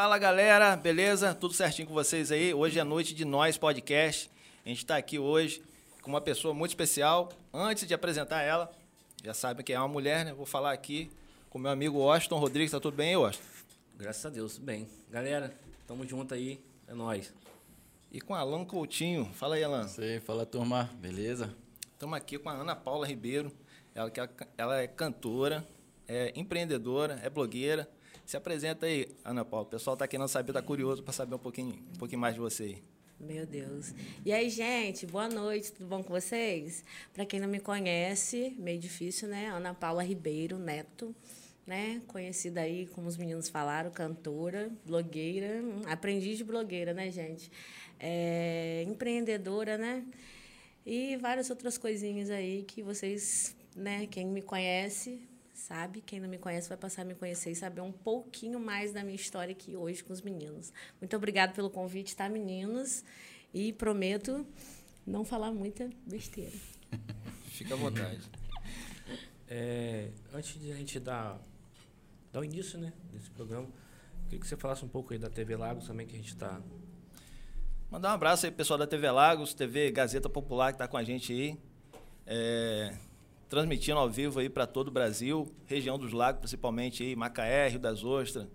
Fala 0.00 0.16
galera, 0.16 0.74
beleza? 0.76 1.34
Tudo 1.34 1.52
certinho 1.52 1.86
com 1.86 1.92
vocês 1.92 2.32
aí? 2.32 2.54
Hoje 2.54 2.78
é 2.78 2.82
noite 2.82 3.12
de 3.12 3.22
Nós 3.22 3.58
Podcast. 3.58 4.30
A 4.64 4.68
gente 4.70 4.78
está 4.78 4.96
aqui 4.96 5.18
hoje 5.18 5.62
com 6.00 6.08
uma 6.08 6.22
pessoa 6.22 6.54
muito 6.54 6.70
especial. 6.70 7.28
Antes 7.52 7.86
de 7.86 7.92
apresentar 7.92 8.40
ela, 8.40 8.72
já 9.22 9.34
sabem 9.34 9.62
que 9.62 9.74
é 9.74 9.78
uma 9.78 9.88
mulher, 9.88 10.24
né? 10.24 10.32
Vou 10.32 10.46
falar 10.46 10.72
aqui 10.72 11.10
com 11.50 11.58
meu 11.58 11.70
amigo 11.70 11.98
Washington 11.98 12.38
Rodrigues. 12.38 12.70
Tá 12.70 12.80
tudo 12.80 12.96
bem 12.96 13.10
aí, 13.10 13.16
Washington? 13.16 13.44
Graças 13.98 14.24
a 14.24 14.30
Deus, 14.30 14.56
bem. 14.56 14.88
Galera, 15.10 15.54
tamo 15.86 16.08
junto 16.08 16.32
aí, 16.32 16.64
é 16.88 16.94
nóis. 16.94 17.34
E 18.10 18.22
com 18.22 18.34
Alan 18.34 18.64
Coutinho. 18.64 19.26
Fala 19.34 19.56
aí, 19.56 19.62
Alan. 19.62 19.86
Sei, 19.86 20.18
fala 20.18 20.46
turma, 20.46 20.88
beleza? 20.94 21.54
Estamos 21.92 22.16
aqui 22.16 22.38
com 22.38 22.48
a 22.48 22.54
Ana 22.54 22.74
Paula 22.74 23.06
Ribeiro. 23.06 23.52
Ela, 23.94 24.08
é, 24.08 24.46
ela 24.56 24.80
é 24.80 24.86
cantora, 24.86 25.62
é 26.08 26.32
empreendedora, 26.34 27.20
é 27.22 27.28
blogueira. 27.28 27.86
Se 28.30 28.36
apresenta 28.36 28.86
aí, 28.86 29.08
Ana 29.24 29.44
Paula. 29.44 29.66
O 29.66 29.68
pessoal 29.68 29.94
está 29.94 30.06
querendo 30.06 30.28
saber, 30.28 30.52
está 30.52 30.62
curioso 30.62 31.02
para 31.02 31.12
saber 31.12 31.34
um 31.34 31.38
pouquinho, 31.38 31.74
um 31.92 31.98
pouquinho 31.98 32.20
mais 32.20 32.32
de 32.32 32.40
você 32.40 32.62
aí. 32.62 32.82
Meu 33.18 33.44
Deus. 33.44 33.92
E 34.24 34.32
aí, 34.32 34.48
gente, 34.48 35.04
boa 35.04 35.28
noite, 35.28 35.72
tudo 35.72 35.88
bom 35.88 36.00
com 36.00 36.10
vocês? 36.10 36.84
Para 37.12 37.26
quem 37.26 37.40
não 37.40 37.48
me 37.48 37.58
conhece, 37.58 38.54
meio 38.56 38.78
difícil, 38.78 39.26
né? 39.26 39.48
Ana 39.48 39.74
Paula 39.74 40.04
Ribeiro 40.04 40.60
Neto, 40.60 41.12
né? 41.66 42.00
Conhecida 42.06 42.60
aí, 42.60 42.86
como 42.94 43.08
os 43.08 43.16
meninos 43.16 43.48
falaram, 43.48 43.90
cantora, 43.90 44.70
blogueira, 44.86 45.60
aprendiz 45.88 46.38
de 46.38 46.44
blogueira, 46.44 46.94
né, 46.94 47.10
gente? 47.10 47.50
É, 47.98 48.84
empreendedora, 48.86 49.76
né? 49.76 50.04
E 50.86 51.16
várias 51.16 51.50
outras 51.50 51.76
coisinhas 51.76 52.30
aí 52.30 52.62
que 52.62 52.80
vocês, 52.80 53.56
né, 53.74 54.06
quem 54.06 54.24
me 54.24 54.40
conhece, 54.40 55.20
sabe? 55.60 56.00
Quem 56.00 56.20
não 56.20 56.28
me 56.28 56.38
conhece 56.38 56.68
vai 56.68 56.78
passar 56.78 57.02
a 57.02 57.04
me 57.04 57.14
conhecer 57.14 57.50
e 57.50 57.54
saber 57.54 57.80
um 57.80 57.92
pouquinho 57.92 58.58
mais 58.58 58.92
da 58.92 59.02
minha 59.02 59.14
história 59.14 59.52
aqui 59.52 59.76
hoje 59.76 60.02
com 60.02 60.12
os 60.12 60.22
meninos. 60.22 60.72
Muito 61.00 61.14
obrigada 61.16 61.52
pelo 61.52 61.70
convite, 61.70 62.16
tá, 62.16 62.28
meninos? 62.28 63.04
E 63.52 63.72
prometo 63.72 64.46
não 65.06 65.24
falar 65.24 65.52
muita 65.52 65.88
besteira. 66.06 66.56
Fica 67.46 67.74
à 67.74 67.76
vontade. 67.76 68.20
É, 69.48 70.10
antes 70.32 70.60
de 70.60 70.72
a 70.72 70.74
gente 70.74 70.98
dar, 70.98 71.40
dar 72.32 72.40
o 72.40 72.44
início 72.44 72.78
né, 72.78 72.92
desse 73.12 73.30
programa, 73.30 73.68
queria 74.24 74.40
que 74.40 74.46
você 74.46 74.56
falasse 74.56 74.84
um 74.84 74.88
pouco 74.88 75.12
aí 75.12 75.18
da 75.18 75.28
TV 75.28 75.56
Lagos 75.56 75.86
também, 75.86 76.06
que 76.06 76.14
a 76.14 76.18
gente 76.18 76.32
está 76.32 76.60
Mandar 77.90 78.12
um 78.12 78.14
abraço 78.14 78.46
aí, 78.46 78.52
pessoal 78.52 78.78
da 78.78 78.86
TV 78.86 79.10
Lagos, 79.10 79.52
TV 79.52 79.90
Gazeta 79.90 80.28
Popular, 80.28 80.70
que 80.70 80.76
está 80.76 80.86
com 80.86 80.96
a 80.96 81.02
gente 81.02 81.32
aí. 81.32 81.58
É, 82.24 82.96
transmitindo 83.50 83.98
ao 83.98 84.08
vivo 84.08 84.38
aí 84.38 84.48
para 84.48 84.64
todo 84.64 84.88
o 84.88 84.90
Brasil, 84.92 85.52
região 85.66 85.98
dos 85.98 86.12
lagos, 86.12 86.38
principalmente 86.38 87.02
aí, 87.02 87.16
Macaé, 87.16 87.68
Rio 87.68 87.80
das 87.80 88.04
Ostras, 88.04 88.46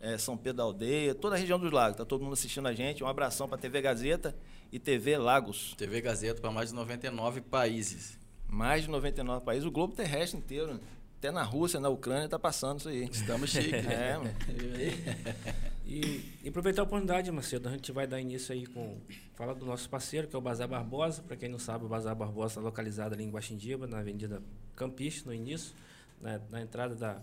é, 0.00 0.18
São 0.18 0.36
Pedro 0.36 0.56
da 0.56 0.62
Aldeia, 0.64 1.14
toda 1.14 1.36
a 1.36 1.38
região 1.38 1.56
dos 1.56 1.70
lagos. 1.70 1.92
Está 1.92 2.04
todo 2.04 2.24
mundo 2.24 2.32
assistindo 2.32 2.66
a 2.66 2.74
gente. 2.74 3.04
Um 3.04 3.06
abração 3.06 3.48
para 3.48 3.56
TV 3.56 3.80
Gazeta 3.80 4.36
e 4.72 4.78
TV 4.80 5.16
Lagos. 5.16 5.74
TV 5.78 6.00
Gazeta 6.00 6.40
para 6.40 6.50
mais 6.50 6.70
de 6.70 6.74
99 6.74 7.42
países. 7.42 8.18
Mais 8.48 8.82
de 8.82 8.90
99 8.90 9.44
países, 9.44 9.64
o 9.64 9.70
globo 9.70 9.94
terrestre 9.94 10.36
inteiro. 10.36 10.80
Né? 11.20 11.28
Até 11.28 11.30
na 11.30 11.42
Rússia, 11.42 11.78
na 11.78 11.88
Ucrânia, 11.88 12.24
está 12.24 12.38
passando 12.38 12.78
isso 12.78 12.88
aí. 12.88 13.04
Estamos 13.04 13.50
chiques. 13.50 13.86
é, 13.86 14.16
mano. 14.16 14.30
E, 15.86 16.38
e, 16.44 16.48
aproveitar 16.48 16.82
a 16.82 16.84
oportunidade, 16.84 17.32
Macedo, 17.32 17.68
a 17.68 17.72
gente 17.72 17.90
vai 17.90 18.06
dar 18.06 18.20
início 18.20 18.54
aí 18.54 18.64
com. 18.64 18.96
Fala 19.34 19.54
do 19.54 19.66
nosso 19.66 19.90
parceiro, 19.90 20.28
que 20.28 20.36
é 20.36 20.38
o 20.38 20.42
Bazar 20.42 20.68
Barbosa. 20.68 21.20
Para 21.20 21.36
quem 21.36 21.48
não 21.48 21.58
sabe, 21.58 21.84
o 21.84 21.88
Bazar 21.88 22.14
Barbosa 22.14 22.52
está 22.52 22.60
localizado 22.60 23.14
ali 23.14 23.24
em 23.24 23.30
Guaxindiba, 23.30 23.88
na 23.88 23.98
Avenida 23.98 24.40
Campista, 24.76 25.28
no 25.28 25.34
início, 25.34 25.74
na, 26.20 26.40
na 26.48 26.62
entrada 26.62 26.94
da, 26.94 27.20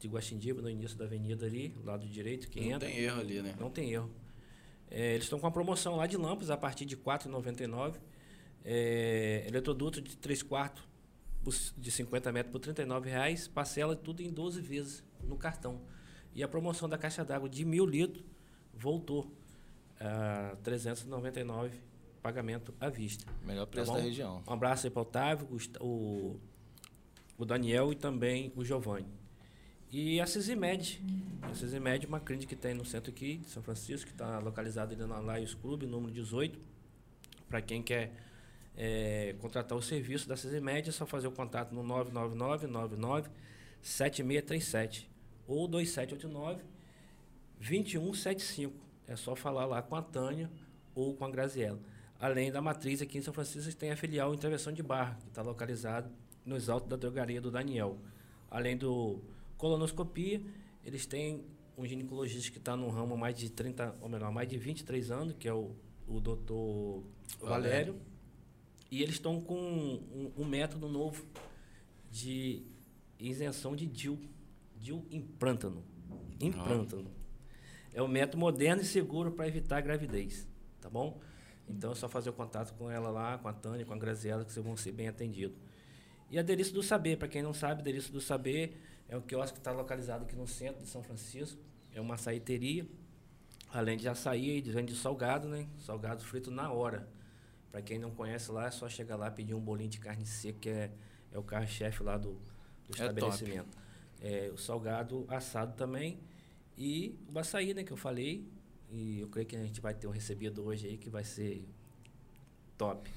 de 0.00 0.08
Guaxindiba, 0.08 0.62
no 0.62 0.70
início 0.70 0.96
da 0.96 1.04
avenida 1.04 1.44
ali, 1.44 1.76
lado 1.84 2.06
direito, 2.06 2.48
que 2.48 2.60
não 2.60 2.76
entra. 2.76 2.88
Não 2.88 2.94
tem 2.94 3.04
erro 3.04 3.20
ali, 3.20 3.42
né? 3.42 3.54
Não 3.60 3.70
tem 3.70 3.92
erro. 3.92 4.10
É, 4.90 5.12
eles 5.12 5.24
estão 5.24 5.38
com 5.38 5.46
a 5.46 5.50
promoção 5.50 5.96
lá 5.96 6.06
de 6.06 6.16
lâmpadas 6.16 6.50
a 6.50 6.56
partir 6.56 6.86
de 6.86 6.94
R$ 6.94 7.02
4,99. 7.04 7.96
É, 8.64 9.44
eletroduto 9.46 10.00
de 10.00 10.16
3 10.16 10.42
quartos 10.42 10.85
de 11.76 11.90
50 11.90 12.32
metros 12.32 12.52
por 12.52 12.60
R$ 12.66 12.72
39,00, 12.72 13.50
parcela 13.50 13.94
tudo 13.96 14.22
em 14.22 14.30
12 14.30 14.60
vezes 14.60 15.04
no 15.22 15.36
cartão. 15.36 15.80
E 16.34 16.42
a 16.42 16.48
promoção 16.48 16.88
da 16.88 16.98
caixa 16.98 17.24
d'água 17.24 17.48
de 17.48 17.64
mil 17.64 17.86
litros 17.86 18.24
voltou 18.74 19.30
a 19.98 20.56
399 20.62 21.80
pagamento 22.22 22.74
à 22.80 22.88
vista. 22.88 23.24
Melhor 23.44 23.66
preço 23.66 23.92
tá 23.92 23.98
da 23.98 24.02
região. 24.02 24.42
Um 24.46 24.52
abraço 24.52 24.86
aí 24.86 24.90
para 24.90 24.98
o 24.98 25.02
Otávio, 25.02 25.48
o, 25.80 26.40
o 27.38 27.44
Daniel 27.44 27.92
e 27.92 27.94
também 27.94 28.52
o 28.56 28.64
Giovanni. 28.64 29.06
E 29.92 30.20
a 30.20 30.26
Cisimed. 30.26 31.00
A 31.42 31.54
Cisimed 31.54 32.04
é 32.04 32.08
uma 32.08 32.18
clínica 32.18 32.48
que 32.48 32.56
tem 32.56 32.74
no 32.74 32.84
centro 32.84 33.12
aqui 33.12 33.36
de 33.36 33.48
São 33.48 33.62
Francisco, 33.62 34.08
que 34.08 34.12
está 34.12 34.40
localizada 34.40 34.92
ali 34.92 35.06
na 35.06 35.20
Laios 35.20 35.54
Clube, 35.54 35.86
número 35.86 36.12
18. 36.12 36.58
Para 37.48 37.62
quem 37.62 37.80
quer 37.80 38.12
é, 38.76 39.34
contratar 39.40 39.76
o 39.76 39.82
serviço 39.82 40.28
da 40.28 40.36
Cisimed, 40.36 40.88
é 40.88 40.92
só 40.92 41.06
fazer 41.06 41.26
o 41.26 41.32
contato 41.32 41.74
no 41.74 41.82
999 41.82 42.66
99 42.66 43.30
7637 43.80 45.08
ou 45.46 45.66
2789 45.66 46.62
2175. 47.58 48.74
É 49.08 49.16
só 49.16 49.34
falar 49.34 49.64
lá 49.64 49.80
com 49.80 49.94
a 49.94 50.02
Tânia 50.02 50.50
ou 50.94 51.14
com 51.14 51.24
a 51.24 51.30
Graziella. 51.30 51.78
Além 52.18 52.50
da 52.50 52.60
matriz 52.60 53.00
aqui 53.00 53.18
em 53.18 53.22
São 53.22 53.32
Francisco, 53.32 53.74
tem 53.74 53.90
a 53.90 53.96
filial 53.96 54.34
Intervenção 54.34 54.72
de 54.72 54.82
Barra, 54.82 55.16
que 55.22 55.28
está 55.28 55.42
localizado 55.42 56.10
nos 56.44 56.68
altos 56.68 56.88
da 56.88 56.96
drogaria 56.96 57.40
do 57.40 57.50
Daniel. 57.50 57.98
Além 58.50 58.76
do 58.76 59.20
colonoscopia, 59.56 60.40
eles 60.84 61.06
têm 61.06 61.44
um 61.76 61.86
ginecologista 61.86 62.50
que 62.50 62.58
está 62.58 62.76
no 62.76 62.88
ramo 62.88 63.16
mais 63.16 63.36
de 63.36 63.50
30, 63.50 63.96
ou 64.00 64.08
melhor, 64.08 64.32
mais 64.32 64.48
de 64.48 64.56
23 64.56 65.10
anos, 65.10 65.34
que 65.38 65.46
é 65.46 65.52
o, 65.52 65.72
o 66.08 66.20
doutor 66.20 67.02
Valério. 67.38 67.94
Valério. 67.94 68.15
E 68.90 69.02
eles 69.02 69.16
estão 69.16 69.40
com 69.40 69.58
um, 69.58 70.32
um, 70.36 70.44
método 70.44 70.88
novo 70.88 71.24
de 72.10 72.62
isenção 73.18 73.74
de 73.74 73.86
DIL 73.86 74.18
DIU 74.76 75.04
implântano. 75.10 75.82
Implântano. 76.40 77.10
É 77.92 78.02
um 78.02 78.08
método 78.08 78.38
moderno 78.38 78.82
e 78.82 78.84
seguro 78.84 79.32
para 79.32 79.48
evitar 79.48 79.80
gravidez, 79.80 80.46
tá 80.80 80.88
bom? 80.88 81.20
Então 81.68 81.92
é 81.92 81.94
só 81.94 82.08
fazer 82.08 82.30
o 82.30 82.32
contato 82.32 82.74
com 82.74 82.90
ela 82.90 83.10
lá, 83.10 83.38
com 83.38 83.48
a 83.48 83.52
Tânia, 83.52 83.84
com 83.84 83.94
a 83.94 83.98
Graziela, 83.98 84.44
que 84.44 84.52
vocês 84.52 84.64
vão 84.64 84.76
ser 84.76 84.92
bem 84.92 85.08
atendidos. 85.08 85.56
E 86.30 86.38
a 86.38 86.42
Delícia 86.42 86.74
do 86.74 86.82
Saber, 86.82 87.16
para 87.16 87.28
quem 87.28 87.42
não 87.42 87.54
sabe, 87.54 87.82
Delícia 87.82 88.12
do 88.12 88.20
Saber 88.20 88.76
é 89.08 89.16
um 89.16 89.20
quiosque 89.20 89.54
que 89.54 89.60
está 89.60 89.72
localizado 89.72 90.24
aqui 90.24 90.36
no 90.36 90.46
centro 90.46 90.82
de 90.82 90.88
São 90.88 91.02
Francisco. 91.02 91.60
É 91.92 92.00
uma 92.00 92.14
açaiteria. 92.14 92.86
Além 93.72 93.96
de 93.96 94.08
açaí, 94.08 94.60
vende 94.60 94.94
salgado, 94.94 95.48
né? 95.48 95.66
Salgado 95.78 96.22
frito 96.22 96.50
na 96.50 96.70
hora. 96.70 97.08
Para 97.76 97.82
quem 97.82 97.98
não 97.98 98.10
conhece 98.10 98.50
lá, 98.50 98.68
é 98.68 98.70
só 98.70 98.88
chegar 98.88 99.16
lá 99.16 99.28
e 99.28 99.32
pedir 99.32 99.52
um 99.52 99.60
bolinho 99.60 99.90
de 99.90 100.00
carne 100.00 100.24
seca, 100.24 100.58
que 100.58 100.70
é, 100.70 100.90
é 101.30 101.38
o 101.38 101.42
carro-chefe 101.42 102.02
lá 102.02 102.16
do, 102.16 102.32
do 102.32 102.88
é 102.88 102.92
estabelecimento. 102.92 103.68
É, 104.18 104.50
o 104.50 104.56
salgado 104.56 105.26
assado 105.28 105.76
também 105.76 106.18
e 106.74 107.14
o 107.30 107.38
açaí, 107.38 107.74
né, 107.74 107.84
que 107.84 107.92
eu 107.92 107.96
falei. 107.98 108.48
E 108.90 109.20
eu 109.20 109.28
creio 109.28 109.46
que 109.46 109.54
a 109.54 109.62
gente 109.62 109.78
vai 109.78 109.92
ter 109.92 110.06
um 110.06 110.10
recebido 110.10 110.64
hoje 110.64 110.86
aí 110.86 110.96
que 110.96 111.10
vai 111.10 111.22
ser 111.22 111.68
top. 112.78 113.12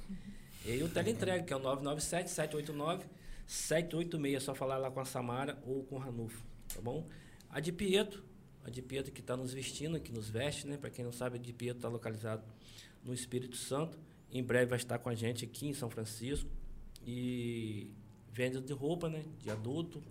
E 0.65 0.83
o 0.83 0.89
teleentrega, 0.89 1.41
que 1.41 1.53
é 1.53 1.55
o 1.55 1.59
997 1.59 2.29
789 2.29 3.05
786, 3.47 4.35
é 4.35 4.39
só 4.41 4.53
falar 4.53 4.77
lá 4.77 4.91
com 4.91 4.99
a 4.99 5.05
Samara 5.05 5.57
ou 5.65 5.85
com 5.85 5.95
o 5.95 5.99
Ranulfo, 5.99 6.43
tá 6.67 6.81
bom? 6.81 7.07
A 7.49 7.61
de 7.61 7.71
Pietro, 7.71 8.25
a 8.65 8.69
de 8.69 8.81
Pietro 8.81 9.13
que 9.13 9.21
está 9.21 9.37
nos 9.37 9.53
vestindo, 9.53 10.01
que 10.01 10.11
nos 10.11 10.29
veste, 10.29 10.67
né? 10.67 10.75
Para 10.75 10.89
quem 10.89 11.05
não 11.05 11.13
sabe, 11.13 11.37
a 11.37 11.39
de 11.39 11.53
Pietro 11.53 11.77
está 11.77 11.87
localizado 11.87 12.43
no 13.05 13.13
Espírito 13.13 13.55
Santo. 13.55 14.08
Em 14.31 14.43
breve 14.43 14.67
vai 14.67 14.77
estar 14.77 14.99
com 14.99 15.09
a 15.09 15.15
gente 15.15 15.45
aqui 15.45 15.67
em 15.67 15.73
São 15.73 15.89
Francisco. 15.89 16.49
E 17.05 17.91
venda 18.31 18.61
de 18.61 18.73
roupa, 18.73 19.09
né? 19.09 19.23
De 19.39 19.49
adulto, 19.49 20.03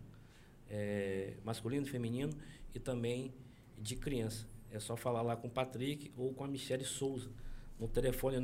é, 0.69 1.35
masculino, 1.45 1.87
feminino 1.87 2.33
e 2.75 2.81
também 2.81 3.33
de 3.79 3.97
criança. 3.97 4.47
É 4.71 4.79
só 4.79 4.97
falar 4.97 5.23
lá 5.23 5.37
com 5.37 5.49
o 5.49 5.51
Patrick 5.51 6.13
ou 6.17 6.35
com 6.35 6.45
a 6.45 6.49
Michelle 6.49 6.85
Souza 6.85 7.31
no 7.79 7.89
telefone 7.89 8.39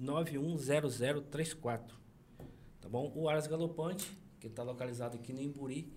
992-910034. 0.00 1.90
Tá 2.80 2.88
bom? 2.88 3.12
O 3.14 3.28
Aras 3.28 3.46
Galopante, 3.46 4.10
que 4.38 4.46
está 4.46 4.62
localizado 4.62 5.16
aqui 5.16 5.32
no 5.32 5.40
Imburi, 5.40 5.92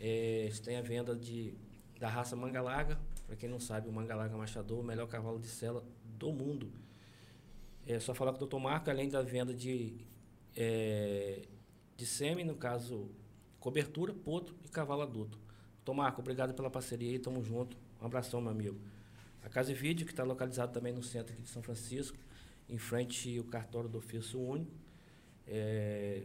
é, 0.00 0.50
tem 0.64 0.76
a 0.76 0.82
venda 0.82 1.14
de, 1.14 1.54
da 1.98 2.08
raça 2.08 2.36
Manga 2.36 2.62
Larga. 2.62 2.98
Para 3.26 3.36
quem 3.36 3.48
não 3.48 3.58
sabe, 3.58 3.88
o 3.88 3.92
Manga 3.92 4.14
Larga 4.14 4.36
Machador, 4.36 4.80
o 4.80 4.84
melhor 4.84 5.08
cavalo 5.08 5.38
de 5.38 5.48
sela 5.48 5.84
do 6.04 6.32
mundo. 6.32 6.70
É 7.86 8.00
só 8.00 8.14
falar 8.14 8.32
com 8.32 8.42
o 8.42 8.46
Dr. 8.46 8.58
Marco, 8.58 8.88
além 8.88 9.08
da 9.08 9.20
venda 9.22 9.52
de, 9.52 9.94
é, 10.56 11.42
de 11.96 12.06
sêmen, 12.06 12.44
no 12.44 12.54
caso 12.54 13.10
cobertura, 13.60 14.12
potro 14.12 14.54
e 14.64 14.68
cavalo 14.68 15.02
adulto. 15.02 15.38
Tomarco, 15.84 16.20
obrigado 16.20 16.54
pela 16.54 16.70
parceria 16.70 17.10
aí, 17.10 17.18
tamo 17.18 17.42
junto. 17.42 17.76
Um 18.00 18.06
abração, 18.06 18.40
meu 18.40 18.50
amigo. 18.50 18.78
A 19.42 19.48
Casa 19.48 19.70
e 19.70 19.74
Vídeo, 19.74 20.06
que 20.06 20.12
está 20.12 20.24
localizado 20.24 20.72
também 20.72 20.92
no 20.92 21.02
centro 21.02 21.34
aqui 21.34 21.42
de 21.42 21.48
São 21.48 21.62
Francisco, 21.62 22.16
em 22.68 22.78
frente 22.78 23.36
ao 23.36 23.44
cartório 23.44 23.88
do 23.88 23.98
ofício 23.98 24.40
único. 24.40 24.72
É, 25.46 26.22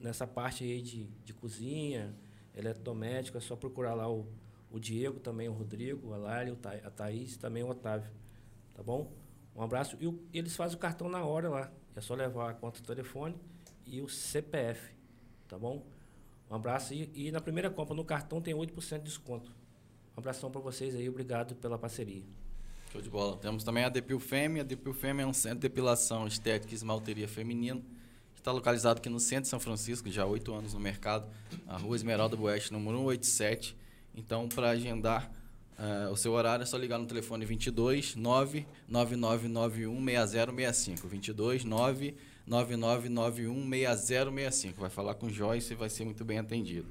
nessa 0.00 0.26
parte 0.26 0.64
aí 0.64 0.80
de, 0.80 1.04
de 1.24 1.34
cozinha, 1.34 2.14
eletrodoméstico, 2.54 3.36
é 3.36 3.40
só 3.40 3.54
procurar 3.54 3.92
lá 3.92 4.10
o, 4.10 4.26
o 4.70 4.78
Diego 4.78 5.20
também, 5.20 5.48
o 5.48 5.52
Rodrigo, 5.52 6.14
a 6.14 6.16
Lália, 6.16 6.56
a 6.82 6.90
Thaís 6.90 7.34
e 7.34 7.38
também 7.38 7.62
o 7.62 7.68
Otávio. 7.68 8.10
Tá 8.74 8.82
bom? 8.82 9.12
Um 9.56 9.62
abraço. 9.62 9.96
E 9.98 10.06
o, 10.06 10.22
eles 10.32 10.54
fazem 10.54 10.76
o 10.76 10.80
cartão 10.80 11.08
na 11.08 11.24
hora 11.24 11.48
lá. 11.48 11.72
É 11.94 12.00
só 12.00 12.14
levar 12.14 12.50
a 12.50 12.54
conta 12.54 12.80
do 12.80 12.86
telefone 12.86 13.34
e 13.86 14.02
o 14.02 14.08
CPF. 14.08 14.92
Tá 15.48 15.58
bom? 15.58 15.86
Um 16.50 16.54
abraço. 16.54 16.92
E, 16.92 17.10
e 17.14 17.32
na 17.32 17.40
primeira 17.40 17.70
compra 17.70 17.94
no 17.94 18.04
cartão 18.04 18.40
tem 18.40 18.54
8% 18.54 18.98
de 18.98 19.04
desconto. 19.04 19.50
Um 20.14 20.20
abração 20.20 20.50
para 20.50 20.60
vocês 20.60 20.94
aí. 20.94 21.08
Obrigado 21.08 21.54
pela 21.56 21.78
parceria. 21.78 22.22
Show 22.92 23.00
de 23.00 23.08
bola. 23.08 23.36
Temos 23.38 23.64
também 23.64 23.84
a 23.84 23.88
Depil 23.88 24.20
Fêmea. 24.20 24.62
A 24.62 24.64
Depil 24.64 24.92
Fêmea 24.92 25.22
é 25.24 25.26
um 25.26 25.32
centro 25.32 25.58
de 25.58 25.68
depilação 25.68 26.26
estética 26.26 26.72
e 26.72 26.74
esmalteria 26.74 27.26
feminino. 27.26 27.82
Está 28.36 28.52
localizado 28.52 28.98
aqui 28.98 29.08
no 29.08 29.18
centro 29.18 29.42
de 29.42 29.48
São 29.48 29.58
Francisco, 29.58 30.08
já 30.08 30.22
há 30.22 30.26
oito 30.26 30.54
anos 30.54 30.72
no 30.72 30.78
mercado. 30.78 31.28
A 31.66 31.76
rua 31.76 31.96
Esmeralda 31.96 32.36
Boeste, 32.36 32.72
número 32.72 32.96
187. 32.98 33.76
Então, 34.14 34.48
para 34.48 34.70
agendar 34.70 35.32
uh, 35.78 36.10
o 36.10 36.16
seu 36.16 36.32
horário, 36.32 36.62
é 36.62 36.66
só 36.66 36.76
ligar 36.76 36.98
no 36.98 37.06
telefone 37.06 37.44
22 37.44 38.16
99991 38.16 40.04
6065. 40.04 41.08
22 41.08 41.64
99991 41.64 43.68
6065. 43.68 44.80
Vai 44.80 44.90
falar 44.90 45.14
com 45.14 45.26
o 45.26 45.30
Joyce 45.30 45.72
e 45.72 45.76
vai 45.76 45.88
ser 45.88 46.04
muito 46.04 46.24
bem 46.24 46.38
atendido. 46.38 46.88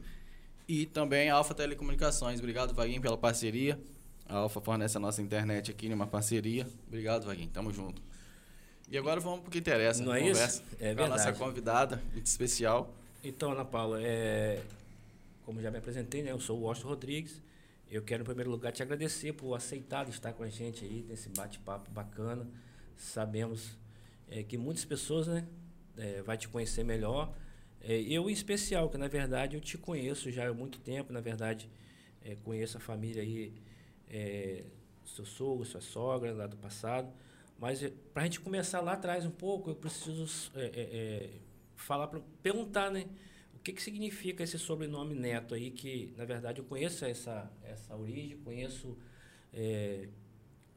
E 0.68 0.86
também 0.86 1.30
a 1.30 1.36
Alfa 1.36 1.54
Telecomunicações. 1.54 2.40
Obrigado, 2.40 2.74
Vaguinho, 2.74 3.02
pela 3.02 3.18
parceria. 3.18 3.80
A 4.28 4.38
Alfa 4.38 4.60
fornece 4.60 4.98
a 4.98 5.00
nossa 5.00 5.22
internet 5.22 5.70
aqui 5.70 5.88
numa 5.88 6.08
parceria. 6.08 6.68
Obrigado, 6.88 7.26
Vaguinho. 7.26 7.50
Tamo 7.50 7.72
junto. 7.72 8.02
E 8.90 8.98
agora 8.98 9.20
vamos 9.20 9.42
para 9.42 9.50
o 9.50 9.52
que 9.52 9.60
interessa. 9.60 10.04
Não 10.04 10.14
é 10.14 10.20
conversa 10.20 10.46
isso? 10.46 10.64
É 10.80 10.88
verdade. 10.88 11.12
a 11.12 11.18
nossa 11.18 11.34
convidada, 11.34 12.02
muito 12.12 12.26
especial. 12.26 12.92
Então, 13.24 13.52
Ana 13.52 13.66
Paula, 13.66 14.00
é, 14.02 14.62
como 15.46 15.62
já 15.62 15.72
me 15.72 15.78
apresentei, 15.78 16.22
né, 16.22 16.32
eu 16.32 16.40
sou 16.40 16.58
o 16.58 16.62
Washington 16.62 16.90
Rodrigues. 16.90 17.42
Eu 17.90 18.02
quero, 18.02 18.24
em 18.24 18.26
primeiro 18.26 18.50
lugar, 18.50 18.72
te 18.72 18.82
agradecer 18.82 19.34
por 19.34 19.54
aceitar 19.54 20.10
estar 20.10 20.34
com 20.34 20.44
a 20.44 20.50
gente 20.50 20.84
aí 20.84 21.06
nesse 21.08 21.30
bate-papo 21.30 21.92
bacana. 21.92 22.48
Sabemos 22.98 23.78
é, 24.28 24.42
que 24.42 24.58
muitas 24.58 24.84
pessoas 24.84 25.28
né, 25.28 25.48
é, 25.96 26.22
vai 26.24 26.38
te 26.38 26.48
conhecer 26.48 26.84
melhor. 26.84 27.34
É, 27.82 28.00
eu, 28.02 28.30
em 28.30 28.34
especial, 28.34 28.90
que 28.90 28.98
na 28.98 29.08
verdade 29.08 29.56
eu 29.56 29.62
te 29.62 29.78
conheço 29.78 30.32
já 30.32 30.50
há 30.50 30.54
muito 30.54 30.80
tempo. 30.80 31.14
Na 31.14 31.22
verdade, 31.22 31.70
conheço 32.44 32.78
a 32.78 32.80
família 32.80 33.22
aí, 33.22 33.54
seu 35.06 35.24
sogro, 35.24 35.64
sua 35.64 35.82
sogra, 35.82 36.34
lá 36.34 36.48
do 36.48 36.58
passado. 36.58 37.14
Mas 37.60 37.82
para 38.14 38.24
a 38.24 38.26
gente 38.26 38.40
começar 38.40 38.82
lá 38.82 38.94
atrás 38.94 39.26
um 39.26 39.32
pouco, 39.32 39.70
eu 39.70 39.76
preciso 39.76 40.52
falar, 41.76 42.08
pra, 42.08 42.20
perguntar, 42.42 42.90
né? 42.90 43.06
Que, 43.66 43.74
que 43.74 43.82
significa 43.82 44.44
esse 44.44 44.60
sobrenome 44.60 45.16
Neto 45.16 45.56
aí, 45.56 45.72
que 45.72 46.14
na 46.16 46.24
verdade 46.24 46.62
eu 46.62 46.66
conheço 46.66 47.04
essa, 47.04 47.52
essa 47.64 47.96
origem, 47.96 48.38
conheço 48.38 48.96
é, 49.52 50.08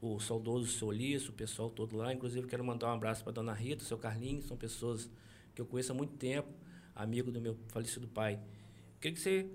o 0.00 0.18
saudoso 0.18 0.66
Soliço, 0.66 1.30
o 1.30 1.34
pessoal 1.34 1.68
todo 1.68 1.98
lá. 1.98 2.14
Inclusive 2.14 2.46
quero 2.46 2.64
mandar 2.64 2.88
um 2.88 2.94
abraço 2.94 3.22
para 3.22 3.34
dona 3.34 3.52
Rita, 3.52 3.84
seu 3.84 3.98
Carlinhos, 3.98 4.46
são 4.46 4.56
pessoas 4.56 5.10
que 5.54 5.60
eu 5.60 5.66
conheço 5.66 5.92
há 5.92 5.94
muito 5.94 6.14
tempo, 6.14 6.48
amigo 6.94 7.30
do 7.30 7.42
meu 7.42 7.58
falecido 7.68 8.08
pai. 8.08 8.40
Queria 8.98 9.14
que 9.14 9.20
você 9.20 9.46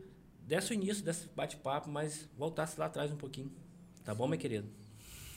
desse 0.41 0.71
o 0.71 0.75
início 0.75 1.03
desse 1.03 1.27
bate-papo, 1.29 1.89
mas 1.89 2.29
voltasse 2.38 2.79
lá 2.79 2.86
atrás 2.86 3.12
um 3.12 3.18
pouquinho. 3.18 3.51
Tá 4.03 4.13
bom, 4.13 4.27
minha 4.27 4.38
querida? 4.38 4.68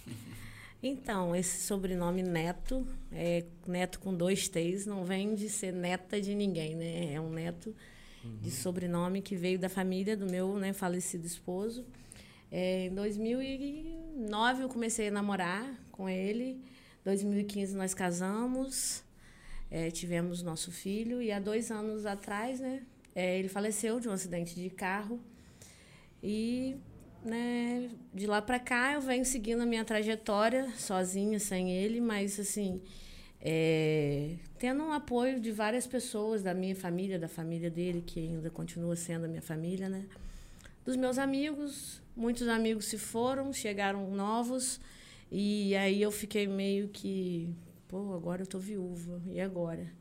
Então, 0.83 1.35
esse 1.35 1.63
sobrenome 1.63 2.23
Neto, 2.23 2.87
é, 3.11 3.45
Neto 3.67 3.99
com 3.99 4.15
dois 4.15 4.49
T's, 4.49 4.87
não 4.87 5.05
vem 5.05 5.35
de 5.35 5.49
ser 5.49 5.73
neta 5.73 6.21
de 6.21 6.35
ninguém, 6.35 6.75
né? 6.75 7.15
É 7.15 7.21
um 7.21 7.31
neto 7.31 7.75
uhum. 8.23 8.37
de 8.39 8.51
sobrenome 8.51 9.23
que 9.23 9.35
veio 9.35 9.59
da 9.59 9.69
família 9.69 10.17
do 10.17 10.27
meu 10.27 10.57
né, 10.57 10.73
falecido 10.73 11.27
esposo. 11.27 11.85
É, 12.51 12.87
em 12.87 12.95
2009 12.95 14.63
eu 14.63 14.69
comecei 14.69 15.09
a 15.09 15.11
namorar 15.11 15.67
com 15.91 16.09
ele. 16.09 16.53
Em 16.53 17.05
2015 17.05 17.75
nós 17.75 17.95
casamos, 17.95 19.03
é, 19.71 19.91
tivemos 19.91 20.43
nosso 20.43 20.71
filho 20.71 21.21
e 21.23 21.33
há 21.33 21.41
dois 21.41 21.71
anos 21.71 22.07
atrás, 22.07 22.61
né, 22.61 22.83
é, 23.15 23.39
ele 23.39 23.49
faleceu 23.49 23.99
de 23.99 24.09
um 24.09 24.13
acidente 24.13 24.55
de 24.55 24.69
carro 24.71 25.21
e 26.23 26.77
né, 27.27 27.91
de 28.15 28.27
lá 28.27 28.41
para 28.41 28.59
cá 28.59 28.95
eu 28.95 29.01
venho 29.01 29.25
seguindo 29.25 29.61
a 29.61 29.67
minha 29.67 29.85
trajetória 29.85 30.71
sozinha, 30.79 31.41
sem 31.41 31.73
ele, 31.73 32.01
mas 32.01 32.39
assim, 32.39 32.81
é, 33.41 34.37
tendo 34.59 34.85
um 34.85 34.93
apoio 34.93 35.41
de 35.41 35.51
várias 35.51 35.87
pessoas 35.87 36.43
da 36.43 36.55
minha 36.55 36.77
família, 36.77 37.19
da 37.19 37.29
família 37.29 37.69
dele, 37.69 38.01
que 38.07 38.21
ainda 38.21 38.49
continua 38.49 38.95
sendo 38.95 39.25
a 39.25 39.29
minha 39.29 39.43
família, 39.43 39.89
né? 39.89 40.07
Dos 40.85 40.95
meus 40.95 41.19
amigos, 41.19 42.01
muitos 42.17 42.47
amigos 42.47 42.85
se 42.85 42.97
foram, 42.97 43.53
chegaram 43.53 44.09
novos, 44.13 44.81
e 45.31 45.75
aí 45.75 46.01
eu 46.01 46.13
fiquei 46.13 46.47
meio 46.47 46.89
que, 46.89 47.53
pô, 47.89 48.15
agora 48.15 48.43
eu 48.43 48.47
tô 48.47 48.61
viúva, 48.61 49.21
e 49.27 49.41
agora? 49.41 49.93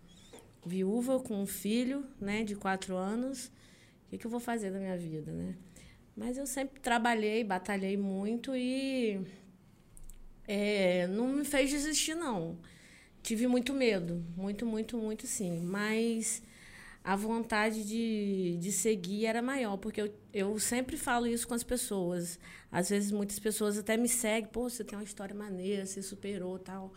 Viúva 0.63 1.19
com 1.19 1.41
um 1.41 1.47
filho, 1.47 2.05
né, 2.21 2.43
de 2.43 2.55
quatro 2.55 2.95
anos, 2.95 3.47
o 4.05 4.09
que, 4.11 4.19
que 4.19 4.27
eu 4.27 4.31
vou 4.31 4.39
fazer 4.39 4.71
da 4.71 4.77
minha 4.77 4.95
vida, 4.95 5.31
né? 5.31 5.55
Mas 6.15 6.37
eu 6.37 6.47
sempre 6.47 6.79
trabalhei, 6.79 7.43
batalhei 7.43 7.97
muito 7.97 8.55
e 8.55 9.19
é, 10.47 11.07
não 11.07 11.27
me 11.27 11.43
fez 11.45 11.69
desistir, 11.69 12.15
não. 12.15 12.57
Tive 13.21 13.47
muito 13.47 13.73
medo, 13.73 14.23
muito, 14.37 14.65
muito, 14.65 14.97
muito 14.97 15.27
sim. 15.27 15.59
Mas 15.61 16.41
a 17.03 17.15
vontade 17.15 17.83
de, 17.83 18.57
de 18.59 18.71
seguir 18.71 19.25
era 19.25 19.41
maior, 19.41 19.77
porque 19.77 20.01
eu, 20.01 20.13
eu 20.33 20.59
sempre 20.59 20.97
falo 20.97 21.27
isso 21.27 21.47
com 21.47 21.53
as 21.53 21.63
pessoas. 21.63 22.39
Às 22.71 22.89
vezes 22.89 23.11
muitas 23.11 23.39
pessoas 23.39 23.77
até 23.77 23.97
me 23.97 24.07
seguem, 24.07 24.49
pô, 24.49 24.69
você 24.69 24.83
tem 24.83 24.97
uma 24.97 25.03
história 25.03 25.35
maneira, 25.35 25.85
você 25.85 26.01
superou 26.01 26.59
tal. 26.59 26.93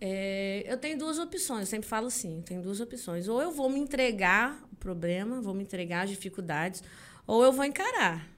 É, 0.00 0.64
eu 0.66 0.76
tenho 0.76 0.98
duas 0.98 1.18
opções, 1.18 1.60
eu 1.60 1.66
sempre 1.66 1.88
falo 1.88 2.08
assim, 2.08 2.42
tem 2.42 2.60
duas 2.60 2.80
opções. 2.80 3.28
Ou 3.28 3.40
eu 3.40 3.52
vou 3.52 3.70
me 3.70 3.80
entregar 3.80 4.62
o 4.72 4.76
problema, 4.76 5.40
vou 5.40 5.54
me 5.54 5.62
entregar 5.62 6.02
as 6.02 6.10
dificuldades, 6.10 6.82
ou 7.26 7.44
eu 7.44 7.52
vou 7.52 7.64
encarar. 7.64 8.33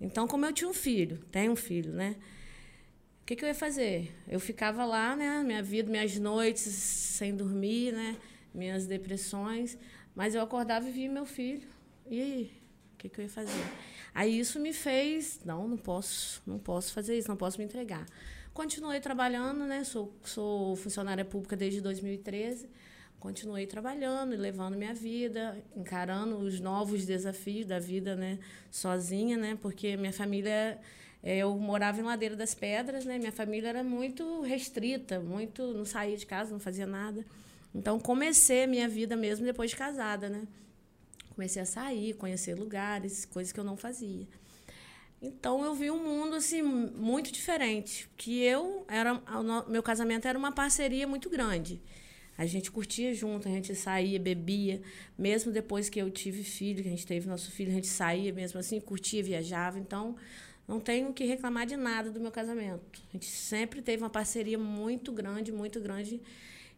Então, 0.00 0.26
como 0.28 0.46
eu 0.46 0.52
tinha 0.52 0.68
um 0.68 0.74
filho, 0.74 1.18
tenho 1.30 1.52
um 1.52 1.56
filho, 1.56 1.92
né? 1.92 2.16
O 3.22 3.26
que, 3.26 3.36
que 3.36 3.44
eu 3.44 3.48
ia 3.48 3.54
fazer? 3.54 4.14
Eu 4.26 4.40
ficava 4.40 4.84
lá, 4.84 5.14
né? 5.14 5.42
Minha 5.42 5.62
vida, 5.62 5.90
minhas 5.90 6.18
noites 6.18 6.62
sem 6.62 7.34
dormir, 7.34 7.92
né? 7.92 8.16
Minhas 8.54 8.86
depressões. 8.86 9.76
Mas 10.14 10.34
eu 10.34 10.40
acordava 10.40 10.88
e 10.88 10.92
via 10.92 11.10
meu 11.10 11.26
filho. 11.26 11.68
E 12.08 12.20
aí? 12.20 12.52
O 12.94 12.96
que, 12.98 13.08
que 13.08 13.20
eu 13.20 13.24
ia 13.24 13.28
fazer? 13.28 13.64
Aí 14.14 14.38
isso 14.38 14.58
me 14.58 14.72
fez, 14.72 15.40
não, 15.44 15.68
não 15.68 15.76
posso, 15.76 16.42
não 16.46 16.58
posso 16.58 16.92
fazer 16.92 17.16
isso, 17.16 17.28
não 17.28 17.36
posso 17.36 17.58
me 17.58 17.64
entregar. 17.64 18.06
Continuei 18.54 18.98
trabalhando, 19.00 19.66
né? 19.66 19.84
Sou, 19.84 20.12
sou 20.24 20.74
funcionária 20.74 21.24
pública 21.24 21.56
desde 21.56 21.80
2013 21.80 22.68
continuei 23.20 23.66
trabalhando 23.66 24.34
e 24.34 24.36
levando 24.36 24.76
minha 24.76 24.94
vida, 24.94 25.62
encarando 25.76 26.36
os 26.38 26.60
novos 26.60 27.04
desafios 27.04 27.66
da 27.66 27.78
vida, 27.78 28.14
né, 28.14 28.38
sozinha, 28.70 29.36
né, 29.36 29.58
porque 29.60 29.96
minha 29.96 30.12
família 30.12 30.78
é, 31.22 31.38
eu 31.38 31.56
morava 31.58 32.00
em 32.00 32.04
Ladeira 32.04 32.36
das 32.36 32.54
Pedras, 32.54 33.04
né, 33.04 33.18
minha 33.18 33.32
família 33.32 33.68
era 33.68 33.82
muito 33.82 34.42
restrita, 34.42 35.18
muito 35.18 35.74
não 35.74 35.84
saía 35.84 36.16
de 36.16 36.26
casa, 36.26 36.52
não 36.52 36.60
fazia 36.60 36.86
nada. 36.86 37.24
Então 37.74 37.98
comecei 37.98 38.64
a 38.64 38.66
minha 38.66 38.88
vida 38.88 39.16
mesmo 39.16 39.44
depois 39.44 39.70
de 39.70 39.76
casada, 39.76 40.28
né? 40.28 40.46
Comecei 41.34 41.62
a 41.62 41.66
sair, 41.66 42.14
conhecer 42.14 42.54
lugares, 42.54 43.24
coisas 43.24 43.52
que 43.52 43.60
eu 43.60 43.64
não 43.64 43.76
fazia. 43.76 44.26
Então 45.20 45.64
eu 45.64 45.74
vi 45.74 45.90
um 45.90 46.02
mundo 46.02 46.36
assim 46.36 46.62
muito 46.62 47.30
diferente, 47.30 48.08
que 48.16 48.40
eu 48.40 48.84
era 48.88 49.20
meu 49.68 49.82
casamento 49.82 50.26
era 50.26 50.38
uma 50.38 50.52
parceria 50.52 51.06
muito 51.06 51.28
grande. 51.28 51.80
A 52.38 52.46
gente 52.46 52.70
curtia 52.70 53.12
junto, 53.12 53.48
a 53.48 53.50
gente 53.50 53.74
saía, 53.74 54.16
bebia. 54.16 54.80
Mesmo 55.18 55.50
depois 55.50 55.88
que 55.88 56.00
eu 56.00 56.08
tive 56.08 56.44
filho, 56.44 56.84
que 56.84 56.88
a 56.88 56.92
gente 56.92 57.04
teve 57.04 57.28
nosso 57.28 57.50
filho, 57.50 57.72
a 57.72 57.74
gente 57.74 57.88
saía 57.88 58.32
mesmo 58.32 58.60
assim, 58.60 58.78
curtia, 58.78 59.20
viajava. 59.24 59.76
Então, 59.76 60.14
não 60.68 60.78
tenho 60.78 61.12
que 61.12 61.24
reclamar 61.24 61.66
de 61.66 61.76
nada 61.76 62.12
do 62.12 62.20
meu 62.20 62.30
casamento. 62.30 63.02
A 63.08 63.12
gente 63.14 63.26
sempre 63.26 63.82
teve 63.82 64.04
uma 64.04 64.08
parceria 64.08 64.56
muito 64.56 65.10
grande, 65.10 65.50
muito 65.50 65.80
grande. 65.80 66.22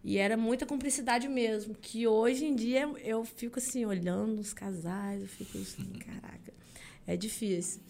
E 0.03 0.17
era 0.17 0.35
muita 0.35 0.65
cumplicidade 0.65 1.29
mesmo. 1.29 1.75
Que 1.75 2.07
hoje 2.07 2.47
em 2.47 2.55
dia 2.57 2.91
eu 3.05 3.23
fico 3.23 3.59
assim, 3.59 3.85
olhando 3.85 4.41
os 4.41 4.55
casais, 4.55 5.21
eu 5.21 5.29
fico 5.29 5.59
assim, 5.59 5.93
caraca, 6.01 6.55
é 7.07 7.19
difícil. 7.19 7.83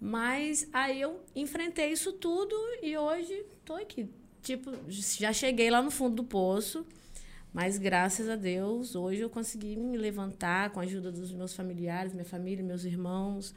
Mas 0.00 0.68
aí 0.72 1.00
eu 1.00 1.20
enfrentei 1.34 1.90
isso 1.90 2.12
tudo 2.12 2.54
e 2.80 2.96
hoje 2.96 3.32
estou 3.58 3.74
aqui. 3.74 4.08
Tipo, 4.42 4.70
já 4.88 5.32
cheguei 5.32 5.70
lá 5.70 5.82
no 5.82 5.90
fundo 5.90 6.14
do 6.14 6.24
poço 6.24 6.86
mas 7.52 7.78
graças 7.78 8.28
a 8.28 8.36
Deus, 8.36 8.94
hoje 8.94 9.20
eu 9.20 9.30
consegui 9.30 9.76
me 9.76 9.96
levantar 9.96 10.70
com 10.70 10.80
a 10.80 10.82
ajuda 10.82 11.10
dos 11.10 11.32
meus 11.32 11.54
familiares, 11.54 12.12
minha 12.12 12.24
família, 12.24 12.64
meus 12.64 12.84
irmãos, 12.84 13.54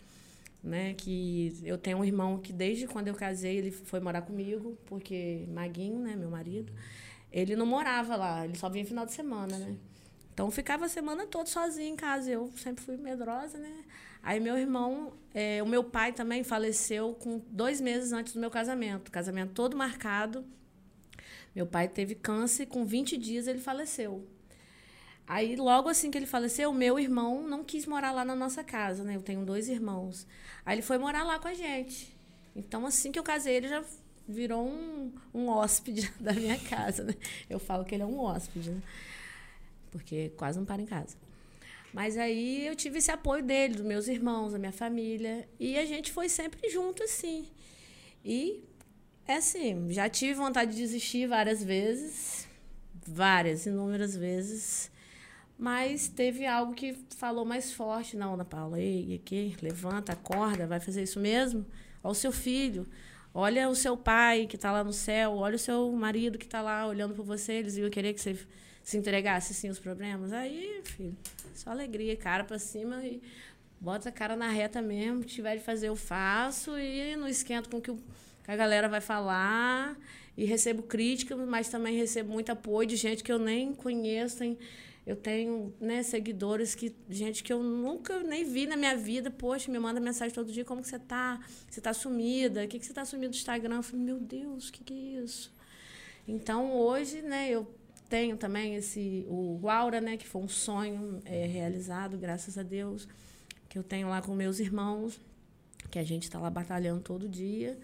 né? 0.64 0.94
Que 0.94 1.54
eu 1.64 1.78
tenho 1.78 1.98
um 2.00 2.06
irmão 2.06 2.40
que 2.40 2.54
desde 2.54 2.88
quando 2.88 3.08
eu 3.08 3.16
casei 3.16 3.58
ele 3.58 3.72
foi 3.72 4.00
morar 4.00 4.22
comigo, 4.22 4.78
porque 4.86 5.46
Maguinho, 5.50 6.00
né, 6.00 6.16
meu 6.16 6.30
marido, 6.30 6.72
ele 7.32 7.56
não 7.56 7.66
morava 7.66 8.16
lá, 8.16 8.46
ele 8.46 8.58
só 8.58 8.70
vinha 8.70 8.86
final 8.86 9.06
de 9.06 9.14
semana, 9.14 9.58
né? 9.58 9.76
Então, 10.34 10.50
ficava 10.50 10.86
a 10.86 10.90
semana 10.90 11.28
toda 11.28 11.46
sozinha 11.48 11.88
em 11.88 11.96
casa. 11.96 12.30
Eu 12.32 12.52
sempre 12.58 12.84
fui 12.84 12.98
medrosa, 12.98 13.58
né? 13.60 13.84
Aí, 14.22 14.40
meu 14.40 14.58
irmão, 14.58 15.14
é, 15.34 15.62
o 15.62 15.66
meu 15.68 15.84
pai 15.84 16.12
também 16.12 16.44
faleceu 16.44 17.14
com 17.14 17.40
dois 17.50 17.80
meses 17.80 18.12
antes 18.12 18.34
do 18.34 18.40
meu 18.40 18.50
casamento. 18.50 19.12
Casamento 19.12 19.54
todo 19.54 19.78
marcado. 19.78 20.44
Meu 21.56 21.66
pai 21.66 21.88
teve 21.88 22.16
câncer, 22.16 22.66
com 22.66 22.86
20 22.86 23.18
dias 23.18 23.48
ele 23.48 23.60
faleceu. 23.60 24.28
Aí, 25.28 25.56
logo 25.56 25.88
assim 25.88 26.12
que 26.12 26.18
ele 26.18 26.26
faleceu, 26.26 26.74
meu 26.74 27.00
irmão 27.00 27.48
não 27.48 27.64
quis 27.64 27.86
morar 27.86 28.12
lá 28.12 28.26
na 28.26 28.36
nossa 28.36 28.64
casa, 28.64 29.04
né? 29.04 29.16
Eu 29.16 29.22
tenho 29.22 29.46
dois 29.46 29.70
irmãos. 29.70 30.28
Aí 30.66 30.76
ele 30.76 30.82
foi 30.82 30.98
morar 30.98 31.24
lá 31.24 31.40
com 31.40 31.48
a 31.48 31.54
gente. 31.54 32.16
Então, 32.56 32.86
assim 32.86 33.12
que 33.12 33.18
eu 33.18 33.24
casei, 33.24 33.56
ele 33.56 33.68
já 33.70 33.84
virou 34.28 34.68
um, 34.68 35.12
um 35.34 35.48
hóspede 35.48 36.12
da 36.20 36.34
minha 36.34 36.60
casa, 36.60 37.04
né? 37.04 37.16
Eu 37.50 37.60
falo 37.60 37.86
que 37.86 37.96
ele 37.96 38.04
é 38.04 38.06
um 38.06 38.20
hóspede, 38.20 38.72
né? 38.72 38.82
Porque 39.92 40.32
quase 40.36 40.58
não 40.58 40.66
para 40.66 40.82
em 40.82 40.86
casa. 40.86 41.16
Mas 41.94 42.18
aí 42.18 42.66
eu 42.66 42.76
tive 42.76 42.98
esse 42.98 43.12
apoio 43.12 43.44
dele, 43.44 43.76
dos 43.76 43.86
meus 43.86 44.08
irmãos, 44.08 44.52
da 44.52 44.60
minha 44.60 44.72
família. 44.72 45.48
E 45.60 45.78
a 45.78 45.86
gente 45.86 46.12
foi 46.12 46.28
sempre 46.28 46.70
junto, 46.70 47.04
assim. 47.04 47.48
E, 48.26 48.64
é 49.28 49.36
assim, 49.36 49.92
já 49.92 50.10
tive 50.10 50.34
vontade 50.34 50.72
de 50.72 50.78
desistir 50.78 51.28
várias 51.28 51.64
vezes. 51.64 52.48
Várias, 53.06 53.66
inúmeras 53.66 54.16
vezes. 54.16 54.92
Mas 55.58 56.08
teve 56.08 56.46
algo 56.46 56.74
que 56.74 56.98
falou 57.18 57.46
mais 57.46 57.74
forte. 57.74 58.18
Não, 58.18 58.34
Ana 58.34 58.46
Paula, 58.46 58.80
ei, 58.80 59.16
aqui, 59.16 59.56
levanta, 59.62 60.14
acorda, 60.14 60.68
vai 60.68 60.80
fazer 60.80 61.04
isso 61.04 61.20
mesmo? 61.20 61.66
Olha 62.04 62.12
o 62.12 62.16
seu 62.16 62.32
filho. 62.32 62.86
Olha 63.34 63.70
o 63.70 63.76
seu 63.76 63.98
pai 63.98 64.46
que 64.46 64.56
está 64.56 64.72
lá 64.72 64.84
no 64.84 64.94
céu. 64.94 65.36
Olha 65.36 65.56
o 65.56 65.60
seu 65.60 65.92
marido 65.92 66.38
que 66.38 66.46
está 66.46 66.62
lá 66.62 66.86
olhando 66.86 67.14
por 67.14 67.26
você. 67.26 67.54
Eles 67.54 67.78
iam 67.78 67.90
querer 67.90 68.14
que 68.14 68.22
você 68.22 68.38
se 68.84 68.98
entregasse 68.98 69.54
sim 69.54 69.70
os 69.70 69.80
problemas. 69.80 70.34
Aí, 70.34 70.82
filho, 70.84 71.16
só 71.56 71.72
alegria, 71.72 72.16
cara 72.18 72.44
para 72.44 72.60
cima 72.60 73.04
e 73.06 73.22
bota 73.80 74.10
a 74.10 74.12
cara 74.12 74.36
na 74.36 74.50
reta 74.50 74.82
mesmo. 74.82 75.22
Se 75.22 75.30
tiver 75.30 75.58
de 75.58 75.64
fazer, 75.64 75.88
eu 75.88 75.96
faço 75.96 76.78
e 76.78 77.16
não 77.16 77.28
esquento 77.28 77.70
com 77.70 77.78
o 77.78 77.82
que 78.44 78.52
a 78.52 78.56
galera 78.56 78.88
vai 78.88 79.02
falar. 79.02 79.98
E 80.36 80.46
recebo 80.46 80.82
crítica, 80.82 81.36
mas 81.36 81.70
também 81.70 81.96
recebo 81.96 82.32
muito 82.34 82.52
apoio 82.52 82.88
de 82.88 82.96
gente 82.96 83.24
que 83.24 83.32
eu 83.32 83.38
nem 83.38 83.74
conheço. 83.74 84.40
Tem, 84.40 84.58
eu 85.06 85.16
tenho 85.16 85.74
né, 85.80 86.02
seguidores 86.02 86.74
que 86.74 86.96
gente 87.10 87.44
que 87.44 87.52
eu 87.52 87.62
nunca 87.62 88.24
nem 88.24 88.44
vi 88.44 88.66
na 88.66 88.76
minha 88.76 88.96
vida, 88.96 89.30
poxa, 89.30 89.72
me 89.72 89.78
manda 89.78 90.00
mensagem 90.00 90.34
todo 90.34 90.52
dia, 90.52 90.66
como 90.66 90.82
que 90.82 90.88
você 90.88 90.98
tá? 90.98 91.40
Você 91.70 91.82
tá 91.82 91.94
sumida? 91.94 92.64
O 92.64 92.68
que, 92.68 92.80
que 92.80 92.86
você 92.86 92.94
tá 92.94 93.06
sumido 93.06 93.32
do 93.32 93.36
Instagram? 93.36 93.76
Eu 93.76 93.84
falei, 93.84 94.06
meu 94.06 94.20
Deus, 94.20 94.70
o 94.70 94.72
que, 94.72 94.84
que 94.84 94.94
é 94.94 95.22
isso? 95.22 95.54
Então 96.28 96.74
hoje, 96.74 97.22
né, 97.22 97.50
eu 97.50 97.68
tenho 98.10 98.38
também 98.38 98.76
esse 98.76 99.26
o 99.28 99.70
Aura, 99.70 100.00
né, 100.00 100.16
que 100.16 100.28
foi 100.28 100.42
um 100.42 100.48
sonho 100.48 101.22
é, 101.26 101.46
realizado, 101.46 102.18
graças 102.18 102.58
a 102.58 102.64
Deus, 102.64 103.08
que 103.68 103.78
eu 103.78 103.84
tenho 103.84 104.08
lá 104.08 104.22
com 104.22 104.34
meus 104.34 104.60
irmãos, 104.60 105.20
que 105.92 106.00
a 106.00 106.04
gente 106.04 106.24
está 106.24 106.40
lá 106.40 106.50
batalhando 106.50 107.02
todo 107.02 107.28
dia. 107.28 107.78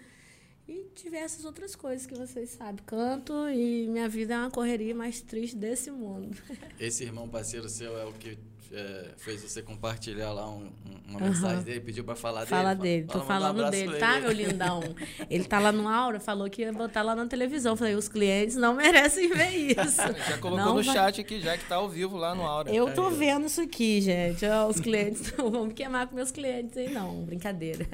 E 0.70 0.86
diversas 0.94 1.44
outras 1.44 1.74
coisas 1.74 2.06
que 2.06 2.14
vocês 2.14 2.50
sabem. 2.50 2.76
Canto 2.86 3.32
e 3.48 3.88
minha 3.88 4.08
vida 4.08 4.34
é 4.34 4.36
uma 4.36 4.52
correria 4.52 4.94
mais 4.94 5.20
triste 5.20 5.56
desse 5.56 5.90
mundo. 5.90 6.36
Esse 6.78 7.02
irmão 7.02 7.28
parceiro 7.28 7.68
seu 7.68 7.98
é 7.98 8.04
o 8.04 8.12
que 8.12 8.38
é, 8.72 9.06
fez 9.16 9.42
você 9.42 9.62
compartilhar 9.62 10.32
lá 10.32 10.48
um, 10.48 10.70
uma 11.08 11.18
uhum. 11.18 11.26
mensagem 11.26 11.64
dele, 11.64 11.80
pediu 11.80 12.04
para 12.04 12.14
falar 12.14 12.46
Fala 12.46 12.72
dele. 12.72 13.02
dele, 13.02 13.12
tô 13.12 13.20
falando 13.24 13.64
um 13.64 13.68
dele, 13.68 13.98
tá, 13.98 14.20
meu 14.20 14.30
lindão? 14.30 14.80
Ele 15.28 15.42
tá 15.42 15.58
lá 15.58 15.72
no 15.72 15.88
Aura, 15.88 16.20
falou 16.20 16.48
que 16.48 16.62
ia 16.62 16.72
botar 16.72 17.02
lá 17.02 17.16
na 17.16 17.26
televisão. 17.26 17.74
Falei, 17.74 17.96
os 17.96 18.06
clientes 18.06 18.54
não 18.54 18.72
merecem 18.78 19.28
ver 19.28 19.50
isso. 19.50 19.96
já 20.28 20.38
colocou 20.38 20.66
não 20.66 20.76
no 20.76 20.84
vai... 20.84 20.94
chat 20.94 21.20
aqui, 21.20 21.40
já 21.40 21.58
que 21.58 21.64
tá 21.64 21.74
ao 21.76 21.88
vivo 21.88 22.16
lá 22.16 22.32
no 22.32 22.42
Aura. 22.42 22.72
Eu 22.72 22.94
tô 22.94 23.10
vendo 23.10 23.46
isso 23.46 23.60
aqui, 23.60 24.00
gente. 24.00 24.46
os 24.68 24.78
clientes 24.78 25.32
não 25.36 25.50
vão 25.50 25.66
me 25.66 25.74
queimar 25.74 26.06
com 26.06 26.14
meus 26.14 26.30
clientes 26.30 26.76
aí, 26.76 26.90
não. 26.94 27.24
Brincadeira. 27.24 27.88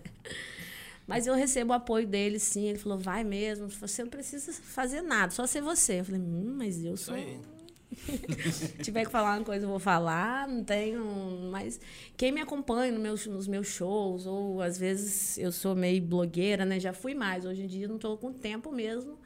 Mas 1.07 1.27
eu 1.27 1.35
recebo 1.35 1.73
o 1.73 1.77
apoio 1.77 2.07
dele, 2.07 2.39
sim. 2.39 2.65
Ele 2.67 2.79
falou, 2.79 2.99
vai 2.99 3.23
mesmo, 3.23 3.69
você 3.69 4.03
não 4.03 4.11
precisa 4.11 4.53
fazer 4.53 5.03
nada, 5.03 5.31
só 5.33 5.47
ser 5.47 5.63
você. 5.63 6.01
Eu 6.01 6.05
falei, 6.05 6.21
hum, 6.21 6.55
mas 6.59 6.85
eu 6.85 6.97
sou. 6.97 7.15
tiver 8.83 9.05
que 9.05 9.11
falar 9.11 9.39
uma 9.39 9.45
coisa, 9.45 9.65
eu 9.65 9.71
vou 9.71 9.79
falar, 9.79 10.49
não 10.49 10.65
tenho. 10.65 11.05
Mas 11.51 11.81
quem 12.17 12.33
me 12.33 12.41
acompanha 12.41 12.93
no 12.93 12.99
meus, 12.99 13.27
nos 13.27 13.47
meus 13.47 13.69
shows, 13.69 14.27
ou 14.27 14.61
às 14.61 14.77
vezes 14.77 15.39
eu 15.39 15.53
sou 15.53 15.77
meio 15.77 16.03
blogueira, 16.03 16.65
né? 16.65 16.81
Já 16.81 16.93
fui 16.93 17.15
mais. 17.15 17.45
Hoje 17.45 17.63
em 17.63 17.67
dia 17.67 17.87
não 17.87 17.97
estou 17.97 18.19
com 18.19 18.33
tempo 18.33 18.73
mesmo, 18.73 19.19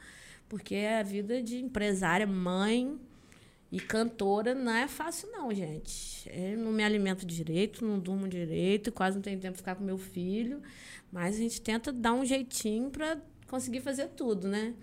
porque 0.49 0.77
a 0.77 1.03
vida 1.03 1.43
de 1.43 1.59
empresária, 1.59 2.27
mãe 2.27 3.01
e 3.73 3.79
cantora 3.79 4.53
não 4.53 4.73
é 4.73 4.89
fácil, 4.89 5.31
não, 5.31 5.55
gente. 5.55 6.29
Eu 6.29 6.59
não 6.59 6.73
me 6.73 6.83
alimento 6.83 7.25
direito, 7.25 7.85
não 7.85 8.00
durmo 8.00 8.27
direito, 8.27 8.91
quase 8.91 9.17
não 9.17 9.23
tenho 9.23 9.39
tempo 9.39 9.53
de 9.53 9.59
ficar 9.59 9.77
com 9.77 9.85
meu 9.85 9.97
filho. 9.97 10.61
Mas 11.12 11.37
a 11.37 11.39
gente 11.39 11.61
tenta 11.61 11.93
dar 11.93 12.12
um 12.12 12.25
jeitinho 12.25 12.91
para 12.91 13.21
conseguir 13.47 13.81
fazer 13.81 14.09
tudo, 14.09 14.49
né? 14.49 14.75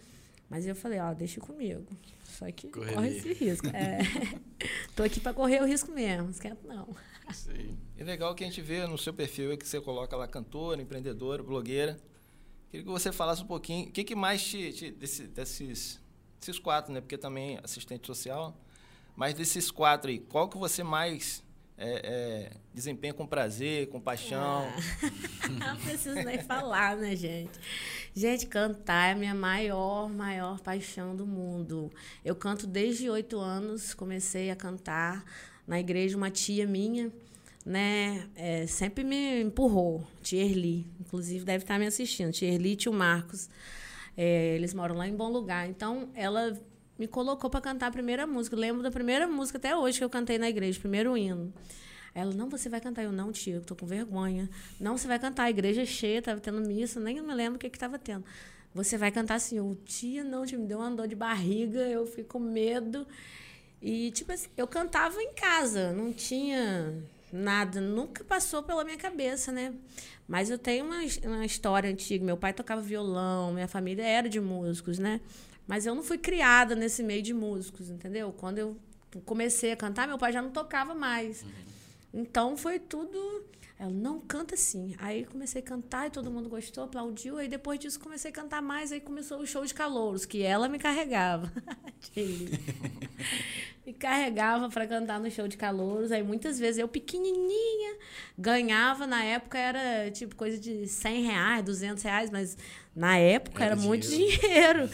Mas 0.49 0.65
eu 0.65 0.73
falei, 0.73 0.99
ó, 0.99 1.13
deixa 1.13 1.41
comigo. 1.41 1.85
Só 2.23 2.49
que 2.51 2.69
Correria. 2.69 2.95
corre 2.95 3.09
esse 3.09 3.33
risco. 3.33 3.67
É. 3.67 3.99
Tô 4.95 5.03
aqui 5.03 5.19
para 5.19 5.33
correr 5.33 5.61
o 5.61 5.65
risco 5.65 5.91
mesmo, 5.91 6.29
esquenta 6.29 6.65
não. 6.65 6.87
Sim. 7.33 7.77
E 7.97 8.03
legal 8.03 8.33
que 8.33 8.45
a 8.45 8.47
gente 8.47 8.61
vê 8.61 8.87
no 8.87 8.97
seu 8.97 9.13
perfil 9.13 9.51
é 9.51 9.57
que 9.57 9.67
você 9.67 9.81
coloca 9.81 10.15
lá 10.15 10.27
cantora, 10.27 10.81
empreendedora, 10.81 11.43
blogueira. 11.43 11.97
Queria 12.69 12.85
que 12.85 12.91
você 12.91 13.11
falasse 13.11 13.41
um 13.41 13.47
pouquinho, 13.47 13.89
o 13.89 13.91
que, 13.91 14.03
que 14.03 14.15
mais 14.15 14.43
te, 14.43 14.71
te 14.71 14.91
desse, 14.91 15.23
desses, 15.23 15.99
desses 16.39 16.59
quatro, 16.59 16.93
né? 16.93 17.01
Porque 17.01 17.17
também 17.17 17.59
assistente 17.61 18.07
social. 18.07 18.57
Mas 19.17 19.33
desses 19.33 19.71
quatro 19.71 20.11
aí, 20.11 20.19
qual 20.19 20.47
que 20.47 20.59
você 20.59 20.83
mais 20.83 21.43
é, 21.75 22.01
é, 22.03 22.51
desempenha 22.73 23.13
com 23.13 23.25
prazer, 23.27 23.87
com 23.89 23.99
paixão. 23.99 24.67
Ah. 24.67 25.49
Não 25.73 25.77
preciso 25.77 26.15
nem 26.23 26.39
falar, 26.39 26.95
né, 26.95 27.15
gente? 27.15 27.59
Gente, 28.13 28.45
cantar 28.47 29.09
é 29.09 29.11
a 29.13 29.15
minha 29.15 29.35
maior, 29.35 30.07
maior 30.07 30.59
paixão 30.59 31.15
do 31.15 31.25
mundo. 31.25 31.91
Eu 32.23 32.35
canto 32.35 32.65
desde 32.65 33.09
oito 33.09 33.39
anos, 33.39 33.93
comecei 33.93 34.49
a 34.49 34.55
cantar 34.55 35.23
na 35.67 35.79
igreja, 35.79 36.15
uma 36.15 36.31
tia 36.31 36.65
minha, 36.65 37.11
né, 37.65 38.29
é, 38.35 38.65
sempre 38.65 39.03
me 39.03 39.41
empurrou, 39.41 40.07
tia 40.21 40.41
Erli, 40.41 40.87
inclusive 40.99 41.43
deve 41.43 41.65
estar 41.65 41.77
me 41.77 41.85
assistindo, 41.85 42.31
tia 42.31 42.47
Erli 42.47 42.71
e 42.71 42.75
tio 42.75 42.93
Marcos. 42.93 43.49
É, 44.15 44.55
eles 44.55 44.73
moram 44.73 44.95
lá 44.95 45.07
em 45.07 45.15
Bom 45.15 45.29
Lugar. 45.29 45.67
Então, 45.69 46.09
ela 46.15 46.57
me 46.97 47.07
colocou 47.07 47.49
para 47.49 47.61
cantar 47.61 47.87
a 47.87 47.91
primeira 47.91 48.25
música. 48.25 48.55
Eu 48.55 48.59
lembro 48.59 48.83
da 48.83 48.91
primeira 48.91 49.27
música 49.27 49.57
até 49.57 49.75
hoje 49.75 49.97
que 49.97 50.03
eu 50.03 50.09
cantei 50.09 50.37
na 50.37 50.49
igreja, 50.49 50.79
primeiro 50.79 51.17
hino. 51.17 51.53
Ela, 52.13 52.33
não, 52.33 52.49
você 52.49 52.67
vai 52.67 52.81
cantar. 52.81 53.03
Eu, 53.03 53.11
não, 53.11 53.31
eu 53.45 53.61
tô 53.61 53.75
com 53.75 53.85
vergonha. 53.85 54.49
Não, 54.79 54.97
você 54.97 55.07
vai 55.07 55.19
cantar. 55.19 55.43
A 55.43 55.49
igreja 55.49 55.83
é 55.83 55.85
cheia, 55.85 56.21
tava 56.21 56.39
tendo 56.39 56.59
missa, 56.61 56.99
nem 56.99 57.21
me 57.21 57.33
lembro 57.33 57.57
o 57.57 57.59
que 57.59 57.69
que 57.69 57.77
tava 57.77 57.99
tendo. 57.99 58.25
Você 58.73 58.97
vai 58.97 59.11
cantar 59.11 59.35
assim. 59.35 59.57
Eu, 59.57 59.77
tia, 59.85 60.23
não, 60.23 60.45
tia, 60.45 60.57
me 60.57 60.65
deu 60.65 60.79
uma 60.79 60.89
dor 60.89 61.07
de 61.07 61.15
barriga, 61.15 61.79
eu 61.81 62.07
fico 62.07 62.29
com 62.29 62.39
medo. 62.39 63.05
E, 63.81 64.09
tipo 64.11 64.31
assim, 64.31 64.49
eu 64.57 64.67
cantava 64.67 65.21
em 65.21 65.33
casa, 65.33 65.93
não 65.93 66.11
tinha 66.11 67.03
nada, 67.31 67.79
nunca 67.79 68.23
passou 68.23 68.63
pela 68.63 68.83
minha 68.83 68.97
cabeça, 68.97 69.51
né? 69.51 69.73
Mas 70.27 70.49
eu 70.49 70.57
tenho 70.57 70.85
uma, 70.85 70.97
uma 71.25 71.45
história 71.45 71.89
antiga. 71.89 72.25
Meu 72.25 72.37
pai 72.37 72.53
tocava 72.53 72.81
violão, 72.81 73.53
minha 73.53 73.67
família 73.67 74.03
era 74.03 74.27
de 74.27 74.39
músicos, 74.39 74.97
né? 74.97 75.21
Mas 75.67 75.85
eu 75.85 75.93
não 75.93 76.01
fui 76.01 76.17
criada 76.17 76.75
nesse 76.75 77.03
meio 77.03 77.21
de 77.21 77.33
músicos, 77.33 77.89
entendeu? 77.89 78.31
Quando 78.31 78.57
eu 78.57 78.77
comecei 79.25 79.71
a 79.71 79.75
cantar, 79.75 80.07
meu 80.07 80.17
pai 80.17 80.31
já 80.31 80.41
não 80.41 80.49
tocava 80.49 80.95
mais. 80.95 81.43
Uhum. 81.43 81.49
Então 82.13 82.57
foi 82.57 82.79
tudo. 82.79 83.45
Ela 83.79 83.91
não 83.91 84.19
canta 84.19 84.55
assim. 84.55 84.95
Aí 84.97 85.23
comecei 85.25 85.61
a 85.61 85.63
cantar 85.65 86.07
e 86.07 86.09
todo 86.09 86.31
mundo 86.31 86.49
gostou, 86.49 86.85
aplaudiu. 86.85 87.37
Aí 87.37 87.47
depois 87.47 87.79
disso 87.79 87.99
comecei 87.99 88.31
a 88.31 88.33
cantar 88.33 88.61
mais. 88.61 88.91
Aí 88.91 88.99
começou 88.99 89.39
o 89.39 89.45
show 89.45 89.63
de 89.63 89.73
calouros, 89.73 90.25
que 90.25 90.41
ela 90.41 90.67
me 90.67 90.79
carregava. 90.79 91.51
me 93.85 93.93
carregava 93.93 94.67
para 94.69 94.87
cantar 94.87 95.19
no 95.19 95.29
show 95.29 95.47
de 95.47 95.57
calouros. 95.57 96.11
Aí 96.11 96.23
muitas 96.23 96.57
vezes 96.57 96.79
eu, 96.79 96.87
pequenininha, 96.87 97.97
ganhava. 98.35 99.05
Na 99.05 99.23
época 99.23 99.59
era 99.59 100.09
tipo 100.09 100.35
coisa 100.35 100.57
de 100.57 100.87
100 100.87 101.23
reais, 101.23 101.63
200 101.63 102.03
reais, 102.03 102.29
mas 102.31 102.57
na 102.95 103.15
época 103.17 103.63
era, 103.63 103.75
era 103.75 103.81
muito 103.81 104.07
dinheiro. 104.07 104.89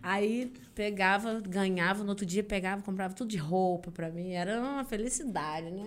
Aí 0.00 0.52
pegava, 0.78 1.40
ganhava, 1.40 2.04
no 2.04 2.10
outro 2.10 2.24
dia 2.24 2.44
pegava, 2.44 2.80
comprava 2.82 3.12
tudo 3.12 3.30
de 3.30 3.36
roupa 3.36 3.90
para 3.90 4.12
mim. 4.12 4.30
Era 4.30 4.60
uma 4.60 4.84
felicidade, 4.84 5.72
né? 5.72 5.86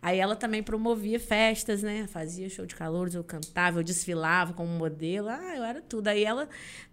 Aí 0.00 0.20
ela 0.20 0.36
também 0.36 0.62
promovia 0.62 1.18
festas, 1.18 1.82
né? 1.82 2.06
Fazia 2.06 2.48
show 2.48 2.64
de 2.64 2.76
calores, 2.76 3.16
eu 3.16 3.24
cantava, 3.24 3.80
eu 3.80 3.82
desfilava 3.82 4.52
como 4.52 4.70
modelo. 4.70 5.28
Ah, 5.28 5.56
eu 5.56 5.64
era 5.64 5.82
tudo. 5.82 6.06
Aí 6.06 6.24
ela, 6.24 6.48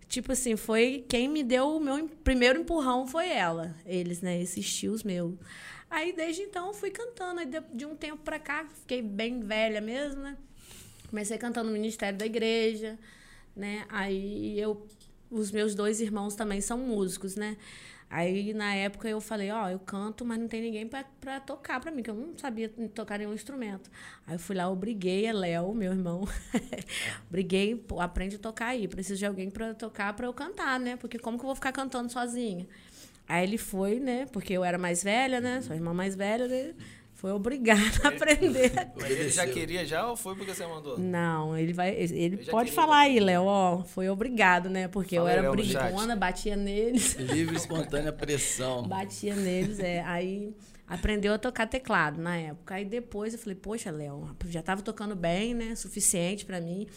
tipo 0.08 0.32
assim, 0.32 0.56
foi 0.56 1.06
quem 1.08 1.30
me 1.30 1.44
deu 1.44 1.76
o 1.76 1.80
meu 1.80 2.10
primeiro 2.24 2.60
empurrão 2.60 3.06
foi 3.06 3.30
ela. 3.30 3.76
Eles, 3.86 4.20
né? 4.22 4.42
Esses 4.42 4.76
tios 4.76 5.04
meus. 5.04 5.36
Aí 5.92 6.14
desde 6.14 6.42
então 6.42 6.74
fui 6.74 6.90
cantando. 6.90 7.42
Aí 7.42 7.46
de, 7.46 7.86
um 7.86 7.96
tempo 7.96 8.24
para 8.24 8.40
cá, 8.40 8.66
fiquei 8.82 9.04
bem 9.04 9.40
velha 9.40 9.80
mesmo, 9.80 10.24
né? 10.24 10.36
Comecei 11.12 11.38
cantando 11.38 11.68
no 11.68 11.74
ministério 11.74 12.18
da 12.18 12.26
igreja 12.26 12.98
né? 13.56 13.86
Aí 13.90 14.60
eu 14.60 14.86
os 15.34 15.52
meus 15.52 15.76
dois 15.76 16.00
irmãos 16.00 16.36
também 16.36 16.62
são 16.62 16.78
músicos, 16.78 17.36
né? 17.36 17.58
Aí, 18.10 18.54
na 18.54 18.76
época, 18.76 19.10
eu 19.10 19.20
falei, 19.20 19.50
ó, 19.50 19.70
eu 19.70 19.80
canto, 19.80 20.24
mas 20.24 20.38
não 20.38 20.48
tem 20.48 20.62
ninguém 20.62 20.88
para 20.88 21.40
tocar 21.40 21.80
para 21.80 21.92
mim, 21.92 22.04
que 22.04 22.12
eu 22.12 22.14
não 22.14 22.38
sabia 22.38 22.70
tocar 22.94 23.18
nenhum 23.18 23.34
instrumento. 23.34 23.90
Aí 24.28 24.36
eu 24.36 24.40
fui 24.40 24.56
lá, 24.56 24.70
obriguei 24.70 25.28
a 25.28 25.34
Léo, 25.34 25.74
meu 25.74 25.92
irmão, 25.92 26.28
briguei, 27.32 27.76
pô, 27.76 28.00
aprende 28.00 28.36
a 28.36 28.40
tocar 28.40 28.68
aí, 28.68 28.88
preciso 28.88 29.18
de 29.18 29.26
alguém 29.26 29.50
para 29.50 29.74
tocar 29.74 30.14
para 30.14 30.28
eu 30.28 30.34
cantar, 30.34 30.80
né? 30.80 30.96
Porque 30.96 31.18
como 31.18 31.40
que 31.40 31.44
eu 31.44 31.48
vou 31.48 31.56
ficar 31.56 31.72
cantando 31.72 32.12
sozinha? 32.12 32.68
Aí 33.28 33.44
ele 33.44 33.58
foi, 33.58 34.00
né? 34.00 34.28
Porque 34.28 34.54
eu 34.54 34.64
era 34.64 34.78
mais 34.78 35.04
velha, 35.04 35.42
né? 35.42 35.62
Sua 35.62 35.76
irmã 35.76 35.92
mais 35.92 36.16
velha, 36.16 36.48
né? 36.48 36.76
Foi 37.24 37.32
obrigado 37.32 38.02
a 38.04 38.10
aprender. 38.10 38.70
Mas 39.00 39.10
ele 39.10 39.30
já 39.30 39.48
queria 39.48 39.86
já 39.86 40.06
ou 40.10 40.18
foi 40.18 40.36
porque 40.36 40.54
você 40.54 40.68
mandou? 40.68 41.00
Não, 41.00 41.58
ele 41.58 41.72
vai. 41.72 41.96
Ele 41.96 42.36
pode 42.36 42.70
falar 42.70 42.98
aí, 42.98 43.18
Léo, 43.18 43.44
ó. 43.46 43.82
Foi 43.82 44.10
obrigado, 44.10 44.70
né? 44.70 44.90
Porque 44.90 45.16
Fala 45.16 45.32
eu 45.32 45.38
era 45.40 45.50
brigona, 45.50 46.18
batia 46.18 46.58
neles. 46.58 47.14
Livre, 47.16 47.56
espontânea 47.56 48.12
pressão. 48.12 48.84
batia 48.86 49.38
neles, 49.38 49.80
é. 49.80 50.02
Aí 50.02 50.54
aprendeu 50.86 51.34
a 51.34 51.38
tocar 51.38 51.66
teclado 51.66 52.22
na 52.22 52.36
época. 52.36 52.76
Aí 52.76 52.84
depois 52.84 53.32
eu 53.34 53.40
falei, 53.40 53.56
poxa, 53.56 53.90
Léo, 53.90 54.36
já 54.48 54.60
estava 54.60 54.82
tocando 54.82 55.16
bem, 55.16 55.54
né? 55.54 55.76
Suficiente 55.76 56.44
para 56.44 56.60
mim. 56.60 56.88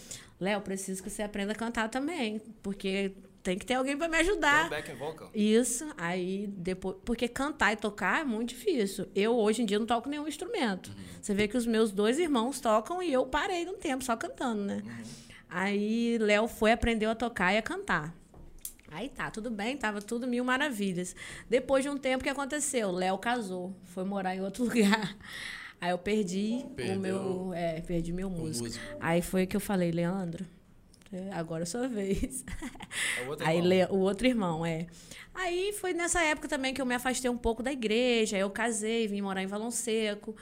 Léo, 0.40 0.61
preciso 0.61 1.04
que 1.04 1.09
você 1.09 1.23
aprenda 1.23 1.52
a 1.52 1.54
cantar 1.54 1.88
também. 1.88 2.40
Porque 2.64 3.12
tem 3.47 3.57
que 3.57 3.65
ter 3.65 3.75
alguém 3.75 3.97
para 3.97 4.09
me 4.09 4.17
ajudar. 4.17 4.69
Tem 4.69 4.71
back 4.71 4.93
vocal. 4.95 5.31
Isso, 5.33 5.88
aí 5.97 6.49
depois. 6.49 6.97
Porque 7.05 7.29
cantar 7.29 7.73
e 7.73 7.76
tocar 7.76 8.23
é 8.23 8.25
muito 8.25 8.49
difícil. 8.49 9.07
Eu, 9.15 9.37
hoje 9.37 9.62
em 9.62 9.65
dia, 9.65 9.79
não 9.79 9.87
toco 9.87 10.09
nenhum 10.09 10.26
instrumento. 10.26 10.88
Uhum. 10.88 11.05
Você 11.23 11.33
vê 11.33 11.47
que 11.47 11.57
os 11.57 11.65
meus 11.65 11.93
dois 11.93 12.19
irmãos 12.19 12.59
tocam 12.59 13.00
e 13.00 13.12
eu 13.12 13.25
parei 13.25 13.65
no 13.65 13.75
tempo, 13.75 14.03
só 14.03 14.17
cantando, 14.17 14.62
né? 14.62 14.83
Uhum. 14.85 15.05
Aí 15.49 16.19
Léo 16.19 16.49
foi, 16.49 16.73
aprendeu 16.73 17.09
a 17.09 17.15
tocar 17.15 17.55
e 17.55 17.59
a 17.59 17.62
cantar. 17.62 18.12
Aí 18.91 19.09
tá, 19.09 19.31
tudo 19.31 19.49
bem, 19.49 19.76
tava 19.76 20.03
tudo 20.03 20.26
mil 20.26 20.45
maravilhas. 20.45 21.15
Depois 21.49 21.85
de 21.85 21.88
um 21.88 21.97
tempo, 21.97 22.23
o 22.23 22.25
que 22.25 22.31
aconteceu? 22.31 22.91
Léo 22.91 23.17
casou, 23.17 23.76
foi 23.85 24.05
morar 24.05 24.35
em 24.35 24.41
outro 24.41 24.65
lugar. 24.67 25.17
Aí 25.81 25.91
eu 25.91 25.99
perdi 25.99 26.67
Perdeu 26.75 26.97
o 26.97 27.00
meu. 27.00 27.55
É, 27.55 27.81
perdi 27.81 28.12
meu 28.12 28.29
músico. 28.29 28.65
músico. 28.65 28.85
Aí 28.99 29.23
foi 29.23 29.47
que 29.47 29.57
eu 29.57 29.61
falei, 29.61 29.93
Leandro, 29.93 30.45
agora 31.32 31.62
é 31.62 31.66
sua 31.66 31.88
vez. 31.88 32.44
É 33.20 33.25
o 33.25 33.28
outro 33.28 33.46
Aí 33.46 33.58
irmão. 33.58 33.96
o 33.96 34.00
outro 34.00 34.26
irmão, 34.26 34.66
é. 34.66 34.87
Aí 35.35 35.73
foi 35.75 35.92
nessa 35.92 36.23
época 36.23 36.49
também 36.49 36.73
que 36.73 36.80
eu 36.80 36.87
me 36.87 36.94
afastei 36.94 37.30
um 37.30 37.37
pouco 37.37 37.62
da 37.62 37.73
igreja. 37.73 38.37
Aí 38.37 38.42
eu 38.42 38.50
casei, 38.50 39.06
vim 39.06 39.20
morar 39.20 39.42
em 39.42 39.46
Valão 39.46 39.70
Seco. 39.70 40.35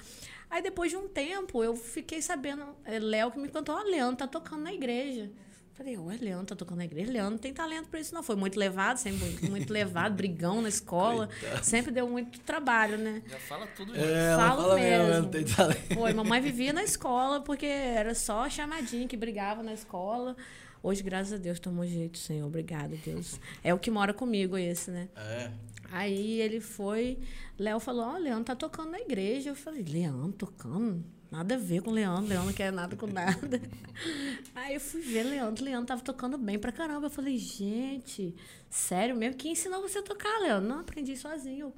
Aí 0.49 0.63
depois 0.63 0.91
de 0.91 0.97
um 0.97 1.09
tempo, 1.09 1.65
eu 1.65 1.75
fiquei 1.75 2.23
sabendo, 2.23 2.65
é, 2.85 2.99
Léo 2.99 3.31
que 3.33 3.39
me 3.39 3.49
contou, 3.49 3.75
ó, 3.75 3.81
oh, 3.81 3.83
Leandro 3.83 4.17
tá 4.17 4.27
tocando 4.29 4.63
na 4.63 4.73
igreja. 4.73 5.31
Falei, 5.75 5.99
ué, 5.99 6.17
Leandro 6.21 6.47
tá 6.47 6.55
tocando 6.55 6.79
na 6.79 6.85
igreja. 6.85 7.11
Leandro 7.11 7.33
não 7.33 7.39
tem 7.39 7.53
talento 7.53 7.89
para 7.89 7.99
isso, 7.99 8.15
não. 8.15 8.23
Foi 8.23 8.37
muito 8.37 8.57
levado, 8.57 8.97
sempre 8.97 9.49
muito 9.51 9.73
levado, 9.73 10.15
brigão 10.15 10.63
na 10.63 10.69
escola. 10.69 11.29
Coitado. 11.41 11.65
Sempre 11.65 11.91
deu 11.91 12.09
muito 12.09 12.39
trabalho, 12.41 12.97
né? 12.97 13.21
Já 13.27 13.41
fala 13.41 13.67
tudo 13.77 13.93
já. 13.93 14.01
É, 14.01 14.37
Falo 14.37 14.63
fala 14.63 14.75
mesmo. 14.77 15.07
mesmo. 15.09 15.29
Tem 15.31 15.45
talento. 15.45 15.95
Foi, 15.95 16.13
mamãe 16.13 16.41
vivia 16.41 16.73
na 16.73 16.85
escola 16.85 17.41
porque 17.41 17.67
era 17.67 18.15
só 18.15 18.49
chamadinha 18.49 19.09
que 19.09 19.17
brigava 19.17 19.65
na 19.65 19.73
escola. 19.73 20.37
Hoje, 20.85 21.03
graças 21.03 21.33
a 21.33 21.37
Deus, 21.39 21.59
tomou 21.59 21.87
jeito, 21.87 22.19
Senhor. 22.19 22.47
Obrigada, 22.47 22.95
Deus. 23.03 23.41
É 23.63 23.73
o 23.73 23.79
que 23.79 23.91
mora 23.91 24.13
comigo, 24.13 24.55
esse, 24.55 24.91
né? 24.91 25.09
É. 25.17 25.51
Aí 25.91 26.43
ele 26.43 26.61
foi. 26.61 27.19
Léo 27.59 27.81
falou: 27.81 28.05
Ó, 28.05 28.15
oh, 28.17 28.19
Leandro 28.19 28.45
tá 28.45 28.55
tocando 28.55 28.91
na 28.91 29.01
igreja. 29.01 29.49
Eu 29.49 29.55
falei: 29.55 29.83
Leandro 29.83 30.33
tocando? 30.33 31.03
Nada 31.31 31.55
a 31.55 31.59
ver 31.59 31.81
com 31.81 31.91
o 31.91 31.95
Leandro. 31.95 32.27
Leandro 32.27 32.49
não 32.49 32.53
quer 32.53 32.71
nada 32.71 32.95
com 32.97 33.07
nada. 33.07 33.63
Aí 34.55 34.75
eu 34.75 34.81
fui 34.81 35.01
ver 35.01 35.23
Leandro. 35.23 35.65
Leandro 35.65 35.87
tava 35.87 36.03
tocando 36.03 36.37
bem 36.37 36.59
pra 36.59 36.71
caramba. 36.71 37.07
Eu 37.07 37.11
falei: 37.11 37.39
Gente, 37.39 38.37
sério 38.69 39.17
mesmo? 39.17 39.39
Quem 39.39 39.53
ensinou 39.53 39.81
você 39.81 40.01
a 40.01 40.03
tocar, 40.03 40.39
Leandro? 40.39 40.69
Não, 40.69 40.81
aprendi 40.81 41.17
sozinho. 41.17 41.73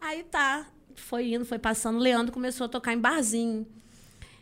Aí 0.00 0.24
tá. 0.24 0.66
Foi 0.94 1.34
indo, 1.34 1.44
foi 1.44 1.58
passando. 1.58 1.98
Leandro 1.98 2.32
começou 2.32 2.64
a 2.64 2.68
tocar 2.70 2.94
em 2.94 2.98
barzinho. 2.98 3.66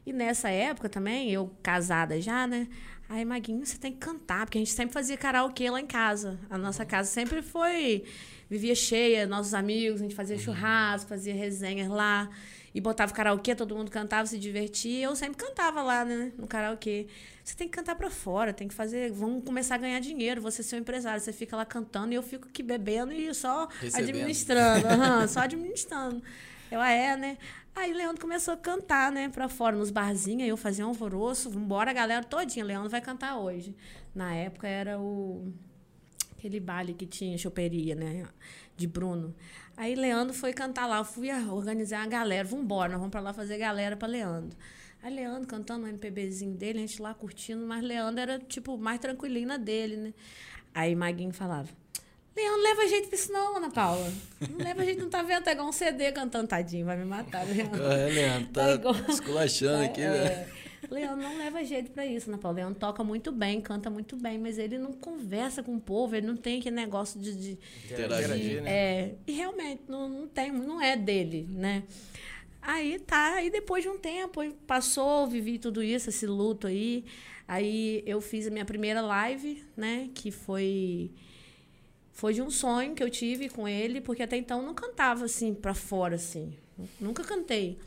E 0.06 0.12
nessa 0.12 0.48
época 0.50 0.88
também, 0.88 1.32
eu 1.32 1.50
casada 1.64 2.20
já, 2.20 2.46
né? 2.46 2.68
Aí, 3.08 3.24
Maguinho, 3.24 3.64
você 3.64 3.78
tem 3.78 3.92
que 3.92 3.98
cantar, 3.98 4.46
porque 4.46 4.58
a 4.58 4.60
gente 4.60 4.72
sempre 4.72 4.92
fazia 4.92 5.16
karaokê 5.16 5.70
lá 5.70 5.80
em 5.80 5.86
casa. 5.86 6.38
A 6.50 6.58
nossa 6.58 6.82
uhum. 6.82 6.88
casa 6.88 7.08
sempre 7.08 7.40
foi. 7.40 8.04
Vivia 8.50 8.74
cheia, 8.74 9.26
nossos 9.26 9.54
amigos, 9.54 10.00
a 10.00 10.04
gente 10.04 10.14
fazia 10.14 10.36
uhum. 10.36 10.42
churrasco, 10.42 11.08
fazia 11.08 11.34
resenhas 11.34 11.88
lá. 11.88 12.28
E 12.74 12.80
botava 12.80 13.12
karaokê, 13.12 13.54
todo 13.54 13.74
mundo 13.74 13.90
cantava, 13.90 14.26
se 14.26 14.38
divertia. 14.38 15.06
Eu 15.06 15.16
sempre 15.16 15.36
cantava 15.36 15.82
lá, 15.82 16.04
né, 16.04 16.32
no 16.36 16.46
karaokê. 16.46 17.06
Você 17.42 17.56
tem 17.56 17.68
que 17.68 17.76
cantar 17.76 17.94
para 17.94 18.10
fora, 18.10 18.52
tem 18.52 18.68
que 18.68 18.74
fazer. 18.74 19.10
Vamos 19.12 19.44
começar 19.44 19.76
a 19.76 19.78
ganhar 19.78 20.00
dinheiro, 20.00 20.42
você 20.42 20.62
ser 20.62 20.76
um 20.76 20.80
empresário. 20.80 21.20
Você 21.20 21.32
fica 21.32 21.56
lá 21.56 21.64
cantando 21.64 22.12
e 22.12 22.16
eu 22.16 22.22
fico 22.22 22.48
aqui 22.48 22.62
bebendo 22.62 23.12
e 23.12 23.32
só 23.32 23.66
Recebendo. 23.80 24.08
administrando. 24.08 24.86
uhum, 24.88 25.28
só 25.28 25.40
administrando. 25.46 26.22
Eu, 26.70 26.80
ah, 26.80 26.90
é, 26.90 27.16
né? 27.16 27.38
Aí 27.76 27.92
Leandro 27.92 28.22
começou 28.22 28.54
a 28.54 28.56
cantar, 28.56 29.12
né, 29.12 29.28
pra 29.28 29.50
fora, 29.50 29.76
nos 29.76 29.90
barzinhos, 29.90 30.44
aí 30.44 30.48
eu 30.48 30.56
fazia 30.56 30.82
um 30.86 30.88
alvoroço, 30.88 31.50
vambora, 31.50 31.90
a 31.90 31.94
galera 31.94 32.24
todinha, 32.24 32.64
Leandro 32.64 32.88
vai 32.88 33.02
cantar 33.02 33.36
hoje. 33.36 33.76
Na 34.14 34.34
época 34.34 34.66
era 34.66 34.98
o 34.98 35.52
aquele 36.32 36.58
baile 36.58 36.94
que 36.94 37.04
tinha 37.04 37.36
choperia, 37.36 37.94
né, 37.94 38.24
de 38.74 38.86
Bruno. 38.86 39.34
Aí 39.76 39.94
Leandro 39.94 40.32
foi 40.32 40.54
cantar 40.54 40.86
lá, 40.86 40.96
eu 40.98 41.04
fui 41.04 41.30
organizar 41.50 42.02
a 42.02 42.06
galera, 42.06 42.48
vambora, 42.48 42.88
nós 42.92 42.98
vamos 42.98 43.12
pra 43.12 43.20
lá 43.20 43.34
fazer 43.34 43.58
galera 43.58 43.94
pra 43.94 44.08
Leandro. 44.08 44.56
Aí 45.02 45.14
Leandro 45.14 45.46
cantando 45.46 45.84
o 45.84 45.88
MPBzinho 45.88 46.54
dele, 46.54 46.78
a 46.78 46.80
gente 46.80 47.02
lá 47.02 47.12
curtindo, 47.12 47.66
mas 47.66 47.84
Leandro 47.84 48.22
era, 48.22 48.38
tipo, 48.38 48.78
mais 48.78 48.98
tranquilina 49.00 49.58
dele, 49.58 49.98
né. 49.98 50.14
Aí 50.74 50.94
Maguinho 50.94 51.34
falava, 51.34 51.68
Leandro, 52.36 52.62
leva 52.62 52.86
jeito 52.86 53.08
pra 53.08 53.18
isso 53.18 53.32
não, 53.32 53.56
Ana 53.56 53.70
Paula. 53.70 54.12
Não 54.50 54.58
leva 54.58 54.84
jeito, 54.84 55.00
não 55.00 55.08
tá 55.08 55.22
vendo? 55.22 55.42
Tá 55.42 55.52
igual 55.52 55.68
um 55.68 55.72
CD 55.72 56.12
cantando, 56.12 56.46
tadinho, 56.46 56.84
vai 56.84 56.96
me 56.96 57.06
matar, 57.06 57.46
Leandro. 57.46 57.82
É, 57.82 58.08
Leandro, 58.10 58.48
tá, 58.52 58.64
tá 58.66 58.74
igual... 58.74 58.94
esculachando 59.08 59.84
aqui, 59.84 60.02
é, 60.02 60.10
velho. 60.10 60.56
Leandro 60.90 61.22
não 61.22 61.38
leva 61.38 61.64
jeito 61.64 61.90
pra 61.90 62.04
isso, 62.04 62.28
Ana 62.28 62.36
Paula. 62.36 62.58
Leandro 62.58 62.78
toca 62.78 63.02
muito 63.02 63.32
bem, 63.32 63.60
canta 63.62 63.88
muito 63.88 64.16
bem, 64.16 64.38
mas 64.38 64.58
ele 64.58 64.76
não 64.76 64.92
conversa 64.92 65.62
com 65.62 65.76
o 65.76 65.80
povo, 65.80 66.14
ele 66.14 66.26
não 66.26 66.36
tem 66.36 66.60
aquele 66.60 66.76
negócio 66.76 67.18
de... 67.18 67.34
de 67.34 67.58
Interagir, 67.90 68.62
né? 68.62 68.70
É, 68.70 69.14
e 69.26 69.32
realmente, 69.32 69.84
não, 69.88 70.06
não 70.06 70.28
tem, 70.28 70.52
não 70.52 70.80
é 70.80 70.94
dele, 70.94 71.48
né? 71.50 71.84
Aí 72.60 72.98
tá, 72.98 73.34
aí 73.36 73.48
depois 73.48 73.82
de 73.82 73.88
um 73.88 73.96
tempo, 73.96 74.42
passou, 74.66 75.26
vivi 75.26 75.58
tudo 75.58 75.82
isso, 75.82 76.10
esse 76.10 76.26
luto 76.26 76.66
aí. 76.66 77.04
Aí 77.48 78.02
eu 78.04 78.20
fiz 78.20 78.46
a 78.46 78.50
minha 78.50 78.64
primeira 78.64 79.00
live, 79.00 79.64
né? 79.76 80.10
Que 80.12 80.30
foi 80.30 81.12
foi 82.16 82.32
de 82.32 82.40
um 82.40 82.50
sonho 82.50 82.94
que 82.94 83.02
eu 83.02 83.10
tive 83.10 83.50
com 83.50 83.68
ele, 83.68 84.00
porque 84.00 84.22
até 84.22 84.38
então 84.38 84.60
eu 84.60 84.66
não 84.66 84.72
cantava 84.72 85.26
assim 85.26 85.52
para 85.52 85.74
fora 85.74 86.14
assim. 86.14 86.56
Nunca 86.98 87.22
cantei. 87.22 87.78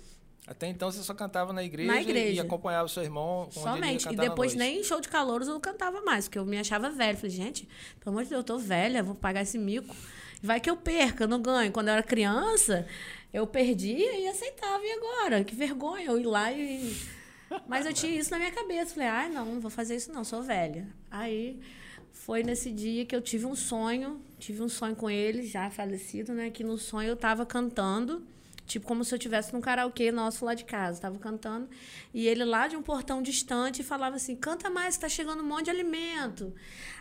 Até 0.46 0.68
então 0.68 0.92
você 0.92 1.02
só 1.02 1.16
cantava 1.16 1.52
na 1.52 1.64
igreja, 1.64 1.92
na 1.92 2.00
igreja. 2.00 2.36
e 2.36 2.40
acompanhava 2.40 2.86
o 2.86 2.90
seu 2.90 3.02
irmão. 3.02 3.50
Somente. 3.50 4.08
e 4.08 4.16
depois 4.16 4.54
nem 4.54 4.82
em 4.82 4.84
show 4.84 5.02
de 5.02 5.10
calouros 5.10 5.48
eu 5.48 5.56
não 5.56 5.60
cantava 5.60 6.02
mais, 6.02 6.28
porque 6.28 6.38
eu 6.38 6.46
me 6.46 6.60
achava 6.60 6.92
velha. 6.92 7.18
Falei, 7.18 7.32
gente, 7.32 7.68
pelo 8.00 8.16
amor 8.16 8.24
de 8.24 8.30
Deus, 8.30 8.42
eu 8.42 8.44
tô 8.44 8.60
velha, 8.60 9.02
vou 9.02 9.16
pagar 9.16 9.42
esse 9.42 9.58
mico. 9.58 9.96
Vai 10.44 10.60
que 10.60 10.70
eu 10.70 10.78
perca, 10.78 11.24
eu 11.24 11.28
não 11.28 11.42
ganho. 11.42 11.72
Quando 11.72 11.88
eu 11.88 11.94
era 11.94 12.04
criança, 12.04 12.88
eu 13.34 13.48
perdia 13.48 14.16
e 14.16 14.28
aceitava. 14.28 14.84
E 14.84 14.92
agora? 14.92 15.44
Que 15.44 15.56
vergonha 15.56 16.06
eu 16.06 16.20
ir 16.20 16.26
lá 16.26 16.52
e. 16.52 16.96
Mas 17.68 17.84
eu 17.88 17.94
tinha 17.94 18.12
isso 18.12 18.30
na 18.30 18.38
minha 18.38 18.52
cabeça. 18.52 18.94
Falei, 18.94 19.10
ai, 19.10 19.30
não, 19.30 19.44
não 19.44 19.60
vou 19.60 19.72
fazer 19.72 19.96
isso 19.96 20.12
não, 20.12 20.24
sou 20.24 20.44
velha. 20.44 20.88
Aí 21.10 21.60
foi 22.12 22.44
nesse 22.44 22.72
dia 22.72 23.06
que 23.06 23.16
eu 23.16 23.22
tive 23.22 23.46
um 23.46 23.56
sonho, 23.56 24.22
tive 24.38 24.62
um 24.62 24.70
sonho 24.70 24.96
com 24.96 25.10
ele, 25.10 25.46
já 25.46 25.70
falecido, 25.70 26.34
né? 26.34 26.50
Que 26.50 26.64
no 26.64 26.78
sonho 26.78 27.10
eu 27.10 27.14
estava 27.14 27.46
cantando, 27.46 28.24
tipo 28.66 28.86
como 28.86 29.04
se 29.04 29.14
eu 29.14 29.18
estivesse 29.18 29.54
num 29.54 29.62
karaokê 29.62 30.12
nosso 30.12 30.46
lá 30.46 30.54
de 30.54 30.64
casa, 30.64 30.98
estava 30.98 31.18
cantando, 31.18 31.70
e 32.14 32.28
ele 32.28 32.44
lá 32.44 32.68
de 32.68 32.76
um 32.76 32.82
portão 32.84 33.22
distante 33.22 33.84
falava 33.84 34.16
assim: 34.18 34.36
"Canta 34.36 34.70
mais, 34.70 34.96
está 34.96 35.10
chegando 35.10 35.42
um 35.42 35.48
monte 35.48 35.66
de 35.66 35.72
alimento". 35.72 36.54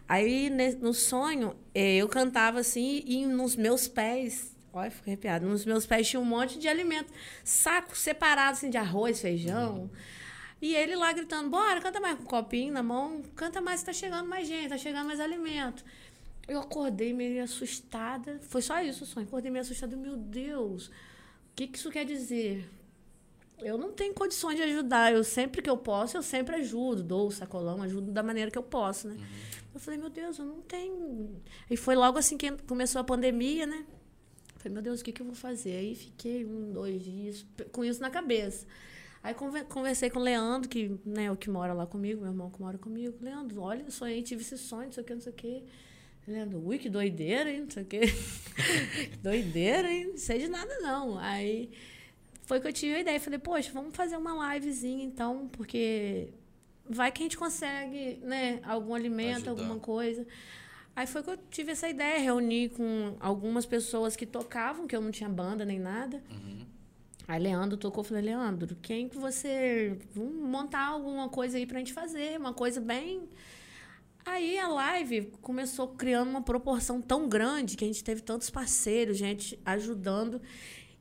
Aí 0.09 0.51
no 0.81 0.95
sonho 0.95 1.55
eh, 1.75 1.97
eu 1.97 2.09
cantava 2.09 2.61
assim 2.61 3.03
e 3.07 3.27
nos 3.27 3.57
meus 3.57 3.87
pés 3.87 4.57
Olha, 4.73 4.91
fiquei 4.91 5.15
arrepiada. 5.15 5.47
Nos 5.47 5.65
meus 5.65 5.87
pés 5.87 6.09
tinha 6.09 6.21
um 6.21 6.25
monte 6.25 6.59
de 6.59 6.69
alimento. 6.69 7.13
Saco 7.43 7.97
separado, 7.97 8.53
assim, 8.53 8.71
de 8.71 8.77
arroz, 8.77 9.21
feijão. 9.21 9.79
Uhum. 9.79 9.91
E 10.61 10.75
ele 10.75 10.97
lá 10.97 11.13
gritando, 11.13 11.49
bora, 11.49 11.81
canta 11.81 12.01
mais 12.01 12.17
com 12.17 12.25
um 12.25 12.27
copinho 12.27 12.73
na 12.73 12.83
mão, 12.83 13.23
canta 13.37 13.61
mais, 13.61 13.83
tá 13.83 13.93
chegando 13.93 14.29
mais 14.29 14.47
gente, 14.49 14.71
tá 14.71 14.79
chegando 14.79 15.07
mais 15.07 15.21
alimento. 15.21 15.85
Eu 16.49 16.61
acordei 16.61 17.13
meio 17.13 17.43
assustada. 17.45 18.41
Foi 18.43 18.63
só 18.63 18.81
isso 18.81 19.05
o 19.05 19.07
sonho. 19.07 19.27
Acordei 19.27 19.51
meio 19.51 19.63
assustada. 19.63 19.95
Meu 19.97 20.17
Deus, 20.17 20.89
o 20.89 20.93
que, 21.55 21.67
que 21.67 21.79
isso 21.79 21.91
quer 21.91 22.05
dizer? 22.05 22.69
Eu 23.61 23.77
não 23.77 23.93
tenho 23.93 24.15
condições 24.15 24.57
de 24.57 24.63
ajudar. 24.63 25.13
Eu 25.13 25.23
sempre 25.23 25.61
que 25.61 25.69
eu 25.69 25.77
posso, 25.77 26.17
eu 26.17 26.23
sempre 26.23 26.57
ajudo. 26.57 27.03
Dou 27.03 27.29
o 27.29 27.31
sacolão, 27.31 27.83
ajudo 27.83 28.11
da 28.11 28.23
maneira 28.23 28.51
que 28.51 28.59
eu 28.59 28.63
posso, 28.63 29.09
né? 29.09 29.15
Uhum. 29.15 29.25
Eu 29.75 29.81
falei, 29.81 30.01
meu 30.01 30.09
Deus, 30.09 30.39
eu 30.39 30.47
não 30.47 30.63
tenho... 30.63 31.37
E 31.71 31.77
foi 31.77 31.95
logo 31.95 32.19
assim 32.19 32.39
que 32.39 32.51
começou 32.63 33.01
a 33.01 33.05
pandemia, 33.05 33.67
né? 33.67 33.85
falei, 34.57 34.75
meu 34.75 34.83
Deus, 34.83 35.01
o 35.01 35.05
que, 35.05 35.13
que 35.13 35.23
eu 35.23 35.27
vou 35.27 35.35
fazer? 35.35 35.77
Aí 35.77 35.95
fiquei 35.95 36.45
um, 36.45 36.73
dois 36.73 37.03
dias 37.03 37.47
com 37.73 37.85
isso 37.85 38.01
na 38.01 38.11
cabeça. 38.11 38.67
Aí 39.23 39.35
conver- 39.35 39.65
conversei 39.65 40.09
com 40.11 40.19
o 40.19 40.23
Leandro, 40.23 40.69
que, 40.69 40.97
né, 41.05 41.31
o 41.31 41.37
que 41.37 41.51
mora 41.51 41.73
lá 41.73 41.87
comigo, 41.87 42.21
meu 42.23 42.31
irmão 42.31 42.51
que 42.51 42.61
mora 42.61 42.79
comigo. 42.79 43.17
Leandro, 43.21 43.61
olha, 43.61 43.83
eu 43.83 43.91
sonhei, 43.91 44.23
tive 44.23 44.43
esse 44.43 44.57
sonho, 44.57 44.87
não 44.87 44.93
sei 44.93 45.03
o 45.03 45.07
que, 45.07 45.15
não 45.15 45.21
sei 45.21 45.33
o 45.33 45.35
que. 45.35 45.65
Leandro, 46.27 46.59
ui, 46.65 46.79
que 46.79 46.89
doideira, 46.91 47.51
hein? 47.51 47.63
Não 47.63 47.71
sei 47.71 47.83
o. 47.83 47.87
Que 49.11 49.17
doideira, 49.23 49.91
hein? 49.91 50.09
Não 50.11 50.19
sei 50.19 50.39
de 50.41 50.49
nada, 50.49 50.79
não. 50.81 51.19
Aí 51.19 51.71
foi 52.45 52.61
que 52.61 52.69
eu 52.69 52.73
tive 52.73 52.97
a 52.97 53.01
ideia. 53.01 53.19
Falei, 53.21 53.39
poxa, 53.39 53.71
vamos 53.73 53.97
fazer 53.97 54.17
uma 54.17 54.55
livezinha 54.55 55.05
então, 55.05 55.49
porque 55.49 56.29
vai 56.89 57.11
que 57.11 57.23
a 57.23 57.25
gente 57.25 57.37
consegue, 57.39 58.19
né, 58.23 58.61
algum 58.63 58.95
alimento, 58.95 59.37
Ajudar. 59.49 59.51
alguma 59.53 59.79
coisa. 59.81 60.27
Aí 60.95 61.07
foi 61.07 61.23
que 61.23 61.31
eu 61.31 61.39
tive 61.51 61.73
essa 61.73 61.89
ideia, 61.89 62.19
reuni 62.19 62.69
com 62.69 63.17
algumas 63.21 63.65
pessoas 63.65 64.15
que 64.17 64.27
tocavam, 64.27 64.87
que 64.87 64.95
eu 64.97 65.01
não 65.01 65.11
tinha 65.11 65.29
banda 65.29 65.65
nem 65.65 65.79
nada. 65.79 66.23
Aí 67.29 67.39
Leandro 67.39 67.77
tocou, 67.77 68.03
falei, 68.03 68.23
Leandro, 68.23 68.75
quem 68.81 69.07
que 69.07 69.19
você. 69.19 69.99
Vamos 70.15 70.49
montar 70.49 70.87
alguma 70.87 71.29
coisa 71.29 71.59
aí 71.59 71.67
pra 71.67 71.79
gente 71.79 71.93
fazer, 71.93 72.39
uma 72.41 72.55
coisa 72.55 72.81
bem. 72.81 73.29
Aí 74.25 74.59
a 74.59 74.67
live 74.67 75.31
começou 75.43 75.89
criando 75.89 76.31
uma 76.31 76.41
proporção 76.41 77.03
tão 77.03 77.29
grande 77.29 77.77
que 77.77 77.85
a 77.85 77.87
gente 77.87 78.03
teve 78.03 78.23
tantos 78.23 78.49
parceiros, 78.49 79.19
gente 79.19 79.61
ajudando, 79.63 80.41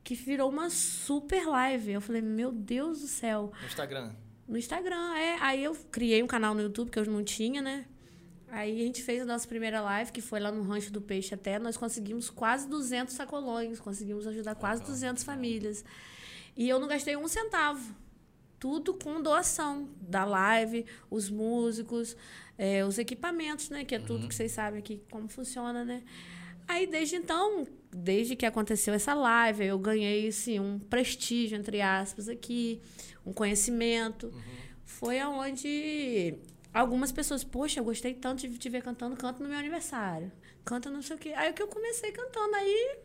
que 0.04 0.16
virou 0.16 0.50
uma 0.50 0.70
super 0.70 1.48
live. 1.48 1.94
Eu 1.94 2.02
falei, 2.02 2.22
meu 2.22 2.52
Deus 2.52 3.00
do 3.00 3.08
céu. 3.08 3.54
No 3.62 3.68
Instagram. 3.68 4.12
No 4.46 4.58
Instagram, 4.58 5.16
é. 5.16 5.38
Aí 5.40 5.64
eu 5.64 5.76
criei 5.90 6.22
um 6.22 6.28
canal 6.28 6.54
no 6.54 6.62
YouTube 6.62 6.92
que 6.92 7.00
eu 7.00 7.06
não 7.06 7.24
tinha, 7.24 7.62
né? 7.62 7.86
Aí 8.50 8.82
a 8.82 8.86
gente 8.86 9.04
fez 9.04 9.22
a 9.22 9.26
nossa 9.26 9.48
primeira 9.48 9.82
live, 9.82 10.12
que 10.12 10.22
foi 10.22 10.40
lá 10.40 10.52
no 10.52 10.64
Rancho 10.64 10.92
do 10.92 11.02
Peixe 11.02 11.34
até. 11.34 11.60
Nós 11.60 11.76
conseguimos 11.76 12.30
quase 12.30 12.68
200 12.68 13.14
sacolões, 13.14 13.80
conseguimos 13.80 14.26
ajudar 14.26 14.56
quase 14.56 14.82
200 14.84 15.24
famílias. 15.24 15.84
E 16.56 16.68
eu 16.68 16.80
não 16.80 16.88
gastei 16.88 17.18
um 17.18 17.28
centavo. 17.28 17.94
Tudo 18.60 18.94
com 18.94 19.22
doação 19.22 19.90
da 20.02 20.26
live, 20.26 20.86
os 21.10 21.30
músicos, 21.30 22.16
eh, 22.58 22.84
os 22.84 22.98
equipamentos, 22.98 23.70
né? 23.70 23.84
Que 23.86 23.96
é 23.96 24.00
tudo 24.00 24.28
que 24.28 24.34
vocês 24.34 24.52
sabem 24.52 24.80
aqui 24.80 25.02
como 25.12 25.28
funciona, 25.28 25.86
né? 25.86 26.04
Aí, 26.68 26.88
desde 26.88 27.16
então, 27.16 27.68
desde 27.92 28.36
que 28.36 28.46
aconteceu 28.46 28.94
essa 28.94 29.14
live, 29.14 29.66
eu 29.66 29.78
ganhei, 29.78 30.28
assim, 30.28 30.60
um 30.60 30.80
prestígio, 30.80 31.58
entre 31.58 31.82
aspas, 31.82 32.28
aqui, 32.28 32.82
um 33.26 33.32
conhecimento. 33.32 34.34
Foi 34.84 35.20
aonde 35.20 36.36
algumas 36.80 37.12
pessoas, 37.12 37.44
poxa, 37.44 37.80
eu 37.80 37.84
gostei 37.84 38.14
tanto 38.14 38.48
de 38.48 38.58
te 38.58 38.70
ver 38.70 38.84
cantando, 38.84 39.16
canto 39.16 39.42
no 39.42 39.50
meu 39.50 39.58
aniversário. 39.58 40.32
Canta 40.64 40.90
não 40.90 41.02
sei 41.02 41.16
o 41.16 41.20
quê. 41.20 41.34
Aí 41.36 41.54
que 41.54 41.62
eu 41.62 41.68
comecei 41.68 42.12
cantando, 42.12 42.56
aí 42.56 42.98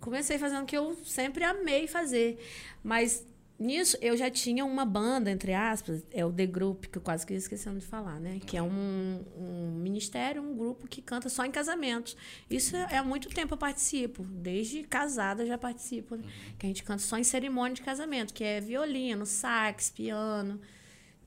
comecei 0.00 0.38
fazendo 0.38 0.62
o 0.62 0.66
que 0.66 0.76
eu 0.76 0.96
sempre 1.04 1.44
amei 1.44 1.86
fazer. 1.86 2.38
Mas 2.82 3.26
nisso 3.58 3.98
eu 4.00 4.16
já 4.16 4.30
tinha 4.30 4.64
uma 4.64 4.84
banda, 4.84 5.30
entre 5.30 5.52
aspas, 5.52 6.04
é 6.12 6.24
o 6.24 6.32
The 6.32 6.46
Group, 6.46 6.84
que 6.86 6.98
eu 6.98 7.02
quase 7.02 7.26
que 7.26 7.34
esquecendo 7.34 7.80
de 7.80 7.86
falar, 7.86 8.20
né? 8.20 8.40
Que 8.46 8.56
é 8.56 8.62
um, 8.62 9.24
um 9.36 9.72
ministério, 9.80 10.42
um 10.42 10.56
grupo 10.56 10.86
que 10.86 11.02
canta 11.02 11.28
só 11.28 11.44
em 11.44 11.50
casamentos. 11.50 12.16
Isso 12.48 12.76
é 12.76 12.98
há 12.98 13.02
muito 13.02 13.28
tempo 13.28 13.54
eu 13.54 13.58
participo. 13.58 14.22
Desde 14.22 14.84
casada 14.84 15.42
eu 15.42 15.46
já 15.46 15.58
participo. 15.58 16.16
né? 16.16 16.22
Que 16.58 16.66
a 16.66 16.68
gente 16.68 16.84
canta 16.84 17.02
só 17.02 17.18
em 17.18 17.24
cerimônia 17.24 17.74
de 17.74 17.82
casamento, 17.82 18.32
que 18.32 18.44
é 18.44 18.60
violino, 18.60 19.26
sax, 19.26 19.90
piano. 19.90 20.60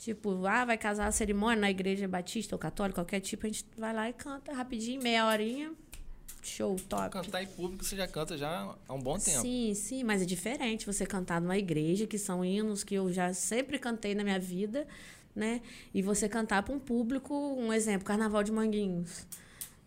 Tipo, 0.01 0.47
ah, 0.47 0.65
vai 0.65 0.79
casar 0.79 1.05
a 1.05 1.11
cerimônia 1.11 1.61
na 1.61 1.69
igreja 1.69 2.07
batista 2.07 2.55
ou 2.55 2.59
católica, 2.59 3.03
qualquer 3.03 3.19
tipo, 3.19 3.45
a 3.45 3.49
gente 3.49 3.63
vai 3.77 3.93
lá 3.93 4.09
e 4.09 4.13
canta 4.13 4.51
rapidinho, 4.51 4.99
meia 4.99 5.27
horinha. 5.27 5.71
Show, 6.41 6.75
top. 6.89 7.11
Cantar 7.11 7.43
em 7.43 7.45
público 7.45 7.83
você 7.83 7.95
já 7.95 8.07
canta 8.07 8.35
já 8.35 8.75
há 8.87 8.93
um 8.95 8.99
bom 8.99 9.19
tempo. 9.19 9.41
Sim, 9.41 9.75
sim, 9.75 10.03
mas 10.03 10.23
é 10.23 10.25
diferente 10.25 10.87
você 10.87 11.05
cantar 11.05 11.39
numa 11.39 11.55
igreja, 11.55 12.07
que 12.07 12.17
são 12.17 12.43
hinos 12.43 12.83
que 12.83 12.95
eu 12.95 13.13
já 13.13 13.31
sempre 13.31 13.77
cantei 13.77 14.15
na 14.15 14.23
minha 14.23 14.39
vida, 14.39 14.87
né? 15.35 15.61
E 15.93 16.01
você 16.01 16.27
cantar 16.27 16.63
para 16.63 16.73
um 16.73 16.79
público, 16.79 17.35
um 17.35 17.71
exemplo, 17.71 18.03
Carnaval 18.03 18.41
de 18.41 18.51
Manguinhos. 18.51 19.27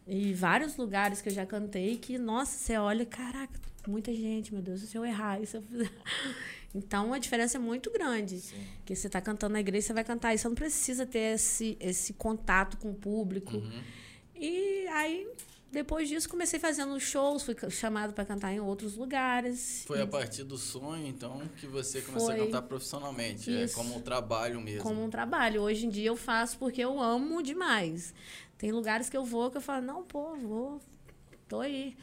E 0.06 0.32
vários 0.32 0.76
lugares 0.76 1.20
que 1.20 1.28
eu 1.28 1.32
já 1.32 1.44
cantei 1.44 1.96
que, 1.96 2.18
nossa, 2.18 2.56
você 2.56 2.76
olha, 2.76 3.04
caraca, 3.04 3.58
muita 3.90 4.12
gente, 4.12 4.52
meu 4.52 4.62
Deus, 4.62 4.80
se 4.80 4.96
eu 4.96 5.04
errar, 5.04 5.44
se 5.46 5.56
eu 5.56 5.62
fizer. 5.62 5.90
Então 6.76 7.12
a 7.12 7.18
diferença 7.20 7.56
é 7.56 7.60
muito 7.60 7.88
grande. 7.88 8.42
Que 8.84 8.96
você 8.96 9.06
está 9.06 9.20
cantando 9.20 9.52
na 9.52 9.60
igreja, 9.60 9.86
você 9.86 9.92
vai 9.92 10.02
cantar. 10.02 10.34
E 10.34 10.38
você 10.38 10.48
não 10.48 10.56
precisa 10.56 11.06
ter 11.06 11.34
esse, 11.36 11.76
esse 11.78 12.12
contato 12.14 12.76
com 12.78 12.90
o 12.90 12.94
público. 12.94 13.62
E 14.34 14.84
aí, 14.88 15.24
depois 15.74 16.08
disso, 16.08 16.28
comecei 16.28 16.60
fazendo 16.60 16.98
shows, 17.00 17.42
fui 17.42 17.56
chamado 17.68 18.12
para 18.12 18.24
cantar 18.24 18.52
em 18.52 18.60
outros 18.60 18.96
lugares. 18.96 19.84
Foi 19.86 20.00
a 20.00 20.06
partir 20.06 20.44
do 20.44 20.56
sonho, 20.56 21.06
então, 21.06 21.42
que 21.58 21.66
você 21.66 22.00
começou 22.00 22.30
Foi. 22.30 22.40
a 22.40 22.44
cantar 22.44 22.62
profissionalmente. 22.62 23.54
É 23.54 23.64
Isso. 23.64 23.74
como 23.74 23.96
um 23.96 24.00
trabalho 24.00 24.60
mesmo. 24.60 24.82
como 24.82 25.02
um 25.04 25.10
trabalho. 25.10 25.62
Hoje 25.62 25.86
em 25.86 25.88
dia 25.88 26.08
eu 26.08 26.16
faço 26.16 26.58
porque 26.58 26.80
eu 26.80 27.00
amo 27.00 27.42
demais. 27.42 28.14
Tem 28.56 28.70
lugares 28.70 29.10
que 29.10 29.16
eu 29.16 29.24
vou 29.24 29.50
que 29.50 29.56
eu 29.56 29.60
falo, 29.60 29.84
não, 29.84 30.04
pô, 30.04 30.36
vou, 30.36 30.80
tô 31.48 31.60
aí. 31.60 31.96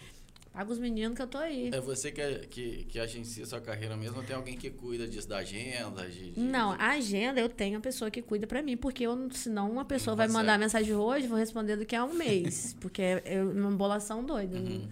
Paga 0.53 0.69
os 0.69 0.79
meninos 0.79 1.15
que 1.15 1.21
eu 1.21 1.27
tô 1.27 1.37
aí. 1.37 1.69
É 1.73 1.79
você 1.79 2.11
que, 2.11 2.21
que, 2.49 2.83
que 2.89 2.99
agencia 2.99 3.45
sua 3.45 3.61
carreira 3.61 3.95
mesmo 3.95 4.17
ou 4.17 4.23
tem 4.23 4.35
alguém 4.35 4.57
que 4.57 4.69
cuida 4.69 5.07
disso, 5.07 5.27
da 5.29 5.37
agenda? 5.37 6.05
De, 6.09 6.31
de- 6.31 6.39
Não, 6.41 6.71
a 6.73 6.89
agenda 6.89 7.39
eu 7.39 7.47
tenho 7.47 7.77
a 7.77 7.81
pessoa 7.81 8.11
que 8.11 8.21
cuida 8.21 8.45
pra 8.45 8.61
mim, 8.61 8.75
porque 8.75 9.05
eu, 9.05 9.29
senão 9.31 9.71
uma 9.71 9.85
pessoa 9.85 10.13
vai 10.15 10.27
consegue. 10.27 10.43
mandar 10.45 10.59
mensagem 10.59 10.93
hoje, 10.93 11.25
vou 11.25 11.37
responder 11.37 11.77
do 11.77 11.85
que 11.85 11.95
a 11.95 12.03
um 12.03 12.13
mês, 12.13 12.75
porque 12.81 13.01
é, 13.01 13.21
é 13.25 13.41
uma 13.43 13.71
embolação 13.71 14.25
doida. 14.25 14.57
Uhum. 14.57 14.89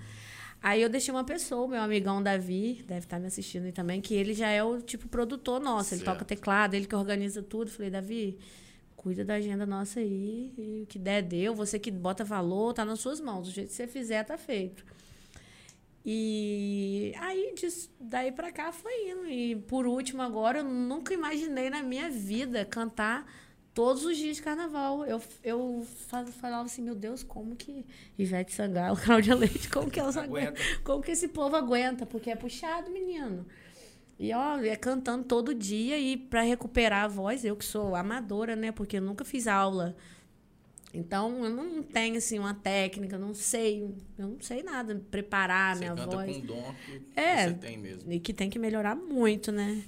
Aí 0.63 0.82
eu 0.82 0.88
deixei 0.89 1.13
uma 1.13 1.24
pessoa, 1.26 1.67
meu 1.67 1.82
amigão 1.82 2.24
Davi, 2.24 2.84
deve 2.88 3.06
estar 3.06 3.19
me 3.19 3.28
assistindo 3.28 3.65
aí 3.65 3.72
também, 3.74 4.00
que 4.00 4.13
ele 4.13 4.34
já 4.34 4.48
é 4.50 4.63
o 4.63 4.82
tipo 4.82 5.08
produtor 5.10 5.60
nosso, 5.60 5.93
ele 5.93 6.04
Certo. 6.04 6.13
toca 6.13 6.26
teclado, 6.26 6.74
ele 6.74 6.86
que 6.86 6.95
organiza 6.95 7.41
tudo. 7.41 7.69
Falei, 7.69 7.89
Davi, 7.89 8.38
cuida 8.95 9.24
da 9.26 9.36
agenda 9.36 9.65
nossa 9.65 10.00
aí, 10.02 10.54
e 10.58 10.82
o 10.84 10.86
que 10.86 10.98
der, 11.00 11.22
deu. 11.22 11.54
Você 11.56 11.78
que 11.80 11.89
bota 11.91 12.24
valor, 12.26 12.74
tá 12.74 12.84
nas 12.86 13.00
suas 13.00 13.19
mãos. 13.22 13.48
Do 13.48 13.54
jeito 13.54 13.67
que 13.69 13.74
você 13.74 13.88
fizer, 13.88 14.24
tá 14.26 14.38
feito. 14.38 14.86
E 16.06 17.14
aí, 17.20 17.54
disso, 17.56 17.92
daí 18.00 18.32
pra 18.32 18.52
cá 18.52 18.72
foi 18.72 19.10
indo. 19.12 19.28
E 19.28 19.56
por 19.56 19.86
último, 19.86 20.22
agora, 20.22 20.60
eu 20.60 20.64
nunca 20.64 21.14
imaginei 21.14 21.70
na 21.70 21.84
minha 21.84 22.10
vida 22.10 22.66
cantar 22.66 23.26
todos 23.74 24.04
os 24.06 24.18
dias 24.18 24.38
de 24.38 24.42
carnaval. 24.42 25.06
Eu, 25.06 25.22
eu 25.44 25.86
fa- 26.08 26.26
falava 26.26 26.64
assim, 26.66 26.82
meu 26.82 26.96
Deus, 26.96 27.22
como 27.24 27.56
que 27.56 27.86
Ivete 28.18 28.54
Sangalo, 28.54 28.98
Cláudia 29.04 29.36
Leite, 29.36 29.70
como 29.70 29.90
que 29.92 30.00
elas 30.00 30.18
Aguenta. 30.18 30.50
aguentam? 30.60 30.84
Como 30.84 31.04
que 31.04 31.12
esse 31.12 31.28
povo 31.28 31.56
aguenta? 31.56 32.06
Porque 32.06 32.30
é 32.32 32.36
puxado, 32.36 32.90
menino. 32.90 33.46
E 34.18 34.34
ó, 34.34 34.58
é 34.58 34.76
cantando 34.76 35.24
todo 35.24 35.54
dia 35.54 35.98
e 35.98 36.18
para 36.18 36.42
recuperar 36.42 37.06
a 37.06 37.08
voz, 37.08 37.46
eu 37.46 37.56
que 37.56 37.64
sou 37.64 37.96
amadora, 37.96 38.56
né? 38.56 38.72
Porque 38.72 38.98
eu 38.98 39.02
nunca 39.02 39.24
fiz 39.24 39.48
aula. 39.48 39.96
Então, 40.93 41.45
eu 41.45 41.52
não 41.52 41.84
tenho 41.84 42.17
assim 42.17 42.39
uma 42.39 42.54
técnica, 42.54 43.17
não 43.17 43.34
sei, 43.34 43.84
eu 44.17 44.28
não 44.28 44.41
sei 44.41 44.63
nada 44.63 44.99
preparar 45.12 45.75
Você 45.75 45.80
minha 45.84 45.95
canta 45.95 46.15
voz. 46.15 46.32
com 46.36 46.41
um 46.41 46.45
dom 46.45 46.75
que 46.86 47.02
É. 47.15 47.47
você 47.49 47.54
tem 47.54 47.78
mesmo. 47.78 48.12
E 48.12 48.19
que 48.19 48.34
tem 48.34 48.49
que 48.49 48.58
melhorar 48.58 48.95
muito, 48.95 49.52
né? 49.52 49.84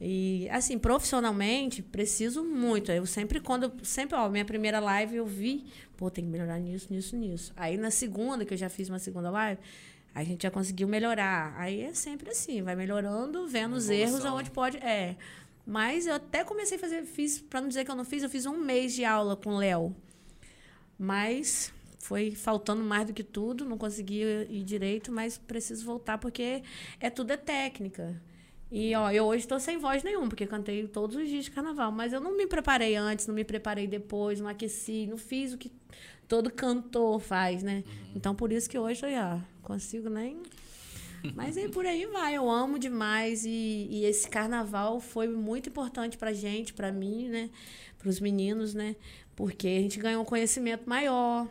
E, 0.00 0.46
assim, 0.50 0.78
profissionalmente, 0.78 1.80
preciso 1.82 2.44
muito. 2.44 2.92
Eu 2.92 3.06
sempre, 3.06 3.40
quando. 3.40 3.72
Sempre, 3.82 4.16
ó, 4.18 4.28
minha 4.28 4.44
primeira 4.44 4.80
live 4.80 5.16
eu 5.16 5.24
vi, 5.26 5.64
pô, 5.96 6.10
tem 6.10 6.24
que 6.24 6.30
melhorar 6.30 6.58
nisso, 6.58 6.88
nisso, 6.92 7.16
nisso. 7.16 7.52
Aí 7.56 7.78
na 7.78 7.90
segunda, 7.90 8.44
que 8.44 8.52
eu 8.52 8.58
já 8.58 8.68
fiz 8.68 8.90
uma 8.90 8.98
segunda 8.98 9.30
live, 9.30 9.58
a 10.14 10.22
gente 10.22 10.42
já 10.42 10.50
conseguiu 10.50 10.86
melhorar. 10.86 11.54
Aí 11.56 11.80
é 11.80 11.94
sempre 11.94 12.28
assim, 12.28 12.60
vai 12.60 12.76
melhorando, 12.76 13.46
vendo 13.48 13.76
os 13.76 13.88
Evolução, 13.88 14.14
erros 14.18 14.26
aonde 14.26 14.50
né? 14.50 14.54
pode. 14.54 14.76
É. 14.78 15.16
Mas 15.66 16.06
eu 16.06 16.14
até 16.16 16.44
comecei 16.44 16.76
a 16.76 16.80
fazer, 16.80 17.04
fiz, 17.04 17.40
pra 17.40 17.62
não 17.62 17.68
dizer 17.68 17.86
que 17.86 17.90
eu 17.90 17.94
não 17.96 18.04
fiz, 18.04 18.22
eu 18.22 18.28
fiz 18.28 18.44
um 18.44 18.58
mês 18.58 18.92
de 18.92 19.06
aula 19.06 19.34
com 19.36 19.50
o 19.54 19.56
Léo. 19.56 19.96
Mas 21.04 21.72
foi 21.98 22.30
faltando 22.30 22.82
mais 22.82 23.06
do 23.06 23.12
que 23.12 23.22
tudo, 23.22 23.64
não 23.64 23.76
consegui 23.76 24.22
ir 24.48 24.62
direito, 24.62 25.12
mas 25.12 25.36
preciso 25.36 25.84
voltar 25.84 26.18
porque 26.18 26.62
é 26.98 27.10
tudo 27.10 27.32
é 27.32 27.36
técnica. 27.36 28.20
E 28.72 28.94
ó, 28.94 29.10
eu 29.10 29.24
hoje 29.24 29.44
estou 29.44 29.60
sem 29.60 29.78
voz 29.78 30.02
nenhuma, 30.02 30.28
porque 30.28 30.46
cantei 30.46 30.86
todos 30.88 31.14
os 31.16 31.28
dias 31.28 31.44
de 31.44 31.50
carnaval, 31.50 31.92
mas 31.92 32.12
eu 32.12 32.20
não 32.20 32.36
me 32.36 32.46
preparei 32.46 32.96
antes, 32.96 33.26
não 33.26 33.34
me 33.34 33.44
preparei 33.44 33.86
depois, 33.86 34.40
não 34.40 34.48
aqueci, 34.48 35.06
não 35.06 35.16
fiz 35.18 35.52
o 35.52 35.58
que 35.58 35.70
todo 36.26 36.50
cantor 36.50 37.20
faz, 37.20 37.62
né? 37.62 37.84
Então 38.16 38.34
por 38.34 38.50
isso 38.50 38.68
que 38.68 38.78
hoje 38.78 39.04
eu 39.04 39.10
já 39.10 39.40
consigo 39.62 40.08
nem 40.08 40.42
mas 41.34 41.56
aí 41.56 41.68
por 41.68 41.86
aí 41.86 42.06
vai, 42.06 42.36
eu 42.36 42.50
amo 42.50 42.78
demais 42.78 43.44
e, 43.44 43.88
e 43.90 44.04
esse 44.04 44.28
carnaval 44.28 45.00
foi 45.00 45.28
muito 45.28 45.68
importante 45.68 46.18
pra 46.18 46.32
gente, 46.32 46.74
pra 46.74 46.92
mim, 46.92 47.28
né? 47.28 47.50
Pros 47.98 48.20
meninos, 48.20 48.74
né? 48.74 48.96
Porque 49.34 49.66
a 49.66 49.80
gente 49.80 49.98
ganhou 49.98 50.22
um 50.22 50.24
conhecimento 50.24 50.88
maior. 50.88 51.48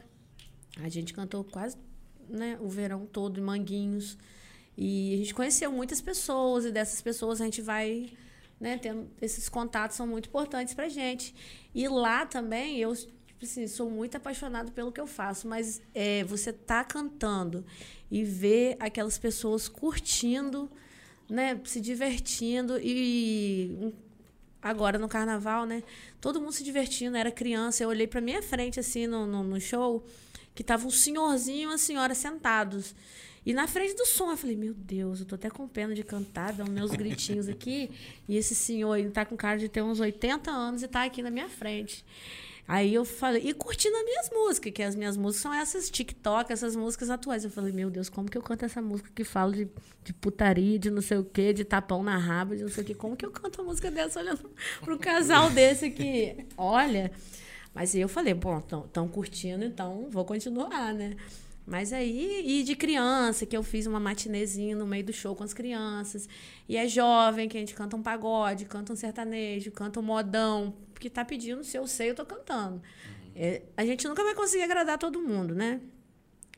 A 0.82 0.90
gente 0.90 1.14
cantou 1.14 1.44
quase 1.44 1.78
né, 2.30 2.58
o 2.62 2.68
verão 2.68 3.06
todo 3.06 3.40
em 3.40 3.44
Manguinhos. 3.44 4.18
E 4.78 5.14
a 5.14 5.18
gente 5.18 5.34
conheceu 5.34 5.72
muitas 5.72 6.02
pessoas 6.02 6.66
e 6.66 6.72
dessas 6.72 7.02
pessoas 7.02 7.42
a 7.42 7.46
gente 7.46 7.62
vai 7.62 8.12
né, 8.60 8.78
tendo 8.78 9.10
esses 9.22 9.50
contatos 9.50 9.98
são 9.98 10.08
muito 10.08 10.30
importantes 10.30 10.74
pra 10.74 10.88
gente. 10.88 11.36
E 11.76 11.88
lá 11.88 12.26
também 12.26 12.78
eu 12.78 12.94
assim, 13.46 13.68
sou 13.68 13.90
muito 13.90 14.18
apaixonada 14.18 14.72
pelo 14.72 14.92
que 14.92 15.00
eu 15.00 15.08
faço, 15.08 15.48
mas 15.48 15.82
é, 15.94 16.24
você 16.24 16.52
tá 16.52 16.84
cantando 16.84 17.66
e 18.10 18.24
ver 18.24 18.76
aquelas 18.80 19.18
pessoas 19.18 19.68
curtindo 19.68 20.70
né, 21.30 21.60
se 21.64 21.80
divertindo 21.80 22.80
e 22.80 23.94
agora 24.62 24.98
no 24.98 25.08
carnaval, 25.08 25.66
né, 25.66 25.84
todo 26.22 26.40
mundo 26.40 26.54
se 26.54 26.64
divertindo, 26.64 27.18
era 27.18 27.32
criança, 27.32 27.84
eu 27.84 27.90
olhei 27.90 28.08
para 28.08 28.22
minha 28.22 28.42
frente 28.42 28.80
assim 28.80 29.08
no, 29.08 29.26
no, 29.26 29.44
no 29.44 29.60
show, 29.60 30.06
que 30.54 30.64
tava 30.64 30.86
um 30.86 30.92
senhorzinho 30.92 31.64
e 31.64 31.66
uma 31.66 31.78
senhora 31.78 32.14
sentados. 32.14 32.96
E 33.46 33.54
na 33.54 33.68
frente 33.68 33.94
do 33.96 34.06
som, 34.06 34.32
eu 34.32 34.38
falei, 34.38 34.56
meu 34.56 34.74
Deus, 34.74 35.20
eu 35.20 35.26
tô 35.26 35.36
até 35.36 35.50
com 35.50 35.68
pena 35.68 35.94
de 35.94 36.02
cantar, 36.02 36.54
dando 36.54 36.72
meus 36.72 36.92
gritinhos 36.92 37.50
aqui. 37.50 37.92
E 38.26 38.38
esse 38.38 38.56
senhor, 38.56 38.96
ele 38.96 39.10
tá 39.10 39.26
com 39.26 39.36
cara 39.36 39.58
de 39.58 39.68
ter 39.68 39.82
uns 39.82 40.00
80 40.00 40.50
anos 40.50 40.82
e 40.82 40.88
tá 40.88 41.04
aqui 41.04 41.22
na 41.22 41.30
minha 41.30 41.50
frente. 41.50 42.06
Aí 42.66 42.94
eu 42.94 43.04
falei, 43.04 43.42
e 43.46 43.54
curtindo 43.54 43.96
as 43.98 44.04
minhas 44.06 44.30
músicas, 44.32 44.72
que 44.72 44.84
as 44.84 44.96
minhas 44.96 45.18
músicas 45.18 45.42
são 45.42 45.54
essas 45.54 45.90
TikTok, 45.90 46.52
essas 46.52 46.76
músicas 46.76 47.10
atuais. 47.10 47.44
Eu 47.44 47.50
falei, 47.50 47.74
meu 47.74 47.90
Deus, 47.90 48.08
como 48.08 48.30
que 48.30 48.38
eu 48.38 48.42
canto 48.42 48.64
essa 48.64 48.82
música 48.82 49.10
que 49.14 49.24
fala 49.26 49.52
de, 49.52 49.68
de 50.04 50.14
putaria, 50.14 50.80
de 50.80 50.90
não 50.90 51.02
sei 51.02 51.18
o 51.18 51.26
quê, 51.26 51.52
de 51.52 51.66
tapão 51.66 52.02
na 52.02 52.18
raba, 52.18 52.56
de 52.56 52.64
não 52.64 52.70
sei 52.70 52.84
o 52.84 52.88
quê? 52.88 52.96
Como 52.96 53.18
que 53.18 53.26
eu 53.26 53.32
canto 53.32 53.62
uma 53.62 53.68
música 53.68 53.92
dessa 53.92 54.20
olhando 54.20 54.50
pro 54.82 54.98
casal 54.98 55.50
desse 55.50 55.86
aqui? 55.86 56.46
Olha. 56.58 57.12
Mas 57.74 57.96
eu 57.96 58.08
falei, 58.08 58.34
bom, 58.34 58.60
estão 58.60 59.08
curtindo, 59.08 59.66
então 59.66 60.08
vou 60.10 60.24
continuar, 60.24 60.94
né? 60.94 61.18
Mas 61.66 61.94
aí, 61.94 62.44
e 62.46 62.64
de 62.64 62.76
criança, 62.76 63.46
que 63.46 63.56
eu 63.56 63.64
fiz 63.64 63.88
uma 63.88 64.00
matinezinha 64.00 64.76
no 64.76 64.86
meio 64.86 65.06
do 65.06 65.14
show 65.14 65.34
com 65.34 65.44
as 65.44 65.54
crianças. 65.54 66.28
E 66.68 66.76
é 66.76 66.88
jovem, 66.88 67.48
que 67.48 67.58
a 67.58 67.60
gente 67.60 67.74
canta 67.74 67.96
um 67.96 68.04
pagode, 68.04 68.66
canta 68.66 68.92
um 68.92 68.96
sertanejo, 68.96 69.72
canta 69.72 70.00
um 70.00 70.04
modão. 70.04 70.74
Porque 71.04 71.10
tá 71.10 71.26
pedindo, 71.26 71.62
se 71.66 71.78
eu 71.78 71.86
sei, 71.86 72.12
eu 72.12 72.16
tô 72.16 72.26
cantando. 72.26 72.76
Uhum. 72.76 73.32
É, 73.36 73.64
a 73.76 73.86
gente 73.86 74.08
nunca 74.08 74.24
vai 74.24 74.34
conseguir 74.34 74.64
agradar 74.64 74.98
todo 74.98 75.20
mundo, 75.20 75.54
né? 75.54 75.82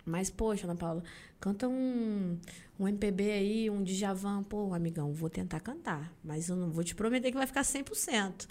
Mas, 0.05 0.29
poxa, 0.29 0.67
Ana 0.67 0.75
Paula, 0.75 1.03
canta 1.39 1.67
um, 1.67 2.37
um 2.79 2.87
MPB 2.87 3.31
aí, 3.31 3.69
um 3.71 3.81
Djavan. 3.83 4.43
Pô, 4.43 4.71
amigão, 4.71 5.11
vou 5.11 5.31
tentar 5.31 5.61
cantar. 5.61 6.13
Mas 6.23 6.47
eu 6.47 6.55
não 6.55 6.69
vou 6.69 6.83
te 6.83 6.93
prometer 6.93 7.31
que 7.31 7.37
vai 7.37 7.47
ficar 7.47 7.63
100%. 7.63 8.47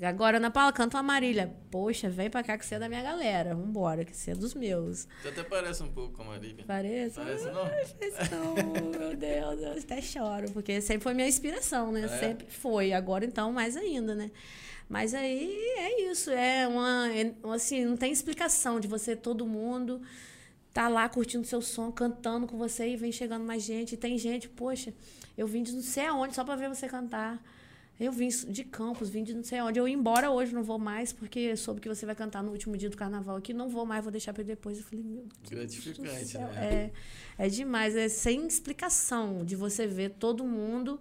Agora, 0.00 0.38
Ana 0.38 0.50
Paula, 0.50 0.72
canta 0.72 0.96
uma 0.96 1.02
Marília. 1.02 1.54
Poxa, 1.70 2.08
vem 2.08 2.30
pra 2.30 2.42
cá 2.42 2.56
que 2.56 2.64
você 2.64 2.76
é 2.76 2.78
da 2.78 2.88
minha 2.88 3.02
galera. 3.02 3.54
Vambora, 3.54 4.06
que 4.06 4.16
você 4.16 4.30
é 4.30 4.34
dos 4.34 4.54
meus. 4.54 5.06
Você 5.20 5.28
até 5.28 5.44
parece 5.44 5.82
um 5.82 5.92
pouco 5.92 6.14
com 6.14 6.22
a 6.22 6.26
Marília. 6.26 6.64
Parece? 6.66 7.16
Parece 7.16 7.44
não? 7.44 8.54
não, 8.54 8.98
meu 8.98 9.14
Deus, 9.14 9.60
eu 9.60 9.72
até 9.72 10.00
choro, 10.00 10.50
porque 10.52 10.80
sempre 10.80 11.02
foi 11.02 11.12
minha 11.12 11.28
inspiração, 11.28 11.92
né? 11.92 12.04
É. 12.04 12.08
Sempre 12.08 12.46
foi. 12.48 12.94
Agora, 12.94 13.26
então, 13.26 13.52
mais 13.52 13.76
ainda, 13.76 14.14
né? 14.14 14.30
Mas 14.92 15.14
aí 15.14 15.50
é 15.78 16.10
isso, 16.10 16.30
é 16.30 16.68
uma. 16.68 17.08
É, 17.10 17.34
assim, 17.54 17.82
não 17.82 17.96
tem 17.96 18.12
explicação 18.12 18.78
de 18.78 18.86
você, 18.86 19.16
todo 19.16 19.46
mundo 19.46 20.02
tá 20.70 20.86
lá 20.86 21.08
curtindo 21.08 21.46
seu 21.46 21.62
som, 21.62 21.90
cantando 21.90 22.46
com 22.46 22.58
você 22.58 22.88
e 22.88 22.96
vem 22.96 23.10
chegando 23.10 23.42
mais 23.42 23.62
gente. 23.62 23.94
E 23.94 23.96
tem 23.96 24.18
gente, 24.18 24.50
poxa, 24.50 24.92
eu 25.36 25.46
vim 25.46 25.62
de 25.62 25.72
não 25.72 25.80
sei 25.80 26.04
aonde 26.04 26.34
só 26.34 26.44
pra 26.44 26.56
ver 26.56 26.68
você 26.68 26.86
cantar. 26.86 27.42
Eu 27.98 28.12
vim 28.12 28.28
de 28.28 28.64
Campos, 28.64 29.08
vim 29.08 29.24
de 29.24 29.32
não 29.32 29.42
sei 29.42 29.62
onde. 29.62 29.78
Eu 29.78 29.88
ia 29.88 29.94
embora 29.94 30.30
hoje, 30.30 30.52
não 30.52 30.62
vou 30.62 30.78
mais, 30.78 31.10
porque 31.10 31.56
soube 31.56 31.80
que 31.80 31.88
você 31.88 32.04
vai 32.04 32.14
cantar 32.14 32.42
no 32.42 32.50
último 32.50 32.76
dia 32.76 32.90
do 32.90 32.96
carnaval 32.96 33.36
aqui. 33.36 33.54
Não 33.54 33.70
vou 33.70 33.86
mais, 33.86 34.04
vou 34.04 34.12
deixar 34.12 34.34
para 34.34 34.42
depois. 34.42 34.76
Eu 34.76 34.84
falei, 34.84 35.02
meu 35.02 35.24
Deus. 35.48 35.50
Gratificante, 35.50 36.36
né? 36.36 36.92
É, 37.38 37.46
é 37.46 37.48
demais, 37.48 37.96
é 37.96 38.10
sem 38.10 38.46
explicação 38.46 39.42
de 39.42 39.56
você 39.56 39.86
ver 39.86 40.10
todo 40.10 40.44
mundo 40.44 41.00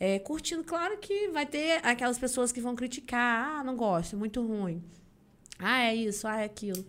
é, 0.00 0.18
curtindo. 0.18 0.64
Claro 0.64 0.98
que 0.98 1.28
vai 1.28 1.46
ter 1.46 1.80
aquelas 1.84 2.18
pessoas 2.18 2.52
que 2.52 2.60
vão 2.60 2.74
criticar. 2.74 3.58
Ah, 3.58 3.64
não 3.64 3.76
gosto, 3.76 4.14
é 4.14 4.18
muito 4.18 4.44
ruim. 4.46 4.82
Ah, 5.58 5.82
é 5.82 5.94
isso, 5.94 6.26
ah, 6.26 6.40
é 6.40 6.44
aquilo. 6.44 6.84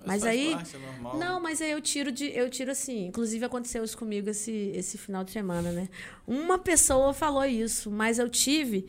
Mas, 0.00 0.22
mas 0.22 0.24
aí. 0.24 0.52
Parte, 0.52 0.76
é 0.76 0.78
normal. 0.78 1.18
Não, 1.18 1.40
mas 1.40 1.60
aí 1.60 1.70
eu 1.70 1.80
tiro 1.80 2.10
de. 2.10 2.26
Eu 2.26 2.48
tiro 2.48 2.70
assim. 2.70 3.06
Inclusive 3.06 3.44
aconteceu 3.44 3.84
isso 3.84 3.96
comigo 3.96 4.28
esse, 4.30 4.72
esse 4.74 4.96
final 4.96 5.24
de 5.24 5.30
semana, 5.32 5.72
né? 5.72 5.88
Uma 6.26 6.58
pessoa 6.58 7.12
falou 7.12 7.44
isso, 7.44 7.90
mas 7.90 8.18
eu 8.18 8.28
tive 8.28 8.86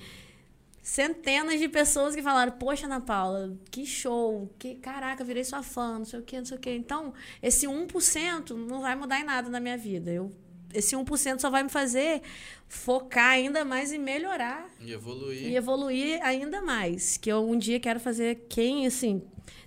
centenas 0.82 1.60
de 1.60 1.68
pessoas 1.68 2.16
que 2.16 2.22
falaram: 2.22 2.52
Poxa, 2.54 2.86
Ana 2.86 3.02
Paula, 3.02 3.56
que 3.72 3.86
show, 3.86 4.54
que 4.58 4.76
caraca, 4.76 5.24
virei 5.24 5.44
sua 5.44 5.64
fã, 5.64 6.00
não 6.00 6.06
sei 6.06 6.20
o 6.20 6.24
quê, 6.24 6.38
não 6.38 6.46
sei 6.46 6.58
o 6.58 6.60
quê. 6.60 6.76
Então, 6.76 7.14
esse 7.42 7.68
1% 7.68 8.52
não 8.52 8.82
vai 8.82 8.96
mudar 8.96 9.20
em 9.20 9.24
nada 9.24 9.50
na 9.50 9.60
minha 9.60 9.78
vida. 9.78 10.12
Eu, 10.12 10.32
esse 10.74 10.96
1% 10.96 11.40
só 11.40 11.50
vai 11.50 11.64
me 11.64 11.70
fazer 11.70 12.22
focar 12.68 13.32
ainda 13.32 13.66
mais 13.66 13.92
em 13.92 13.98
melhorar. 13.98 14.70
E 14.80 14.94
evoluir. 14.94 15.48
E 15.48 15.56
evoluir 15.56 16.24
ainda 16.24 16.62
mais. 16.62 17.18
Que 17.18 17.32
eu 17.32 17.48
um 17.48 17.58
dia 17.58 17.80
quero 17.80 18.00
fazer 18.00 18.46
quem, 18.48 18.86
assim, 18.86 19.24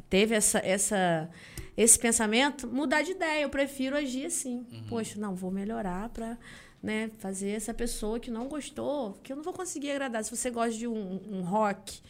teve 0.08 0.34
essa, 0.34 0.58
essa, 0.60 1.28
esse 1.76 1.98
pensamento, 1.98 2.68
mudar 2.68 3.02
de 3.02 3.10
ideia. 3.10 3.42
Eu 3.42 3.50
prefiro 3.50 3.96
agir 3.96 4.26
assim. 4.26 4.64
Uhum. 4.70 4.84
Poxa, 4.88 5.18
não, 5.18 5.34
vou 5.34 5.50
melhorar 5.50 6.08
para 6.10 6.38
né, 6.82 7.10
fazer 7.18 7.50
essa 7.50 7.74
pessoa 7.74 8.20
que 8.20 8.30
não 8.30 8.48
gostou, 8.48 9.14
que 9.22 9.32
eu 9.32 9.36
não 9.36 9.42
vou 9.42 9.52
conseguir 9.52 9.90
agradar. 9.90 10.24
Se 10.24 10.34
você 10.34 10.50
gosta 10.50 10.78
de 10.78 10.86
um, 10.86 11.20
um 11.30 11.42
rock, 11.42 12.00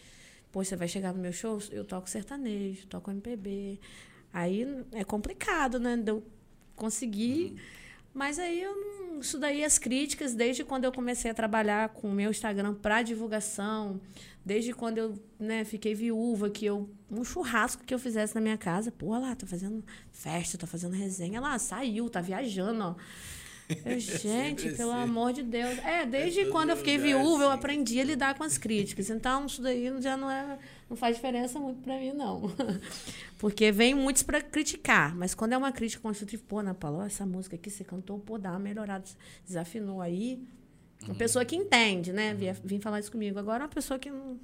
poxa, 0.50 0.70
você 0.70 0.76
vai 0.76 0.88
chegar 0.88 1.14
no 1.14 1.20
meu 1.20 1.32
show, 1.32 1.58
eu 1.70 1.84
toco 1.84 2.08
sertanejo, 2.08 2.86
toco 2.86 3.10
MPB. 3.10 3.80
Aí 4.32 4.66
é 4.92 5.04
complicado, 5.04 5.80
né? 5.80 5.96
De 5.96 6.10
eu 6.10 6.22
conseguir. 6.76 7.52
Uhum. 7.52 7.81
Mas 8.14 8.38
aí 8.38 8.62
eu 8.62 8.74
não. 8.76 9.20
Isso 9.20 9.38
daí, 9.38 9.64
as 9.64 9.78
críticas, 9.78 10.34
desde 10.34 10.64
quando 10.64 10.84
eu 10.84 10.92
comecei 10.92 11.30
a 11.30 11.34
trabalhar 11.34 11.90
com 11.90 12.08
o 12.08 12.12
meu 12.12 12.30
Instagram 12.30 12.74
para 12.74 13.02
divulgação, 13.02 14.00
Desde 14.44 14.72
quando 14.72 14.98
eu 14.98 15.14
né, 15.38 15.64
fiquei 15.64 15.94
viúva, 15.94 16.50
que 16.50 16.64
eu. 16.66 16.90
Um 17.10 17.24
churrasco 17.24 17.84
que 17.84 17.94
eu 17.94 17.98
fizesse 17.98 18.34
na 18.34 18.40
minha 18.40 18.58
casa. 18.58 18.90
Pô, 18.90 19.16
lá, 19.16 19.36
tá 19.36 19.46
fazendo 19.46 19.84
festa, 20.10 20.58
tá 20.58 20.66
fazendo 20.66 20.94
resenha. 20.94 21.40
Lá, 21.40 21.56
saiu, 21.58 22.10
tá 22.10 22.20
viajando, 22.20 22.82
ó. 22.82 22.94
Eu, 23.84 23.98
gente, 23.98 24.70
pelo 24.70 24.92
assim. 24.92 25.02
amor 25.02 25.32
de 25.32 25.42
Deus. 25.42 25.78
É, 25.78 26.04
desde 26.04 26.40
é 26.40 26.44
quando 26.46 26.70
eu 26.70 26.76
fiquei 26.76 26.98
viúva, 26.98 27.36
assim. 27.36 27.44
eu 27.44 27.50
aprendi 27.50 28.00
a 28.00 28.04
lidar 28.04 28.34
com 28.34 28.44
as 28.44 28.58
críticas. 28.58 29.08
Então, 29.08 29.46
isso 29.46 29.62
daí 29.62 29.90
já 30.00 30.16
não 30.16 30.30
é. 30.30 30.58
Não 30.88 30.96
faz 30.96 31.16
diferença 31.16 31.58
muito 31.58 31.80
para 31.80 31.98
mim, 31.98 32.12
não. 32.12 32.42
Porque 33.38 33.72
vem 33.72 33.94
muitos 33.94 34.22
para 34.22 34.40
criticar. 34.40 35.14
Mas 35.16 35.34
quando 35.34 35.52
é 35.52 35.56
uma 35.56 35.72
crítica 35.72 36.02
construtiva, 36.02 36.42
pô, 36.46 36.58
Ana 36.58 36.74
Paula, 36.74 37.06
essa 37.06 37.24
música 37.24 37.56
aqui 37.56 37.70
você 37.70 37.82
cantou, 37.82 38.18
pô, 38.18 38.38
dá 38.38 38.50
uma 38.50 38.58
melhorada. 38.58 39.04
Desafinou 39.46 40.00
aí. 40.00 40.42
Uma 41.04 41.14
pessoa 41.14 41.44
que 41.44 41.56
entende, 41.56 42.12
né? 42.12 42.34
Vim, 42.34 42.52
vim 42.64 42.80
falar 42.80 43.00
isso 43.00 43.10
comigo. 43.10 43.38
Agora, 43.38 43.64
uma 43.64 43.70
pessoa 43.70 43.98
que 43.98 44.10
não. 44.10 44.38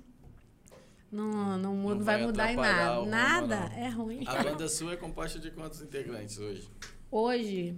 Não, 1.10 1.56
não, 1.56 1.74
muda, 1.74 1.94
não 1.94 2.04
vai, 2.04 2.16
vai 2.18 2.26
mudar 2.26 2.52
em 2.52 2.56
nada. 2.56 3.06
Nada 3.06 3.72
é 3.74 3.88
ruim. 3.88 4.24
A 4.26 4.42
banda 4.42 4.68
sua 4.68 4.92
é 4.92 4.96
composta 4.96 5.38
de 5.38 5.50
quantos 5.50 5.80
integrantes 5.80 6.38
hoje? 6.38 6.68
Hoje, 7.10 7.74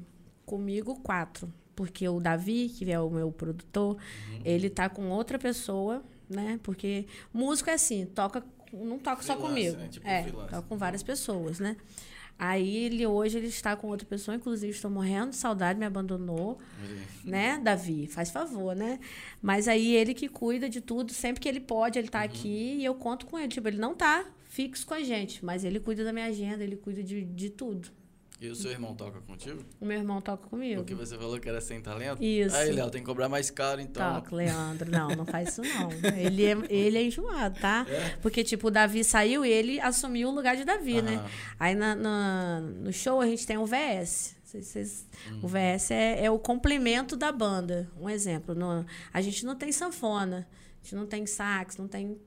comigo, 0.51 0.97
quatro. 0.97 1.53
Porque 1.77 2.07
o 2.09 2.19
Davi, 2.19 2.69
que 2.69 2.91
é 2.91 2.99
o 2.99 3.09
meu 3.09 3.31
produtor, 3.31 3.97
uhum. 3.97 4.41
ele 4.45 4.69
tá 4.69 4.89
com 4.89 5.09
outra 5.11 5.39
pessoa, 5.39 6.03
né? 6.29 6.59
Porque 6.63 7.07
músico 7.33 7.71
é 7.71 7.75
assim, 7.75 8.05
toca, 8.05 8.45
não 8.73 8.99
toca 8.99 9.23
freelance, 9.23 9.27
só 9.27 9.37
comigo. 9.37 9.77
Né? 9.77 9.89
Tipo 9.89 10.07
é, 10.07 10.23
freelance. 10.25 10.51
toca 10.51 10.63
com 10.63 10.77
várias 10.77 11.03
pessoas, 11.03 11.61
né? 11.61 11.77
Aí 12.37 12.85
ele 12.85 13.07
hoje 13.07 13.37
ele 13.37 13.47
está 13.49 13.77
com 13.77 13.87
outra 13.87 14.07
pessoa, 14.07 14.35
inclusive 14.35 14.73
estou 14.73 14.91
morrendo 14.91 15.31
de 15.31 15.37
saudade, 15.37 15.79
me 15.79 15.85
abandonou, 15.85 16.59
né, 17.23 17.61
Davi? 17.63 18.07
Faz 18.07 18.31
favor, 18.31 18.75
né? 18.75 18.99
Mas 19.43 19.69
aí 19.69 19.95
ele 19.95 20.15
que 20.15 20.27
cuida 20.27 20.67
de 20.67 20.81
tudo, 20.81 21.13
sempre 21.13 21.39
que 21.39 21.47
ele 21.47 21.61
pode, 21.61 21.99
ele 21.99 22.09
está 22.09 22.21
uhum. 22.21 22.25
aqui 22.25 22.77
e 22.79 22.85
eu 22.85 22.95
conto 22.95 23.27
com 23.27 23.39
ele. 23.39 23.49
Tipo, 23.49 23.69
ele 23.69 23.77
não 23.77 23.93
está 23.93 24.25
fixo 24.45 24.87
com 24.87 24.95
a 24.95 25.03
gente, 25.03 25.45
mas 25.45 25.65
ele 25.65 25.79
cuida 25.79 26.03
da 26.03 26.15
minha 26.15 26.27
agenda, 26.27 26.65
ele 26.65 26.77
cuida 26.77 27.03
de, 27.03 27.25
de 27.25 27.51
tudo. 27.51 27.89
E 28.41 28.49
o 28.49 28.55
seu 28.55 28.71
irmão 28.71 28.95
toca 28.95 29.21
contigo? 29.21 29.63
O 29.79 29.85
meu 29.85 29.99
irmão 29.99 30.19
toca 30.23 30.49
comigo. 30.49 30.81
Porque 30.81 30.95
você 30.95 31.19
falou 31.19 31.39
que 31.39 31.47
era 31.47 31.61
sem 31.61 31.79
talento? 31.79 32.23
Isso. 32.23 32.57
Aí, 32.57 32.73
Léo, 32.73 32.91
tem 32.91 33.03
que 33.03 33.07
cobrar 33.07 33.29
mais 33.29 33.51
caro, 33.51 33.83
então. 33.83 34.15
Toca, 34.15 34.35
Leandro. 34.35 34.91
Não, 34.91 35.09
não 35.11 35.27
faz 35.27 35.51
isso, 35.51 35.63
não. 35.63 35.91
Ele 36.17 36.47
é, 36.47 36.57
ele 36.73 36.97
é 36.97 37.03
enjoado, 37.03 37.61
tá? 37.61 37.85
É? 37.87 38.17
Porque, 38.23 38.43
tipo, 38.43 38.69
o 38.69 38.71
Davi 38.71 39.05
saiu 39.05 39.45
e 39.45 39.51
ele 39.51 39.79
assumiu 39.79 40.31
o 40.31 40.33
lugar 40.33 40.57
de 40.57 40.65
Davi, 40.65 41.03
né? 41.03 41.23
Aí 41.59 41.75
na, 41.75 41.95
na, 41.95 42.61
no 42.61 42.91
show 42.95 43.21
a 43.21 43.27
gente 43.27 43.47
tem 43.47 43.59
o 43.59 43.67
VS. 43.67 44.37
Vocês, 44.43 45.07
hum. 45.31 45.41
O 45.43 45.47
VS 45.47 45.91
é, 45.91 46.25
é, 46.25 46.31
o 46.31 46.39
complemento 46.39 47.17
da 47.17 47.31
banda. 47.31 47.91
Um 48.01 48.09
exemplo. 48.09 48.55
No, 48.55 48.87
a 49.13 49.21
gente 49.21 49.45
não 49.45 49.55
tem 49.55 49.71
sanfona, 49.71 50.49
a 50.81 50.83
gente 50.83 50.95
não 50.95 51.07
tem 51.07 51.27
sax, 51.27 51.77
não 51.77 51.87
tem 51.87 52.19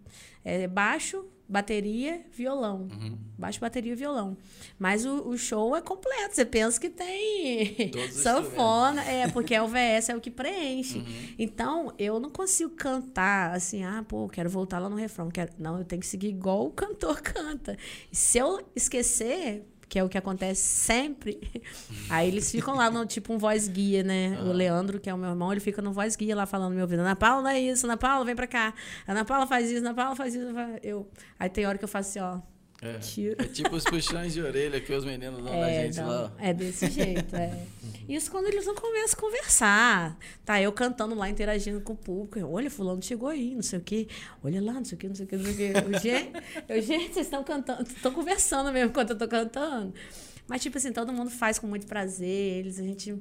é, 0.46 0.68
baixo, 0.68 1.26
bateria, 1.54 2.26
violão. 2.32 2.88
Uhum. 2.92 3.16
Baixo, 3.38 3.60
bateria 3.60 3.94
e 3.94 3.96
violão. 3.96 4.36
Mas 4.80 5.06
o, 5.06 5.30
o, 5.30 5.38
show 5.38 5.76
é 5.76 5.82
completo. 5.82 6.34
Você 6.34 6.44
pensa 6.44 6.82
que 6.82 6.90
tem 6.90 7.92
sanfona. 8.12 9.04
É, 9.04 9.28
porque 9.28 9.54
é 9.54 9.62
o 9.62 9.68
VS, 9.68 10.10
é 10.10 10.16
o 10.16 10.20
que 10.20 10.32
preenche. 10.32 10.98
Uhum. 10.98 11.36
Então, 11.38 11.94
eu 12.00 12.20
não 12.20 12.32
consigo 12.32 12.72
cantar 12.72 13.56
assim, 13.56 13.84
ah, 13.84 14.04
pô, 14.08 14.28
quero 14.28 14.50
voltar 14.50 14.80
lá 14.80 14.90
no 14.90 14.96
refrão. 14.96 15.30
Quero... 15.30 15.52
Não, 15.60 15.78
eu 15.78 15.86
tenho 15.86 16.00
que 16.00 16.08
seguir 16.08 16.30
igual 16.30 16.66
o 16.66 16.72
cantor 16.72 17.22
canta. 17.22 17.78
Se 18.12 18.40
eu 18.40 18.60
esquecer, 18.76 19.64
que 19.94 20.00
é 20.00 20.04
o 20.04 20.10
que 20.10 20.18
acontece 20.18 20.60
sempre. 20.60 21.40
Aí 22.10 22.28
eles 22.28 22.50
ficam 22.50 22.74
lá 22.74 22.90
no 22.90 23.06
tipo 23.06 23.32
um 23.32 23.38
voz 23.38 23.68
guia, 23.68 24.02
né? 24.02 24.40
O 24.42 24.52
Leandro, 24.52 25.00
que 25.00 25.08
é 25.08 25.14
o 25.14 25.18
meu 25.20 25.30
irmão, 25.30 25.52
ele 25.52 25.62
fica 25.62 25.84
no 25.84 25.94
voz 25.94 26.16
guia 26.16 26.36
lá 26.36 26.48
falando 26.48 26.70
no 26.70 26.76
meu 26.78 26.86
ouvido: 26.86 27.02
Ana 27.02 27.16
Paula, 27.16 27.44
não 27.44 27.50
é 27.52 27.60
isso, 27.60 27.86
Ana 27.86 27.96
Paula, 27.96 28.26
vem 28.26 28.36
pra 28.36 28.48
cá. 28.48 28.74
Ana 29.08 29.24
Paula 29.24 29.46
faz 29.46 29.70
isso, 29.70 29.82
Ana 29.82 29.94
Paula 29.94 30.16
faz 30.16 30.34
isso. 30.34 30.48
Eu... 30.82 31.08
Aí 31.38 31.48
tem 31.48 31.68
hora 31.68 31.78
que 31.78 31.84
eu 31.84 31.88
faço 31.88 32.10
assim, 32.10 32.20
ó. 32.20 32.53
É, 32.84 32.98
Tiro. 33.00 33.36
é 33.42 33.46
tipo 33.46 33.76
os 33.76 33.84
puxões 33.86 34.34
de 34.34 34.42
orelha 34.42 34.80
que 34.82 34.92
os 34.94 35.06
meninos 35.06 35.42
dão 35.42 35.54
na 35.54 35.70
É, 35.70 35.86
gente 35.86 36.02
não, 36.02 36.10
lá. 36.10 36.34
é 36.38 36.54
desse 36.54 36.90
jeito, 36.92 37.36
é. 37.36 37.58
Isso 38.10 38.30
quando 38.30 38.48
eles 38.48 38.66
não 38.66 38.76
começam 38.76 39.18
a 39.18 39.22
conversar. 39.22 40.18
Tá, 40.44 40.62
eu 40.62 40.72
cantando 40.74 41.16
lá, 41.16 41.30
interagindo 41.30 41.80
com 41.80 41.94
o 41.94 41.96
público. 41.96 42.38
Eu, 42.38 42.52
Olha, 42.52 42.70
fulano 42.70 43.02
chegou 43.02 43.30
aí, 43.30 43.56
não 43.56 43.62
sei 43.62 43.80
o 43.80 43.82
quê. 43.82 44.08
Olha 44.44 44.62
lá, 44.62 44.74
não 44.74 44.84
sei 44.84 44.98
o 44.98 45.00
quê, 45.00 45.08
não 45.08 45.16
sei 45.16 45.26
o 45.26 45.30
quê, 45.30 45.38
não 45.38 45.46
sei 45.46 45.54
o 45.54 45.58
quê. 45.58 45.74
Eu, 45.74 46.00
gente, 46.00 46.32
eu, 46.68 46.82
gente, 46.82 47.14
vocês 47.14 47.26
estão 47.28 47.42
cantando, 47.46 47.84
estão 47.84 48.12
conversando 48.12 48.74
mesmo 48.74 48.90
enquanto 48.90 49.12
eu 49.12 49.18
tô 49.18 49.26
cantando. 49.28 49.94
Mas, 50.46 50.62
tipo 50.62 50.78
assim, 50.78 50.92
todo 50.92 51.14
mundo 51.14 51.32
faz 51.32 51.58
com 51.58 51.68
muito 51.68 51.88
prazer. 51.88 52.28
Eles, 52.60 52.78
a 52.78 52.84
gente... 52.84 53.16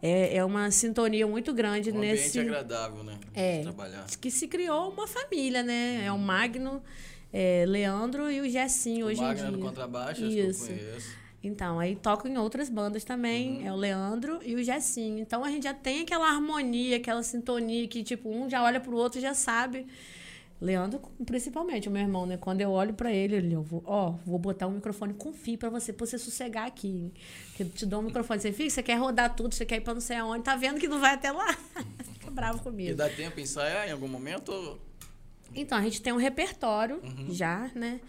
É, 0.00 0.36
é 0.36 0.44
uma 0.44 0.70
sintonia 0.70 1.26
muito 1.26 1.52
grande 1.54 1.90
Um 1.90 1.98
nesse... 1.98 2.38
ambiente 2.38 2.54
agradável, 2.54 3.02
né? 3.02 3.18
É. 3.32 3.62
Trabalhar. 3.62 4.04
que 4.20 4.30
se 4.30 4.46
criou 4.46 4.90
uma 4.90 5.06
família, 5.08 5.62
né? 5.62 6.04
É 6.04 6.12
o 6.12 6.18
Magno, 6.18 6.82
é, 7.36 7.64
Leandro 7.66 8.30
e 8.30 8.40
o 8.40 8.48
Gessinho 8.48 9.06
hoje 9.06 9.20
o 9.20 9.24
em 9.24 9.26
Magno 9.26 9.42
dia. 9.48 9.50
no 9.50 9.58
contrabaixo, 9.58 10.24
acho 10.24 10.32
Isso. 10.32 10.66
que 10.66 10.72
eu 10.72 10.78
conheço. 10.78 11.24
Então, 11.42 11.78
aí 11.80 11.94
tocam 11.96 12.30
em 12.30 12.38
outras 12.38 12.70
bandas 12.70 13.02
também, 13.04 13.58
Uhum. 13.58 13.66
é 13.66 13.72
o 13.72 13.76
Leandro 13.76 14.38
e 14.44 14.54
o 14.54 14.62
Gessinho. 14.62 15.18
Então 15.18 15.44
a 15.44 15.50
gente 15.50 15.64
já 15.64 15.74
tem 15.74 16.02
aquela 16.02 16.26
harmonia, 16.30 16.96
aquela 16.96 17.22
sintonia 17.22 17.86
que, 17.88 18.02
tipo, 18.04 18.30
um 18.30 18.48
já 18.48 18.62
olha 18.62 18.80
pro 18.80 18.96
outro 18.96 19.18
e 19.18 19.22
já 19.22 19.34
sabe. 19.34 19.86
Leandro, 20.60 21.00
principalmente, 21.26 21.88
o 21.88 21.92
meu 21.92 22.00
irmão, 22.00 22.24
né? 22.24 22.38
Quando 22.38 22.60
eu 22.62 22.70
olho 22.70 22.94
pra 22.94 23.12
ele, 23.12 23.34
ele, 23.36 23.52
eu 23.52 23.62
vou, 23.62 23.82
ó, 23.84 24.12
vou 24.24 24.38
botar 24.38 24.66
um 24.66 24.70
microfone 24.70 25.12
com 25.12 25.32
fio 25.32 25.58
pra 25.58 25.68
você, 25.68 25.92
pra 25.92 26.06
você 26.06 26.16
sossegar 26.16 26.66
aqui. 26.66 27.12
Que 27.56 27.64
eu 27.64 27.68
te 27.68 27.84
dou 27.84 28.00
um 28.00 28.04
microfone, 28.04 28.40
você 28.40 28.52
fica, 28.52 28.70
você 28.70 28.82
quer 28.82 28.94
rodar 28.94 29.34
tudo, 29.34 29.52
você 29.54 29.66
quer 29.66 29.76
ir 29.76 29.80
pra 29.82 29.92
não 29.92 30.00
sei 30.00 30.16
aonde, 30.16 30.44
tá 30.44 30.56
vendo 30.56 30.78
que 30.80 30.88
não 30.88 31.00
vai 31.00 31.12
até 31.14 31.30
lá. 31.32 31.52
Fica 32.14 32.30
bravo 32.30 32.58
E 32.58 32.62
comigo. 32.62 32.94
dá 32.96 33.10
tempo 33.10 33.38
ensaiar 33.40 33.86
em 33.88 33.92
algum 33.92 34.08
momento? 34.08 34.78
Então, 35.54 35.78
a 35.78 35.82
gente 35.82 36.02
tem 36.02 36.12
um 36.12 36.16
repertório 36.16 37.00
já, 37.28 37.70
né? 37.74 38.00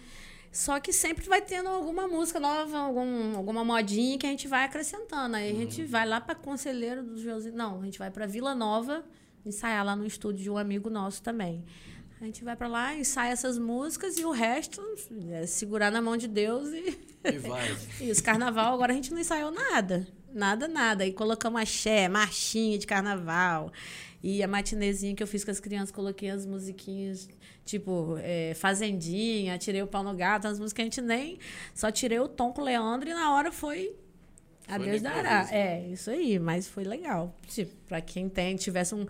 Só 0.56 0.80
que 0.80 0.94
sempre 0.94 1.28
vai 1.28 1.42
tendo 1.42 1.68
alguma 1.68 2.08
música 2.08 2.40
nova, 2.40 2.78
algum, 2.78 3.36
alguma 3.36 3.62
modinha 3.64 4.18
que 4.18 4.26
a 4.26 4.30
gente 4.30 4.48
vai 4.48 4.64
acrescentando. 4.64 5.36
Aí 5.36 5.52
a 5.52 5.54
gente 5.54 5.84
vai 5.84 6.08
lá 6.08 6.22
para 6.22 6.34
Conselheiro 6.34 7.04
do 7.04 7.22
Josinho. 7.22 7.54
Não, 7.54 7.82
a 7.82 7.84
gente 7.84 8.00
vai 8.00 8.10
para 8.10 8.26
Vila 8.26 8.56
Nova 8.56 9.04
ensaiar 9.46 9.86
lá 9.86 9.98
no 9.98 10.06
estúdio 10.06 10.44
de 10.44 10.50
um 10.50 10.58
amigo 10.58 10.90
nosso 10.90 11.22
também. 11.22 11.66
A 12.22 12.24
gente 12.24 12.42
vai 12.44 12.56
para 12.56 12.70
lá, 12.70 12.96
ensaia 12.96 13.34
essas 13.34 13.58
músicas 13.58 14.18
e 14.18 14.24
o 14.24 14.32
resto 14.32 14.82
é 15.30 15.46
segurar 15.46 15.92
na 15.92 16.02
mão 16.02 16.16
de 16.16 16.28
Deus 16.28 16.70
e. 16.70 16.98
E 17.26 17.38
vai. 17.40 17.78
Isso, 18.00 18.24
carnaval, 18.24 18.74
agora 18.74 18.94
a 18.94 18.96
gente 18.96 19.12
não 19.12 19.20
ensaiou 19.20 19.52
nada. 19.52 20.08
Nada, 20.36 20.68
nada. 20.68 21.04
Aí 21.04 21.14
colocamos 21.14 21.62
axé, 21.62 22.08
marchinha 22.10 22.78
de 22.78 22.86
carnaval. 22.86 23.72
E 24.22 24.44
a 24.44 24.48
matinezinha 24.48 25.16
que 25.16 25.24
eu 25.24 25.28
fiz 25.28 25.44
com 25.46 25.52
as 25.52 25.60
crianças, 25.60 25.92
coloquei 25.92 26.30
as 26.30 26.46
musiquinhas, 26.46 27.30
tipo, 27.64 28.18
é, 28.20 28.54
Fazendinha, 28.56 29.58
tirei 29.58 29.82
o 29.82 29.88
pau 29.88 30.04
no 30.04 30.14
gato, 30.16 30.48
as 30.48 30.60
músicas 30.60 30.74
que 30.74 30.82
a 30.82 30.86
gente 30.86 31.02
nem. 31.02 31.40
Só 31.74 31.90
tirei 31.92 32.20
o 32.20 32.28
tom 32.28 32.52
com 32.52 32.62
o 32.62 32.66
Leandro 32.66 33.10
e 33.10 33.14
na 33.14 33.34
hora 33.34 33.52
foi. 33.52 33.96
Foi 34.68 34.80
Deus 34.80 35.02
no 35.02 35.10
dará. 35.10 35.48
É, 35.52 35.88
isso 35.90 36.10
aí, 36.10 36.40
mas 36.40 36.68
foi 36.68 36.84
legal. 36.84 37.36
Tipo, 37.48 37.72
pra 37.88 38.02
quem 38.02 38.28
tem, 38.28 38.56
tivesse 38.56 38.96
um, 38.96 39.06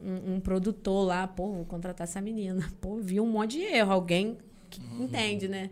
um, 0.00 0.34
um 0.36 0.40
produtor 0.40 1.04
lá, 1.04 1.26
pô, 1.26 1.52
vou 1.52 1.64
contratar 1.64 2.06
essa 2.06 2.20
menina. 2.20 2.72
Pô, 2.80 2.96
viu 2.98 3.24
um 3.24 3.30
monte 3.30 3.58
de 3.58 3.62
erro, 3.64 3.92
alguém 3.92 4.38
que 4.70 4.80
Uhum. 4.80 5.02
entende, 5.04 5.48
né? 5.48 5.68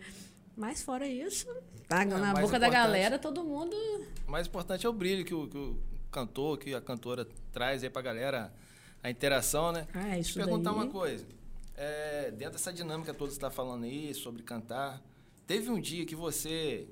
Mas 0.57 0.83
fora 0.83 1.07
isso, 1.07 1.47
tá 1.89 2.05
na 2.05 2.33
mais 2.33 2.45
boca 2.47 2.59
da 2.59 2.69
galera, 2.69 3.19
todo 3.19 3.43
mundo. 3.43 3.75
O 4.27 4.31
mais 4.31 4.47
importante 4.47 4.87
é 4.87 4.89
o 4.89 4.93
brilho 4.93 5.25
que 5.25 5.35
o, 5.35 5.49
que 5.49 5.57
o 5.57 5.77
cantor, 6.13 6.59
que 6.59 6.75
a 6.75 6.81
cantora 6.81 7.27
traz 7.53 7.83
aí 7.83 7.91
pra 7.91 8.03
galera, 8.03 8.53
a 9.03 9.11
interação, 9.11 9.73
né? 9.73 9.87
Ah, 9.95 10.01
Deixa 10.01 10.19
isso 10.19 10.41
eu 10.41 10.45
perguntar 10.45 10.71
daí. 10.71 10.79
uma 10.81 10.87
coisa. 10.89 11.25
É, 11.77 12.31
dentro 12.31 12.55
dessa 12.55 12.73
dinâmica 12.73 13.15
toda 13.15 13.29
que 13.29 13.35
você 13.35 13.39
está 13.39 13.51
falando 13.51 13.85
aí, 13.85 14.13
sobre 14.13 14.43
cantar, 14.43 15.01
teve 15.47 15.71
um 15.71 15.81
dia 15.81 16.05
que 16.05 16.15
você 16.15 16.87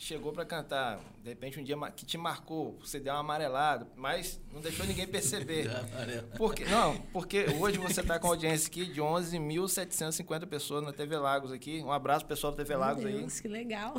chegou 0.00 0.32
para 0.32 0.46
cantar, 0.46 0.98
de 1.22 1.28
repente 1.28 1.60
um 1.60 1.62
dia 1.62 1.76
que 1.94 2.06
te 2.06 2.16
marcou, 2.16 2.78
você 2.80 2.98
deu 2.98 3.12
uma 3.12 3.20
amarelada, 3.20 3.86
mas 3.94 4.40
não 4.50 4.62
deixou 4.62 4.86
ninguém 4.86 5.06
perceber. 5.06 5.64
Já 5.68 5.80
amarelo. 5.80 6.28
Por 6.38 6.54
quê? 6.54 6.64
Não, 6.64 6.96
porque 7.12 7.44
hoje 7.60 7.76
você 7.76 8.00
está 8.00 8.18
com 8.18 8.26
a 8.26 8.30
audiência 8.30 8.66
aqui 8.68 8.86
de 8.86 8.98
11.750 8.98 10.46
pessoas 10.46 10.82
na 10.82 10.90
TV 10.90 11.18
Lagos 11.18 11.52
aqui. 11.52 11.82
Um 11.82 11.92
abraço 11.92 12.24
pro 12.24 12.34
pessoal 12.34 12.50
da 12.50 12.56
TV 12.56 12.74
Lagos 12.76 13.04
Meu 13.04 13.12
aí. 13.12 13.20
Deus, 13.20 13.40
que 13.40 13.46
legal. 13.46 13.94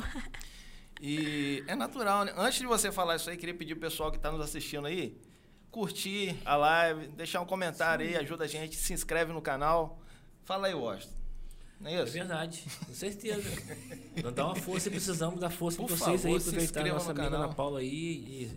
E 1.00 1.62
é 1.68 1.76
natural, 1.76 2.24
né? 2.24 2.34
Antes 2.36 2.58
de 2.58 2.66
você 2.66 2.90
falar 2.90 3.14
isso 3.14 3.30
aí, 3.30 3.36
queria 3.36 3.54
pedir 3.54 3.76
pro 3.76 3.88
pessoal 3.88 4.10
que 4.10 4.16
está 4.16 4.30
nos 4.32 4.40
assistindo 4.40 4.88
aí, 4.88 5.16
curtir 5.70 6.36
a 6.44 6.56
live, 6.56 7.06
deixar 7.08 7.40
um 7.40 7.46
comentário 7.46 8.04
aí, 8.04 8.16
ajuda 8.16 8.44
a 8.44 8.48
gente, 8.48 8.74
se 8.74 8.92
inscreve 8.92 9.32
no 9.32 9.40
canal. 9.40 10.00
Fala 10.42 10.66
aí, 10.66 10.74
Washington. 10.74 11.21
Não 11.82 11.90
é 11.90 11.94
É 11.94 12.02
isso? 12.04 12.12
verdade, 12.12 12.62
com 12.86 12.94
certeza. 12.94 13.42
Nós 14.22 14.34
dá 14.34 14.46
uma 14.46 14.54
força 14.56 14.88
precisamos 14.90 15.40
dar 15.40 15.50
força 15.50 15.78
Por 15.78 15.86
pra 15.88 15.96
vocês 15.96 16.22
favor, 16.22 16.36
aí, 16.36 16.40
aproveitar 16.40 16.80
a 16.80 16.92
nossa 16.92 17.04
no 17.06 17.10
amiga 17.12 17.24
canal. 17.30 17.44
Ana 17.44 17.54
Paula 17.54 17.80
aí 17.80 17.88
e 17.88 18.50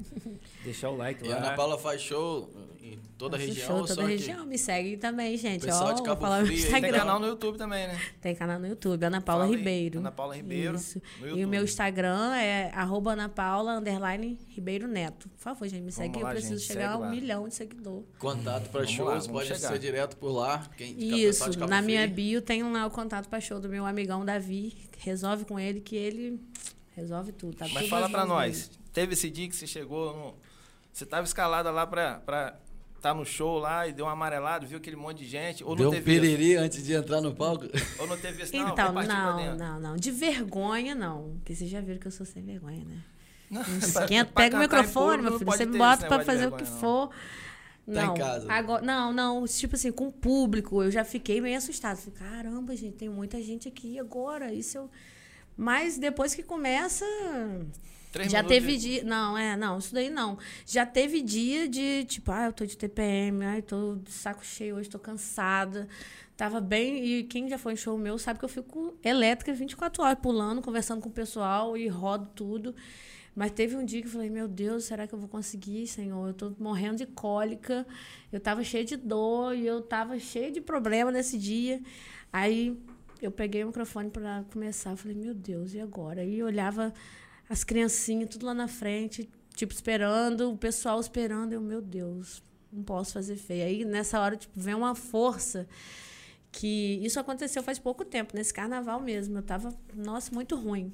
deixar 0.65 0.89
o 0.89 0.97
like 0.97 1.23
E 1.25 1.30
lá. 1.30 1.36
a 1.36 1.38
Ana 1.39 1.56
Paula 1.56 1.78
faz 1.78 2.01
show 2.01 2.49
em 2.82 2.99
toda 3.17 3.36
a 3.36 3.39
região. 3.39 3.65
show, 3.67 3.86
toda 3.88 4.04
a 4.04 4.08
região. 4.08 4.45
Me 4.45 4.58
segue 4.58 4.97
também, 4.97 5.36
gente. 5.38 5.65
Pessoal 5.65 5.89
Ó, 5.89 5.93
de 5.93 6.04
Cabo 6.04 6.21
falar 6.21 6.41
no 6.41 6.47
Frio 6.47 6.69
tem 6.71 6.91
canal 6.91 7.19
no 7.19 7.28
YouTube 7.28 7.58
também, 7.58 7.88
né? 7.88 7.99
Tem 8.21 8.36
canal 8.36 8.60
no 8.60 8.67
YouTube, 8.67 9.04
Ana 9.04 9.21
Paula 9.21 9.43
Fala 9.45 9.54
aí, 9.54 9.58
Ribeiro. 9.58 9.99
Ana 9.99 10.12
Paula 10.12 10.36
Ribeiro, 10.36 10.75
Isso. 10.75 11.01
E 11.23 11.43
o 11.43 11.47
meu 11.47 11.63
Instagram 11.63 12.36
é 12.36 12.71
arroba 12.73 13.13
Ana 13.13 13.28
Paula, 13.30 13.73
underline, 13.78 14.38
Ribeiro 14.49 14.88
Neto. 14.88 15.30
Por 15.30 15.39
favor, 15.39 15.67
gente, 15.67 15.82
me 15.84 15.91
segue. 15.91 16.19
lá, 16.21 16.30
eu 16.30 16.34
preciso 16.36 16.60
gente, 16.60 16.67
chegar 16.67 16.91
a 16.93 16.97
um 16.97 17.01
lá. 17.01 17.10
milhão 17.10 17.47
de 17.47 17.56
seguidor. 17.56 18.04
Contato 18.19 18.69
para 18.69 18.86
shows, 18.86 19.25
lá, 19.28 19.34
pode 19.34 19.47
chegar. 19.47 19.69
ser 19.71 19.80
direto 19.80 20.17
por 20.17 20.30
lá. 20.32 20.67
Quem, 20.78 20.95
Isso, 20.97 21.49
de 21.49 21.58
Cabo 21.58 21.69
na 21.69 21.82
minha 21.82 22.01
Frio. 22.04 22.15
bio 22.15 22.41
tem 22.41 22.62
lá 22.63 22.86
o 22.86 22.91
contato 22.91 23.28
para 23.30 23.39
show 23.39 23.60
do 23.60 23.67
meu 23.69 23.86
amigão 23.86 24.23
Davi. 24.25 24.75
Resolve 24.99 25.45
com 25.45 25.60
ele 25.60 25.82
que 25.82 25.95
ele 25.95 26.39
resolve 26.95 27.32
tudo. 27.32 27.56
Tá 27.58 27.65
Mas 27.67 27.84
tudo 27.84 27.89
fala 27.89 28.08
mãos 28.08 28.28
nós. 28.28 28.71
Teve 28.93 29.13
esse 29.13 29.30
dia 29.30 29.47
que 29.49 29.56
você 29.56 29.67
chegou, 29.67 30.15
no- 30.15 30.44
você 30.95 31.03
estava 31.03 31.25
escalada 31.25 31.69
lá 31.71 31.86
pra 31.86 32.21
estar 32.25 32.60
tá 33.01 33.13
no 33.13 33.25
show 33.25 33.60
lá 33.60 33.86
e 33.86 33.91
deu 33.91 34.05
um 34.05 34.10
amarelado, 34.10 34.65
viu 34.65 34.77
aquele 34.77 34.95
monte 34.95 35.17
de 35.17 35.25
gente, 35.25 35.62
ou 35.62 35.75
Deu 35.75 35.91
não 35.91 35.91
um 35.91 36.01
teve 36.01 36.53
isso? 36.53 36.62
antes 36.62 36.86
de 36.86 36.93
entrar 36.93 37.19
no 37.19 37.36
palco. 37.36 37.65
Ou 37.99 38.08
não 38.08 38.17
teve 38.17 38.43
isso, 38.43 38.55
não, 38.55 38.69
Então, 38.69 38.93
não, 38.93 39.58
não, 39.58 39.79
não. 39.81 39.95
De 39.97 40.10
vergonha, 40.10 40.95
não. 40.95 41.34
Porque 41.36 41.53
vocês 41.53 41.69
já 41.69 41.81
viram 41.81 41.99
que 41.99 42.08
eu 42.08 42.12
sou 42.12 42.25
sem 42.25 42.41
vergonha, 42.41 42.86
né? 42.86 43.03
Não, 43.51 43.62
esquenta, 43.77 44.31
pra 44.31 44.43
pega 44.43 44.55
o 44.55 44.60
em 44.60 44.62
microfone, 44.63 45.17
público 45.17 45.23
meu 45.23 45.39
filho. 45.39 45.51
Você 45.51 45.65
me 45.65 45.77
bota 45.77 46.08
pra 46.08 46.23
fazer 46.23 46.47
o 46.47 46.53
que 46.53 46.63
não. 46.63 46.79
for. 46.79 47.10
Tá 47.10 47.13
em 47.91 47.93
Não, 48.08 48.13
casa. 48.15 48.51
agora, 48.51 48.81
não, 48.81 49.12
não, 49.12 49.45
tipo 49.45 49.75
assim, 49.75 49.91
com 49.91 50.08
o 50.08 50.12
público, 50.13 50.81
eu 50.81 50.89
já 50.89 51.03
fiquei 51.03 51.41
meio 51.41 51.58
assustada. 51.58 51.97
Falei, 51.97 52.17
caramba, 52.17 52.73
gente, 52.73 52.95
tem 52.95 53.10
muita 53.10 53.41
gente 53.41 53.67
aqui 53.67 53.99
agora. 53.99 54.53
Isso 54.53 54.77
eu... 54.77 54.89
Mas 55.58 55.97
depois 55.97 56.34
que 56.34 56.41
começa, 56.41 57.05
Três 58.15 58.32
já 58.32 58.41
teve 58.41 58.78
de- 58.78 58.80
dia. 58.80 59.04
Não, 59.04 59.38
é, 59.38 59.58
não, 59.58 59.78
isso 59.78 59.93
daí 59.93 60.10
não. 60.10 60.38
Já 60.65 60.86
teve 60.86 61.21
dia 61.21 61.67
de, 61.67 62.06
tipo, 62.06 62.32
ah, 62.32 62.45
eu 62.45 62.54
tô 62.54 62.65
de 62.65 62.78
TPM, 62.78 63.43
ai, 63.43 63.62
tô 63.62 63.95
de 63.97 64.10
saco 64.10 64.43
cheio 64.45 64.78
hoje, 64.78 64.89
tô 64.89 64.97
cansada. 64.97 65.86
Tava 66.38 66.62
bem. 66.62 67.06
E 67.06 67.23
quem 67.25 67.49
já 67.49 67.58
foi 67.58 67.73
em 67.73 67.75
show 67.75 67.97
meu 67.97 68.17
sabe 68.17 68.39
que 68.39 68.45
eu 68.45 68.49
fico 68.49 68.97
elétrica 69.04 69.54
24 69.54 70.01
horas, 70.01 70.17
pulando, 70.21 70.62
conversando 70.62 71.01
com 71.01 71.10
o 71.10 71.12
pessoal 71.12 71.75
e 71.75 71.89
rodo 71.89 72.30
tudo. 72.34 72.73
Mas 73.36 73.51
teve 73.51 73.75
um 73.75 73.84
dia 73.84 73.99
que 74.01 74.08
eu 74.08 74.12
falei, 74.12 74.30
meu 74.30 74.47
Deus, 74.47 74.86
será 74.86 75.06
que 75.06 75.13
eu 75.13 75.19
vou 75.19 75.28
conseguir, 75.28 75.86
Senhor? 75.86 76.25
Eu 76.30 76.34
tô 76.34 76.54
morrendo 76.58 76.95
de 76.99 77.06
cólica, 77.06 77.86
eu 78.32 78.39
tava 78.39 78.63
cheia 78.63 78.86
de 78.86 78.95
dor 78.95 79.54
e 79.58 79.67
eu 79.67 79.82
tava 79.82 80.17
cheia 80.19 80.49
de 80.49 80.62
problema 80.62 81.12
nesse 81.12 81.38
dia. 81.38 81.82
Aí 82.32 82.80
eu 83.21 83.30
peguei 83.32 83.62
o 83.65 83.67
microfone 83.67 84.10
para 84.10 84.45
começar, 84.54 84.91
eu 84.91 84.97
falei, 84.97 85.17
meu 85.17 85.34
Deus, 85.34 85.73
e 85.73 85.82
agora? 85.82 86.23
Eu 86.23 86.45
olhava 86.45 86.93
as 87.49 87.63
criancinhas 87.63 88.29
tudo 88.29 88.45
lá 88.45 88.53
na 88.53 88.67
frente, 88.67 89.29
tipo, 89.55 89.73
esperando, 89.73 90.51
o 90.51 90.58
pessoal 90.58 90.99
esperando, 90.99 91.53
eu, 91.53 91.62
meu 91.62 91.81
Deus, 91.81 92.43
não 92.71 92.84
posso 92.84 93.13
fazer 93.13 93.36
feio. 93.36 93.65
Aí 93.65 93.86
nessa 93.86 94.19
hora, 94.19 94.36
tipo, 94.36 94.53
vem 94.60 94.73
uma 94.73 94.95
força 94.95 95.67
que 96.51 96.99
isso 97.03 97.19
aconteceu 97.19 97.62
faz 97.62 97.77
pouco 97.77 98.05
tempo, 98.05 98.36
nesse 98.36 98.53
carnaval 98.53 99.01
mesmo. 99.01 99.38
Eu 99.38 99.43
tava, 99.43 99.73
nossa, 99.93 100.34
muito 100.34 100.55
ruim. 100.55 100.93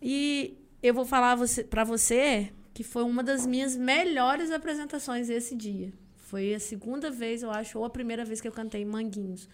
E 0.00 0.56
eu 0.82 0.94
vou 0.94 1.04
falar 1.04 1.34
você, 1.34 1.62
para 1.62 1.84
você 1.84 2.52
que 2.72 2.84
foi 2.84 3.04
uma 3.04 3.22
das 3.22 3.46
minhas 3.46 3.74
melhores 3.74 4.50
apresentações 4.50 5.30
esse 5.30 5.54
dia. 5.54 5.92
Foi 6.16 6.54
a 6.54 6.60
segunda 6.60 7.10
vez, 7.10 7.42
eu 7.42 7.50
acho, 7.50 7.78
ou 7.78 7.84
a 7.84 7.90
primeira 7.90 8.24
vez 8.24 8.40
que 8.40 8.48
eu 8.48 8.52
cantei 8.52 8.84
Manguinhos. 8.84 9.48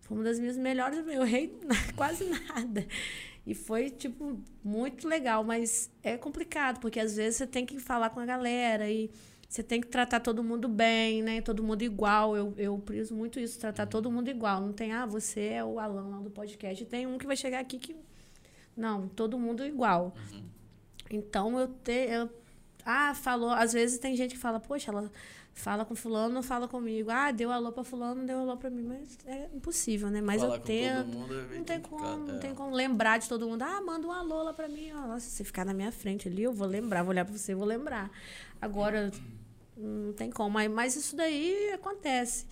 Foi 0.00 0.16
uma 0.16 0.24
das 0.24 0.38
minhas 0.38 0.56
melhores, 0.56 0.98
eu 0.98 1.22
errei 1.22 1.58
quase 1.96 2.24
nada. 2.24 2.86
E 3.46 3.54
foi, 3.54 3.90
tipo, 3.90 4.40
muito 4.62 5.08
legal, 5.08 5.42
mas 5.42 5.90
é 6.02 6.16
complicado, 6.16 6.78
porque 6.80 7.00
às 7.00 7.16
vezes 7.16 7.36
você 7.36 7.46
tem 7.46 7.66
que 7.66 7.78
falar 7.78 8.10
com 8.10 8.20
a 8.20 8.26
galera 8.26 8.88
e 8.88 9.10
você 9.48 9.62
tem 9.62 9.80
que 9.80 9.88
tratar 9.88 10.20
todo 10.20 10.42
mundo 10.42 10.66
bem, 10.66 11.22
né? 11.22 11.42
Todo 11.42 11.62
mundo 11.62 11.82
igual. 11.82 12.34
Eu, 12.34 12.54
eu 12.56 12.78
priso 12.78 13.14
muito 13.14 13.38
isso, 13.38 13.58
tratar 13.58 13.86
todo 13.86 14.10
mundo 14.10 14.30
igual. 14.30 14.60
Não 14.60 14.72
tem, 14.72 14.92
ah, 14.92 15.04
você 15.04 15.40
é 15.40 15.64
o 15.64 15.78
Alan 15.78 16.08
lá 16.08 16.18
do 16.20 16.30
podcast. 16.30 16.82
E 16.82 16.86
tem 16.86 17.06
um 17.06 17.18
que 17.18 17.26
vai 17.26 17.36
chegar 17.36 17.60
aqui 17.60 17.78
que. 17.78 17.94
Não, 18.74 19.08
todo 19.08 19.38
mundo 19.38 19.62
igual. 19.62 20.14
Então 21.10 21.60
eu, 21.60 21.68
te, 21.68 21.92
eu 22.08 22.30
Ah, 22.84 23.14
falou. 23.14 23.50
Às 23.50 23.72
vezes 23.72 23.98
tem 23.98 24.14
gente 24.16 24.32
que 24.34 24.40
fala, 24.40 24.58
poxa, 24.60 24.90
ela 24.90 25.10
fala 25.54 25.84
com 25.84 25.94
fulano, 25.94 26.32
não 26.34 26.42
fala 26.42 26.66
comigo. 26.66 27.10
Ah, 27.10 27.30
deu 27.30 27.50
alô 27.52 27.70
pra 27.72 27.84
fulano, 27.84 28.16
não 28.16 28.26
deu 28.26 28.38
alô 28.38 28.56
pra 28.56 28.70
mim. 28.70 28.82
Mas 28.82 29.18
é 29.26 29.48
impossível, 29.54 30.08
né? 30.10 30.20
Mas 30.20 30.40
Falar 30.40 30.54
eu 30.54 30.60
com 30.60 30.66
tento. 30.66 31.10
é 31.10 31.56
Não 31.58 31.64
tem 31.64 31.80
como, 31.80 32.16
não 32.26 32.34
é. 32.36 32.38
tem 32.38 32.54
como 32.54 32.74
lembrar 32.74 33.18
de 33.18 33.28
todo 33.28 33.46
mundo. 33.46 33.62
Ah, 33.62 33.80
manda 33.82 34.06
um 34.06 34.12
alô 34.12 34.42
lá 34.42 34.52
pra 34.52 34.68
mim. 34.68 34.90
ó. 34.92 35.06
Nossa, 35.08 35.28
se 35.28 35.44
ficar 35.44 35.64
na 35.64 35.74
minha 35.74 35.92
frente 35.92 36.28
ali, 36.28 36.42
eu 36.42 36.52
vou 36.52 36.66
lembrar, 36.66 37.02
vou 37.02 37.10
olhar 37.10 37.24
pra 37.24 37.36
você, 37.36 37.52
eu 37.52 37.58
vou 37.58 37.66
lembrar. 37.66 38.10
Agora, 38.60 39.10
não 39.76 40.12
tem 40.12 40.30
como. 40.30 40.58
Mas 40.70 40.96
isso 40.96 41.14
daí 41.14 41.70
acontece. 41.74 42.46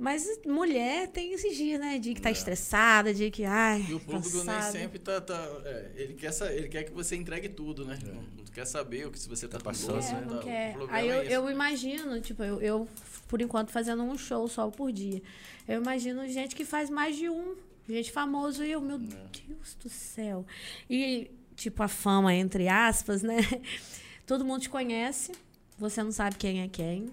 Mas 0.00 0.26
mulher 0.46 1.08
tem 1.08 1.34
esses 1.34 1.54
dias, 1.54 1.78
né? 1.78 1.98
De 1.98 2.14
que 2.14 2.22
tá 2.22 2.30
estressada, 2.30 3.12
de 3.12 3.30
que, 3.30 3.44
ai, 3.44 3.84
É. 3.86 3.90
E 3.90 3.94
o 3.94 4.00
público 4.00 4.42
nem 4.44 4.62
sempre 4.62 4.98
tá. 4.98 5.20
tá 5.20 5.34
é, 5.62 5.90
ele, 5.94 6.14
quer, 6.14 6.32
ele 6.52 6.68
quer 6.70 6.84
que 6.84 6.90
você 6.90 7.16
entregue 7.16 7.50
tudo, 7.50 7.84
né? 7.84 7.98
Não, 8.06 8.14
não 8.14 8.44
quer 8.50 8.64
saber 8.64 9.06
o 9.06 9.10
que 9.10 9.18
se 9.18 9.28
você 9.28 9.46
tá, 9.46 9.58
Tá 9.58 9.64
passando, 9.64 9.96
doce, 9.96 10.08
É, 10.08 10.14
né? 10.14 10.26
não 10.26 10.36
tá- 10.38 10.42
quer. 10.42 10.76
Aí 10.88 11.06
eu, 11.06 11.14
é 11.20 11.26
eu 11.30 11.50
imagino, 11.50 12.18
tipo, 12.22 12.42
eu, 12.42 12.62
eu, 12.62 12.88
por 13.28 13.42
enquanto, 13.42 13.70
fazendo 13.72 14.02
um 14.02 14.16
show 14.16 14.48
só 14.48 14.70
por 14.70 14.90
dia. 14.90 15.22
Eu 15.68 15.82
imagino 15.82 16.26
gente 16.26 16.56
que 16.56 16.64
faz 16.64 16.88
mais 16.88 17.14
de 17.14 17.28
um. 17.28 17.54
Gente 17.86 18.10
famoso 18.10 18.64
e 18.64 18.70
eu, 18.72 18.80
meu 18.80 18.98
Deus 18.98 19.74
do 19.82 19.90
céu. 19.90 20.46
E, 20.88 21.30
tipo, 21.54 21.82
a 21.82 21.88
fama, 21.88 22.32
entre 22.34 22.68
aspas, 22.68 23.20
né? 23.22 23.36
Todo 24.26 24.46
mundo 24.46 24.62
te 24.62 24.70
conhece, 24.70 25.32
você 25.78 26.02
não 26.02 26.10
sabe 26.12 26.36
quem 26.36 26.62
é 26.62 26.68
quem. 26.68 27.12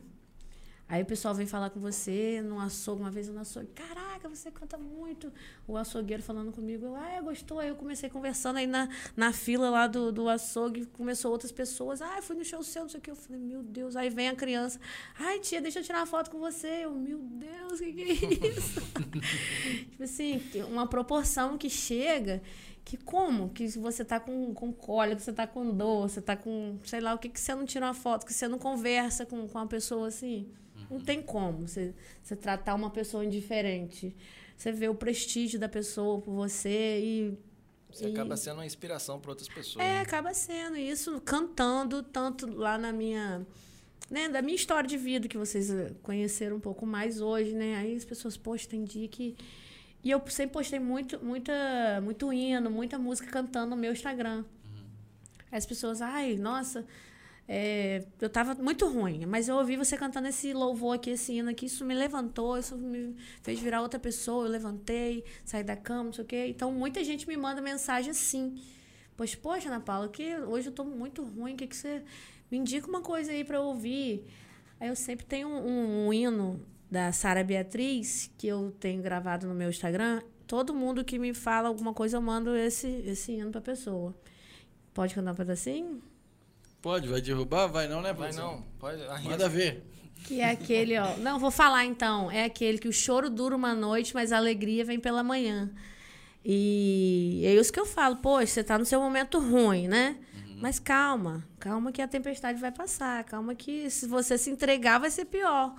Aí 0.90 1.04
o 1.04 1.06
pessoal 1.06 1.36
vem 1.36 1.46
falar 1.46 1.70
com 1.70 1.82
você 1.82 2.42
no 2.42 2.60
açougue, 2.60 3.02
uma 3.02 3.12
vez 3.12 3.28
no 3.28 3.40
açougue, 3.40 3.68
caraca, 3.76 4.30
você 4.30 4.50
canta 4.50 4.78
muito. 4.78 5.34
O 5.68 5.76
açougueiro 5.76 6.24
falando 6.24 6.50
comigo, 6.52 6.86
eu, 6.86 6.96
ah, 6.96 7.22
gostou. 7.22 7.60
Aí 7.60 7.68
eu 7.68 7.76
comecei 7.76 8.10
conversando 8.10 8.56
aí 8.56 8.66
na, 8.66 8.88
na 9.16 9.34
fila 9.34 9.70
lá 9.70 9.86
do, 9.86 10.14
do 10.14 10.30
açougue, 10.30 10.86
começou 10.86 11.30
outras 11.32 11.52
pessoas, 11.52 12.02
ah, 12.02 12.22
fui 12.22 12.38
no 12.38 12.46
show 12.46 12.64
seu, 12.64 12.84
não 12.84 12.90
sei 12.90 13.00
o 13.00 13.04
que. 13.04 13.12
Eu 13.12 13.18
falei, 13.18 13.42
meu 13.42 13.62
Deus. 13.62 13.98
Aí 13.98 14.10
vem 14.10 14.30
a 14.30 14.36
criança, 14.36 14.80
ai, 15.20 15.40
tia, 15.40 15.62
deixa 15.62 15.80
eu 15.80 15.84
tirar 15.84 16.00
uma 16.00 16.06
foto 16.06 16.32
com 16.32 16.40
você. 16.40 16.86
Eu, 16.86 16.92
meu 16.94 17.20
Deus, 17.20 17.82
o 17.82 17.84
que, 17.84 17.92
que 17.94 18.46
é 18.46 18.48
isso? 18.48 18.80
tipo 19.92 20.04
assim, 20.04 20.42
uma 20.70 20.88
proporção 20.88 21.58
que 21.58 21.70
chega 21.70 22.42
que 22.86 22.96
como? 22.96 23.50
Que 23.50 23.68
você 23.68 24.06
tá 24.06 24.18
com, 24.18 24.54
com 24.54 24.72
cólica, 24.72 25.20
você 25.20 25.34
tá 25.34 25.46
com 25.46 25.70
dor, 25.76 26.08
você 26.08 26.22
tá 26.22 26.38
com, 26.38 26.80
sei 26.86 27.02
lá, 27.02 27.14
o 27.14 27.18
que 27.18 27.28
que 27.28 27.38
você 27.38 27.54
não 27.54 27.66
tira 27.66 27.86
uma 27.86 27.94
foto, 27.94 28.26
que 28.26 28.34
você 28.34 28.48
não 28.48 28.58
conversa 28.58 29.26
com, 29.26 29.46
com 29.46 29.58
uma 29.58 29.68
pessoa 29.68 30.08
assim? 30.08 30.50
Não 30.90 31.00
tem 31.00 31.22
como 31.22 31.68
você, 31.68 31.94
você 32.22 32.36
tratar 32.36 32.76
uma 32.76 32.90
pessoa 32.90 33.26
indiferente. 33.26 34.16
Você 34.56 34.72
vê 34.72 34.88
o 34.88 34.96
prestígio 34.96 35.60
da 35.60 35.70
pessoa 35.70 36.20
por 36.22 36.34
você 36.34 37.00
e... 37.00 37.38
Você 37.92 38.10
e- 38.10 38.14
acaba 38.14 38.36
sendo 38.36 38.58
uma 38.58 38.66
inspiração 38.66 39.20
para 39.20 39.32
outras 39.32 39.48
pessoas. 39.48 39.86
É, 39.86 39.94
né? 39.94 40.02
acaba 40.02 40.34
sendo 40.34 40.78
isso, 40.78 41.22
cantando 41.22 42.02
tanto 42.02 42.48
lá 42.48 42.78
na 42.78 42.92
minha... 42.92 43.46
Né, 44.10 44.30
da 44.30 44.42
minha 44.42 44.56
história 44.56 44.88
de 44.88 44.96
vida, 44.96 45.28
que 45.28 45.38
vocês 45.38 45.70
eh, 45.70 45.92
conheceram 46.02 46.56
um 46.56 46.60
pouco 46.62 46.86
mais 46.86 47.20
hoje, 47.20 47.54
né? 47.54 47.76
Aí 47.76 47.94
as 47.94 48.06
pessoas, 48.06 48.38
poxa, 48.38 48.66
tem 48.68 48.86
dia 48.86 49.08
que... 49.10 49.36
E 50.02 50.10
eu 50.10 50.24
sempre 50.30 50.54
postei 50.54 50.80
muito, 50.80 51.20
muita, 51.24 52.00
muito 52.02 52.32
hino, 52.32 52.72
muita 52.72 52.98
música 52.98 53.30
cantando 53.30 53.72
no 53.72 53.76
meu 53.76 53.92
Instagram. 53.92 54.46
Aí 55.52 55.58
as 55.58 55.66
pessoas, 55.66 56.02
ai, 56.02 56.38
nossa, 56.38 56.86
é, 57.48 58.06
eu 58.20 58.30
tava 58.30 58.56
muito 58.56 58.86
ruim, 58.88 59.26
mas 59.26 59.48
eu 59.48 59.56
ouvi 59.56 59.78
você 59.78 59.96
cantando 59.98 60.28
esse 60.28 60.52
louvor 60.54 60.96
aqui, 60.96 61.12
esse 61.12 61.34
hino 61.34 61.50
aqui, 61.50 61.66
isso 61.68 61.86
me 61.86 61.94
levantou, 61.94 62.58
isso 62.58 62.78
me 62.78 63.16
fez 63.42 63.60
virar 63.60 63.82
outra 63.82 64.00
pessoa, 64.00 64.46
eu 64.46 64.52
levantei, 64.52 65.24
saí 65.46 65.64
da 65.64 65.76
cama, 65.76 66.06
não 66.06 66.14
sei 66.14 66.24
o 66.24 66.28
quê. 66.28 66.46
Então, 66.50 66.72
muita 66.72 67.04
gente 67.04 67.28
me 67.28 67.38
manda 67.38 67.62
mensagem 67.62 68.12
assim. 68.12 68.60
Pois, 69.16 69.34
poxa, 69.34 69.70
Ana 69.70 69.80
Paula, 69.80 70.10
que 70.10 70.36
hoje 70.38 70.68
eu 70.70 70.74
tô 70.74 70.84
muito 70.84 71.24
ruim, 71.24 71.54
o 71.54 71.58
que, 71.58 71.68
que 71.68 71.76
você... 71.76 72.04
Me 72.50 72.58
indica 72.58 72.88
uma 72.88 73.02
coisa 73.02 73.32
aí 73.32 73.44
para 73.44 73.58
eu 73.58 73.64
ouvir. 73.64 74.26
Aí 74.80 74.88
eu 74.88 74.96
sempre 74.96 75.26
tenho 75.26 75.50
um, 75.50 75.68
um- 75.68 76.08
um 76.08 76.14
hino 76.14 76.62
da 76.90 77.12
Sara 77.12 77.44
Beatriz, 77.44 78.32
que 78.38 78.48
eu 78.48 78.72
tenho 78.80 79.02
gravado 79.02 79.46
no 79.48 79.54
meu 79.54 79.70
Instagram. 79.70 80.22
Todo 80.46 80.74
mundo 80.74 81.04
que 81.04 81.20
me 81.20 81.34
fala 81.34 81.68
alguma 81.68 81.94
coisa, 81.94 82.16
eu 82.16 82.22
mando 82.22 82.56
esse, 82.56 82.88
esse 83.06 83.34
hino 83.34 83.52
pra 83.52 83.60
pessoa. 83.60 84.16
Pode 84.94 85.14
cantar 85.14 85.34
um 85.34 85.36
pedacinho? 85.36 86.02
Pode, 86.88 87.06
vai 87.10 87.20
derrubar? 87.20 87.68
Vai 87.68 87.86
não, 87.86 88.02
né, 88.02 88.14
Vai 88.14 88.32
não, 88.32 88.64
pode 88.80 89.04
arrisca. 89.04 89.30
Manda 89.30 89.50
ver. 89.50 89.84
Que 90.24 90.40
é 90.40 90.52
aquele, 90.52 90.98
ó. 90.98 91.18
Não, 91.18 91.38
vou 91.38 91.52
falar 91.52 91.84
então. 91.84 92.32
É 92.32 92.46
aquele 92.46 92.78
que 92.78 92.88
o 92.88 92.94
choro 92.94 93.30
dura 93.30 93.54
uma 93.54 93.76
noite, 93.76 94.14
mas 94.14 94.32
a 94.32 94.38
alegria 94.38 94.86
vem 94.86 94.98
pela 94.98 95.22
manhã. 95.22 95.70
E 96.46 97.42
é 97.44 97.54
isso 97.56 97.74
que 97.74 97.80
eu 97.80 97.86
falo. 97.86 98.16
Poxa, 98.16 98.48
você 98.48 98.64
tá 98.64 98.80
no 98.80 98.86
seu 98.86 99.02
momento 99.02 99.38
ruim, 99.38 99.90
né? 99.90 100.16
Mas 100.62 100.80
calma, 100.80 101.46
calma 101.60 101.92
que 101.92 102.02
a 102.02 102.08
tempestade 102.08 102.58
vai 102.58 102.72
passar. 102.72 103.22
Calma 103.26 103.54
que 103.54 103.90
se 103.90 104.08
você 104.08 104.38
se 104.38 104.50
entregar, 104.50 104.98
vai 104.98 105.12
ser 105.12 105.26
pior. 105.26 105.76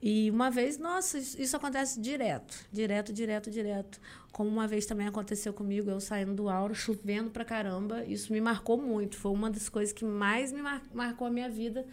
E 0.00 0.30
uma 0.30 0.50
vez, 0.50 0.78
nossa, 0.78 1.18
isso 1.18 1.54
acontece 1.54 2.00
direto, 2.00 2.56
direto, 2.72 3.12
direto, 3.12 3.50
direto. 3.50 4.00
Como 4.32 4.48
uma 4.50 4.66
vez 4.68 4.86
também 4.86 5.06
aconteceu 5.06 5.52
comigo, 5.52 5.90
eu 5.90 6.00
saindo 6.00 6.34
do 6.34 6.48
auro, 6.48 6.74
chovendo 6.74 7.30
pra 7.30 7.44
caramba. 7.44 8.04
Isso 8.04 8.32
me 8.32 8.40
marcou 8.40 8.76
muito. 8.76 9.16
Foi 9.16 9.32
uma 9.32 9.50
das 9.50 9.68
coisas 9.68 9.92
que 9.92 10.04
mais 10.04 10.52
me 10.52 10.62
mar- 10.62 10.82
marcou 10.94 11.26
a 11.26 11.30
minha 11.30 11.48
vida. 11.48 11.86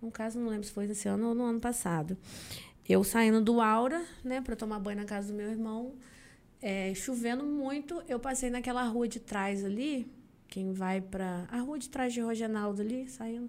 No 0.00 0.10
caso, 0.10 0.38
não 0.38 0.48
lembro 0.50 0.66
se 0.66 0.72
foi 0.72 0.86
nesse 0.86 1.08
ano 1.08 1.28
ou 1.28 1.34
no 1.34 1.44
ano 1.44 1.60
passado. 1.60 2.16
Eu 2.88 3.04
saindo 3.04 3.40
do 3.40 3.60
Aura, 3.60 4.02
né, 4.24 4.40
para 4.40 4.56
tomar 4.56 4.80
banho 4.80 4.98
na 4.98 5.04
casa 5.04 5.28
do 5.28 5.34
meu 5.34 5.48
irmão, 5.48 5.94
é, 6.60 6.92
chovendo 6.94 7.44
muito, 7.44 8.02
eu 8.08 8.18
passei 8.18 8.50
naquela 8.50 8.82
rua 8.84 9.06
de 9.06 9.20
trás 9.20 9.64
ali, 9.64 10.10
quem 10.48 10.72
vai 10.72 11.00
para 11.00 11.46
a 11.50 11.60
rua 11.60 11.78
de 11.78 11.88
trás 11.88 12.12
de 12.12 12.20
Rogenaldo 12.20 12.82
ali, 12.82 13.08
saindo, 13.08 13.48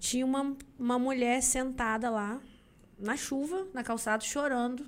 tinha 0.00 0.26
uma, 0.26 0.56
uma 0.78 0.98
mulher 0.98 1.40
sentada 1.42 2.10
lá, 2.10 2.40
na 2.98 3.16
chuva, 3.16 3.66
na 3.72 3.82
calçada, 3.84 4.22
chorando. 4.24 4.84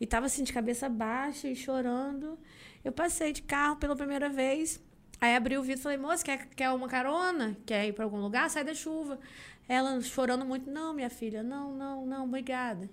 E 0.00 0.06
tava 0.06 0.26
assim, 0.26 0.42
de 0.42 0.52
cabeça 0.52 0.88
baixa 0.88 1.46
e 1.46 1.54
chorando. 1.54 2.38
Eu 2.82 2.90
passei 2.90 3.32
de 3.32 3.42
carro 3.42 3.76
pela 3.76 3.94
primeira 3.94 4.30
vez. 4.30 4.80
Aí 5.20 5.36
abri 5.36 5.58
o 5.58 5.62
vidro 5.62 5.80
e 5.80 5.82
falei, 5.82 5.98
moça, 5.98 6.24
quer, 6.24 6.46
quer 6.48 6.70
uma 6.70 6.88
carona? 6.88 7.54
Quer 7.66 7.86
ir 7.86 7.92
para 7.92 8.04
algum 8.04 8.18
lugar? 8.18 8.48
Sai 8.48 8.64
da 8.64 8.74
chuva. 8.74 9.18
Ela 9.68 10.00
chorando 10.00 10.44
muito, 10.46 10.70
não, 10.70 10.94
minha 10.94 11.10
filha, 11.10 11.42
não, 11.42 11.76
não, 11.76 12.06
não, 12.06 12.24
obrigada. 12.24 12.88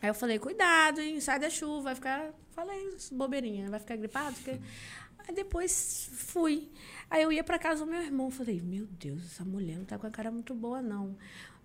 Aí 0.00 0.08
eu 0.08 0.14
falei, 0.14 0.38
cuidado, 0.38 1.00
hein? 1.00 1.20
Sai 1.20 1.40
da 1.40 1.50
chuva, 1.50 1.82
vai 1.82 1.94
ficar. 1.96 2.32
Falei, 2.52 2.96
bobeirinha, 3.10 3.68
vai 3.68 3.80
ficar 3.80 3.96
gripado? 3.96 4.36
Aí 5.26 5.34
depois 5.34 6.08
fui. 6.12 6.70
Aí 7.10 7.22
eu 7.22 7.32
ia 7.32 7.42
pra 7.42 7.58
casa 7.58 7.84
do 7.84 7.90
meu 7.90 8.00
irmão. 8.00 8.30
Falei, 8.30 8.60
meu 8.60 8.86
Deus, 8.86 9.24
essa 9.24 9.44
mulher 9.44 9.78
não 9.78 9.84
tá 9.84 9.98
com 9.98 10.06
a 10.06 10.10
cara 10.10 10.30
muito 10.30 10.54
boa, 10.54 10.80
não. 10.80 11.16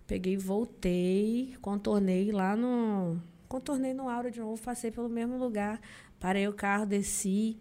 Peguei, 0.06 0.36
voltei, 0.36 1.56
contornei 1.60 2.32
lá 2.32 2.56
no. 2.56 3.20
Contornei 3.50 3.92
no 3.92 4.08
Aura 4.08 4.30
de 4.30 4.38
novo, 4.38 4.62
passei 4.62 4.92
pelo 4.92 5.08
mesmo 5.08 5.36
lugar. 5.36 5.80
Parei 6.20 6.46
o 6.46 6.52
carro, 6.52 6.86
desci. 6.86 7.58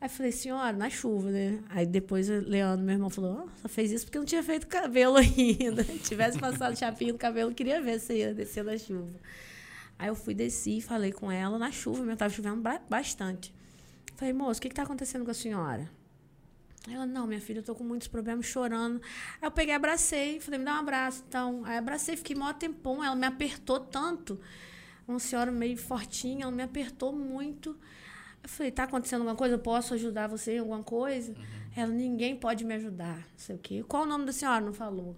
Aí 0.00 0.08
falei, 0.08 0.32
senhora, 0.32 0.74
na 0.74 0.88
chuva, 0.88 1.30
né? 1.30 1.62
Aí 1.68 1.84
depois 1.84 2.30
o 2.30 2.32
Leandro, 2.40 2.82
meu 2.86 2.94
irmão, 2.94 3.10
falou: 3.10 3.44
oh, 3.44 3.48
só 3.60 3.68
fez 3.68 3.92
isso 3.92 4.06
porque 4.06 4.16
não 4.16 4.24
tinha 4.24 4.42
feito 4.42 4.66
cabelo 4.66 5.16
ainda. 5.20 5.84
Se 5.84 5.98
tivesse 5.98 6.38
passado 6.38 6.74
chapinha 6.78 7.12
no 7.12 7.18
cabelo, 7.18 7.52
queria 7.54 7.82
ver 7.82 8.00
se 8.00 8.14
ia 8.14 8.32
descer 8.32 8.64
na 8.64 8.78
chuva. 8.78 9.10
Aí 9.98 10.08
eu 10.08 10.14
fui, 10.14 10.32
desci, 10.34 10.80
falei 10.80 11.12
com 11.12 11.30
ela 11.30 11.58
na 11.58 11.70
chuva, 11.70 12.02
mesmo, 12.02 12.16
tava 12.16 12.32
chovendo 12.32 12.62
ba- 12.62 12.80
bastante. 12.88 13.52
Falei, 14.16 14.32
moço, 14.32 14.58
o 14.58 14.62
que 14.62 14.68
está 14.68 14.84
acontecendo 14.84 15.26
com 15.26 15.30
a 15.30 15.34
senhora? 15.34 15.86
Ela, 16.90 17.04
não, 17.04 17.26
minha 17.26 17.42
filha, 17.42 17.58
eu 17.58 17.62
tô 17.62 17.74
com 17.74 17.84
muitos 17.84 18.08
problemas, 18.08 18.46
chorando. 18.46 19.02
Aí 19.34 19.46
eu 19.46 19.50
peguei, 19.50 19.74
abracei, 19.74 20.40
falei, 20.40 20.58
me 20.58 20.64
dá 20.64 20.76
um 20.76 20.78
abraço, 20.78 21.22
então. 21.28 21.62
Aí 21.66 21.76
abracei, 21.76 22.16
fiquei 22.16 22.34
maior 22.34 22.54
tempão, 22.54 23.04
ela 23.04 23.14
me 23.14 23.26
apertou 23.26 23.78
tanto. 23.80 24.40
Uma 25.10 25.18
senhora 25.18 25.50
meio 25.50 25.76
fortinha, 25.76 26.44
ela 26.44 26.52
me 26.52 26.62
apertou 26.62 27.12
muito. 27.12 27.76
Eu 28.42 28.48
falei, 28.48 28.70
tá 28.70 28.84
acontecendo 28.84 29.20
alguma 29.20 29.36
coisa? 29.36 29.56
Eu 29.56 29.58
posso 29.58 29.94
ajudar 29.94 30.28
você 30.28 30.54
em 30.54 30.58
alguma 30.58 30.82
coisa? 30.82 31.34
Ela, 31.76 31.92
ninguém 31.92 32.36
pode 32.36 32.64
me 32.64 32.74
ajudar, 32.74 33.16
não 33.16 33.38
sei 33.38 33.56
o 33.56 33.58
quê. 33.58 33.84
Qual 33.86 34.04
o 34.04 34.06
nome 34.06 34.24
da 34.24 34.32
senhora? 34.32 34.64
Não 34.64 34.72
falou. 34.72 35.16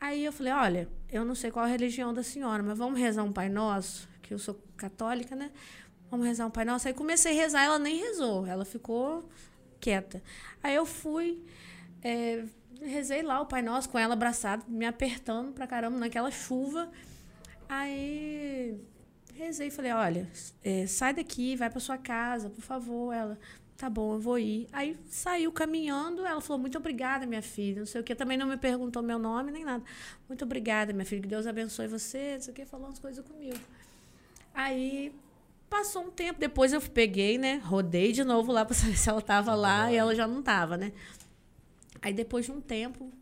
Aí 0.00 0.24
eu 0.24 0.32
falei, 0.32 0.52
olha, 0.52 0.88
eu 1.10 1.24
não 1.24 1.34
sei 1.34 1.50
qual 1.50 1.64
a 1.64 1.68
religião 1.68 2.14
da 2.14 2.22
senhora, 2.22 2.62
mas 2.62 2.78
vamos 2.78 2.98
rezar 2.98 3.22
um 3.22 3.32
Pai 3.32 3.48
Nosso, 3.48 4.08
que 4.22 4.32
eu 4.32 4.38
sou 4.38 4.58
católica, 4.76 5.36
né? 5.36 5.50
Vamos 6.10 6.26
rezar 6.26 6.46
um 6.46 6.50
Pai 6.50 6.64
Nosso. 6.64 6.88
Aí 6.88 6.94
comecei 6.94 7.32
a 7.32 7.42
rezar, 7.42 7.64
ela 7.64 7.78
nem 7.78 7.98
rezou, 7.98 8.46
ela 8.46 8.64
ficou 8.64 9.28
quieta. 9.80 10.22
Aí 10.62 10.74
eu 10.74 10.86
fui, 10.86 11.44
é, 12.02 12.44
rezei 12.80 13.22
lá 13.22 13.40
o 13.40 13.46
Pai 13.46 13.60
Nosso 13.60 13.88
com 13.88 13.98
ela 13.98 14.14
abraçada, 14.14 14.64
me 14.68 14.86
apertando 14.86 15.52
pra 15.52 15.66
caramba 15.66 15.98
naquela 15.98 16.30
chuva. 16.30 16.90
Aí 17.68 18.80
rezei 19.38 19.68
e 19.68 19.70
falei, 19.70 19.92
olha, 19.92 20.28
é, 20.62 20.86
sai 20.86 21.14
daqui, 21.14 21.56
vai 21.56 21.70
pra 21.70 21.80
sua 21.80 21.96
casa, 21.96 22.50
por 22.50 22.60
favor. 22.60 23.12
Ela, 23.12 23.38
tá 23.76 23.88
bom, 23.88 24.14
eu 24.14 24.20
vou 24.20 24.38
ir. 24.38 24.68
Aí 24.72 24.98
saiu 25.08 25.52
caminhando, 25.52 26.26
ela 26.26 26.40
falou, 26.40 26.60
muito 26.60 26.76
obrigada, 26.76 27.24
minha 27.24 27.40
filha, 27.40 27.78
não 27.78 27.86
sei 27.86 28.00
o 28.00 28.04
que. 28.04 28.14
Também 28.14 28.36
não 28.36 28.46
me 28.46 28.56
perguntou 28.56 29.02
meu 29.02 29.18
nome 29.18 29.52
nem 29.52 29.64
nada. 29.64 29.84
Muito 30.28 30.44
obrigada, 30.44 30.92
minha 30.92 31.04
filha, 31.04 31.22
que 31.22 31.28
Deus 31.28 31.46
abençoe 31.46 31.86
você, 31.86 32.34
não 32.34 32.40
sei 32.42 32.52
o 32.52 32.54
que, 32.54 32.66
falou 32.66 32.86
umas 32.86 32.98
coisas 32.98 33.24
comigo. 33.24 33.58
Aí 34.52 35.14
passou 35.70 36.02
um 36.02 36.10
tempo, 36.10 36.40
depois 36.40 36.72
eu 36.72 36.80
peguei, 36.80 37.38
né, 37.38 37.56
rodei 37.64 38.12
de 38.12 38.24
novo 38.24 38.50
lá 38.50 38.64
pra 38.64 38.74
saber 38.74 38.96
se 38.96 39.08
ela 39.08 39.22
tava 39.22 39.54
lá 39.54 39.92
e 39.92 39.96
ela 39.96 40.14
já 40.14 40.26
não 40.26 40.42
tava, 40.42 40.76
né. 40.76 40.92
Aí 42.02 42.12
depois 42.12 42.46
de 42.46 42.52
um 42.52 42.60
tempo, 42.60 43.12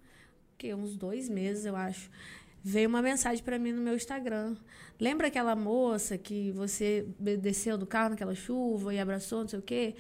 que 0.57 0.73
uns 0.73 0.97
dois 0.97 1.29
meses, 1.29 1.67
eu 1.67 1.77
acho, 1.77 2.11
veio 2.63 2.89
uma 2.89 3.03
mensagem 3.03 3.45
para 3.45 3.59
mim 3.59 3.73
no 3.73 3.83
meu 3.83 3.95
Instagram. 3.95 4.57
Lembra 4.99 5.27
aquela 5.27 5.55
moça 5.55 6.17
que 6.17 6.51
você 6.53 7.07
desceu 7.19 7.77
do 7.77 7.87
carro 7.87 8.11
naquela 8.11 8.35
chuva 8.35 8.95
e 8.95 8.99
abraçou, 8.99 9.41
não 9.41 9.49
sei 9.49 9.59
o 9.59 9.63
quê? 9.63 9.95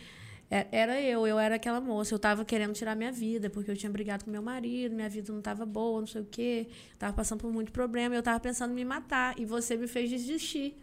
É, 0.50 0.66
era 0.70 1.00
eu, 1.00 1.26
eu 1.26 1.38
era 1.38 1.56
aquela 1.56 1.80
moça. 1.80 2.14
Eu 2.14 2.16
estava 2.16 2.44
querendo 2.44 2.72
tirar 2.72 2.94
minha 2.94 3.12
vida, 3.12 3.50
porque 3.50 3.70
eu 3.70 3.76
tinha 3.76 3.90
brigado 3.90 4.24
com 4.24 4.30
meu 4.30 4.42
marido, 4.42 4.94
minha 4.94 5.08
vida 5.08 5.32
não 5.32 5.40
estava 5.40 5.66
boa, 5.66 6.00
não 6.00 6.06
sei 6.06 6.22
o 6.22 6.24
quê. 6.24 6.68
Estava 6.92 7.12
passando 7.12 7.40
por 7.40 7.52
muito 7.52 7.72
problema, 7.72 8.14
eu 8.14 8.20
estava 8.20 8.38
pensando 8.40 8.70
em 8.72 8.74
me 8.74 8.84
matar. 8.84 9.38
E 9.38 9.44
você 9.44 9.76
me 9.76 9.86
fez 9.86 10.08
desistir. 10.08 10.76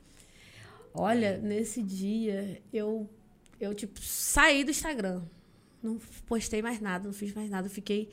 Olha, 0.93 1.37
nesse 1.39 1.81
dia, 1.81 2.61
eu, 2.71 3.09
eu 3.59 3.73
tipo, 3.73 3.99
saí 3.99 4.63
do 4.63 4.71
Instagram. 4.71 5.23
Não 5.81 5.97
postei 6.27 6.61
mais 6.61 6.79
nada, 6.79 7.05
não 7.05 7.13
fiz 7.13 7.33
mais 7.33 7.49
nada. 7.49 7.67
Fiquei 7.69 8.09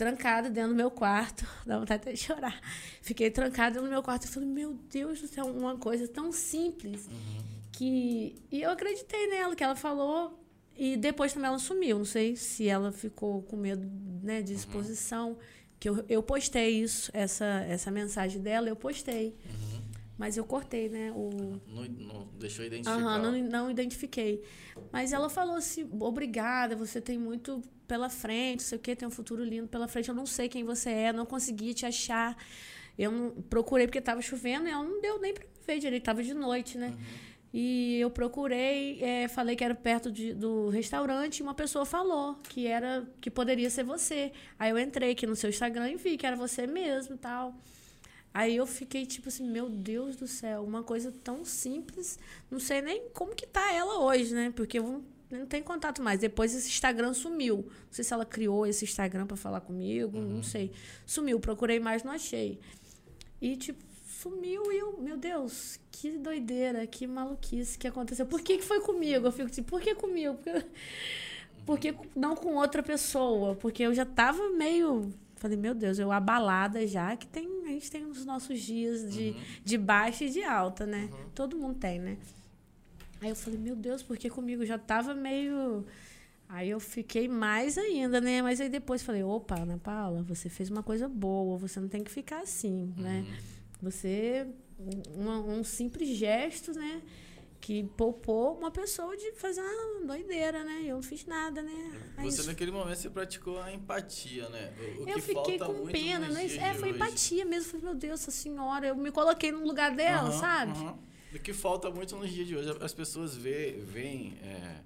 trancada 0.00 0.48
dentro 0.48 0.70
do 0.70 0.76
meu 0.76 0.90
quarto. 0.90 1.46
Dá 1.66 1.78
vontade 1.78 2.00
até 2.00 2.12
de 2.12 2.18
chorar. 2.18 2.58
Fiquei 3.02 3.30
trancada 3.30 3.72
dentro 3.72 3.86
do 3.86 3.92
meu 3.92 4.02
quarto. 4.02 4.26
Eu 4.26 4.32
falei, 4.32 4.48
meu 4.48 4.72
Deus 4.90 5.20
do 5.20 5.28
céu, 5.28 5.44
uma 5.44 5.76
coisa 5.76 6.08
tão 6.08 6.32
simples. 6.32 7.06
Uhum. 7.06 7.44
Que... 7.70 8.34
E 8.50 8.62
eu 8.62 8.70
acreditei 8.70 9.26
nela, 9.26 9.54
que 9.54 9.62
ela 9.62 9.76
falou 9.76 10.42
e 10.74 10.96
depois 10.96 11.34
também 11.34 11.48
ela 11.48 11.58
sumiu. 11.58 11.98
Não 11.98 12.04
sei 12.06 12.34
se 12.34 12.66
ela 12.66 12.90
ficou 12.90 13.42
com 13.42 13.56
medo 13.56 13.86
né, 14.22 14.40
de 14.40 14.54
exposição. 14.54 15.32
Uhum. 15.32 15.36
Que 15.78 15.88
eu, 15.90 16.04
eu 16.08 16.22
postei 16.22 16.82
isso, 16.82 17.10
essa, 17.12 17.44
essa 17.68 17.90
mensagem 17.90 18.40
dela, 18.40 18.68
eu 18.68 18.76
postei. 18.76 19.36
Uhum. 19.44 19.80
Mas 20.16 20.36
eu 20.38 20.44
cortei, 20.44 20.88
né? 20.88 21.12
O... 21.12 21.60
Não, 21.66 21.84
não 21.84 22.28
deixou 22.38 22.64
identificar. 22.64 22.96
Uhum, 22.98 23.32
não, 23.32 23.48
não 23.48 23.70
identifiquei. 23.70 24.42
Mas 24.92 25.14
ela 25.14 25.30
falou 25.30 25.56
assim: 25.56 25.88
obrigada, 25.98 26.76
você 26.76 27.00
tem 27.00 27.18
muito 27.18 27.62
pela 27.90 28.08
frente, 28.08 28.62
sei 28.62 28.78
o 28.78 28.80
quê, 28.80 28.94
tem 28.94 29.08
um 29.08 29.10
futuro 29.10 29.42
lindo 29.42 29.66
pela 29.66 29.88
frente. 29.88 30.08
Eu 30.08 30.14
não 30.14 30.24
sei 30.24 30.48
quem 30.48 30.62
você 30.62 30.90
é, 30.90 31.12
não 31.12 31.26
consegui 31.26 31.74
te 31.74 31.84
achar. 31.84 32.36
Eu 32.96 33.10
não, 33.10 33.30
procurei 33.42 33.88
porque 33.88 33.98
estava 33.98 34.22
chovendo 34.22 34.68
e 34.68 34.70
ela 34.70 34.84
não 34.84 35.00
deu 35.00 35.20
nem 35.20 35.34
para 35.34 35.44
ver 35.66 35.80
direito, 35.80 36.02
estava 36.02 36.22
de 36.22 36.32
noite, 36.32 36.78
né? 36.78 36.90
Uhum. 36.90 37.30
E 37.52 37.98
eu 37.98 38.08
procurei, 38.08 39.02
é, 39.02 39.26
falei 39.26 39.56
que 39.56 39.64
era 39.64 39.74
perto 39.74 40.12
de, 40.12 40.32
do 40.32 40.68
restaurante 40.68 41.38
e 41.38 41.42
uma 41.42 41.52
pessoa 41.52 41.84
falou 41.84 42.36
que 42.48 42.68
era 42.68 43.04
que 43.20 43.28
poderia 43.28 43.68
ser 43.68 43.82
você. 43.82 44.30
Aí 44.56 44.70
eu 44.70 44.78
entrei 44.78 45.10
aqui 45.10 45.26
no 45.26 45.34
seu 45.34 45.50
Instagram 45.50 45.90
e 45.90 45.96
vi 45.96 46.16
que 46.16 46.24
era 46.24 46.36
você 46.36 46.68
mesmo 46.68 47.16
tal. 47.16 47.56
Aí 48.32 48.54
eu 48.54 48.66
fiquei 48.66 49.04
tipo 49.04 49.28
assim, 49.28 49.50
meu 49.50 49.68
Deus 49.68 50.14
do 50.14 50.28
céu, 50.28 50.62
uma 50.62 50.84
coisa 50.84 51.10
tão 51.24 51.44
simples. 51.44 52.20
Não 52.48 52.60
sei 52.60 52.82
nem 52.82 53.08
como 53.12 53.34
que 53.34 53.48
tá 53.48 53.72
ela 53.72 53.98
hoje, 53.98 54.32
né? 54.32 54.52
Porque 54.54 54.78
eu 54.78 55.02
não 55.30 55.46
tem 55.46 55.62
contato 55.62 56.02
mais. 56.02 56.20
Depois 56.20 56.54
esse 56.54 56.68
Instagram 56.68 57.14
sumiu. 57.14 57.58
Não 57.68 57.92
sei 57.92 58.04
se 58.04 58.12
ela 58.12 58.24
criou 58.24 58.66
esse 58.66 58.84
Instagram 58.84 59.26
para 59.26 59.36
falar 59.36 59.60
comigo, 59.60 60.18
uhum. 60.18 60.36
não 60.36 60.42
sei. 60.42 60.72
Sumiu, 61.06 61.38
procurei 61.38 61.78
mais, 61.78 62.02
não 62.02 62.12
achei. 62.12 62.58
E 63.40 63.56
tipo, 63.56 63.82
sumiu 64.04 64.70
e 64.72 64.78
eu, 64.78 65.00
meu 65.00 65.16
Deus, 65.16 65.78
que 65.90 66.18
doideira, 66.18 66.86
que 66.86 67.06
maluquice 67.06 67.78
que 67.78 67.86
aconteceu. 67.86 68.26
Por 68.26 68.40
que, 68.42 68.58
que 68.58 68.64
foi 68.64 68.80
comigo? 68.80 69.26
Eu 69.26 69.32
fico 69.32 69.48
assim, 69.48 69.62
por 69.62 69.80
que 69.80 69.94
comigo? 69.94 70.38
Por 71.66 71.78
que 71.78 71.94
não 72.16 72.34
com 72.34 72.56
outra 72.56 72.82
pessoa? 72.82 73.54
Porque 73.54 73.82
eu 73.82 73.94
já 73.94 74.04
tava 74.04 74.48
meio. 74.48 75.12
Falei, 75.36 75.56
meu 75.56 75.74
Deus, 75.74 75.98
eu 75.98 76.10
abalada 76.10 76.84
já, 76.86 77.14
que 77.14 77.26
tem, 77.26 77.46
a 77.64 77.68
gente 77.68 77.90
tem 77.90 78.06
os 78.06 78.24
nossos 78.24 78.60
dias 78.60 79.08
de, 79.12 79.30
uhum. 79.30 79.40
de 79.62 79.78
baixa 79.78 80.24
e 80.24 80.30
de 80.30 80.42
alta, 80.42 80.86
né? 80.86 81.08
Uhum. 81.12 81.30
Todo 81.34 81.56
mundo 81.56 81.78
tem, 81.78 81.98
né? 82.00 82.16
Aí 83.20 83.30
eu 83.30 83.36
falei, 83.36 83.58
meu 83.58 83.76
Deus, 83.76 84.02
por 84.02 84.16
que 84.16 84.30
comigo? 84.30 84.64
Já 84.64 84.78
tava 84.78 85.14
meio. 85.14 85.84
Aí 86.48 86.70
eu 86.70 86.80
fiquei 86.80 87.28
mais 87.28 87.78
ainda, 87.78 88.20
né? 88.20 88.42
Mas 88.42 88.60
aí 88.60 88.68
depois 88.68 89.02
falei, 89.02 89.22
opa, 89.22 89.60
Ana 89.60 89.78
Paula, 89.78 90.22
você 90.22 90.48
fez 90.48 90.70
uma 90.70 90.82
coisa 90.82 91.08
boa, 91.08 91.58
você 91.58 91.78
não 91.78 91.88
tem 91.88 92.02
que 92.02 92.10
ficar 92.10 92.40
assim, 92.40 92.92
né? 92.96 93.24
Uhum. 93.26 93.36
Você, 93.82 94.46
um, 95.16 95.58
um 95.58 95.64
simples 95.64 96.08
gesto, 96.16 96.72
né? 96.72 97.02
que 97.60 97.84
poupou 97.96 98.56
uma 98.56 98.70
pessoa 98.70 99.14
de 99.16 99.32
fazer 99.32 99.60
uma 99.60 100.06
doideira, 100.06 100.64
né? 100.64 100.84
Eu 100.86 100.96
não 100.96 101.02
fiz 101.02 101.26
nada, 101.26 101.62
né? 101.62 101.92
É 102.16 102.22
você, 102.22 102.42
naquele 102.44 102.70
momento, 102.70 102.96
você 102.96 103.10
praticou 103.10 103.60
a 103.60 103.72
empatia, 103.72 104.48
né? 104.48 104.72
O, 104.98 105.08
eu 105.08 105.20
fiquei 105.20 105.58
com 105.58 105.86
pena, 105.86 106.28
né? 106.28 106.46
É, 106.46 106.74
foi 106.74 106.88
hoje. 106.88 106.96
empatia 106.96 107.44
mesmo. 107.44 107.70
Falei, 107.70 107.84
meu 107.84 107.94
Deus, 107.94 108.20
essa 108.20 108.30
senhora, 108.30 108.86
eu 108.86 108.96
me 108.96 109.12
coloquei 109.12 109.52
no 109.52 109.62
lugar 109.62 109.94
dela, 109.94 110.30
uhum, 110.30 110.40
sabe? 110.40 110.78
Uhum. 110.78 110.98
O 111.32 111.38
que 111.38 111.52
falta 111.52 111.90
muito 111.90 112.16
nos 112.16 112.30
dias 112.30 112.48
de 112.48 112.56
hoje, 112.56 112.76
as 112.80 112.92
pessoas 112.92 113.36
veem 113.36 114.34
é, 114.42 114.80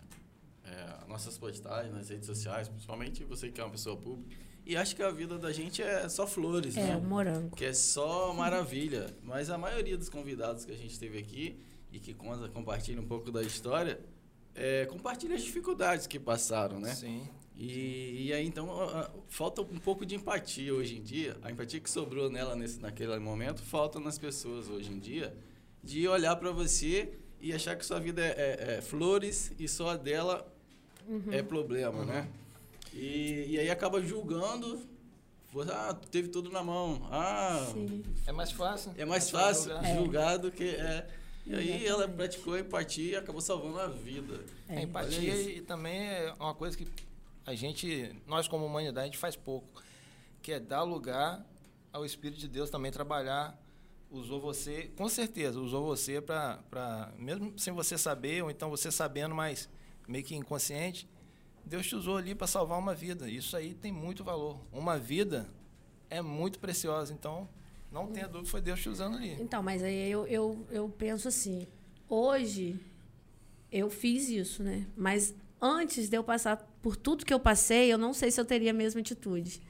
é, 0.65 1.09
nossas 1.09 1.39
postagens 1.39 1.93
nas 1.93 2.09
redes 2.09 2.27
sociais, 2.27 2.69
principalmente 2.69 3.25
você 3.25 3.51
que 3.51 3.61
é 3.61 3.65
uma 3.65 3.71
pessoa 3.71 3.97
pública, 3.97 4.37
e 4.67 4.77
acho 4.77 4.97
que 4.97 5.03
a 5.03 5.11
vida 5.11 5.39
da 5.39 5.53
gente 5.53 5.83
é 5.83 6.09
só 6.09 6.27
flores, 6.27 6.77
é, 6.77 6.83
né? 6.83 6.91
É, 6.93 6.97
morango. 6.97 7.55
Que 7.55 7.67
é 7.67 7.75
só 7.75 8.33
maravilha. 8.33 9.15
Mas 9.23 9.51
a 9.51 9.59
maioria 9.59 9.97
dos 9.97 10.09
convidados 10.09 10.65
que 10.65 10.73
a 10.73 10.77
gente 10.77 10.99
teve 10.99 11.19
aqui 11.19 11.59
e 11.93 11.99
que 11.99 12.15
compartilha 12.15 13.01
um 13.01 13.07
pouco 13.07 13.31
da 13.31 13.43
história, 13.43 14.01
é, 14.55 14.87
compartilha 14.87 15.37
as 15.37 15.43
dificuldades 15.43 16.07
que 16.07 16.19
passaram, 16.19 16.81
né? 16.81 16.95
Sim. 16.95 17.29
E, 17.57 18.27
e 18.27 18.33
aí, 18.33 18.47
então, 18.47 18.69
falta 19.29 19.61
um 19.63 19.79
pouco 19.79 20.05
de 20.05 20.15
empatia 20.15 20.75
hoje 20.75 20.97
em 20.97 21.03
dia. 21.03 21.37
A 21.43 21.53
empatia 21.53 21.79
que 21.79 21.91
sobrou 21.91 22.31
nela 22.31 22.57
nesse, 22.57 22.81
naquele 22.81 23.19
momento, 23.19 23.63
falta 23.63 24.01
nas 24.01 24.19
pessoas 24.19 24.69
hoje 24.69 24.91
em 24.91 24.99
dia, 24.99 25.37
de 25.85 26.09
olhar 26.09 26.35
para 26.37 26.51
você 26.51 27.13
e 27.41 27.53
achar 27.53 27.77
que 27.77 27.85
sua 27.85 28.01
vida 28.01 28.25
é, 28.25 28.29
é, 28.29 28.75
é 28.79 28.81
flores 28.81 29.53
e 29.59 29.69
só 29.69 29.91
a 29.91 29.97
dela 29.97 30.51
uhum. 31.07 31.31
é 31.31 31.43
problema, 31.43 32.01
uhum. 32.01 32.07
né? 32.07 32.29
E, 32.93 33.47
e 33.51 33.59
aí 33.59 33.71
acaba 33.71 34.01
julgando. 34.01 34.81
Ah, 35.71 35.95
teve 36.11 36.29
tudo 36.29 36.51
na 36.51 36.65
mão. 36.65 37.07
Ah, 37.13 37.69
Sim. 37.73 38.03
é 38.27 38.33
mais 38.33 38.51
fácil. 38.51 38.93
É 38.97 39.05
mais 39.05 39.29
é 39.29 39.31
fácil 39.31 39.73
julgar, 39.73 39.97
julgar 39.97 40.37
do 40.39 40.51
que 40.51 40.65
é. 40.65 41.07
E 41.47 41.55
aí 41.55 41.87
ela 41.87 42.09
praticou 42.09 42.55
a 42.55 42.61
empatia 42.61 43.13
e 43.13 43.17
acabou 43.17 43.41
salvando 43.41 43.79
a 43.79 43.87
vida. 43.87 44.41
É. 44.69 44.79
A 44.79 44.83
empatia 44.83 45.35
e 45.43 45.61
também 45.61 46.09
é 46.09 46.35
uma 46.41 46.55
coisa 46.55 46.77
que 46.77 46.89
a 47.47 47.55
gente, 47.55 48.17
nós 48.27 48.49
como 48.49 48.65
humanidade, 48.65 49.03
a 49.03 49.07
gente 49.07 49.19
faz 49.19 49.37
pouco, 49.37 49.69
que 50.43 50.53
é 50.53 50.59
dar 50.59 50.83
lugar 50.83 51.45
ao 51.93 52.05
Espírito 52.05 52.41
de 52.41 52.49
Deus 52.49 52.71
também 52.71 52.91
trabalhar. 52.91 53.57
Usou 54.11 54.41
você, 54.41 54.93
com 54.97 55.09
certeza, 55.09 55.59
usou 55.61 55.85
você 55.85 56.21
para, 56.21 57.13
mesmo 57.19 57.59
sem 57.59 57.73
você 57.73 57.99
saber, 57.99 58.45
ou 58.45 58.51
então 58.51 58.71
você 58.71 58.91
sabendo, 58.91 59.35
mas 59.35 59.69
meio 60.07 60.23
que 60.23 60.37
inconsciente, 60.37 61.09
Deus 61.65 61.87
te 61.87 61.97
usou 61.97 62.17
ali 62.17 62.35
para 62.35 62.47
salvar 62.47 62.79
uma 62.79 62.95
vida. 62.95 63.29
Isso 63.29 63.57
aí 63.57 63.75
tem 63.75 63.91
muito 63.91 64.23
valor. 64.23 64.61
Uma 64.71 64.99
vida 64.99 65.49
é 66.11 66.21
muito 66.21 66.59
preciosa. 66.59 67.13
Então, 67.13 67.49
não 67.91 68.07
tenha 68.09 68.29
dúvida, 68.29 68.51
foi 68.51 68.61
Deus 68.61 68.81
te 68.81 68.89
usando 68.89 69.17
ali. 69.17 69.37
Então, 69.41 69.63
mas 69.63 69.83
aí 69.83 70.11
eu, 70.11 70.27
eu, 70.27 70.67
eu 70.71 70.89
penso 70.89 71.29
assim: 71.29 71.67
hoje 72.09 72.79
eu 73.73 73.89
fiz 73.89 74.29
isso, 74.29 74.63
né? 74.63 74.87
Mas 74.97 75.35
antes 75.61 76.09
de 76.09 76.17
eu 76.17 76.23
passar 76.23 76.57
por 76.83 76.97
tudo 76.97 77.25
que 77.25 77.33
eu 77.33 77.41
passei, 77.41 77.93
eu 77.93 77.99
não 77.99 78.13
sei 78.13 78.31
se 78.31 78.41
eu 78.41 78.45
teria 78.45 78.71
a 78.71 78.75
mesma 78.75 79.01
atitude. 79.01 79.61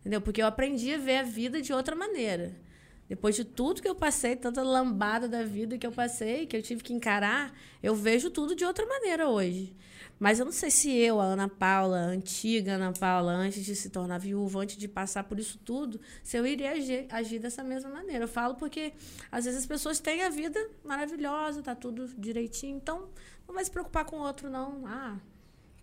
Entendeu? 0.00 0.20
Porque 0.20 0.42
eu 0.42 0.46
aprendi 0.46 0.92
a 0.94 0.98
ver 0.98 1.18
a 1.18 1.22
vida 1.22 1.60
de 1.60 1.72
outra 1.72 1.94
maneira. 1.94 2.56
Depois 3.12 3.36
de 3.36 3.44
tudo 3.44 3.82
que 3.82 3.88
eu 3.88 3.94
passei, 3.94 4.34
tanta 4.34 4.62
lambada 4.62 5.28
da 5.28 5.42
vida 5.42 5.76
que 5.76 5.86
eu 5.86 5.92
passei, 5.92 6.46
que 6.46 6.56
eu 6.56 6.62
tive 6.62 6.82
que 6.82 6.94
encarar, 6.94 7.52
eu 7.82 7.94
vejo 7.94 8.30
tudo 8.30 8.56
de 8.56 8.64
outra 8.64 8.86
maneira 8.86 9.28
hoje. 9.28 9.76
Mas 10.18 10.38
eu 10.38 10.46
não 10.46 10.52
sei 10.52 10.70
se 10.70 10.90
eu, 10.90 11.20
a 11.20 11.24
Ana 11.24 11.46
Paula, 11.46 11.98
a 11.98 12.04
antiga 12.04 12.72
Ana 12.72 12.90
Paula, 12.90 13.32
antes 13.32 13.66
de 13.66 13.76
se 13.76 13.90
tornar 13.90 14.16
viúva, 14.16 14.60
antes 14.60 14.78
de 14.78 14.88
passar 14.88 15.24
por 15.24 15.38
isso 15.38 15.58
tudo, 15.62 16.00
se 16.22 16.38
eu 16.38 16.46
iria 16.46 16.70
agir, 16.70 17.04
agir 17.10 17.38
dessa 17.38 17.62
mesma 17.62 17.90
maneira. 17.90 18.24
Eu 18.24 18.28
falo 18.28 18.54
porque 18.54 18.94
às 19.30 19.44
vezes 19.44 19.60
as 19.60 19.66
pessoas 19.66 20.00
têm 20.00 20.22
a 20.22 20.30
vida 20.30 20.58
maravilhosa, 20.82 21.60
tá 21.60 21.74
tudo 21.74 22.08
direitinho, 22.16 22.78
então 22.78 23.10
não 23.46 23.54
vai 23.54 23.62
se 23.62 23.70
preocupar 23.70 24.06
com 24.06 24.16
o 24.16 24.22
outro, 24.22 24.48
não. 24.48 24.86
Ah, 24.86 25.18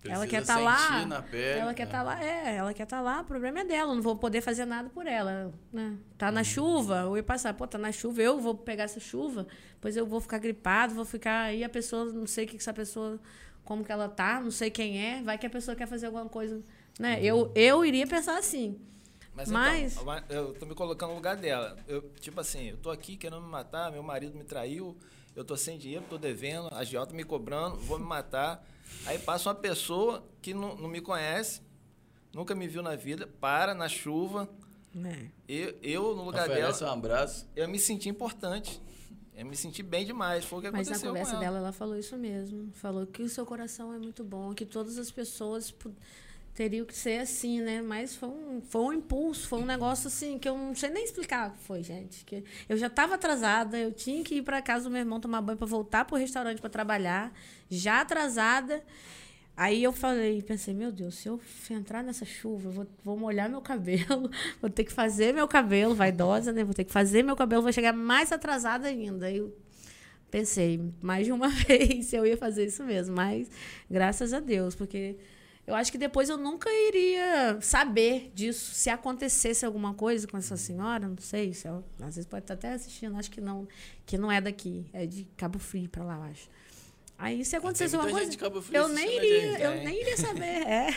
Precisa 0.01 0.15
ela 0.15 0.27
quer 0.27 0.41
estar 0.41 0.55
tá 0.55 0.59
lá. 0.59 1.21
Pele, 1.23 1.59
ela 1.59 1.73
quer 1.73 1.83
estar 1.83 1.97
né? 1.97 2.03
tá 2.03 2.15
lá, 2.15 2.23
é, 2.23 2.55
ela 2.55 2.73
quer 2.73 2.83
estar 2.83 2.97
tá 2.97 3.01
lá, 3.01 3.21
o 3.21 3.25
problema 3.25 3.59
é 3.59 3.65
dela, 3.65 3.91
eu 3.91 3.95
não 3.95 4.01
vou 4.01 4.15
poder 4.15 4.39
fazer 4.39 4.63
nada 4.63 4.89
por 4.89 5.05
ela, 5.05 5.53
né? 5.73 5.97
Tá 6.17 6.31
na 6.31 6.41
hum. 6.41 6.43
chuva, 6.45 7.01
eu 7.01 7.17
ia 7.17 7.23
passar, 7.23 7.53
pô, 7.53 7.67
tá 7.67 7.77
na 7.77 7.91
chuva, 7.91 8.21
eu 8.21 8.39
vou 8.39 8.55
pegar 8.55 8.85
essa 8.85 8.99
chuva, 8.99 9.45
depois 9.73 9.97
eu 9.97 10.05
vou 10.05 10.21
ficar 10.21 10.37
gripado, 10.37 10.95
vou 10.95 11.03
ficar 11.03 11.41
aí 11.41 11.65
a 11.65 11.69
pessoa, 11.69 12.05
não 12.05 12.25
sei 12.25 12.45
o 12.45 12.47
que 12.47 12.55
essa 12.55 12.73
pessoa 12.73 13.19
como 13.65 13.83
que 13.83 13.91
ela 13.91 14.07
tá, 14.07 14.39
não 14.39 14.51
sei 14.51 14.71
quem 14.71 15.05
é, 15.05 15.21
vai 15.21 15.37
que 15.37 15.45
a 15.45 15.49
pessoa 15.49 15.75
quer 15.75 15.85
fazer 15.85 16.05
alguma 16.05 16.27
coisa, 16.27 16.61
né? 16.97 17.17
Uhum. 17.17 17.23
Eu, 17.23 17.51
eu 17.53 17.85
iria 17.85 18.07
pensar 18.07 18.37
assim. 18.37 18.79
Mas, 19.35 19.49
mas... 19.49 19.97
Então, 19.97 20.23
eu 20.29 20.53
tô 20.53 20.65
me 20.65 20.75
colocando 20.75 21.09
no 21.09 21.15
lugar 21.15 21.37
dela. 21.37 21.77
Eu, 21.87 22.01
tipo 22.19 22.41
assim, 22.41 22.71
eu 22.71 22.77
tô 22.77 22.89
aqui 22.89 23.15
querendo 23.15 23.41
me 23.41 23.49
matar, 23.49 23.91
meu 23.91 24.01
marido 24.03 24.37
me 24.37 24.43
traiu, 24.43 24.97
eu 25.35 25.45
tô 25.45 25.55
sem 25.55 25.77
dinheiro, 25.77 26.03
tô 26.09 26.17
devendo, 26.17 26.67
a 26.71 26.79
agiota 26.79 27.13
me 27.13 27.23
cobrando, 27.23 27.77
vou 27.77 27.99
me 27.99 28.05
matar. 28.05 28.65
Aí 29.05 29.17
passa 29.19 29.49
uma 29.49 29.55
pessoa 29.55 30.23
que 30.41 30.53
não, 30.53 30.75
não 30.75 30.89
me 30.89 31.01
conhece, 31.01 31.61
nunca 32.33 32.53
me 32.53 32.67
viu 32.67 32.81
na 32.81 32.95
vida, 32.95 33.27
para 33.39 33.73
na 33.73 33.87
chuva. 33.87 34.49
É. 34.95 35.27
Eu, 35.47 35.77
eu, 35.81 36.15
no 36.15 36.23
lugar 36.25 36.49
Oferece 36.49 36.79
dela. 36.79 36.91
um 36.91 36.97
abraço. 36.97 37.47
Eu 37.55 37.67
me 37.67 37.79
senti 37.79 38.09
importante. 38.09 38.81
Eu 39.35 39.45
me 39.45 39.55
senti 39.55 39.81
bem 39.81 40.05
demais. 40.05 40.43
Foi 40.43 40.59
o 40.59 40.61
que 40.61 40.71
Mas 40.71 40.87
aconteceu. 40.87 41.13
Mas 41.13 41.21
na 41.21 41.25
conversa 41.29 41.31
ela. 41.31 41.39
dela, 41.39 41.57
ela 41.59 41.71
falou 41.71 41.97
isso 41.97 42.17
mesmo. 42.17 42.71
Falou 42.73 43.05
que 43.07 43.21
o 43.21 43.29
seu 43.29 43.45
coração 43.45 43.93
é 43.93 43.97
muito 43.97 44.23
bom, 44.23 44.53
que 44.53 44.65
todas 44.65 44.97
as 44.97 45.09
pessoas 45.11 45.73
teria 46.59 46.83
que 46.83 46.93
ser 46.93 47.21
assim, 47.21 47.61
né? 47.61 47.81
Mas 47.81 48.17
foi 48.17 48.27
um, 48.27 48.61
foi 48.61 48.81
um 48.81 48.91
impulso, 48.91 49.47
foi 49.47 49.59
um 49.59 49.65
negócio 49.65 50.09
assim 50.09 50.37
que 50.37 50.49
eu 50.49 50.57
não 50.57 50.75
sei 50.75 50.89
nem 50.89 51.05
explicar 51.05 51.51
o 51.51 51.53
que 51.53 51.59
foi, 51.59 51.81
gente. 51.81 52.25
Que 52.25 52.43
eu 52.67 52.75
já 52.75 52.87
estava 52.87 53.15
atrasada, 53.15 53.77
eu 53.77 53.93
tinha 53.93 54.21
que 54.25 54.35
ir 54.35 54.41
para 54.41 54.61
casa 54.61 54.83
do 54.83 54.89
meu 54.89 54.99
irmão 54.99 55.21
tomar 55.21 55.41
banho 55.41 55.57
para 55.57 55.65
voltar 55.65 56.03
para 56.03 56.15
o 56.15 56.19
restaurante 56.19 56.59
para 56.59 56.69
trabalhar, 56.69 57.31
já 57.69 58.01
atrasada. 58.01 58.83
Aí 59.55 59.81
eu 59.81 59.93
falei, 59.93 60.41
pensei, 60.41 60.73
meu 60.73 60.91
Deus, 60.91 61.15
se 61.15 61.29
eu 61.29 61.39
entrar 61.71 62.03
nessa 62.03 62.25
chuva, 62.25 62.67
eu 62.67 62.73
vou, 62.73 62.87
vou 63.05 63.17
molhar 63.17 63.49
meu 63.49 63.61
cabelo, 63.61 64.29
vou 64.59 64.69
ter 64.69 64.83
que 64.83 64.91
fazer 64.91 65.33
meu 65.33 65.47
cabelo, 65.47 65.95
vaidosa, 65.95 66.51
né? 66.51 66.65
Vou 66.65 66.73
ter 66.73 66.83
que 66.83 66.91
fazer 66.91 67.23
meu 67.23 67.37
cabelo, 67.37 67.61
vou 67.61 67.71
chegar 67.71 67.93
mais 67.93 68.33
atrasada 68.33 68.89
ainda. 68.89 69.31
Eu 69.31 69.57
pensei 70.29 70.91
mais 71.01 71.25
de 71.25 71.31
uma 71.31 71.47
vez 71.65 72.11
eu 72.11 72.25
ia 72.25 72.35
fazer 72.35 72.65
isso 72.65 72.83
mesmo, 72.83 73.15
mas 73.15 73.49
graças 73.89 74.33
a 74.33 74.41
Deus, 74.41 74.75
porque 74.75 75.15
eu 75.69 75.75
acho 75.75 75.91
que 75.91 75.99
depois 75.99 76.29
eu 76.29 76.37
nunca 76.37 76.67
iria 76.67 77.59
saber 77.61 78.31
disso. 78.33 78.73
Se 78.73 78.89
acontecesse 78.89 79.63
alguma 79.63 79.93
coisa 79.93 80.27
com 80.27 80.35
essa 80.35 80.57
senhora, 80.57 81.07
não 81.07 81.17
sei. 81.19 81.53
Se 81.53 81.67
ela, 81.67 81.85
às 81.99 82.15
vezes 82.15 82.25
pode 82.25 82.43
estar 82.43 82.55
até 82.55 82.73
assistindo, 82.73 83.15
acho 83.15 83.29
que 83.29 83.39
não. 83.39 83.67
Que 84.03 84.17
não 84.17 84.31
é 84.31 84.41
daqui, 84.41 84.87
é 84.91 85.05
de 85.05 85.25
Cabo 85.37 85.59
Frio 85.59 85.87
para 85.87 86.03
lá, 86.03 86.15
eu 86.15 86.23
acho. 86.23 86.49
Aí 87.19 87.45
se 87.45 87.55
acontecesse 87.55 87.95
alguma 87.95 88.11
coisa, 88.11 88.35
eu 88.73 88.87
nem 88.87 89.17
iria, 89.17 89.51
gente, 89.51 89.61
eu 89.61 89.71
nem 89.83 90.01
iria 90.01 90.17
saber. 90.17 90.67
É. 90.67 90.87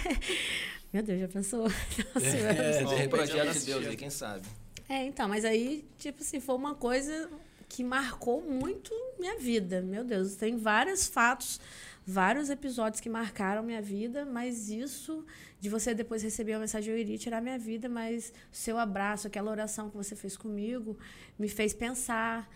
Meu 0.91 1.03
Deus, 1.03 1.21
já 1.21 1.29
pensou? 1.29 1.65
Nossa, 2.15 2.27
é, 2.27 3.03
é, 3.05 3.09
projeto 3.09 3.53
de 3.53 3.67
Deus, 3.67 3.95
quem 3.95 4.09
sabe. 4.09 4.47
É, 4.89 5.05
então, 5.05 5.29
mas 5.29 5.45
aí, 5.45 5.85
tipo 5.99 6.23
assim, 6.23 6.41
foi 6.41 6.55
uma 6.55 6.75
coisa 6.75 7.29
que 7.69 7.85
marcou 7.85 8.41
muito 8.41 8.91
minha 9.19 9.39
vida. 9.39 9.83
Meu 9.83 10.03
Deus, 10.03 10.35
tem 10.35 10.57
vários 10.57 11.07
fatos 11.07 11.61
vários 12.07 12.51
episódios 12.51 13.01
que 13.01 13.09
marcaram 13.09 13.63
minha 13.63 13.81
vida, 13.81 14.25
mas 14.25 14.69
isso 14.69 15.25
de 15.61 15.69
você 15.69 15.95
depois 15.95 16.23
receber 16.23 16.55
uma 16.55 16.61
mensagem 16.61 16.93
eu 16.93 16.99
iria 16.99 17.17
tirar 17.17 17.41
minha 17.41 17.59
vida, 17.59 17.89
mas 17.89 18.33
seu 18.51 18.79
abraço, 18.79 19.27
aquela 19.27 19.51
oração 19.51 19.89
que 19.89 19.97
você 19.97 20.17
fez 20.17 20.37
comigo, 20.37 20.99
me 21.39 21.49
fez 21.49 21.73
pensar. 21.73 22.49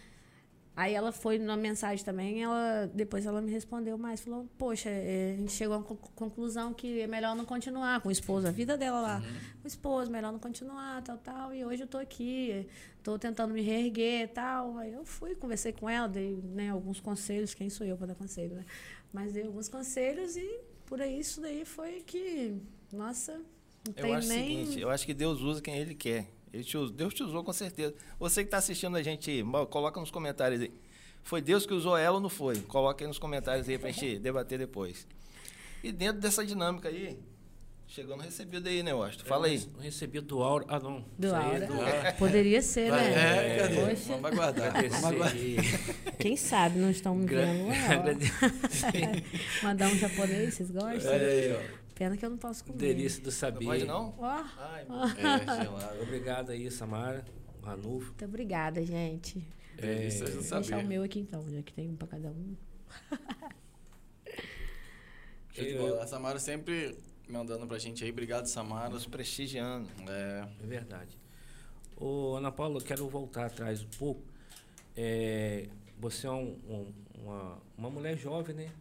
Aí 0.74 0.92
ela 0.92 1.10
foi 1.10 1.38
na 1.38 1.56
mensagem 1.56 2.04
também, 2.04 2.42
ela 2.42 2.90
depois 2.92 3.24
ela 3.24 3.40
me 3.40 3.50
respondeu 3.50 3.96
mais, 3.96 4.20
falou: 4.20 4.46
"Poxa, 4.58 4.90
é, 4.90 5.32
a 5.32 5.40
gente 5.40 5.52
chegou 5.52 5.74
à 5.74 5.82
conclusão 6.14 6.74
que 6.74 7.00
é 7.00 7.06
melhor 7.06 7.34
não 7.34 7.46
continuar 7.46 8.02
com 8.02 8.10
o 8.10 8.12
esposo, 8.12 8.46
a 8.46 8.50
vida 8.50 8.76
dela 8.76 9.00
lá, 9.00 9.16
uhum. 9.20 9.62
o 9.64 9.66
esposo, 9.66 10.10
melhor 10.10 10.32
não 10.32 10.38
continuar, 10.38 11.00
tal, 11.02 11.16
tal. 11.16 11.54
E 11.54 11.64
hoje 11.64 11.84
eu 11.84 11.86
tô 11.86 11.96
aqui, 11.96 12.68
tô 13.02 13.18
tentando 13.18 13.54
me 13.54 13.62
reerguer, 13.62 14.28
tal. 14.34 14.76
Aí 14.76 14.92
eu 14.92 15.02
fui, 15.02 15.34
conversei 15.34 15.72
com 15.72 15.88
ela, 15.88 16.08
dei 16.08 16.36
né, 16.44 16.68
alguns 16.68 17.00
conselhos, 17.00 17.54
quem 17.54 17.70
sou 17.70 17.86
eu 17.86 17.96
para 17.96 18.08
dar 18.08 18.14
conselho, 18.14 18.56
né? 18.56 18.64
Mas 19.16 19.32
dei 19.32 19.46
alguns 19.46 19.66
conselhos 19.66 20.36
e 20.36 20.60
por 20.84 21.00
aí 21.00 21.18
isso 21.18 21.40
daí 21.40 21.64
foi 21.64 22.02
que, 22.02 22.54
nossa, 22.92 23.40
não 23.86 23.94
tem 23.94 24.10
eu 24.10 24.14
acho 24.14 24.28
nem... 24.28 24.42
o 24.42 24.66
seguinte, 24.66 24.80
eu 24.82 24.90
acho 24.90 25.06
que 25.06 25.14
Deus 25.14 25.40
usa 25.40 25.62
quem 25.62 25.74
Ele 25.78 25.94
quer. 25.94 26.28
Ele 26.52 26.62
te 26.62 26.76
usou, 26.76 26.94
Deus 26.94 27.14
te 27.14 27.22
usou 27.22 27.42
com 27.42 27.50
certeza. 27.50 27.94
Você 28.18 28.42
que 28.42 28.48
está 28.48 28.58
assistindo 28.58 28.94
a 28.94 29.02
gente, 29.02 29.42
coloca 29.70 29.98
nos 29.98 30.10
comentários 30.10 30.60
aí. 30.60 30.70
Foi 31.22 31.40
Deus 31.40 31.64
que 31.64 31.72
usou 31.72 31.96
ela 31.96 32.16
ou 32.16 32.20
não 32.20 32.28
foi? 32.28 32.60
Coloca 32.60 33.02
aí 33.02 33.08
nos 33.08 33.18
comentários 33.18 33.66
aí 33.70 33.78
para 33.78 33.88
a 33.88 33.90
gente 33.90 34.18
debater 34.20 34.58
depois. 34.58 35.06
E 35.82 35.90
dentro 35.90 36.20
dessa 36.20 36.44
dinâmica 36.44 36.90
aí, 36.90 37.18
Chegou 37.88 38.16
no 38.16 38.22
recebido 38.22 38.68
aí, 38.68 38.82
né, 38.82 38.92
Washington? 38.92 39.24
Fala 39.24 39.46
aí. 39.46 39.64
No 39.74 39.80
recebido 39.80 40.26
do 40.26 40.42
Aura. 40.42 40.64
Ah, 40.68 40.80
não. 40.80 41.04
Do 41.16 41.34
Aura. 41.34 41.64
É 41.64 41.66
do 41.66 41.72
Aura. 41.74 42.12
Poderia 42.18 42.60
ser, 42.60 42.90
né? 42.90 43.54
É, 43.54 43.58
cadê? 43.58 43.74
Poxa. 43.76 44.12
Vamos 44.12 44.24
aguardar. 44.32 44.72
Vamos 44.72 45.04
aguardar. 45.04 45.32
Quem 46.18 46.36
sabe 46.36 46.78
não 46.78 46.90
estão 46.90 47.14
me 47.14 47.26
vendo 47.26 47.68
Mandar 49.62 49.88
um 49.88 49.96
japonês, 49.96 50.54
vocês 50.54 50.70
gostam? 50.70 51.12
Olha 51.12 51.26
aí, 51.26 51.52
ó. 51.52 51.86
Pena 51.94 52.16
que 52.16 52.26
eu 52.26 52.30
não 52.30 52.36
posso 52.36 52.64
comer. 52.64 52.78
Delícia 52.78 53.22
do 53.22 53.30
saber. 53.30 53.64
Não 53.64 53.72
pode 53.72 53.84
não? 53.86 54.14
Oh. 54.18 54.24
Ai, 54.24 54.86
é, 55.16 55.62
gelado. 55.62 56.02
Obrigado 56.02 56.50
aí, 56.50 56.70
Samara, 56.70 57.24
Ranulfo. 57.62 58.08
Muito 58.08 58.24
obrigada, 58.24 58.84
gente. 58.84 59.42
É, 59.78 59.94
Delícia 59.94 60.26
do 60.26 60.42
saber. 60.42 60.48
Vou 60.48 60.60
deixar 60.60 60.78
o 60.78 60.86
meu 60.86 61.02
aqui 61.02 61.20
então, 61.20 61.42
já 61.48 61.62
que 61.62 61.72
tem 61.72 61.88
um 61.88 61.96
pra 61.96 62.08
cada 62.08 62.28
um. 62.28 62.56
Eu, 65.56 66.02
a 66.02 66.06
Samara 66.06 66.38
sempre 66.38 66.98
mandando 67.28 67.66
pra 67.66 67.78
gente 67.78 68.04
aí. 68.04 68.10
Obrigado, 68.10 68.46
Samara. 68.46 68.90
Nos 68.90 69.06
prestigiando. 69.06 69.88
É, 70.08 70.48
é 70.62 70.66
verdade. 70.66 71.18
Ô, 71.96 72.36
Ana 72.36 72.52
Paula, 72.52 72.78
eu 72.78 72.84
quero 72.84 73.08
voltar 73.08 73.46
atrás 73.46 73.82
um 73.82 73.88
pouco. 73.98 74.22
É, 74.96 75.68
você 75.98 76.26
é 76.26 76.30
um, 76.30 76.58
um, 76.68 76.92
uma, 77.22 77.58
uma 77.76 77.90
mulher 77.90 78.16
jovem, 78.16 78.54
né? 78.54 78.72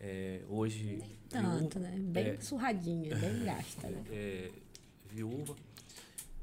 É, 0.00 0.40
hoje. 0.48 0.98
Nem 0.98 1.18
tanto, 1.28 1.78
viúva, 1.78 1.80
né? 1.80 1.96
Bem 1.98 2.26
é, 2.28 2.40
surradinha, 2.40 3.16
bem 3.16 3.44
gasta, 3.44 3.88
né? 3.88 4.04
É, 4.10 4.50
viúva. 5.10 5.56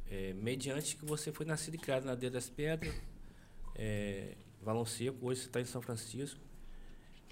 É, 0.10 0.34
mediante 0.34 0.96
que 0.96 1.06
você 1.06 1.32
foi 1.32 1.46
nascido 1.46 1.76
e 1.76 1.78
criado 1.78 2.06
na 2.06 2.16
Deira 2.16 2.34
das 2.34 2.50
Pedras, 2.50 2.96
é, 3.76 4.34
Valão 4.62 4.86
Seco, 4.86 5.28
hoje 5.28 5.42
você 5.42 5.48
está 5.48 5.62
em 5.62 5.66
São 5.66 5.82
Francisco. 5.82 6.40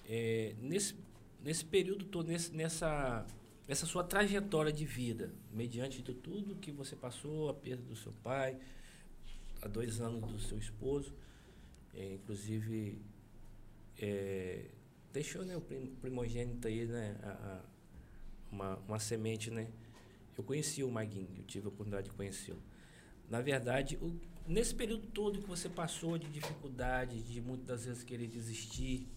É, 0.07 0.53
nesse, 0.61 0.95
nesse 1.43 1.65
período 1.65 2.05
todo, 2.05 2.27
nesse, 2.27 2.53
nessa 2.53 3.25
essa 3.67 3.85
sua 3.85 4.03
trajetória 4.03 4.71
de 4.71 4.85
vida, 4.85 5.33
mediante 5.51 6.01
de 6.01 6.13
tudo 6.13 6.55
que 6.55 6.71
você 6.71 6.95
passou, 6.95 7.49
a 7.49 7.53
perda 7.53 7.83
do 7.83 7.95
seu 7.95 8.13
pai, 8.23 8.57
há 9.61 9.67
dois 9.67 9.99
anos 9.99 10.31
do 10.31 10.39
seu 10.39 10.57
esposo, 10.57 11.13
é, 11.93 12.13
inclusive 12.13 13.01
é, 13.99 14.65
deixou 15.11 15.43
né, 15.43 15.57
o 15.57 15.61
primogênito 15.61 16.67
aí, 16.67 16.85
né, 16.85 17.17
a, 17.23 17.29
a, 17.29 17.61
uma, 18.51 18.75
uma 18.87 18.99
semente, 18.99 19.51
né? 19.51 19.67
Eu 20.37 20.43
conheci 20.43 20.83
o 20.83 20.91
Maguinho, 20.91 21.29
eu 21.35 21.43
tive 21.43 21.65
a 21.65 21.69
oportunidade 21.69 22.09
de 22.09 22.15
conhecê-lo. 22.15 22.61
Na 23.27 23.41
verdade, 23.41 23.97
o, 23.97 24.15
nesse 24.47 24.73
período 24.73 25.07
todo 25.07 25.41
que 25.41 25.47
você 25.47 25.67
passou 25.67 26.17
de 26.17 26.29
dificuldade, 26.29 27.21
de 27.23 27.41
muitas 27.41 27.85
vezes 27.85 28.03
querer 28.03 28.27
desistir, 28.27 29.07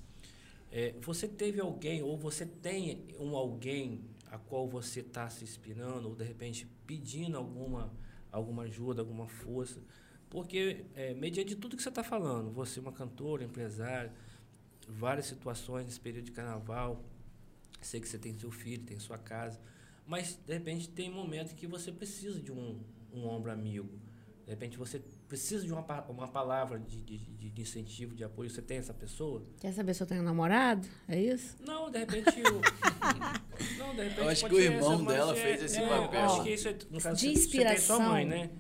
é, 0.73 0.95
você 1.01 1.29
teve 1.29 1.61
alguém, 1.61 2.03
ou 2.03 2.17
você 2.17 2.47
tem 2.47 3.07
um 3.19 3.37
alguém 3.37 4.01
a 4.31 4.39
qual 4.39 4.69
você 4.69 5.01
está 5.01 5.29
se 5.29 5.43
inspirando, 5.43 6.09
ou 6.09 6.15
de 6.15 6.25
repente 6.25 6.67
pedindo 6.87 7.37
alguma, 7.37 7.93
alguma 8.31 8.63
ajuda, 8.63 9.03
alguma 9.03 9.27
força. 9.27 9.81
Porque, 10.29 10.85
é, 10.95 11.13
mediante 11.15 11.57
tudo 11.57 11.77
que 11.77 11.83
você 11.83 11.89
está 11.89 12.05
falando, 12.05 12.51
você 12.51 12.79
é 12.79 12.83
uma 12.83 12.93
cantora, 12.93 13.43
empresária, 13.43 14.13
várias 14.89 15.27
situações 15.27 15.85
nesse 15.85 16.01
período 16.01 16.27
de 16.27 16.33
carnaval, 16.33 17.05
sei 17.81 18.01
que 18.01 18.09
você 18.09 18.19
tem 18.19 18.39
seu 18.39 18.51
filho, 18.51 18.85
tem 18.85 18.99
sua 19.01 19.19
casa, 19.19 19.61
mas 20.07 20.39
de 20.47 20.53
repente 20.53 20.89
tem 20.89 21.11
momentos 21.11 21.53
que 21.53 21.67
você 21.67 21.91
precisa 21.91 22.41
de 22.41 22.53
um, 22.53 22.81
um 23.13 23.27
ombro 23.27 23.51
amigo. 23.51 23.89
De 24.45 24.51
repente 24.51 24.77
você 24.77 25.01
precisa 25.29 25.65
de 25.65 25.73
uma, 25.73 25.83
uma 26.09 26.27
palavra 26.27 26.79
de, 26.79 27.01
de, 27.03 27.19
de, 27.19 27.63
incentivo, 27.63 28.17
de 28.17 28.25
apoio. 28.25 28.51
Você 28.51 28.61
tem 28.61 28.79
essa 28.79 28.93
pessoa? 28.93 29.45
Quer 29.61 29.73
saber 29.73 29.95
se 29.95 30.03
eu 30.03 30.07
tenho 30.07 30.23
namorado? 30.25 30.89
É 31.07 31.21
isso? 31.21 31.57
Não, 31.65 31.89
de 31.89 31.99
repente. 31.99 32.41
Eu, 32.41 32.61
não, 33.95 33.97
de 33.97 34.03
repente. 34.03 34.21
Eu 34.21 34.29
acho 34.29 34.47
que 34.47 34.55
o 34.55 34.61
irmão 34.61 35.05
dela 35.05 35.35
fez 35.35 35.63
esse 35.63 35.79
é, 35.79 35.87
papel. 35.87 36.25
Acho 36.25 36.43
que 36.43 36.51
isso 36.51 36.69
é, 36.69 36.77
no 36.91 37.01
caso, 37.01 37.21
de 37.21 37.29
inspiração. 37.29 37.77
Você 37.77 37.87
tem 37.87 37.97
sua 37.97 37.99
mãe, 37.99 38.25
né? 38.25 38.51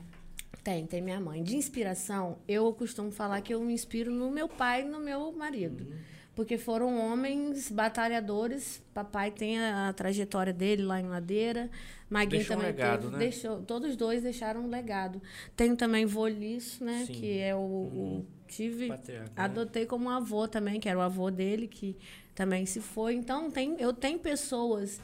Tem, 0.62 0.86
tem 0.86 1.00
minha 1.00 1.20
mãe. 1.20 1.42
De 1.42 1.56
inspiração, 1.56 2.38
eu 2.46 2.72
costumo 2.72 3.10
falar 3.10 3.40
que 3.40 3.54
eu 3.54 3.60
me 3.60 3.72
inspiro 3.72 4.10
no 4.10 4.30
meu 4.30 4.48
pai 4.48 4.82
e 4.82 4.84
no 4.84 5.00
meu 5.00 5.32
marido. 5.32 5.84
Uhum 5.84 6.10
porque 6.40 6.56
foram 6.56 6.98
homens 6.98 7.70
batalhadores. 7.70 8.82
Papai 8.94 9.30
tem 9.30 9.58
a, 9.58 9.88
a 9.88 9.92
trajetória 9.92 10.54
dele 10.54 10.82
lá 10.82 10.98
em 10.98 11.06
Ladeira. 11.06 11.70
Maguinho 12.08 12.46
também 12.46 12.64
um 12.64 12.66
legado, 12.66 13.00
teve, 13.02 13.12
né? 13.12 13.18
deixou, 13.18 13.62
todos 13.62 13.94
dois 13.94 14.22
deixaram 14.22 14.62
um 14.62 14.68
legado. 14.68 15.20
Tenho 15.54 15.76
também 15.76 16.06
Voliço, 16.06 16.82
né, 16.82 17.04
Sim. 17.06 17.12
que 17.12 17.38
é 17.38 17.54
o, 17.54 17.58
uhum. 17.58 18.18
o 18.18 18.26
tive 18.48 18.88
Patriarca, 18.88 19.28
né? 19.28 19.32
adotei 19.36 19.82
né? 19.82 19.88
como 19.88 20.06
um 20.06 20.10
avô 20.10 20.48
também, 20.48 20.80
que 20.80 20.88
era 20.88 20.98
o 20.98 21.02
avô 21.02 21.30
dele 21.30 21.68
que 21.68 21.94
também 22.34 22.64
se 22.64 22.80
foi. 22.80 23.14
Então 23.14 23.50
tem, 23.50 23.76
eu 23.78 23.92
tenho 23.92 24.18
pessoas 24.18 24.98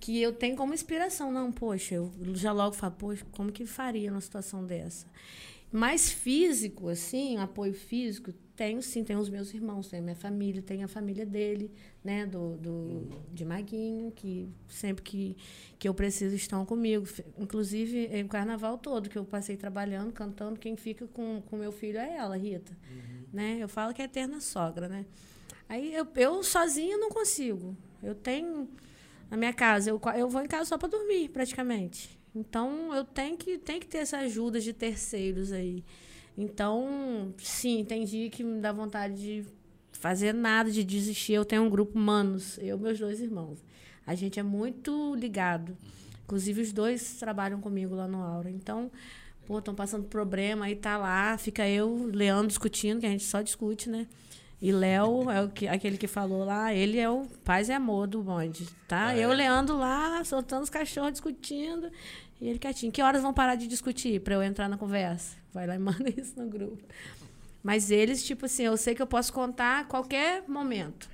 que 0.00 0.20
eu 0.20 0.32
tenho 0.32 0.56
como 0.56 0.72
inspiração. 0.72 1.30
Não, 1.30 1.52
poxa, 1.52 1.96
eu 1.96 2.10
já 2.34 2.52
logo 2.52 2.74
falo, 2.74 2.94
poxa, 2.94 3.24
como 3.30 3.52
que 3.52 3.66
faria 3.66 4.10
numa 4.10 4.20
situação 4.20 4.64
dessa? 4.64 5.06
Mais 5.70 6.10
físico, 6.10 6.88
assim, 6.88 7.36
apoio 7.36 7.72
físico, 7.72 8.32
tenho 8.56 8.82
sim, 8.82 9.04
tenho 9.04 9.20
os 9.20 9.28
meus 9.28 9.54
irmãos, 9.54 9.86
tenho 9.86 10.02
a 10.02 10.04
minha 10.04 10.16
família, 10.16 10.60
tenho 10.60 10.84
a 10.84 10.88
família 10.88 11.24
dele, 11.24 11.70
né, 12.02 12.26
do, 12.26 12.56
do 12.56 13.08
de 13.32 13.44
Maguinho, 13.44 14.10
que 14.10 14.48
sempre 14.68 15.04
que, 15.04 15.36
que 15.78 15.88
eu 15.88 15.94
preciso 15.94 16.34
estão 16.34 16.66
comigo. 16.66 17.06
Inclusive, 17.38 18.08
o 18.24 18.28
carnaval 18.28 18.78
todo 18.78 19.08
que 19.08 19.16
eu 19.16 19.24
passei 19.24 19.56
trabalhando, 19.56 20.12
cantando, 20.12 20.58
quem 20.58 20.76
fica 20.76 21.06
com 21.06 21.40
o 21.52 21.56
meu 21.56 21.70
filho 21.70 21.98
é 21.98 22.16
ela, 22.16 22.36
Rita. 22.36 22.76
Uhum. 22.90 23.24
Né? 23.32 23.58
Eu 23.60 23.68
falo 23.68 23.94
que 23.94 24.02
é 24.02 24.06
eterna 24.06 24.40
sogra, 24.40 24.88
né? 24.88 25.06
Aí 25.68 25.94
eu, 25.94 26.06
eu 26.16 26.42
sozinha 26.42 26.98
não 26.98 27.10
consigo. 27.10 27.76
Eu 28.02 28.14
tenho 28.14 28.68
na 29.30 29.36
minha 29.36 29.52
casa, 29.52 29.90
eu, 29.90 30.00
eu 30.16 30.28
vou 30.28 30.42
em 30.42 30.46
casa 30.46 30.64
só 30.64 30.76
para 30.76 30.88
dormir, 30.88 31.28
praticamente. 31.28 32.18
Então, 32.34 32.94
eu 32.94 33.04
tenho 33.04 33.36
que, 33.36 33.58
tenho 33.58 33.80
que 33.80 33.86
ter 33.86 33.98
essa 33.98 34.18
ajuda 34.18 34.60
de 34.60 34.72
terceiros 34.72 35.52
aí. 35.52 35.84
Então, 36.36 37.34
sim, 37.38 37.84
tem 37.84 38.04
dia 38.04 38.30
que 38.30 38.42
me 38.42 38.60
dá 38.60 38.72
vontade 38.72 39.14
de 39.14 39.44
fazer 39.92 40.32
nada, 40.32 40.70
de 40.70 40.82
desistir. 40.82 41.34
Eu 41.34 41.44
tenho 41.44 41.62
um 41.62 41.70
grupo 41.70 41.98
Manos, 41.98 42.58
eu 42.58 42.76
e 42.76 42.80
meus 42.80 42.98
dois 42.98 43.20
irmãos. 43.20 43.64
A 44.06 44.14
gente 44.14 44.40
é 44.40 44.42
muito 44.42 45.14
ligado. 45.14 45.76
Inclusive, 46.24 46.62
os 46.62 46.72
dois 46.72 47.18
trabalham 47.18 47.60
comigo 47.60 47.94
lá 47.94 48.08
no 48.08 48.22
Aura. 48.22 48.50
Então, 48.50 48.90
pô, 49.46 49.58
estão 49.58 49.74
passando 49.74 50.04
problema, 50.04 50.66
aí 50.66 50.76
tá 50.76 50.96
lá, 50.96 51.36
fica 51.36 51.68
eu, 51.68 52.06
Leandro 52.06 52.48
discutindo, 52.48 53.00
que 53.00 53.06
a 53.06 53.10
gente 53.10 53.24
só 53.24 53.42
discute, 53.42 53.90
né? 53.90 54.06
E 54.60 54.70
Léo 54.72 55.30
é 55.30 55.42
o 55.42 55.48
que, 55.48 55.66
aquele 55.66 55.96
que 55.96 56.06
falou 56.06 56.44
lá, 56.44 56.74
ele 56.74 56.98
é 56.98 57.08
o 57.08 57.26
paz 57.44 57.70
e 57.70 57.72
amor 57.72 58.06
do 58.06 58.22
bonde, 58.22 58.68
tá? 58.86 59.14
É. 59.14 59.20
Eu, 59.20 59.32
Leandro 59.32 59.78
lá, 59.78 60.22
soltando 60.22 60.62
os 60.62 60.68
cachorros, 60.68 61.12
discutindo, 61.12 61.90
e 62.38 62.48
ele 62.48 62.58
quietinho. 62.58 62.92
Que 62.92 63.00
horas 63.00 63.22
vão 63.22 63.32
parar 63.32 63.54
de 63.54 63.66
discutir 63.66 64.20
para 64.20 64.34
eu 64.34 64.42
entrar 64.42 64.68
na 64.68 64.76
conversa? 64.76 65.36
Vai 65.52 65.66
lá 65.66 65.74
e 65.74 65.78
manda 65.80 66.10
isso 66.10 66.38
no 66.38 66.46
grupo. 66.46 66.82
Mas 67.62 67.90
eles, 67.90 68.22
tipo 68.24 68.46
assim, 68.46 68.64
eu 68.64 68.76
sei 68.76 68.94
que 68.94 69.00
eu 69.00 69.06
posso 69.06 69.32
contar 69.32 69.80
a 69.80 69.84
qualquer 69.84 70.44
momento. 70.46 71.08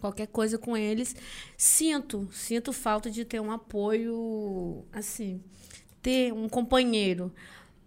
Qualquer 0.00 0.26
coisa 0.26 0.56
com 0.56 0.74
eles. 0.74 1.14
Sinto, 1.56 2.28
sinto 2.32 2.72
falta 2.72 3.10
de 3.10 3.24
ter 3.24 3.40
um 3.40 3.52
apoio, 3.52 4.84
assim, 4.92 5.42
ter 6.00 6.32
um 6.32 6.48
companheiro. 6.48 7.32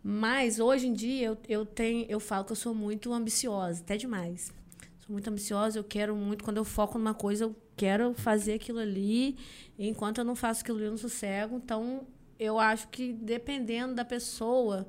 Mas 0.03 0.59
hoje 0.59 0.87
em 0.87 0.93
dia 0.93 1.27
eu, 1.27 1.37
eu 1.49 1.65
tenho, 1.65 2.05
eu 2.07 2.19
falo 2.19 2.45
que 2.45 2.51
eu 2.51 2.55
sou 2.55 2.73
muito 2.75 3.11
ambiciosa, 3.11 3.81
até 3.81 3.97
demais. 3.97 4.53
Sou 5.05 5.13
muito 5.13 5.29
ambiciosa, 5.29 5.77
eu 5.77 5.83
quero 5.83 6.15
muito, 6.15 6.43
quando 6.43 6.57
eu 6.57 6.65
foco 6.65 6.97
numa 6.97 7.13
coisa, 7.13 7.43
eu 7.45 7.55
quero 7.77 8.13
fazer 8.15 8.53
aquilo 8.55 8.79
ali. 8.79 9.37
Enquanto 9.77 10.17
eu 10.17 10.23
não 10.23 10.35
faço 10.35 10.61
aquilo 10.61 10.77
ali, 10.77 10.85
eu 10.87 10.91
não 10.91 10.97
sossego. 10.97 11.57
Então, 11.57 12.07
eu 12.39 12.57
acho 12.57 12.87
que 12.87 13.13
dependendo 13.13 13.93
da 13.93 14.03
pessoa, 14.03 14.87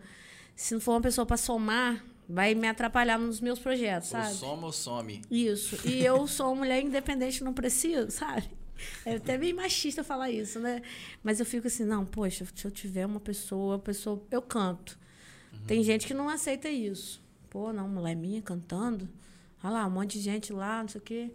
se 0.55 0.73
não 0.73 0.81
for 0.81 0.93
uma 0.93 1.03
pessoa 1.03 1.27
para 1.27 1.37
somar, 1.37 2.03
vai 2.27 2.55
me 2.55 2.67
atrapalhar 2.67 3.19
nos 3.19 3.41
meus 3.41 3.59
projetos, 3.59 4.13
Ou 4.15 4.21
sabe? 4.23 4.35
soma 4.35 4.67
ou 4.67 4.73
some. 4.73 5.21
Isso. 5.31 5.87
E 5.87 6.01
eu 6.05 6.27
sou 6.27 6.47
uma 6.47 6.57
mulher 6.57 6.83
independente, 6.83 7.45
não 7.45 7.53
preciso, 7.53 8.11
sabe? 8.11 8.49
É 9.05 9.17
até 9.17 9.37
meio 9.39 9.55
machista 9.57 10.03
falar 10.03 10.31
isso, 10.31 10.59
né? 10.59 10.83
Mas 11.23 11.41
eu 11.41 11.47
fico 11.47 11.67
assim, 11.67 11.85
não, 11.85 12.05
poxa, 12.05 12.47
se 12.55 12.65
eu 12.65 12.71
tiver 12.71 13.05
uma 13.07 13.21
pessoa, 13.21 13.79
pessoa, 13.79 14.23
eu 14.31 14.43
canto. 14.43 14.99
Tem 15.67 15.83
gente 15.83 16.07
que 16.07 16.15
não 16.15 16.29
aceita 16.29 16.69
isso. 16.69 17.23
Pô, 17.49 17.73
não, 17.73 17.89
mulher 17.89 18.15
minha 18.15 18.43
cantando. 18.43 19.09
Olha 19.67 19.81
lá, 19.81 19.87
um 19.87 19.91
monte 19.91 20.19
de 20.19 20.25
gente 20.25 20.53
lá, 20.53 20.81
não 20.81 20.89
sei 20.89 21.01
o 21.01 21.05
quê. 21.05 21.33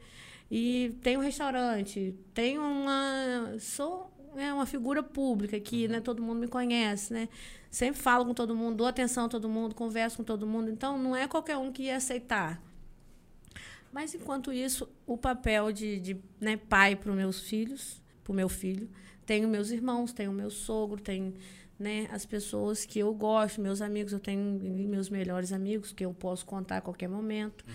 E 0.50 0.96
tem 1.02 1.18
um 1.18 1.22
restaurante, 1.22 2.16
tem 2.34 2.58
uma. 2.58 3.56
Sou 3.60 4.12
é, 4.36 4.54
uma 4.54 4.66
figura 4.66 5.04
pública 5.04 5.58
aqui, 5.58 5.88
né? 5.88 6.00
Todo 6.00 6.22
mundo 6.22 6.40
me 6.40 6.48
conhece, 6.48 7.14
né? 7.14 7.30
Sempre 7.70 8.02
falo 8.02 8.26
com 8.26 8.34
todo 8.34 8.56
mundo, 8.56 8.78
dou 8.78 8.88
atenção 8.88 9.26
a 9.26 9.30
todo 9.30 9.48
mundo, 9.48 9.76
converso 9.76 10.18
com 10.18 10.24
todo 10.24 10.46
mundo. 10.46 10.70
Então, 10.70 10.98
não 10.98 11.16
é 11.16 11.28
qualquer 11.28 11.58
um 11.58 11.72
que 11.72 11.84
ia 11.84 11.96
aceitar. 11.96 12.62
Mas, 13.92 14.14
enquanto 14.14 14.52
isso, 14.52 14.90
o 15.06 15.18
papel 15.18 15.72
de, 15.72 16.00
de 16.00 16.18
né, 16.40 16.58
pai 16.58 16.96
para 16.96 17.10
os 17.10 17.16
meus 17.16 17.42
filhos, 17.42 18.02
para 18.24 18.32
o 18.32 18.36
meu 18.36 18.50
filho, 18.50 18.90
tenho 19.26 19.48
meus 19.48 19.70
irmãos, 19.72 20.12
tenho 20.12 20.32
meu 20.32 20.50
sogro, 20.50 21.02
tenho 21.02 21.34
né, 21.80 22.08
as 22.12 22.26
pessoas 22.26 22.86
que 22.86 23.00
eu 23.00 23.14
gosto, 23.14 23.60
meus 23.60 23.82
amigos, 23.82 24.14
eu 24.14 24.20
tenho 24.20 24.60
meus 24.88 25.10
melhores 25.10 25.52
amigos 25.52 25.92
que 25.92 26.06
eu 26.06 26.14
posso 26.14 26.46
contar 26.46 26.78
a 26.78 26.82
qualquer 26.82 27.10
momento. 27.10 27.66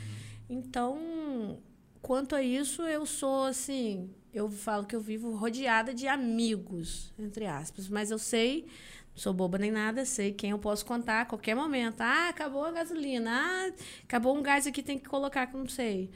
Então, 0.49 1.59
quanto 2.01 2.35
a 2.35 2.43
isso, 2.43 2.83
eu 2.83 3.05
sou 3.05 3.45
assim, 3.45 4.11
eu 4.33 4.49
falo 4.51 4.87
que 4.87 4.95
eu 4.95 5.01
vivo 5.01 5.35
rodeada 5.35 5.93
de 5.93 6.07
amigos, 6.07 7.13
entre 7.19 7.47
aspas, 7.47 7.89
mas 7.89 8.11
eu 8.11 8.19
sei, 8.19 8.67
não 9.11 9.17
sou 9.17 9.33
boba 9.33 9.59
nem 9.59 9.71
nada, 9.71 10.05
sei 10.05 10.33
quem 10.33 10.51
eu 10.51 10.59
posso 10.59 10.85
contar 10.87 11.23
a 11.23 11.25
qualquer 11.25 11.57
momento. 11.57 12.01
Ah, 12.01 12.29
acabou 12.29 12.65
a 12.65 12.71
gasolina. 12.71 13.31
Ah, 13.33 13.73
acabou 14.05 14.37
um 14.37 14.43
gás 14.43 14.67
aqui, 14.67 14.83
tem 14.83 14.99
que 14.99 15.09
colocar, 15.09 15.47
que 15.47 15.57
não 15.57 15.69
sei. 15.69 16.11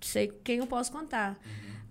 Sei 0.00 0.28
quem 0.42 0.58
eu 0.58 0.66
posso 0.66 0.90
contar. 0.90 1.38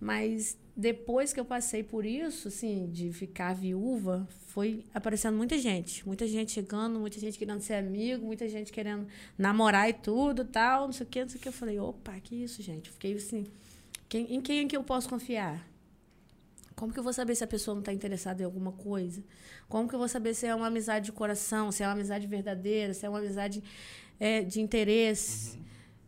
Mas 0.04 0.58
depois 0.76 1.32
que 1.32 1.40
eu 1.40 1.46
passei 1.46 1.82
por 1.82 2.06
isso, 2.06 2.50
assim, 2.50 2.90
de 2.92 3.14
ficar 3.14 3.54
viúva, 3.56 4.28
foi 4.48 4.84
aparecendo 4.94 5.38
muita 5.38 5.58
gente. 5.58 6.06
Muita 6.06 6.28
gente 6.28 6.52
chegando, 6.52 7.00
muita 7.00 7.18
gente 7.22 7.40
querendo 7.40 7.62
ser 7.62 7.76
amigo, 7.76 8.26
muita 8.26 8.50
gente 8.50 8.70
querendo 8.70 9.08
namorar 9.38 9.90
e 9.90 9.94
tudo, 9.94 10.44
tal, 10.44 10.88
não 10.88 10.92
sei 10.92 11.06
o 11.06 11.10
que, 11.10 11.22
não 11.22 11.30
sei 11.30 11.40
o 11.40 11.42
que. 11.42 11.48
Eu 11.48 11.54
falei, 11.54 11.80
opa, 11.80 12.20
que 12.20 12.36
isso, 12.36 12.62
gente? 12.62 12.88
Eu 12.88 12.94
fiquei 12.94 13.14
assim, 13.14 13.46
quem, 14.10 14.36
em 14.36 14.42
quem 14.42 14.68
que 14.68 14.76
eu 14.76 14.84
posso 14.84 15.08
confiar? 15.08 15.66
Como 16.76 16.92
que 16.92 17.00
eu 17.00 17.04
vou 17.04 17.14
saber 17.14 17.34
se 17.36 17.46
a 17.46 17.48
pessoa 17.48 17.74
não 17.74 17.80
está 17.80 17.94
interessada 17.94 18.42
em 18.42 18.46
alguma 18.46 18.74
coisa? 18.74 19.24
Como 19.70 19.88
que 19.88 19.96
eu 19.96 20.00
vou 20.00 20.10
saber 20.10 20.34
se 20.34 20.46
é 20.46 20.54
uma 20.54 20.68
amizade 20.68 21.06
de 21.06 21.12
coração, 21.14 21.72
se 21.72 21.82
é 21.82 21.88
uma 21.88 21.94
amizade 21.94 22.28
verdadeira, 22.28 22.94
se 22.94 23.06
é 23.06 23.10
uma 23.10 23.20
amizade 23.20 23.64
é, 24.20 24.42
de 24.42 24.60
interesse? 24.60 25.58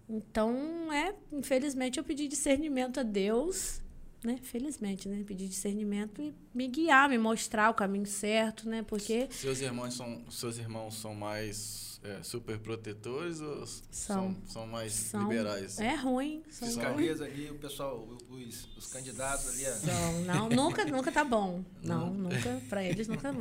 Então, 0.10 0.92
é, 0.92 1.16
infelizmente, 1.32 1.98
eu 1.98 2.04
pedi 2.04 2.28
discernimento 2.28 3.00
a 3.00 3.04
Deus, 3.04 3.82
né? 4.24 4.40
Felizmente, 4.42 5.08
né? 5.08 5.24
Pedi 5.26 5.48
discernimento 5.48 6.22
e 6.22 6.34
me 6.54 6.68
guiar, 6.68 7.10
me 7.10 7.18
mostrar 7.18 7.70
o 7.70 7.74
caminho 7.74 8.06
certo, 8.06 8.68
né? 8.70 8.84
Porque 8.84 9.28
Seus 9.32 9.60
irmãos 9.62 9.94
são, 9.96 10.24
seus 10.30 10.58
irmãos 10.58 10.96
são 10.96 11.14
mais 11.14 12.00
é, 12.04 12.22
super 12.22 12.60
protetores 12.60 13.42
ou 13.42 13.66
São. 13.66 13.82
são, 13.92 14.36
são 14.46 14.68
mais 14.68 14.94
são, 14.94 15.28
liberais? 15.28 15.80
é 15.80 15.96
ruim, 15.96 16.44
são 16.50 16.68
ruins. 16.68 16.76
Fiscaliza 16.78 17.26
ali 17.26 17.50
o 17.50 17.56
pessoal, 17.56 18.08
os, 18.30 18.70
os 18.78 18.88
candidatos 18.88 19.48
ali. 19.50 19.64
ó. 19.66 19.86
Não, 19.88 20.22
não, 20.22 20.50
nunca, 20.50 20.86
nunca 20.86 21.12
tá 21.12 21.24
bom. 21.24 21.64
Não, 21.82 22.12
nunca, 22.14 22.62
pra 22.68 22.84
eles 22.84 23.08
nunca. 23.08 23.32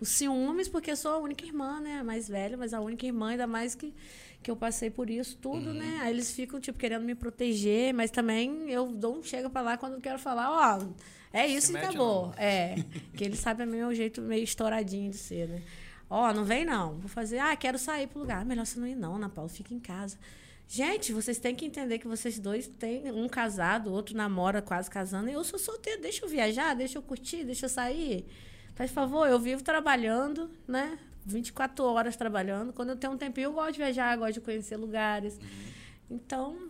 Os 0.00 0.08
ciúmes, 0.10 0.68
porque 0.68 0.90
eu 0.90 0.96
sou 0.96 1.12
a 1.12 1.18
única 1.18 1.44
irmã, 1.44 1.80
né? 1.80 1.98
A 2.00 2.04
mais 2.04 2.28
velha, 2.28 2.56
mas 2.56 2.74
a 2.74 2.80
única 2.80 3.06
irmã, 3.06 3.30
ainda 3.30 3.46
mais 3.46 3.74
que, 3.74 3.94
que 4.44 4.50
eu 4.50 4.56
passei 4.56 4.90
por 4.90 5.08
isso 5.08 5.38
tudo, 5.38 5.72
né? 5.72 6.00
Aí 6.02 6.12
eles 6.12 6.30
ficam, 6.30 6.60
tipo, 6.60 6.78
querendo 6.78 7.02
me 7.02 7.14
proteger, 7.14 7.94
mas 7.94 8.10
também 8.10 8.70
eu 8.70 8.86
dou 8.92 9.16
um 9.16 9.22
chega 9.22 9.48
pra 9.48 9.62
lá 9.62 9.78
quando 9.78 9.94
eu 9.94 10.00
quero 10.00 10.18
falar, 10.18 10.50
ó, 10.78 10.86
é 11.32 11.46
isso 11.46 11.68
Se 11.68 11.72
e 11.72 11.76
acabou. 11.78 12.26
não. 12.26 12.34
É, 12.36 12.76
que 13.16 13.24
eles 13.24 13.38
sabem 13.40 13.66
o 13.66 13.70
meu 13.70 13.94
jeito 13.94 14.20
meio 14.20 14.44
estouradinho 14.44 15.10
de 15.10 15.16
ser, 15.16 15.48
né? 15.48 15.62
Ó, 16.10 16.30
não 16.34 16.44
vem 16.44 16.64
não. 16.64 16.98
Vou 16.98 17.08
fazer, 17.08 17.38
ah, 17.38 17.56
quero 17.56 17.78
sair 17.78 18.06
pro 18.06 18.20
lugar. 18.20 18.44
Melhor 18.44 18.66
você 18.66 18.78
não 18.78 18.86
ir 18.86 18.94
não, 18.94 19.16
Ana 19.16 19.30
Paula, 19.30 19.48
fica 19.48 19.72
em 19.72 19.80
casa. 19.80 20.18
Gente, 20.68 21.12
vocês 21.12 21.38
têm 21.38 21.54
que 21.54 21.64
entender 21.64 21.98
que 21.98 22.06
vocês 22.06 22.38
dois 22.38 22.66
têm 22.68 23.10
um 23.10 23.28
casado, 23.28 23.90
outro 23.90 24.14
namora 24.14 24.60
quase 24.60 24.90
casando. 24.90 25.30
E 25.30 25.32
eu 25.32 25.42
sou 25.42 25.58
solteiro, 25.58 26.02
deixa 26.02 26.24
eu 26.24 26.28
viajar, 26.28 26.74
deixa 26.74 26.98
eu 26.98 27.02
curtir, 27.02 27.44
deixa 27.44 27.64
eu 27.64 27.70
sair. 27.70 28.26
Faz 28.74 28.90
favor, 28.90 29.26
eu 29.26 29.38
vivo 29.38 29.62
trabalhando, 29.62 30.50
né? 30.68 30.98
24 31.24 31.84
horas 31.84 32.16
trabalhando. 32.16 32.72
Quando 32.72 32.90
eu 32.90 32.96
tenho 32.96 33.12
um 33.12 33.16
tempinho, 33.18 33.46
eu 33.46 33.52
gosto 33.52 33.72
de 33.72 33.78
viajar, 33.78 34.16
gosto 34.16 34.34
de 34.34 34.40
conhecer 34.40 34.76
lugares. 34.76 35.38
Então, 36.10 36.68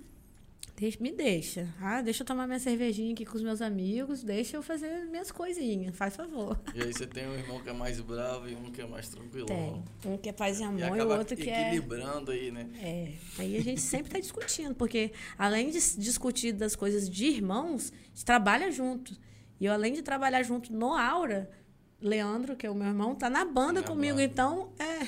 deixa- 0.76 0.98
me 1.00 1.10
deixa. 1.12 1.68
Ah, 1.80 2.00
deixa 2.02 2.22
eu 2.22 2.26
tomar 2.26 2.46
minha 2.46 2.58
cervejinha 2.60 3.12
aqui 3.12 3.24
com 3.24 3.36
os 3.36 3.42
meus 3.42 3.60
amigos, 3.60 4.22
deixa 4.22 4.56
eu 4.56 4.62
fazer 4.62 5.06
minhas 5.06 5.30
coisinhas, 5.32 5.96
faz 5.96 6.14
favor. 6.16 6.58
E 6.74 6.82
aí 6.82 6.92
você 6.92 7.06
tem 7.06 7.26
um 7.28 7.34
irmão 7.34 7.60
que 7.60 7.68
é 7.68 7.72
mais 7.72 8.00
bravo 8.00 8.48
e 8.48 8.54
um 8.54 8.70
que 8.70 8.80
é 8.80 8.86
mais 8.86 9.08
tranquilo. 9.08 9.46
Tem. 9.46 9.82
Um 10.06 10.16
que 10.16 10.28
é 10.28 10.32
paz 10.32 10.58
e 10.60 10.62
E 10.62 10.64
amor 10.64 10.80
e, 10.80 10.82
o 10.90 10.94
acaba 10.94 11.18
outro 11.18 11.36
que 11.36 11.50
é. 11.50 11.66
equilibrando 11.68 12.30
aí, 12.30 12.50
né? 12.50 12.68
É, 12.80 13.12
aí 13.38 13.56
a 13.56 13.62
gente 13.62 13.80
sempre 13.80 14.06
está 14.08 14.18
discutindo, 14.20 14.74
porque 14.74 15.12
além 15.36 15.70
de 15.70 15.78
discutir 15.98 16.52
das 16.52 16.76
coisas 16.76 17.08
de 17.10 17.26
irmãos, 17.26 17.92
a 17.92 18.08
gente 18.08 18.24
trabalha 18.24 18.70
junto. 18.70 19.16
E 19.60 19.66
eu, 19.66 19.72
além 19.72 19.92
de 19.92 20.02
trabalhar 20.02 20.42
junto 20.42 20.72
no 20.72 20.94
Aura, 20.94 21.48
Leandro, 22.06 22.54
que 22.56 22.66
é 22.66 22.70
o 22.70 22.74
meu 22.74 22.86
irmão, 22.88 23.14
tá 23.14 23.28
na 23.30 23.44
banda 23.44 23.80
Na 23.80 23.86
comigo. 23.86 24.14
banda. 24.18 24.24
Então, 24.24 24.72
é, 24.78 24.98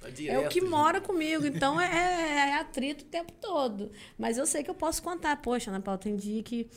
Tá 0.00 0.08
é 0.08 0.10
o 0.10 0.14
direto 0.14 0.48
que 0.48 0.60
junto. 0.60 0.70
mora 0.70 1.00
comigo. 1.00 1.46
Então, 1.46 1.78
é, 1.80 2.50
é 2.50 2.54
atrito 2.60 3.04
o 3.04 3.08
tempo 3.08 3.32
todo. 3.40 3.90
Mas 4.18 4.36
eu 4.38 4.46
sei 4.46 4.62
que 4.62 4.70
eu 4.70 4.74
posso 4.74 5.02
contar. 5.02 5.36
Poxa, 5.40 5.70
Ana 5.70 5.80
Paula, 5.80 5.98
tem 5.98 6.16
dia 6.16 6.42
que... 6.42 6.68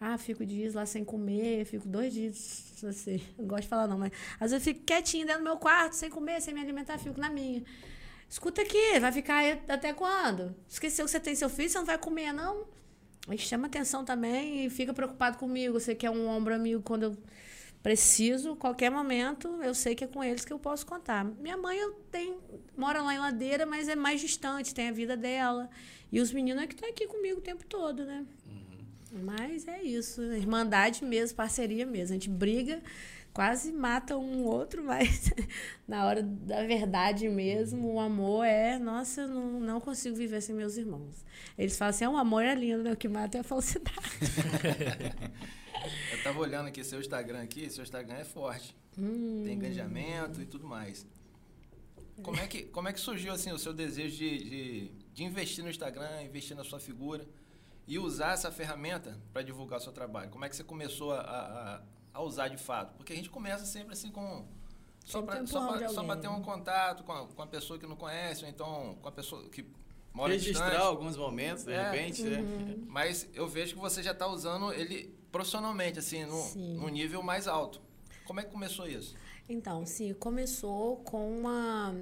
Ah, 0.00 0.18
fico 0.18 0.44
dias 0.44 0.74
lá 0.74 0.84
sem 0.84 1.02
comer, 1.02 1.64
fico 1.64 1.88
dois 1.88 2.12
dias, 2.12 2.74
assim, 2.86 3.22
não 3.38 3.46
gosto 3.46 3.62
de 3.62 3.68
falar 3.68 3.86
não, 3.86 3.96
mas 3.96 4.12
às 4.38 4.50
vezes 4.50 4.66
eu 4.66 4.74
fico 4.74 4.84
quietinho 4.84 5.24
dentro 5.24 5.40
do 5.40 5.44
meu 5.44 5.56
quarto, 5.56 5.94
sem 5.94 6.10
comer, 6.10 6.42
sem 6.42 6.52
me 6.52 6.60
alimentar, 6.60 6.98
fico 6.98 7.18
na 7.18 7.30
minha. 7.30 7.62
Escuta 8.28 8.60
aqui, 8.60 8.98
vai 9.00 9.10
ficar 9.12 9.36
aí 9.36 9.58
até 9.66 9.94
quando? 9.94 10.54
Esqueceu 10.68 11.06
que 11.06 11.10
você 11.10 11.20
tem 11.20 11.34
seu 11.34 11.48
filho, 11.48 11.70
você 11.70 11.78
não 11.78 11.86
vai 11.86 11.96
comer, 11.96 12.32
não? 12.32 12.66
Aí 13.28 13.38
chama 13.38 13.66
atenção 13.66 14.04
também 14.04 14.66
e 14.66 14.68
fica 14.68 14.92
preocupado 14.92 15.38
comigo. 15.38 15.80
Você 15.80 15.94
quer 15.94 16.10
um 16.10 16.26
ombro 16.28 16.54
amigo 16.54 16.82
quando 16.82 17.04
eu 17.04 17.16
preciso, 17.84 18.56
qualquer 18.56 18.90
momento, 18.90 19.46
eu 19.62 19.74
sei 19.74 19.94
que 19.94 20.04
é 20.04 20.06
com 20.06 20.24
eles 20.24 20.42
que 20.42 20.52
eu 20.52 20.58
posso 20.58 20.86
contar. 20.86 21.22
Minha 21.22 21.58
mãe 21.58 21.76
eu 21.76 21.92
tenho, 22.10 22.40
mora 22.74 23.02
lá 23.02 23.14
em 23.14 23.18
Ladeira, 23.18 23.66
mas 23.66 23.90
é 23.90 23.94
mais 23.94 24.22
distante, 24.22 24.74
tem 24.74 24.88
a 24.88 24.92
vida 24.92 25.18
dela. 25.18 25.68
E 26.10 26.18
os 26.18 26.32
meninos 26.32 26.62
é 26.62 26.66
que 26.66 26.72
estão 26.72 26.88
aqui 26.88 27.06
comigo 27.06 27.40
o 27.40 27.42
tempo 27.42 27.62
todo, 27.66 28.06
né? 28.06 28.24
Mas 29.12 29.68
é 29.68 29.82
isso, 29.82 30.22
irmandade 30.22 31.04
mesmo, 31.04 31.36
parceria 31.36 31.84
mesmo. 31.84 32.14
A 32.14 32.18
gente 32.18 32.30
briga, 32.30 32.82
quase 33.34 33.70
mata 33.70 34.16
um 34.16 34.44
outro, 34.44 34.82
mas 34.82 35.30
na 35.86 36.06
hora 36.06 36.22
da 36.22 36.64
verdade 36.64 37.28
mesmo, 37.28 37.92
o 37.92 38.00
amor 38.00 38.46
é, 38.46 38.78
nossa, 38.78 39.20
eu 39.20 39.28
não, 39.28 39.60
não 39.60 39.78
consigo 39.78 40.16
viver 40.16 40.40
sem 40.40 40.54
meus 40.54 40.78
irmãos. 40.78 41.22
Eles 41.58 41.76
falam 41.76 41.90
assim, 41.90 42.04
é, 42.06 42.08
o 42.08 42.16
amor 42.16 42.44
é 42.44 42.54
lindo, 42.54 42.82
né? 42.82 42.92
O 42.92 42.96
que 42.96 43.08
mata 43.08 43.36
é 43.36 43.42
a 43.42 43.44
falsidade. 43.44 44.00
Eu 46.12 46.22
tava 46.22 46.38
olhando 46.38 46.66
aqui 46.68 46.82
seu 46.84 47.00
Instagram 47.00 47.42
aqui, 47.42 47.68
seu 47.70 47.82
Instagram 47.82 48.16
é 48.16 48.24
forte. 48.24 48.74
Hum. 48.98 49.42
Tem 49.44 49.54
engajamento 49.54 50.40
e 50.40 50.46
tudo 50.46 50.66
mais. 50.66 51.06
Como 52.22 52.38
é 52.38 52.46
que, 52.46 52.62
como 52.64 52.88
é 52.88 52.92
que 52.92 53.00
surgiu 53.00 53.32
assim 53.32 53.50
o 53.52 53.58
seu 53.58 53.72
desejo 53.72 54.16
de, 54.16 54.38
de, 54.38 54.88
de 55.12 55.24
investir 55.24 55.64
no 55.64 55.70
Instagram, 55.70 56.22
investir 56.22 56.56
na 56.56 56.62
sua 56.62 56.78
figura 56.78 57.26
e 57.88 57.98
usar 57.98 58.32
essa 58.34 58.52
ferramenta 58.52 59.18
para 59.32 59.42
divulgar 59.42 59.80
o 59.80 59.82
seu 59.82 59.92
trabalho? 59.92 60.30
Como 60.30 60.44
é 60.44 60.48
que 60.48 60.54
você 60.54 60.62
começou 60.64 61.12
a, 61.12 61.20
a- 61.20 61.82
a 62.14 62.22
usar 62.22 62.46
de 62.48 62.56
fato? 62.56 62.94
Porque 62.96 63.12
a 63.12 63.16
gente 63.16 63.28
começa 63.30 63.64
sempre 63.66 63.92
assim 63.94 64.10
com. 64.10 64.46
Só 65.04 65.20
para 65.20 65.44
só 65.46 66.02
pra, 66.04 66.16
ter 66.16 66.28
um 66.28 66.40
contato 66.40 67.02
com 67.04 67.12
a, 67.12 67.26
com 67.26 67.42
a 67.42 67.46
pessoa 67.46 67.78
que 67.78 67.86
não 67.86 67.96
conhece, 67.96 68.44
ou 68.44 68.48
então 68.48 68.96
com 69.02 69.08
a 69.08 69.12
pessoa 69.12 69.46
que 69.50 69.66
mora 70.14 70.32
Registrar 70.32 70.66
distante. 70.70 70.86
alguns 70.86 71.16
momentos, 71.16 71.64
de 71.64 71.72
É. 71.72 71.90
repente, 71.90 72.22
né? 72.22 72.38
Uhum. 72.38 72.84
Mas 72.88 73.28
eu 73.34 73.46
vejo 73.48 73.74
que 73.74 73.80
você 73.80 74.02
já 74.02 74.12
está 74.12 74.26
usando 74.28 74.72
ele 74.72 75.12
profissionalmente, 75.34 75.98
assim, 75.98 76.24
no, 76.24 76.54
no 76.76 76.88
nível 76.88 77.20
mais 77.20 77.48
alto. 77.48 77.80
Como 78.24 78.38
é 78.38 78.44
que 78.44 78.52
começou 78.52 78.86
isso? 78.86 79.16
Então, 79.48 79.84
sim, 79.84 80.14
começou 80.14 80.98
com 80.98 81.40
uma. 81.40 81.92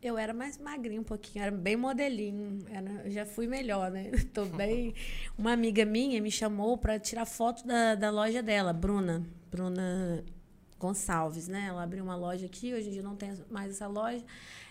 Eu 0.00 0.16
era 0.16 0.32
mais 0.32 0.56
magrinha 0.56 0.98
um 0.98 1.04
pouquinho, 1.04 1.42
era 1.42 1.54
bem 1.54 1.76
modelinho. 1.76 2.64
Era, 2.70 3.10
já 3.10 3.26
fui 3.26 3.46
melhor, 3.46 3.90
né? 3.90 4.10
Tô 4.32 4.46
bem. 4.46 4.94
Uma 5.36 5.52
amiga 5.52 5.84
minha 5.84 6.18
me 6.22 6.30
chamou 6.30 6.78
para 6.78 6.98
tirar 6.98 7.26
foto 7.26 7.66
da, 7.66 7.94
da 7.94 8.10
loja 8.10 8.42
dela, 8.42 8.72
Bruna. 8.72 9.22
Bruna 9.50 10.24
Gonçalves, 10.80 11.48
né? 11.48 11.66
Ela 11.68 11.82
abriu 11.82 12.02
uma 12.02 12.16
loja 12.16 12.46
aqui, 12.46 12.72
hoje 12.72 12.88
em 12.88 12.92
dia 12.92 13.02
não 13.02 13.16
tem 13.16 13.36
mais 13.50 13.70
essa 13.70 13.86
loja. 13.86 14.24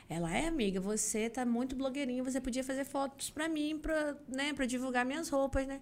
Ela 0.10 0.36
é 0.36 0.48
amiga, 0.48 0.82
você 0.82 1.30
tá 1.30 1.46
muito 1.46 1.76
blogueirinha, 1.76 2.24
você 2.24 2.42
podia 2.42 2.64
fazer 2.64 2.84
fotos 2.84 3.30
para 3.30 3.48
mim, 3.48 3.78
para 3.80 4.18
né, 4.28 4.54
pra 4.54 4.66
divulgar 4.66 5.06
minhas 5.06 5.30
roupas, 5.30 5.68
né? 5.68 5.80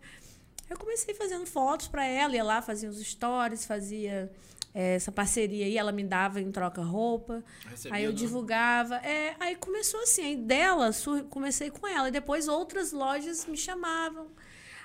Eu 0.70 0.78
comecei 0.78 1.14
fazendo 1.14 1.46
fotos 1.46 1.88
para 1.88 2.06
ela, 2.06 2.36
ia 2.36 2.44
lá, 2.44 2.62
fazia 2.62 2.90
os 2.90 3.00
stories, 3.00 3.66
fazia 3.66 4.32
eh, 4.74 4.96
essa 4.96 5.12
parceria 5.12 5.66
aí, 5.66 5.78
ela 5.78 5.92
me 5.92 6.04
dava 6.04 6.40
em 6.40 6.52
troca 6.52 6.82
roupa. 6.82 7.44
Recebia, 7.70 7.98
aí 7.98 8.04
eu 8.04 8.12
né? 8.12 8.16
divulgava. 8.16 8.98
É, 8.98 9.36
aí 9.40 9.56
começou 9.56 10.02
assim, 10.02 10.24
aí 10.24 10.36
dela, 10.36 10.92
comecei 11.30 11.72
com 11.72 11.88
ela. 11.88 12.10
E 12.10 12.12
depois 12.12 12.48
outras 12.48 12.92
lojas 12.92 13.46
me 13.46 13.58
chamavam. 13.58 14.28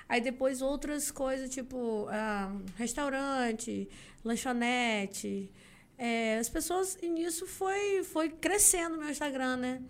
Aí 0.07 0.21
depois 0.21 0.61
outras 0.61 1.11
coisas, 1.11 1.49
tipo 1.49 2.07
ah, 2.09 2.51
restaurante, 2.77 3.87
lanchonete. 4.23 5.51
É, 5.97 6.37
as 6.39 6.49
pessoas, 6.49 6.97
e 7.01 7.07
nisso 7.07 7.47
foi, 7.47 8.03
foi 8.03 8.29
crescendo 8.29 8.95
o 8.95 8.99
meu 8.99 9.09
Instagram, 9.09 9.57
né? 9.57 9.81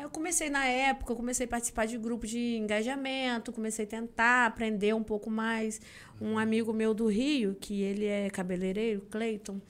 Aí 0.00 0.04
eu 0.04 0.08
comecei 0.08 0.48
na 0.48 0.64
época, 0.64 1.12
eu 1.12 1.16
comecei 1.16 1.44
a 1.44 1.48
participar 1.48 1.84
de 1.84 1.98
grupos 1.98 2.30
de 2.30 2.56
engajamento, 2.56 3.52
comecei 3.52 3.84
a 3.84 3.88
tentar 3.88 4.46
aprender 4.46 4.94
um 4.94 5.02
pouco 5.02 5.28
mais. 5.28 5.78
Um 6.18 6.38
amigo 6.38 6.72
meu 6.72 6.94
do 6.94 7.06
Rio, 7.06 7.54
que 7.60 7.82
ele 7.82 8.06
é 8.06 8.30
cabeleireiro, 8.30 9.02
Cleiton, 9.10 9.60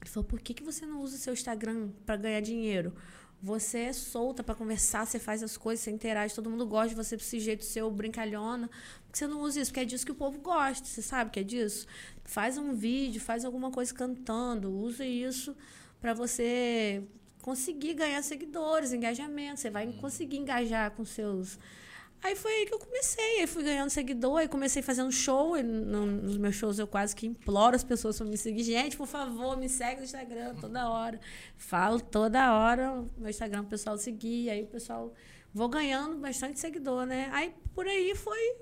ele 0.00 0.08
falou: 0.08 0.24
por 0.24 0.40
que, 0.40 0.54
que 0.54 0.62
você 0.62 0.86
não 0.86 1.00
usa 1.00 1.16
o 1.16 1.18
seu 1.18 1.32
Instagram 1.32 1.88
para 2.06 2.14
ganhar 2.14 2.40
dinheiro? 2.40 2.94
Você 3.42 3.78
é 3.78 3.92
solta 3.92 4.44
para 4.44 4.54
conversar, 4.54 5.04
você 5.04 5.18
faz 5.18 5.42
as 5.42 5.56
coisas, 5.56 5.82
você 5.82 5.90
interage, 5.90 6.32
todo 6.32 6.48
mundo 6.48 6.64
gosta 6.64 6.90
de 6.90 6.94
você 6.94 7.16
desse 7.16 7.40
jeito 7.40 7.64
seu, 7.64 7.90
brincalhona. 7.90 8.68
Por 8.68 9.12
que 9.12 9.18
você 9.18 9.26
não 9.26 9.40
usa 9.40 9.60
isso? 9.60 9.72
Porque 9.72 9.80
é 9.80 9.84
disso 9.84 10.06
que 10.06 10.12
o 10.12 10.14
povo 10.14 10.38
gosta, 10.38 10.86
você 10.86 11.02
sabe 11.02 11.32
que 11.32 11.40
é 11.40 11.42
disso? 11.42 11.88
Faz 12.22 12.56
um 12.56 12.72
vídeo, 12.72 13.20
faz 13.20 13.44
alguma 13.44 13.72
coisa 13.72 13.92
cantando, 13.92 14.72
usa 14.72 15.04
isso 15.04 15.56
para 16.00 16.14
você 16.14 17.02
conseguir 17.46 17.94
ganhar 17.94 18.20
seguidores, 18.22 18.92
engajamento. 18.92 19.60
Você 19.60 19.70
vai 19.70 19.86
conseguir 20.00 20.36
engajar 20.38 20.90
com 20.90 21.04
seus. 21.04 21.58
Aí 22.22 22.34
foi 22.34 22.50
aí 22.52 22.66
que 22.66 22.74
eu 22.74 22.78
comecei, 22.78 23.40
aí 23.40 23.46
fui 23.46 23.62
ganhando 23.62 23.88
seguidor, 23.90 24.38
aí 24.38 24.48
comecei 24.48 24.82
fazendo 24.82 25.12
show, 25.12 25.56
e 25.56 25.62
no- 25.62 26.06
nos 26.06 26.36
meus 26.38 26.56
shows 26.56 26.78
eu 26.78 26.86
quase 26.88 27.14
que 27.14 27.24
imploro 27.26 27.76
as 27.76 27.84
pessoas 27.84 28.18
para 28.18 28.26
me 28.26 28.36
seguir. 28.36 28.64
Gente, 28.64 28.96
por 28.96 29.06
favor, 29.06 29.56
me 29.56 29.68
segue 29.68 29.98
no 29.98 30.04
Instagram 30.04 30.56
toda 30.56 30.88
hora. 30.88 31.20
Falo 31.56 32.00
toda 32.00 32.52
hora, 32.52 33.04
meu 33.16 33.30
Instagram 33.30 33.62
o 33.62 33.66
pessoal 33.66 33.96
seguir, 33.96 34.50
aí 34.50 34.62
o 34.62 34.66
pessoal 34.66 35.14
vou 35.54 35.68
ganhando 35.68 36.16
bastante 36.16 36.58
seguidor, 36.58 37.06
né? 37.06 37.28
Aí 37.32 37.54
por 37.74 37.86
aí 37.86 38.14
foi 38.16 38.56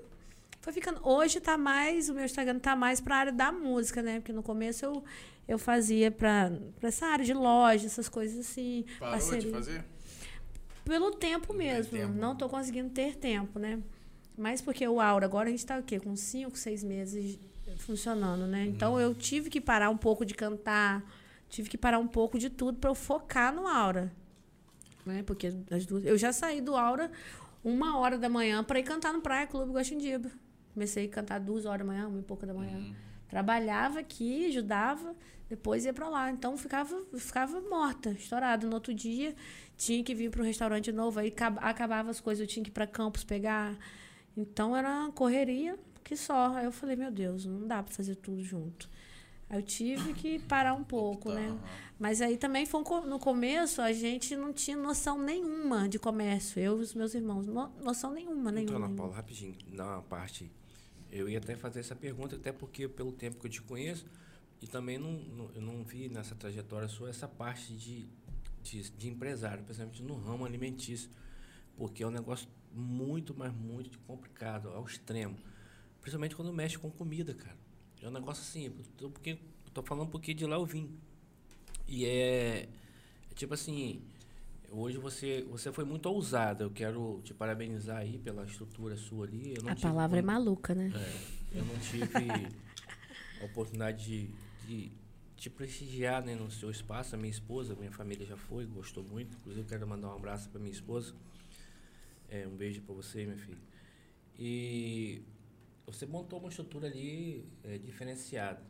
foi 0.61 0.73
ficando. 0.73 0.99
Hoje 1.03 1.39
tá 1.39 1.57
mais, 1.57 2.09
o 2.09 2.13
meu 2.13 2.25
Instagram 2.25 2.59
tá 2.59 2.75
mais 2.75 2.99
para 2.99 3.15
a 3.15 3.19
área 3.19 3.31
da 3.31 3.51
música, 3.51 4.01
né? 4.01 4.19
Porque 4.19 4.33
no 4.33 4.43
começo 4.43 4.83
eu 4.85 5.03
eu 5.47 5.57
fazia 5.57 6.11
para 6.11 6.51
essa 6.81 7.05
área 7.07 7.23
de 7.25 7.33
loja, 7.33 7.85
essas 7.85 8.09
coisas 8.09 8.39
assim, 8.39 8.85
Parou 8.99 9.15
de 9.17 9.21
parceria. 9.25 9.51
fazer? 9.51 9.85
Pelo 10.83 11.11
tempo 11.11 11.51
Não 11.53 11.57
mesmo. 11.57 11.91
tempo. 11.97 12.13
Não 12.13 12.35
tô 12.35 12.47
conseguindo 12.47 12.89
ter 12.89 13.15
tempo, 13.15 13.57
né? 13.59 13.79
Mas 14.37 14.61
porque 14.61 14.87
o 14.87 14.99
Aura, 14.99 15.25
agora 15.25 15.47
a 15.47 15.51
gente 15.51 15.65
tá 15.65 15.79
o 15.79 15.83
quê? 15.83 15.99
Com 15.99 16.15
cinco, 16.15 16.57
seis 16.57 16.83
meses 16.83 17.39
funcionando, 17.77 18.45
né? 18.45 18.65
Então 18.65 18.99
eu 18.99 19.13
tive 19.15 19.49
que 19.49 19.59
parar 19.59 19.89
um 19.89 19.97
pouco 19.97 20.25
de 20.25 20.33
cantar, 20.33 21.03
tive 21.49 21.69
que 21.69 21.77
parar 21.77 21.97
um 21.99 22.07
pouco 22.07 22.37
de 22.37 22.49
tudo 22.49 22.77
para 22.77 22.89
eu 22.89 22.95
focar 22.95 23.53
no 23.53 23.67
Aura. 23.67 24.11
Né? 25.05 25.23
Porque 25.23 25.53
as 25.71 25.85
duas. 25.85 26.03
Eu 26.05 26.17
já 26.17 26.31
saí 26.33 26.61
do 26.61 26.75
Aura 26.75 27.11
uma 27.63 27.97
hora 27.97 28.17
da 28.17 28.29
manhã 28.29 28.63
para 28.63 28.79
ir 28.79 28.83
cantar 28.83 29.13
no 29.13 29.21
Praia 29.21 29.47
Clube 29.47 29.71
Guaxindiba. 29.71 30.29
Comecei 30.73 31.05
a 31.05 31.09
cantar 31.09 31.39
duas 31.39 31.65
horas 31.65 31.79
da 31.79 31.93
manhã, 31.93 32.07
uma 32.07 32.19
e 32.19 32.23
pouca 32.23 32.45
da 32.45 32.53
manhã. 32.53 32.77
Uhum. 32.77 32.95
Trabalhava 33.35 33.99
aqui, 33.99 34.45
ajudava, 34.45 35.13
depois 35.49 35.83
ia 35.83 35.91
para 35.93 36.07
lá. 36.07 36.31
Então 36.31 36.57
ficava, 36.57 37.03
ficava 37.17 37.59
morta, 37.59 38.11
estourada. 38.11 38.65
No 38.65 38.75
outro 38.75 38.93
dia 38.93 39.35
tinha 39.75 40.01
que 40.01 40.15
vir 40.15 40.31
para 40.31 40.41
um 40.41 40.45
restaurante 40.45 40.89
novo, 40.89 41.19
aí 41.19 41.27
acab- 41.27 41.59
acabava 41.61 42.09
as 42.09 42.21
coisas, 42.21 42.39
eu 42.39 42.47
tinha 42.47 42.63
que 42.63 42.69
ir 42.69 42.71
para 42.71 42.87
Campos 42.87 43.25
pegar. 43.25 43.77
Então 44.37 44.73
era 44.73 44.89
uma 45.01 45.11
correria 45.11 45.77
que 46.01 46.15
só. 46.15 46.55
Aí 46.55 46.63
eu 46.63 46.71
falei, 46.71 46.95
meu 46.95 47.11
Deus, 47.11 47.45
não 47.45 47.67
dá 47.67 47.83
para 47.83 47.93
fazer 47.93 48.15
tudo 48.15 48.41
junto. 48.41 48.89
Aí 49.49 49.59
eu 49.59 49.63
tive 49.63 50.13
que 50.13 50.39
parar 50.39 50.73
um 50.73 50.83
pouco, 50.85 51.27
Tá, 51.27 51.35
né? 51.35 51.47
aham. 51.49 51.59
Mas 51.99 52.21
aí 52.21 52.37
também 52.37 52.65
foi 52.65 52.79
um 52.81 53.01
no 53.05 53.19
começo 53.19 53.81
a 53.81 53.91
gente 53.91 54.33
não 54.37 54.53
tinha 54.53 54.77
noção 54.77 55.19
nenhuma 55.19 55.89
de 55.89 55.99
comércio. 55.99 56.57
Eu 56.57 56.79
e 56.79 56.83
os 56.83 56.93
meus 56.93 57.13
irmãos, 57.13 57.45
no- 57.47 57.67
noção 57.83 58.13
nenhuma, 58.13 58.49
nenhuma. 58.49 58.77
Então, 58.77 58.85
Ana. 58.85 58.95
Paula, 58.95 59.13
rapidinho, 59.13 59.53
na 59.73 60.01
parte. 60.03 60.49
Eu 61.17 61.29
ia 61.29 61.37
até 61.37 61.55
fazer 61.55 61.79
essa 61.79 61.95
pergunta, 61.95 62.35
até 62.35 62.51
porque 62.51 62.87
pelo 62.87 63.11
tempo 63.11 63.39
que 63.39 63.47
eu 63.47 63.51
te 63.51 63.61
conheço, 63.61 64.05
e 64.61 64.67
também 64.67 64.97
não, 64.97 65.11
não- 65.13 65.51
eu 65.55 65.61
não 65.61 65.83
vi 65.83 66.09
nessa 66.09 66.35
trajetória 66.35 66.87
sua 66.87 67.09
essa 67.09 67.27
parte 67.27 67.73
de, 67.73 68.05
de, 68.63 68.89
de 68.91 69.07
empresário, 69.09 69.63
principalmente 69.63 70.03
no 70.03 70.15
ramo 70.15 70.45
alimentício, 70.45 71.09
porque 71.77 72.03
é 72.03 72.07
um 72.07 72.11
negócio 72.11 72.47
muito, 72.73 73.33
mas 73.35 73.53
muito 73.53 73.99
complicado, 73.99 74.69
ao 74.69 74.85
extremo. 74.85 75.37
Principalmente 76.01 76.35
quando 76.35 76.53
mexe 76.53 76.77
com 76.77 76.91
comida, 76.91 77.33
cara. 77.33 77.57
É 78.01 78.07
um 78.07 78.11
negócio 78.11 78.41
assim, 78.43 78.69
tô, 78.97 79.09
porque, 79.09 79.37
tô 79.73 79.81
falando 79.83 80.09
porque 80.09 80.33
de 80.33 80.45
lá 80.45 80.55
eu 80.57 80.65
vim. 80.65 80.89
E 81.87 82.05
é, 82.05 82.67
é 83.31 83.33
tipo 83.35 83.53
assim, 83.53 84.01
hoje 84.71 84.97
você, 84.97 85.43
você 85.49 85.71
foi 85.71 85.83
muito 85.85 86.05
ousada. 86.07 86.63
Eu 86.63 86.71
quero 86.71 87.21
te 87.23 87.33
parabenizar 87.33 87.97
aí 87.97 88.17
pela 88.17 88.43
estrutura 88.45 88.95
sua 88.97 89.25
ali. 89.25 89.53
A 89.67 89.75
palavra 89.75 90.19
é 90.19 90.21
como- 90.21 90.33
maluca, 90.33 90.73
né? 90.75 90.91
é, 90.95 91.57
eu 91.59 91.65
não 91.65 91.77
tive 91.79 92.05
a 93.41 93.45
oportunidade 93.45 94.03
de, 94.05 94.29
de 94.67 94.91
te 95.37 95.49
prestigiar 95.49 96.23
né, 96.23 96.35
no 96.35 96.49
seu 96.51 96.69
espaço. 96.69 97.15
A 97.15 97.17
minha 97.17 97.31
esposa, 97.31 97.75
minha 97.75 97.91
família 97.91 98.25
já 98.25 98.37
foi, 98.37 98.65
gostou 98.65 99.03
muito. 99.03 99.37
Inclusive, 99.37 99.65
eu 99.65 99.69
quero 99.69 99.87
mandar 99.87 100.09
um 100.09 100.15
abraço 100.15 100.49
para 100.49 100.59
minha 100.59 100.71
esposa. 100.73 101.13
É, 102.29 102.47
um 102.47 102.55
beijo 102.55 102.81
para 102.81 102.95
você, 102.95 103.23
minha 103.25 103.37
filha. 103.37 103.57
E 104.37 105.21
você 105.85 106.05
montou 106.05 106.39
uma 106.39 106.49
estrutura 106.49 106.87
ali 106.87 107.45
é, 107.63 107.77
diferenciada. 107.77 108.61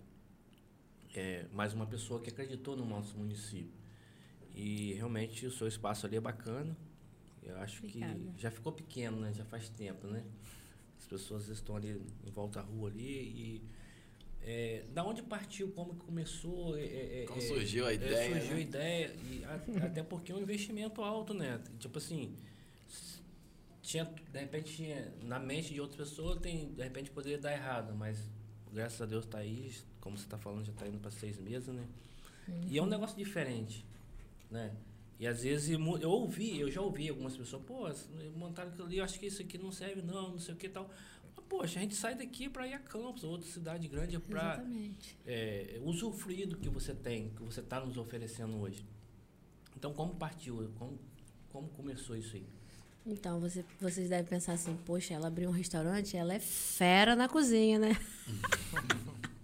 É, 1.15 1.45
mais 1.53 1.73
uma 1.73 1.85
pessoa 1.85 2.19
que 2.19 2.29
acreditou 2.29 2.75
no 2.75 2.85
nosso 2.85 3.17
município. 3.17 3.84
E 4.55 4.93
realmente 4.93 5.45
o 5.45 5.51
seu 5.51 5.67
espaço 5.67 6.05
ali 6.05 6.15
é 6.15 6.21
bacana. 6.21 6.75
Eu 7.43 7.57
acho 7.57 7.85
Obrigada. 7.85 8.15
que 8.15 8.41
já 8.41 8.49
ficou 8.49 8.71
pequeno, 8.71 9.19
né? 9.19 9.33
Já 9.33 9.45
faz 9.45 9.69
tempo, 9.69 10.07
né? 10.07 10.23
As 10.97 11.05
pessoas 11.05 11.47
estão 11.49 11.75
ali 11.75 12.01
em 12.25 12.31
volta 12.31 12.59
da 12.61 12.65
rua 12.65 12.89
ali 12.89 13.03
e 13.03 13.61
é, 14.41 14.85
da 14.93 15.03
onde 15.03 15.21
partiu, 15.23 15.71
como 15.71 15.93
que 15.95 16.05
começou? 16.05 16.77
é, 16.77 16.81
é, 16.83 17.23
é, 17.23 17.25
Como 17.25 17.39
é, 17.41 17.41
surgiu 17.47 17.85
a 17.85 17.91
é, 17.91 17.95
ideia, 17.95 18.31
surgiu 18.33 18.51
a 18.51 18.55
né? 18.55 18.61
ideia 18.61 19.15
e 19.31 19.43
a- 19.45 19.85
até 19.85 20.03
porque 20.03 20.31
é 20.31 20.35
um 20.35 20.41
investimento 20.41 21.01
alto, 21.01 21.33
né? 21.33 21.61
Tipo 21.79 21.97
assim, 21.97 22.35
tinha 23.81 24.05
de 24.05 24.39
repente 24.39 24.75
tinha, 24.75 25.13
na 25.21 25.39
mente 25.39 25.73
de 25.73 25.81
outras 25.81 26.09
pessoas 26.09 26.39
tem 26.39 26.71
de 26.73 26.81
repente 26.83 27.11
poderia 27.11 27.37
dar 27.37 27.53
errado, 27.53 27.93
mas 27.95 28.17
graças 28.73 29.01
a 29.01 29.05
Deus 29.05 29.25
tá 29.25 29.39
aí, 29.39 29.71
como 29.99 30.17
você 30.17 30.27
tá 30.27 30.37
falando 30.37 30.63
já 30.65 30.73
tá 30.73 30.87
indo 30.87 30.99
para 30.99 31.11
seis 31.11 31.37
meses, 31.39 31.67
né? 31.67 31.85
E 32.69 32.77
é 32.77 32.81
um 32.81 32.85
negócio 32.87 33.17
diferente, 33.17 33.83
né? 34.49 34.75
E 35.19 35.25
às 35.25 35.43
vezes 35.43 35.69
eu 35.69 36.09
ouvi, 36.09 36.59
eu 36.59 36.69
já 36.69 36.81
ouvi 36.81 37.07
algumas 37.07 37.37
pessoas, 37.37 37.63
pô, 37.63 37.89
montaram 38.37 38.69
aquilo 38.69 38.85
ali, 38.85 38.97
eu 38.97 39.03
acho 39.03 39.17
que 39.19 39.27
isso 39.27 39.41
aqui 39.41 39.57
não 39.57 39.71
serve 39.71 40.01
não, 40.01 40.31
não 40.31 40.39
sei 40.39 40.53
o 40.53 40.57
que 40.57 40.65
e 40.65 40.69
tal. 40.69 40.89
Mas, 41.35 41.45
poxa, 41.47 41.79
a 41.79 41.81
gente 41.81 41.95
sai 41.95 42.15
daqui 42.15 42.49
para 42.49 42.67
ir 42.67 42.73
a 42.73 42.79
Campos, 42.79 43.23
outra 43.23 43.47
cidade 43.49 43.87
grande, 43.87 44.19
para 44.19 44.55
Exatamente. 44.55 45.17
é, 45.25 45.79
usufruir 45.83 46.47
do 46.47 46.57
que 46.57 46.67
você 46.67 46.93
tem, 46.93 47.29
que 47.29 47.43
você 47.43 47.61
está 47.61 47.79
nos 47.79 47.97
oferecendo 47.97 48.59
hoje. 48.59 48.85
Então, 49.77 49.93
como 49.93 50.15
partiu? 50.15 50.69
Como, 50.77 50.99
como 51.49 51.69
começou 51.69 52.17
isso 52.17 52.35
aí? 52.35 52.45
Então, 53.05 53.39
você, 53.39 53.63
vocês 53.79 54.09
devem 54.09 54.25
pensar 54.25 54.53
assim, 54.53 54.75
poxa, 54.85 55.13
ela 55.13 55.27
abriu 55.27 55.47
um 55.49 55.53
restaurante, 55.53 56.17
ela 56.17 56.33
é 56.33 56.39
fera 56.39 57.15
na 57.15 57.29
cozinha, 57.29 57.77
né? 57.79 57.95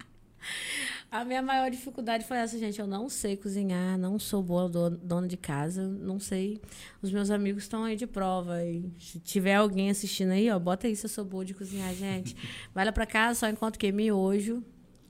A 1.12 1.26
minha 1.26 1.42
maior 1.42 1.70
dificuldade 1.70 2.26
foi 2.26 2.38
essa, 2.38 2.58
gente. 2.58 2.80
Eu 2.80 2.88
não 2.88 3.10
sei 3.10 3.36
cozinhar, 3.36 3.98
não 3.98 4.18
sou 4.18 4.42
boa 4.42 4.70
do- 4.70 4.92
dona 4.92 5.28
de 5.28 5.36
casa, 5.36 5.86
não 5.86 6.22
sei. 6.22 6.62
Os 7.02 7.12
meus 7.12 7.30
amigos 7.30 7.64
estão 7.64 7.84
aí 7.84 7.98
de 7.98 8.08
prova. 8.08 8.64
E 8.64 8.90
se 8.98 9.20
tiver 9.20 9.56
alguém 9.56 9.90
assistindo 9.90 10.32
aí, 10.32 10.50
ó, 10.50 10.58
bota 10.58 10.88
aí 10.88 10.96
se 10.96 11.06
eu 11.06 11.10
sou 11.10 11.26
boa 11.26 11.44
de 11.44 11.54
cozinhar, 11.54 11.94
gente. 11.94 12.34
Vai 12.74 12.86
lá 12.86 12.94
pra 12.94 13.06
casa, 13.06 13.42
só 13.42 13.50
encontro 13.50 13.78
o 13.78 13.80
quê? 13.80 13.92
Miojo 13.92 14.64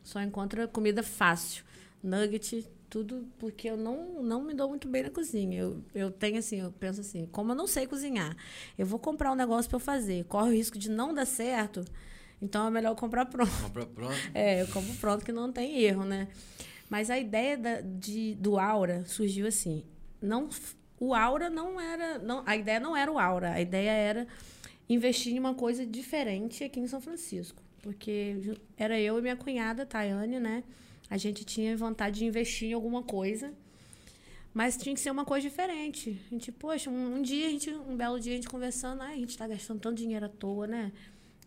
Só 0.03 0.19
encontra 0.21 0.67
comida 0.67 1.03
fácil. 1.03 1.63
Nugget, 2.01 2.67
tudo, 2.89 3.27
porque 3.37 3.69
eu 3.69 3.77
não, 3.77 4.23
não 4.23 4.41
me 4.43 4.55
dou 4.55 4.67
muito 4.69 4.87
bem 4.87 5.03
na 5.03 5.11
cozinha. 5.11 5.55
Eu, 5.59 5.83
eu 5.93 6.09
tenho 6.09 6.39
assim, 6.39 6.61
eu 6.61 6.71
penso 6.71 7.01
assim, 7.01 7.27
como 7.31 7.51
eu 7.51 7.55
não 7.55 7.67
sei 7.67 7.85
cozinhar, 7.85 8.35
eu 8.75 8.87
vou 8.87 8.97
comprar 8.97 9.31
um 9.31 9.35
negócio 9.35 9.69
para 9.69 9.75
eu 9.75 9.79
fazer, 9.79 10.25
corre 10.25 10.49
o 10.49 10.53
risco 10.53 10.79
de 10.79 10.89
não 10.89 11.13
dar 11.13 11.25
certo, 11.27 11.85
então 12.41 12.67
é 12.67 12.69
melhor 12.71 12.95
comprar 12.95 13.25
pronto. 13.25 13.51
Comprar 13.61 13.85
pronto. 13.85 14.15
É, 14.33 14.61
eu 14.61 14.67
compro 14.67 14.93
pronto 14.95 15.23
que 15.23 15.31
não 15.31 15.51
tem 15.51 15.79
erro, 15.81 16.03
né? 16.03 16.27
Mas 16.89 17.09
a 17.09 17.17
ideia 17.17 17.57
da, 17.57 17.81
de, 17.81 18.35
do 18.35 18.57
Aura 18.59 19.05
surgiu 19.05 19.47
assim. 19.47 19.83
Não, 20.21 20.49
o 20.99 21.13
Aura 21.13 21.49
não 21.49 21.79
era. 21.79 22.19
Não, 22.19 22.43
a 22.45 22.55
ideia 22.57 22.79
não 22.79 22.95
era 22.97 23.11
o 23.11 23.19
Aura, 23.19 23.51
a 23.51 23.61
ideia 23.61 23.91
era 23.91 24.27
investir 24.89 25.33
em 25.33 25.39
uma 25.39 25.53
coisa 25.53 25.85
diferente 25.85 26.63
aqui 26.63 26.79
em 26.79 26.87
São 26.87 26.99
Francisco. 26.99 27.61
Porque 27.81 28.55
era 28.77 28.99
eu 28.99 29.17
e 29.17 29.21
minha 29.21 29.35
cunhada, 29.35 29.85
Tayane, 29.85 30.39
né? 30.39 30.63
A 31.09 31.17
gente 31.17 31.43
tinha 31.43 31.75
vontade 31.75 32.19
de 32.19 32.25
investir 32.25 32.69
em 32.69 32.73
alguma 32.73 33.03
coisa. 33.03 33.53
Mas 34.53 34.75
tinha 34.75 34.93
que 34.93 34.99
ser 34.99 35.11
uma 35.11 35.23
coisa 35.23 35.47
diferente. 35.47 36.21
A 36.27 36.33
gente, 36.33 36.51
poxa, 36.51 36.89
um, 36.89 37.15
um 37.15 37.21
dia, 37.21 37.47
a 37.47 37.49
gente, 37.49 37.69
um 37.69 37.95
belo 37.95 38.19
dia, 38.19 38.33
a 38.33 38.35
gente 38.35 38.49
conversando, 38.49 39.01
ah, 39.01 39.07
a 39.07 39.15
gente 39.15 39.29
está 39.29 39.47
gastando 39.47 39.79
tanto 39.79 39.97
dinheiro 39.97 40.25
à 40.25 40.29
toa, 40.29 40.67
né? 40.67 40.91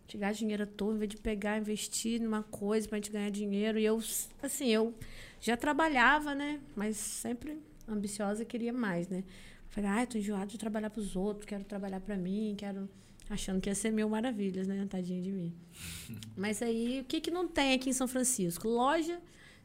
A 0.05 0.11
gente 0.11 0.17
gasta 0.19 0.37
dinheiro 0.37 0.67
toa, 0.67 0.93
em 0.93 0.97
vez 0.99 1.09
de 1.09 1.17
pegar, 1.17 1.57
investir 1.57 2.21
numa 2.21 2.43
coisa 2.43 2.87
para 2.87 2.97
a 2.97 3.01
gente 3.01 3.11
ganhar 3.11 3.31
dinheiro. 3.31 3.79
E 3.79 3.85
eu, 3.85 3.99
assim, 4.41 4.67
eu 4.67 4.93
já 5.41 5.57
trabalhava, 5.57 6.35
né? 6.35 6.59
Mas 6.75 6.95
sempre 6.95 7.59
ambiciosa, 7.87 8.45
queria 8.45 8.71
mais, 8.71 9.07
né? 9.07 9.23
Falei, 9.69 9.89
ah, 9.89 10.05
tô 10.05 10.19
enjoada 10.19 10.45
de 10.45 10.59
trabalhar 10.59 10.91
para 10.91 11.01
os 11.01 11.15
outros, 11.15 11.45
quero 11.45 11.63
trabalhar 11.63 11.99
para 11.99 12.15
mim, 12.15 12.53
quero 12.55 12.87
achando 13.27 13.59
que 13.59 13.67
ia 13.67 13.73
ser 13.73 13.91
mil 13.91 14.07
maravilhas, 14.07 14.67
né? 14.67 14.85
Tadinha 14.87 15.21
de 15.21 15.31
mim. 15.31 15.53
Mas 16.37 16.61
aí, 16.61 17.01
o 17.01 17.05
que 17.05 17.19
que 17.19 17.31
não 17.31 17.47
tem 17.47 17.73
aqui 17.73 17.89
em 17.89 17.93
São 17.93 18.07
Francisco? 18.07 18.67
Loja 18.67 19.19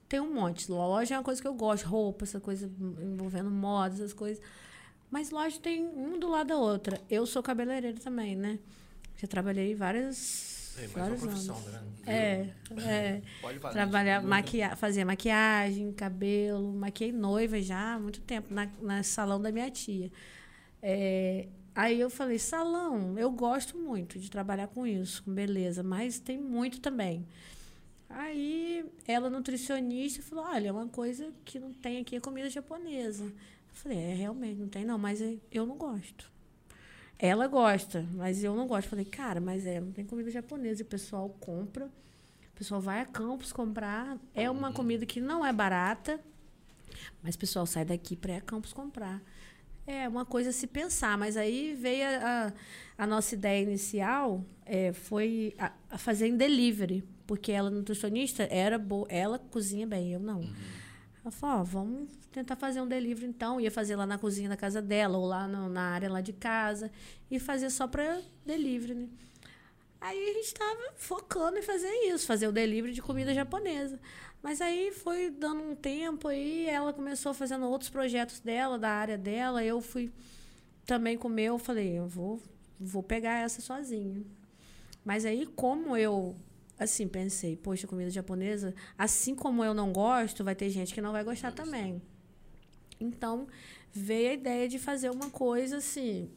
tem 0.08 0.20
um 0.20 0.32
monte. 0.32 0.72
Loja 0.72 1.14
é 1.14 1.18
uma 1.18 1.24
coisa 1.24 1.40
que 1.40 1.46
eu 1.46 1.54
gosto, 1.54 1.84
roupa, 1.84 2.24
essa 2.24 2.40
coisa 2.40 2.70
envolvendo 2.80 3.50
moda, 3.50 3.94
essas 3.94 4.14
coisas. 4.14 4.42
Mas 5.10 5.30
loja 5.30 5.58
tem 5.60 5.84
um 5.84 6.18
do 6.18 6.28
lado 6.28 6.48
da 6.48 6.56
outra. 6.56 7.00
Eu 7.10 7.26
sou 7.26 7.42
cabeleireira 7.42 7.98
também, 8.00 8.34
né? 8.34 8.58
Já 9.20 9.26
trabalhei 9.28 9.74
várias 9.74 10.76
É, 10.78 10.86
vários 10.86 11.22
anos. 11.22 11.66
né? 11.66 11.82
É, 12.06 12.48
é. 12.80 13.22
Trabalhar, 13.72 14.22
maquia, 14.22 14.74
fazia 14.76 15.04
maquiagem, 15.04 15.92
cabelo, 15.92 16.72
maquiei 16.72 17.12
noiva 17.12 17.60
já 17.60 17.94
há 17.94 17.98
muito 17.98 18.20
tempo, 18.22 18.52
na, 18.52 18.66
na 18.80 19.02
salão 19.02 19.40
da 19.40 19.52
minha 19.52 19.70
tia. 19.70 20.10
É, 20.82 21.48
aí 21.74 22.00
eu 22.00 22.08
falei, 22.08 22.38
salão, 22.38 23.18
eu 23.18 23.30
gosto 23.30 23.76
muito 23.76 24.18
de 24.18 24.30
trabalhar 24.30 24.68
com 24.68 24.86
isso, 24.86 25.22
com 25.22 25.34
beleza, 25.34 25.82
mas 25.82 26.18
tem 26.18 26.38
muito 26.38 26.80
também. 26.80 27.26
Aí 28.08 28.84
ela, 29.06 29.28
nutricionista, 29.28 30.22
falou, 30.22 30.44
olha, 30.46 30.68
é 30.68 30.72
uma 30.72 30.88
coisa 30.88 31.30
que 31.44 31.60
não 31.60 31.72
tem 31.72 31.98
aqui 31.98 32.16
é 32.16 32.20
comida 32.20 32.48
japonesa. 32.48 33.24
Eu 33.24 33.74
falei, 33.74 33.98
é, 33.98 34.14
realmente, 34.14 34.58
não 34.58 34.68
tem 34.68 34.84
não, 34.84 34.98
mas 34.98 35.20
eu 35.52 35.66
não 35.66 35.76
gosto. 35.76 36.30
Ela 37.22 37.46
gosta, 37.46 38.06
mas 38.14 38.42
eu 38.42 38.56
não 38.56 38.66
gosto. 38.66 38.88
Falei, 38.88 39.04
cara, 39.04 39.40
mas 39.42 39.66
é, 39.66 39.78
não 39.78 39.92
tem 39.92 40.06
comida 40.06 40.30
japonesa. 40.30 40.80
E 40.80 40.84
o 40.84 40.86
pessoal 40.86 41.28
compra, 41.38 41.84
o 41.84 42.56
pessoal 42.56 42.80
vai 42.80 43.00
a 43.00 43.04
campos 43.04 43.52
comprar. 43.52 44.16
É 44.34 44.50
uma 44.50 44.72
comida 44.72 45.04
que 45.04 45.20
não 45.20 45.44
é 45.44 45.52
barata, 45.52 46.18
mas 47.22 47.34
o 47.34 47.38
pessoal 47.38 47.66
sai 47.66 47.84
daqui 47.84 48.16
para 48.16 48.32
ir 48.32 48.36
a 48.36 48.40
campos 48.40 48.72
comprar. 48.72 49.20
É 49.86 50.08
uma 50.08 50.24
coisa 50.24 50.48
a 50.48 50.52
se 50.52 50.66
pensar, 50.66 51.18
mas 51.18 51.36
aí 51.36 51.74
veio 51.74 52.06
a, 52.06 52.52
a, 52.98 53.04
a 53.04 53.06
nossa 53.06 53.34
ideia 53.34 53.62
inicial, 53.62 54.42
é, 54.64 54.92
foi 54.92 55.54
a, 55.58 55.72
a 55.90 55.98
fazer 55.98 56.28
em 56.28 56.36
delivery, 56.36 57.04
porque 57.26 57.52
ela, 57.52 57.70
nutricionista, 57.70 58.44
era 58.44 58.78
boa, 58.78 59.06
ela 59.10 59.38
cozinha 59.38 59.86
bem, 59.86 60.12
eu 60.12 60.20
não. 60.20 60.42
Ela 61.22 61.30
falou, 61.30 61.60
ó, 61.60 61.62
vamos 61.64 62.08
tentar 62.32 62.56
fazer 62.56 62.80
um 62.80 62.86
delivery 62.88 63.26
então. 63.26 63.60
Ia 63.60 63.70
fazer 63.70 63.96
lá 63.96 64.06
na 64.06 64.18
cozinha 64.18 64.48
da 64.48 64.56
casa 64.56 64.80
dela, 64.80 65.18
ou 65.18 65.26
lá 65.26 65.46
no- 65.46 65.68
na 65.68 65.82
área 65.90 66.10
lá 66.10 66.20
de 66.20 66.32
casa, 66.32 66.90
e 67.30 67.38
fazer 67.38 67.70
só 67.70 67.86
para 67.86 68.20
delivery, 68.46 68.94
né? 68.94 69.08
Aí 70.00 70.30
a 70.30 70.32
gente 70.32 70.46
estava 70.46 70.80
focando 70.96 71.58
em 71.58 71.62
fazer 71.62 71.90
isso, 72.06 72.26
fazer 72.26 72.48
o 72.48 72.52
delivery 72.52 72.94
de 72.94 73.02
comida 73.02 73.34
japonesa. 73.34 74.00
Mas 74.42 74.62
aí 74.62 74.90
foi 74.92 75.28
dando 75.30 75.62
um 75.62 75.74
tempo 75.74 76.28
aí, 76.28 76.66
ela 76.66 76.92
começou 76.94 77.34
fazendo 77.34 77.66
outros 77.66 77.90
projetos 77.90 78.40
dela, 78.40 78.78
da 78.78 78.88
área 78.90 79.18
dela, 79.18 79.62
eu 79.62 79.80
fui 79.82 80.10
também 80.86 81.18
com 81.18 81.28
o 81.28 81.30
meu, 81.30 81.58
falei, 81.58 81.98
eu 81.98 82.08
vou, 82.08 82.40
vou 82.78 83.02
pegar 83.02 83.40
essa 83.44 83.60
sozinha. 83.60 84.22
Mas 85.04 85.26
aí, 85.26 85.44
como 85.54 85.94
eu, 85.96 86.34
assim, 86.80 87.06
pensei, 87.06 87.56
poxa, 87.56 87.86
comida 87.86 88.10
japonesa, 88.10 88.74
assim 88.96 89.34
como 89.34 89.62
eu 89.62 89.74
não 89.74 89.92
gosto, 89.92 90.42
vai 90.42 90.54
ter 90.54 90.70
gente 90.70 90.94
que 90.94 91.00
não 91.00 91.12
vai 91.12 91.22
gostar 91.22 91.52
também. 91.52 92.00
Então, 92.98 93.46
veio 93.92 94.30
a 94.30 94.32
ideia 94.32 94.66
de 94.66 94.78
fazer 94.78 95.10
uma 95.10 95.30
coisa 95.30 95.76
assim, 95.76 96.30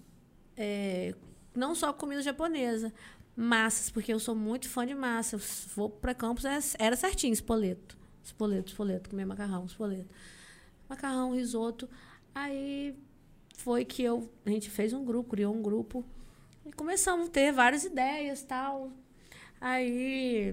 é, 0.57 1.15
não 1.55 1.73
só 1.73 1.93
comida 1.93 2.21
japonesa, 2.21 2.93
massas, 3.35 3.89
porque 3.89 4.13
eu 4.13 4.19
sou 4.19 4.35
muito 4.35 4.69
fã 4.69 4.85
de 4.85 4.93
massa. 4.93 5.37
Eu 5.37 5.41
vou 5.75 5.89
para 5.89 6.13
Campos, 6.13 6.45
era, 6.45 6.59
era 6.77 6.95
certinho, 6.95 7.33
espoleto. 7.33 7.97
Espoleto, 8.23 8.71
espoleto, 8.71 9.09
comer 9.09 9.25
macarrão, 9.25 9.65
espoleto. 9.65 10.09
Macarrão, 10.89 11.33
risoto. 11.33 11.89
Aí 12.35 12.95
foi 13.57 13.85
que 13.85 14.03
eu, 14.03 14.29
a 14.45 14.49
gente 14.49 14.69
fez 14.69 14.93
um 14.93 15.03
grupo, 15.03 15.29
criou 15.29 15.53
um 15.55 15.61
grupo 15.61 16.05
e 16.65 16.71
começamos 16.71 17.27
a 17.27 17.31
ter 17.31 17.51
várias 17.51 17.83
ideias 17.83 18.43
tal. 18.43 18.91
Aí 19.64 20.51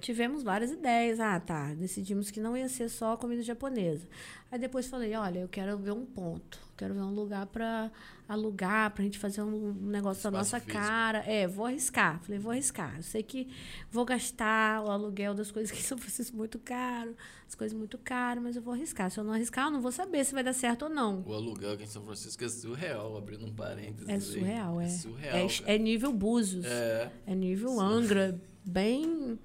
tivemos 0.00 0.42
várias 0.42 0.70
ideias. 0.70 1.20
Ah, 1.20 1.38
tá. 1.38 1.74
Decidimos 1.74 2.30
que 2.30 2.40
não 2.40 2.56
ia 2.56 2.68
ser 2.68 2.88
só 2.88 3.16
comida 3.16 3.42
japonesa. 3.42 4.06
Aí 4.50 4.58
depois 4.58 4.86
falei, 4.86 5.14
olha, 5.14 5.40
eu 5.40 5.48
quero 5.48 5.78
ver 5.78 5.92
um 5.92 6.04
ponto. 6.04 6.58
Quero 6.76 6.94
ver 6.94 7.02
um 7.02 7.14
lugar 7.14 7.46
para 7.46 7.90
alugar, 8.28 8.90
pra 8.92 9.04
gente 9.04 9.18
fazer 9.18 9.42
um 9.42 9.72
negócio 9.74 10.22
da 10.24 10.30
nossa 10.30 10.58
físico. 10.58 10.80
cara. 10.80 11.18
É, 11.26 11.46
vou 11.46 11.66
arriscar. 11.66 12.20
Falei, 12.20 12.38
vou 12.38 12.50
arriscar. 12.50 12.96
Eu 12.96 13.02
sei 13.02 13.22
que 13.22 13.48
vou 13.90 14.04
gastar 14.04 14.82
o 14.82 14.90
aluguel 14.90 15.34
das 15.34 15.50
coisas 15.52 15.70
que 15.70 15.82
são 15.82 15.98
preciso 15.98 16.34
muito 16.34 16.58
caro, 16.58 17.14
as 17.46 17.54
coisas 17.54 17.76
muito 17.76 17.98
caras, 17.98 18.42
mas 18.42 18.56
eu 18.56 18.62
vou 18.62 18.72
arriscar. 18.72 19.10
Se 19.10 19.20
eu 19.20 19.24
não 19.24 19.32
arriscar, 19.32 19.66
eu 19.66 19.70
não 19.70 19.80
vou 19.80 19.92
saber 19.92 20.24
se 20.24 20.32
vai 20.32 20.42
dar 20.42 20.52
certo 20.52 20.84
ou 20.84 20.88
não. 20.88 21.22
O 21.26 21.34
aluguel 21.34 21.72
aqui 21.72 21.84
em 21.84 21.86
São 21.86 22.02
Francisco 22.02 22.42
é 22.42 22.48
surreal, 22.48 23.16
abrindo 23.16 23.44
um 23.44 23.52
parênteses. 23.52 24.08
É 24.08 24.14
aí. 24.14 24.20
surreal, 24.20 24.80
é. 24.80 24.84
É 24.84 24.88
surreal. 24.88 25.36
É, 25.36 25.74
é 25.74 25.78
nível 25.78 26.12
Búzios. 26.12 26.64
É. 26.64 27.12
É 27.26 27.34
nível 27.34 27.78
Angra, 27.80 28.40
bem. 28.64 29.38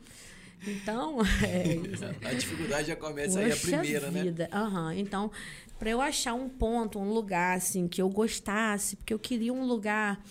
Então, 0.68 1.18
é, 1.44 2.28
A 2.28 2.34
dificuldade 2.34 2.88
já 2.88 2.96
começa 2.96 3.40
aí 3.40 3.52
a 3.52 3.56
primeira, 3.56 4.12
né? 4.12 4.24
vida. 4.24 4.50
Aham. 4.52 4.94
Então, 4.96 5.32
para 5.78 5.90
eu 5.90 6.02
achar 6.02 6.34
um 6.34 6.50
ponto, 6.50 7.00
um 7.00 7.12
lugar 7.12 7.58
assim 7.58 7.88
que 7.88 8.02
eu 8.02 8.10
gostasse, 8.10 8.96
porque 8.96 9.14
eu 9.14 9.20
queria 9.20 9.54
um 9.54 9.66
lugar, 9.66 10.24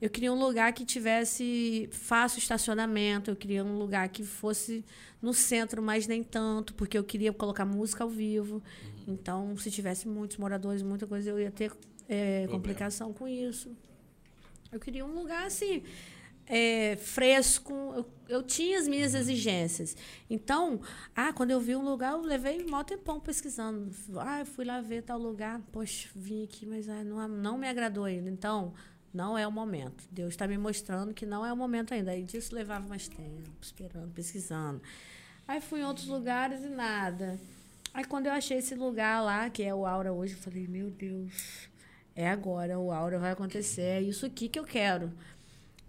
eu 0.00 0.10
queria 0.10 0.32
um 0.32 0.38
lugar 0.38 0.72
que 0.72 0.84
tivesse 0.84 1.88
fácil 1.90 2.38
estacionamento, 2.38 3.30
eu 3.30 3.36
queria 3.36 3.64
um 3.64 3.78
lugar 3.78 4.08
que 4.08 4.22
fosse 4.22 4.84
no 5.20 5.34
centro, 5.34 5.82
mas 5.82 6.06
nem 6.06 6.22
tanto, 6.22 6.74
porque 6.74 6.96
eu 6.96 7.04
queria 7.04 7.32
colocar 7.32 7.64
música 7.64 8.04
ao 8.04 8.10
vivo. 8.10 8.62
Então, 9.06 9.56
se 9.56 9.70
tivesse 9.70 10.06
muitos 10.06 10.36
moradores, 10.36 10.82
muita 10.82 11.06
coisa, 11.06 11.30
eu 11.30 11.40
ia 11.40 11.50
ter 11.50 11.72
é, 12.08 12.46
complicação 12.50 13.12
com 13.12 13.26
isso. 13.26 13.70
Eu 14.70 14.78
queria 14.78 15.04
um 15.04 15.14
lugar 15.14 15.46
assim 15.46 15.82
é, 16.50 16.96
fresco. 16.96 17.72
Eu, 17.72 18.06
eu 18.28 18.42
tinha 18.42 18.78
as 18.78 18.88
minhas 18.88 19.14
exigências. 19.14 19.96
Então, 20.28 20.80
ah, 21.14 21.32
quando 21.32 21.52
eu 21.52 21.60
vi 21.60 21.76
um 21.76 21.84
lugar, 21.84 22.12
eu 22.12 22.20
levei 22.20 22.62
um 22.64 22.68
maior 22.68 22.82
tempão 22.84 23.20
pesquisando. 23.20 23.90
Ah, 24.18 24.40
eu 24.40 24.46
fui 24.46 24.64
lá 24.64 24.80
ver 24.80 25.02
tal 25.02 25.18
lugar. 25.18 25.60
Poxa, 25.70 26.08
vim 26.14 26.42
aqui, 26.42 26.66
mas 26.66 26.88
ah, 26.88 27.04
não, 27.04 27.28
não 27.28 27.56
me 27.56 27.68
agradou 27.68 28.04
ainda. 28.04 28.28
Então, 28.28 28.74
não 29.14 29.38
é 29.38 29.46
o 29.46 29.52
momento. 29.52 30.04
Deus 30.10 30.30
está 30.30 30.48
me 30.48 30.58
mostrando 30.58 31.14
que 31.14 31.24
não 31.24 31.46
é 31.46 31.52
o 31.52 31.56
momento 31.56 31.94
ainda. 31.94 32.16
E 32.16 32.24
disso 32.24 32.52
levava 32.52 32.86
mais 32.88 33.06
tempo, 33.06 33.48
esperando, 33.62 34.12
pesquisando. 34.12 34.82
Aí 35.46 35.60
fui 35.60 35.80
em 35.80 35.84
outros 35.84 36.08
lugares 36.08 36.64
e 36.64 36.68
nada. 36.68 37.38
Aí 37.94 38.04
quando 38.04 38.26
eu 38.26 38.32
achei 38.32 38.58
esse 38.58 38.74
lugar 38.74 39.22
lá, 39.22 39.48
que 39.50 39.62
é 39.62 39.74
o 39.74 39.86
Aura 39.86 40.12
hoje, 40.12 40.34
eu 40.34 40.38
falei, 40.38 40.66
meu 40.68 40.90
Deus, 40.90 41.68
é 42.14 42.28
agora, 42.28 42.78
o 42.78 42.92
Aura 42.92 43.18
vai 43.18 43.32
acontecer, 43.32 43.82
é 43.82 44.00
isso 44.00 44.24
aqui 44.24 44.48
que 44.48 44.58
eu 44.58 44.64
quero. 44.64 45.12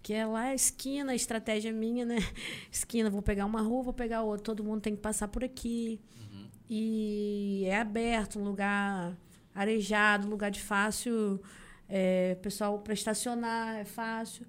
Que 0.02 0.14
é 0.14 0.26
lá 0.26 0.42
a 0.46 0.56
esquina, 0.56 1.12
a 1.12 1.16
estratégia 1.16 1.72
minha, 1.72 2.06
né? 2.06 2.18
Esquina, 2.72 3.10
vou 3.10 3.22
pegar 3.22 3.46
uma 3.46 3.62
rua, 3.62 3.84
vou 3.84 3.94
pegar 3.94 4.24
outra, 4.24 4.46
todo 4.46 4.64
mundo 4.64 4.82
tem 4.82 4.96
que 4.96 5.02
passar 5.02 5.28
por 5.28 5.44
aqui. 5.44 6.00
E 6.74 7.66
é 7.66 7.78
aberto, 7.78 8.40
um 8.40 8.44
lugar 8.46 9.18
arejado, 9.54 10.26
um 10.26 10.30
lugar 10.30 10.50
de 10.50 10.62
fácil, 10.62 11.42
é, 11.90 12.36
pessoal 12.36 12.80
para 12.80 12.94
estacionar, 12.94 13.76
é 13.76 13.84
fácil. 13.84 14.46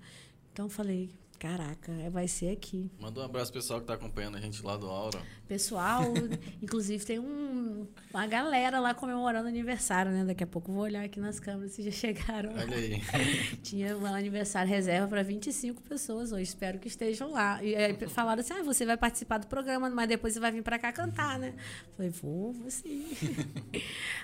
Então 0.53 0.67
eu 0.67 0.71
falei, 0.71 1.11
caraca, 1.43 1.93
vai 2.09 2.29
ser 2.29 2.51
aqui. 2.51 2.89
Manda 3.01 3.21
um 3.21 3.25
abraço 3.25 3.53
pessoal 3.53 3.81
que 3.81 3.87
tá 3.89 3.95
acompanhando 3.95 4.37
a 4.37 4.41
gente 4.41 4.65
lá 4.65 4.77
do 4.77 4.87
Aura. 4.87 5.21
Pessoal, 5.49 6.05
inclusive 6.63 7.05
tem 7.05 7.19
um, 7.19 7.85
uma 8.15 8.27
galera 8.29 8.79
lá 8.79 8.95
comemorando 8.95 9.49
aniversário, 9.49 10.13
né? 10.13 10.25
Daqui 10.25 10.45
a 10.45 10.47
pouco 10.47 10.71
vou 10.71 10.83
olhar 10.83 11.05
aqui 11.05 11.19
nas 11.19 11.41
câmeras 11.41 11.73
se 11.73 11.83
já 11.83 11.91
chegaram. 11.91 12.53
Olha 12.53 12.77
aí. 12.77 13.03
Tinha 13.61 13.99
um 13.99 14.07
aniversário 14.07 14.71
reserva 14.71 15.09
para 15.09 15.25
25 15.25 15.83
pessoas 15.83 16.31
hoje. 16.31 16.45
Espero 16.45 16.79
que 16.79 16.87
estejam 16.87 17.33
lá. 17.33 17.61
E 17.61 17.75
aí 17.75 17.97
falaram 18.07 18.41
assim: 18.41 18.53
ah, 18.53 18.63
você 18.63 18.87
vai 18.87 18.97
participar 18.97 19.39
do 19.39 19.49
programa, 19.49 19.91
mas 19.91 20.09
depois 20.09 20.35
você 20.35 20.39
vai 20.39 20.53
vir 20.53 20.63
para 20.63 20.79
cá 20.79 20.93
cantar, 20.93 21.41
né? 21.41 21.55
Falei, 21.97 22.13
vou, 22.13 22.53
vou 22.53 22.71
sim. 22.71 23.05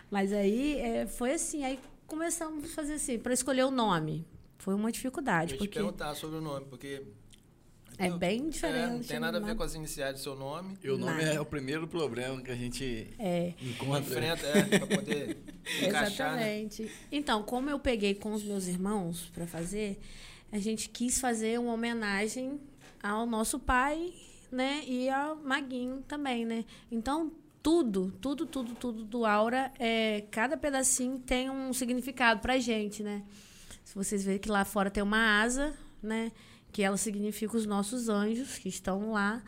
mas 0.09 0.33
aí 0.33 0.79
é, 0.79 1.05
foi 1.09 1.33
assim. 1.33 1.65
Aí 1.65 1.81
começamos 2.07 2.65
a 2.65 2.69
fazer 2.69 2.95
assim, 2.95 3.19
para 3.19 3.33
escolher 3.33 3.65
o 3.65 3.73
nome. 3.73 4.25
Foi 4.59 4.75
uma 4.75 4.91
dificuldade. 4.93 5.55
Eu 5.55 5.59
porque 5.59 5.71
te 5.73 5.75
perguntar 5.75 6.15
sobre 6.15 6.39
o 6.39 6.41
nome, 6.41 6.67
porque. 6.67 7.03
é 7.97 8.11
bem 8.11 8.39
É, 8.39 8.43
não 8.43 8.49
diferente. 8.51 9.09
tem 9.09 9.19
nada 9.21 9.39
a 9.39 9.41
ver 9.41 9.47
né? 9.49 9.55
com 9.55 9.63
as 9.63 9.75
iniciais 9.75 10.15
do 10.15 10.21
seu 10.21 10.37
nome. 10.37 10.77
E 10.83 10.91
o 10.91 10.99
nome 10.99 11.23
Nada. 11.23 11.35
é 11.35 11.41
o 11.41 11.45
primeiro 11.47 11.87
problema 11.89 12.41
que 12.43 12.51
a 12.51 12.55
gente 12.57 13.09
É. 13.19 13.55
encontra. 13.61 14.01
Enfrenta, 14.01 14.47
é, 14.47 14.79
pra 14.79 14.87
poder 14.87 15.37
encaixar, 15.83 16.37
né? 16.37 16.61
Exatamente. 16.61 16.91
Então, 17.11 17.43
como 17.43 17.71
eu 17.71 17.79
peguei 17.79 18.15
com 18.15 18.33
os 18.33 18.43
meus 18.43 18.67
irmãos 18.67 19.31
para 19.35 19.47
fazer, 19.47 19.99
a 20.53 20.59
gente 20.59 20.89
quis 20.89 21.21
fazer 21.21 21.59
uma 21.59 21.73
homenagem 21.73 22.61
ao 23.03 23.27
nosso 23.27 23.59
pai, 23.59 24.13
né? 24.51 24.83
E 24.87 25.09
ao 25.09 25.37
Maguinho 25.37 26.03
também, 26.09 26.45
né? 26.45 26.65
Então, 26.91 27.31
tudo, 27.63 28.13
tudo, 28.21 28.47
tudo, 28.47 28.75
tudo 28.75 29.05
do 29.05 29.25
Aura, 29.27 29.73
é, 29.79 30.25
cada 30.31 30.57
pedacinho 30.57 31.19
tem 31.19 31.51
um 31.51 31.73
significado 31.73 32.41
pra 32.41 32.59
gente, 32.59 33.03
né? 33.03 33.23
Se 33.89 33.95
vocês 33.95 34.23
verem 34.23 34.39
que 34.39 34.51
lá 34.51 34.67
fora 34.67 34.91
tem 34.91 35.03
uma 35.03 35.41
asa, 35.41 35.75
né? 36.03 36.31
Que 36.71 36.83
ela 36.83 36.99
significa 36.99 37.57
os 37.57 37.65
nossos 37.65 38.11
anjos 38.11 38.59
que 38.59 38.69
estão 38.69 39.13
lá. 39.13 39.43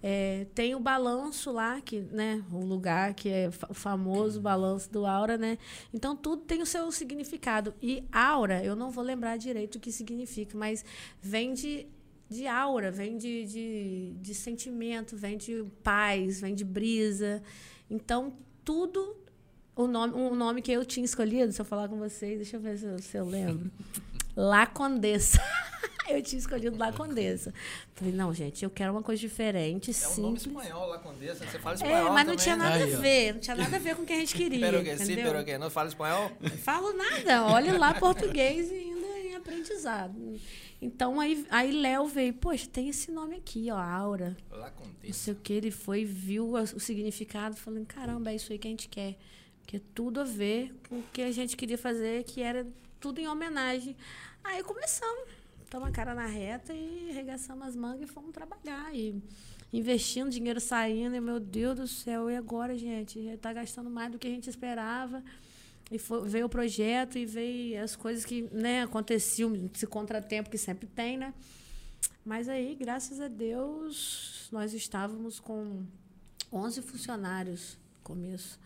É, 0.00 0.46
tem 0.54 0.76
o 0.76 0.78
balanço 0.78 1.50
lá, 1.50 1.80
que, 1.80 1.98
né, 1.98 2.40
o 2.52 2.64
lugar 2.64 3.14
que 3.14 3.28
é 3.28 3.50
o 3.68 3.74
famoso 3.74 4.40
balanço 4.40 4.88
do 4.92 5.04
aura, 5.04 5.36
né? 5.36 5.58
Então 5.92 6.14
tudo 6.14 6.42
tem 6.42 6.62
o 6.62 6.66
seu 6.66 6.92
significado. 6.92 7.74
E 7.82 8.04
aura, 8.12 8.64
eu 8.64 8.76
não 8.76 8.92
vou 8.92 9.02
lembrar 9.02 9.36
direito 9.36 9.74
o 9.74 9.80
que 9.80 9.90
significa, 9.90 10.56
mas 10.56 10.84
vem 11.20 11.52
de, 11.52 11.84
de 12.28 12.46
aura, 12.46 12.92
vem 12.92 13.16
de, 13.16 13.44
de, 13.44 14.14
de 14.20 14.34
sentimento, 14.36 15.16
vem 15.16 15.36
de 15.36 15.64
paz, 15.82 16.40
vem 16.40 16.54
de 16.54 16.64
brisa. 16.64 17.42
Então 17.90 18.38
tudo 18.64 19.16
o 19.84 19.86
nome, 19.86 20.14
o 20.14 20.34
nome 20.34 20.62
que 20.62 20.72
eu 20.72 20.84
tinha 20.84 21.04
escolhido, 21.04 21.52
se 21.52 21.60
eu 21.60 21.64
falar 21.64 21.88
com 21.88 21.98
vocês, 21.98 22.36
deixa 22.36 22.56
eu 22.56 22.60
ver 22.60 22.78
se 22.78 22.86
eu, 22.86 22.98
se 22.98 23.16
eu 23.16 23.24
lembro. 23.24 23.70
La 24.36 24.66
Condessa. 24.66 25.40
eu 26.08 26.22
tinha 26.22 26.38
escolhido 26.38 26.76
La 26.78 26.92
Condessa. 26.92 27.52
Falei, 27.94 28.12
não, 28.14 28.32
gente, 28.32 28.64
eu 28.64 28.70
quero 28.70 28.92
uma 28.92 29.02
coisa 29.02 29.20
diferente, 29.20 29.90
É 29.90 30.08
um 30.08 30.22
nome 30.22 30.38
simples. 30.40 30.64
espanhol 30.66 30.86
lá, 30.88 30.98
Condessa. 30.98 31.44
Você 31.46 31.58
fala 31.58 31.74
É, 31.74 31.76
espanhol 31.76 32.04
mas 32.12 32.14
não 32.14 32.22
também, 32.24 32.36
tinha 32.38 32.56
né? 32.56 32.64
nada 32.64 32.84
Aí, 32.84 32.94
a 32.94 32.98
ver, 32.98 33.32
não 33.34 33.40
tinha 33.40 33.56
nada 33.56 33.76
a 33.76 33.78
ver 33.78 33.96
com 33.96 34.02
o 34.02 34.06
que 34.06 34.12
a 34.12 34.16
gente 34.16 34.34
queria. 34.34 34.60
Pero 34.60 34.82
que 34.84 34.96
sim, 34.98 35.04
entendeu? 35.04 35.32
pero 35.32 35.44
que 35.44 35.58
não 35.58 35.70
fala 35.70 35.88
espanhol? 35.88 36.30
Falo 36.62 36.92
nada, 36.92 37.44
olha 37.46 37.76
lá 37.78 37.92
português 37.94 38.70
e 38.70 38.74
ainda 38.74 39.06
em 39.18 39.34
aprendizado. 39.36 40.14
Então 40.82 41.20
aí, 41.20 41.44
aí 41.50 41.70
Léo 41.72 42.06
veio, 42.06 42.32
poxa, 42.32 42.66
tem 42.66 42.88
esse 42.88 43.10
nome 43.10 43.36
aqui, 43.36 43.70
ó, 43.70 43.76
Aura. 43.76 44.34
Lá 44.50 44.70
Não 44.70 44.72
Condessa. 44.72 45.12
sei 45.12 45.34
o 45.34 45.36
que, 45.36 45.52
ele 45.52 45.70
foi, 45.70 46.06
viu 46.06 46.54
o 46.54 46.66
significado, 46.80 47.54
falando, 47.54 47.84
caramba, 47.84 48.30
é 48.30 48.36
isso 48.36 48.50
aí 48.50 48.58
que 48.58 48.66
a 48.66 48.70
gente 48.70 48.88
quer. 48.88 49.16
Que 49.70 49.78
tudo 49.78 50.18
a 50.20 50.24
ver 50.24 50.74
com 50.88 50.98
o 50.98 51.02
que 51.12 51.22
a 51.22 51.30
gente 51.30 51.56
queria 51.56 51.78
fazer, 51.78 52.24
que 52.24 52.42
era 52.42 52.66
tudo 52.98 53.20
em 53.20 53.28
homenagem. 53.28 53.96
Aí 54.42 54.64
começamos, 54.64 55.28
tomamos 55.70 55.92
a 55.92 55.94
cara 55.94 56.12
na 56.12 56.26
reta 56.26 56.72
e 56.74 57.08
arregaçamos 57.10 57.68
as 57.68 57.76
mangas 57.76 58.02
e 58.10 58.12
fomos 58.12 58.32
trabalhar. 58.32 58.92
E 58.92 59.22
investindo, 59.72 60.28
dinheiro 60.28 60.60
saindo, 60.60 61.14
e 61.14 61.20
meu 61.20 61.38
Deus 61.38 61.76
do 61.78 61.86
céu, 61.86 62.28
e 62.28 62.34
agora, 62.34 62.76
gente? 62.76 63.20
Está 63.20 63.52
gastando 63.52 63.88
mais 63.88 64.10
do 64.10 64.18
que 64.18 64.26
a 64.26 64.30
gente 64.30 64.50
esperava. 64.50 65.22
E 65.88 66.00
foi- 66.00 66.28
veio 66.28 66.46
o 66.46 66.48
projeto 66.48 67.16
e 67.16 67.24
veio 67.24 67.80
as 67.80 67.94
coisas 67.94 68.24
que 68.24 68.42
né, 68.50 68.82
aconteciam, 68.82 69.54
esse 69.72 69.86
contratempo 69.86 70.50
que 70.50 70.58
sempre 70.58 70.88
tem, 70.88 71.16
né? 71.16 71.32
Mas 72.24 72.48
aí, 72.48 72.74
graças 72.74 73.20
a 73.20 73.28
Deus, 73.28 74.48
nós 74.50 74.74
estávamos 74.74 75.38
com 75.38 75.84
11 76.52 76.82
funcionários 76.82 77.78
no 77.98 78.02
começo. 78.02 78.58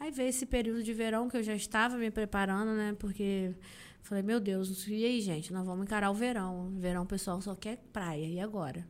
Aí 0.00 0.10
veio 0.10 0.30
esse 0.30 0.46
período 0.46 0.82
de 0.82 0.94
verão 0.94 1.28
que 1.28 1.36
eu 1.36 1.42
já 1.42 1.54
estava 1.54 1.98
me 1.98 2.10
preparando, 2.10 2.72
né? 2.72 2.96
Porque 2.98 3.54
falei, 4.00 4.22
meu 4.22 4.40
Deus, 4.40 4.88
e 4.88 5.04
aí, 5.04 5.20
gente, 5.20 5.52
nós 5.52 5.66
vamos 5.66 5.84
encarar 5.84 6.10
o 6.10 6.14
verão. 6.14 6.72
Verão, 6.78 7.02
o 7.02 7.06
pessoal 7.06 7.40
só 7.42 7.54
quer 7.54 7.76
praia, 7.92 8.26
e 8.26 8.40
agora? 8.40 8.88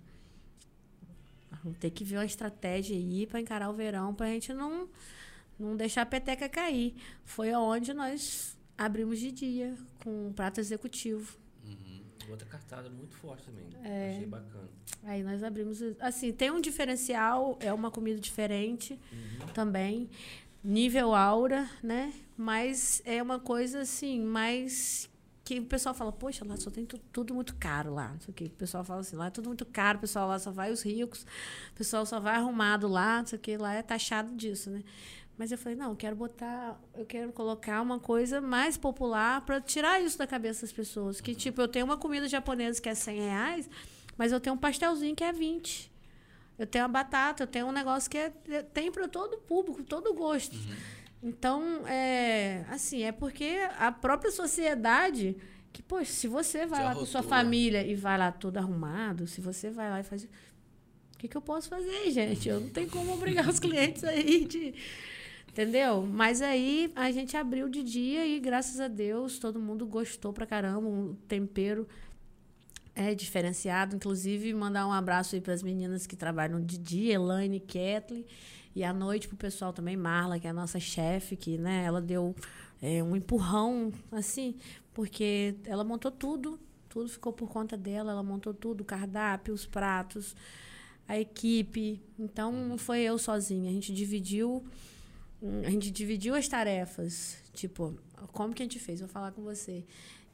Vamos 1.64 1.78
ter 1.78 1.90
que 1.90 2.04
ver 2.04 2.18
uma 2.18 2.24
estratégia 2.24 2.96
aí 2.96 3.26
para 3.26 3.40
encarar 3.40 3.68
o 3.68 3.72
verão, 3.74 4.14
para 4.14 4.26
a 4.26 4.30
gente 4.30 4.54
não, 4.54 4.88
não 5.58 5.76
deixar 5.76 6.02
a 6.02 6.06
peteca 6.06 6.48
cair. 6.48 6.94
Foi 7.24 7.52
aonde 7.52 7.92
nós 7.92 8.56
abrimos 8.78 9.18
de 9.18 9.32
dia, 9.32 9.74
com 10.04 10.28
um 10.28 10.32
prato 10.32 10.60
executivo. 10.60 11.40
Outra 12.30 12.46
cartada 12.46 12.88
muito 12.88 13.16
forte 13.16 13.44
também. 13.44 13.66
É. 13.82 14.12
Achei 14.12 14.26
bacana. 14.26 14.68
Aí 15.02 15.22
nós 15.22 15.42
abrimos. 15.42 15.80
Assim, 15.98 16.32
tem 16.32 16.50
um 16.50 16.60
diferencial, 16.60 17.58
é 17.60 17.72
uma 17.72 17.90
comida 17.90 18.20
diferente 18.20 18.98
também. 19.52 20.08
Nível 20.62 21.14
aura, 21.14 21.68
né? 21.82 22.12
Mas 22.36 23.00
é 23.04 23.22
uma 23.22 23.38
coisa 23.38 23.80
assim, 23.80 24.20
mais. 24.20 25.08
Que 25.44 25.58
o 25.58 25.64
pessoal 25.64 25.94
fala, 25.94 26.12
poxa, 26.12 26.44
lá 26.46 26.56
só 26.56 26.70
tem 26.70 26.84
tu- 26.86 26.98
tudo 27.12 27.34
muito 27.34 27.56
caro 27.56 27.92
lá. 27.94 28.10
Não 28.12 28.20
sei 28.20 28.30
o 28.30 28.34
quê. 28.34 28.44
O 28.44 28.50
pessoal 28.50 28.84
fala 28.84 29.00
assim, 29.00 29.16
lá 29.16 29.26
é 29.26 29.30
tudo 29.30 29.46
muito 29.48 29.64
caro, 29.64 29.98
o 29.98 30.00
pessoal 30.02 30.28
lá 30.28 30.38
só 30.38 30.50
vai 30.52 30.70
os 30.70 30.82
ricos, 30.82 31.22
o 31.72 31.74
pessoal 31.76 32.06
só 32.06 32.20
vai 32.20 32.36
arrumado 32.36 32.86
lá, 32.86 33.18
não 33.20 33.26
sei 33.26 33.38
o 33.38 33.42
que, 33.42 33.56
lá 33.56 33.74
é 33.74 33.82
taxado 33.82 34.32
disso, 34.36 34.70
né? 34.70 34.84
Mas 35.36 35.50
eu 35.50 35.58
falei, 35.58 35.76
não, 35.76 35.90
eu 35.90 35.96
quero 35.96 36.14
botar, 36.14 36.78
eu 36.94 37.06
quero 37.06 37.32
colocar 37.32 37.80
uma 37.80 37.98
coisa 37.98 38.40
mais 38.42 38.76
popular 38.76 39.40
para 39.40 39.60
tirar 39.60 40.00
isso 40.00 40.18
da 40.18 40.26
cabeça 40.26 40.60
das 40.60 40.72
pessoas. 40.72 41.20
Que, 41.20 41.34
tipo, 41.34 41.60
eu 41.62 41.66
tenho 41.66 41.86
uma 41.86 41.96
comida 41.96 42.28
japonesa 42.28 42.80
que 42.80 42.88
é 42.90 42.94
100 42.94 43.20
reais, 43.20 43.70
mas 44.18 44.30
eu 44.32 44.38
tenho 44.38 44.54
um 44.54 44.58
pastelzinho 44.58 45.16
que 45.16 45.24
é 45.24 45.32
20. 45.32 45.89
Eu 46.60 46.66
tenho 46.66 46.84
a 46.84 46.88
batata, 46.88 47.42
eu 47.44 47.46
tenho 47.46 47.66
um 47.66 47.72
negócio 47.72 48.10
que 48.10 48.18
é, 48.18 48.30
é- 48.50 48.62
tem 48.62 48.92
para 48.92 49.08
todo 49.08 49.38
público, 49.38 49.82
todo 49.82 50.12
gosto. 50.12 50.54
Então, 51.22 51.86
é, 51.86 52.66
assim, 52.68 53.02
é 53.02 53.12
porque 53.12 53.66
a 53.78 53.90
própria 53.90 54.30
sociedade 54.30 55.36
que, 55.72 55.82
poxa, 55.82 56.12
se 56.12 56.28
você 56.28 56.66
vai 56.66 56.80
Já 56.82 56.88
lá 56.88 56.94
com 56.94 57.06
sua 57.06 57.20
rotula. 57.22 57.38
família 57.42 57.86
e 57.86 57.94
vai 57.94 58.18
lá 58.18 58.30
todo 58.30 58.58
arrumado, 58.58 59.26
se 59.26 59.40
você 59.40 59.70
vai 59.70 59.88
lá 59.88 60.00
e 60.00 60.02
faz. 60.02 60.24
O 60.24 60.28
que, 61.18 61.28
que 61.28 61.36
eu 61.36 61.40
posso 61.40 61.66
fazer, 61.70 62.10
gente? 62.10 62.46
Eu 62.48 62.60
não 62.60 62.68
tenho 62.68 62.90
como 62.90 63.12
obrigar 63.14 63.48
os 63.48 63.58
clientes 63.58 64.04
aí 64.04 64.44
de. 64.44 64.74
Entendeu? 65.48 66.02
Mas 66.06 66.42
aí 66.42 66.92
a 66.94 67.10
gente 67.10 67.36
abriu 67.36 67.68
de 67.70 67.82
dia 67.82 68.26
e, 68.26 68.38
graças 68.38 68.78
a 68.80 68.86
Deus, 68.86 69.38
todo 69.38 69.58
mundo 69.58 69.86
gostou 69.86 70.32
pra 70.32 70.46
caramba. 70.46 70.86
O 70.86 71.16
tempero 71.26 71.88
é 73.02 73.14
diferenciado. 73.14 73.96
Inclusive, 73.96 74.52
mandar 74.54 74.86
um 74.86 74.92
abraço 74.92 75.34
aí 75.34 75.40
para 75.40 75.54
as 75.54 75.62
meninas 75.62 76.06
que 76.06 76.16
trabalham 76.16 76.60
de 76.60 76.78
dia, 76.78 77.14
Elaine 77.14 77.60
Kathleen. 77.60 78.24
E 78.74 78.84
à 78.84 78.92
noite 78.92 79.26
pro 79.26 79.36
pessoal 79.36 79.72
também, 79.72 79.96
Marla, 79.96 80.38
que 80.38 80.46
é 80.46 80.50
a 80.50 80.52
nossa 80.52 80.78
chefe, 80.78 81.36
que 81.36 81.58
né, 81.58 81.84
ela 81.84 82.00
deu 82.00 82.34
é, 82.80 83.02
um 83.02 83.16
empurrão, 83.16 83.92
assim, 84.12 84.56
porque 84.94 85.56
ela 85.64 85.82
montou 85.82 86.10
tudo, 86.10 86.58
tudo 86.88 87.08
ficou 87.08 87.32
por 87.32 87.48
conta 87.48 87.76
dela, 87.76 88.12
ela 88.12 88.22
montou 88.22 88.54
tudo, 88.54 88.82
o 88.82 88.84
cardápio, 88.84 89.52
os 89.52 89.66
pratos, 89.66 90.36
a 91.08 91.18
equipe. 91.18 92.00
Então, 92.18 92.52
não 92.52 92.78
foi 92.78 93.00
eu 93.00 93.18
sozinha, 93.18 93.70
a 93.70 93.72
gente 93.72 93.92
dividiu 93.92 94.64
a 95.64 95.70
gente 95.70 95.90
dividiu 95.90 96.34
as 96.34 96.46
tarefas. 96.46 97.38
Tipo, 97.54 97.94
como 98.32 98.54
que 98.54 98.62
a 98.62 98.64
gente 98.64 98.78
fez? 98.78 99.00
Vou 99.00 99.08
falar 99.08 99.32
com 99.32 99.42
você. 99.42 99.84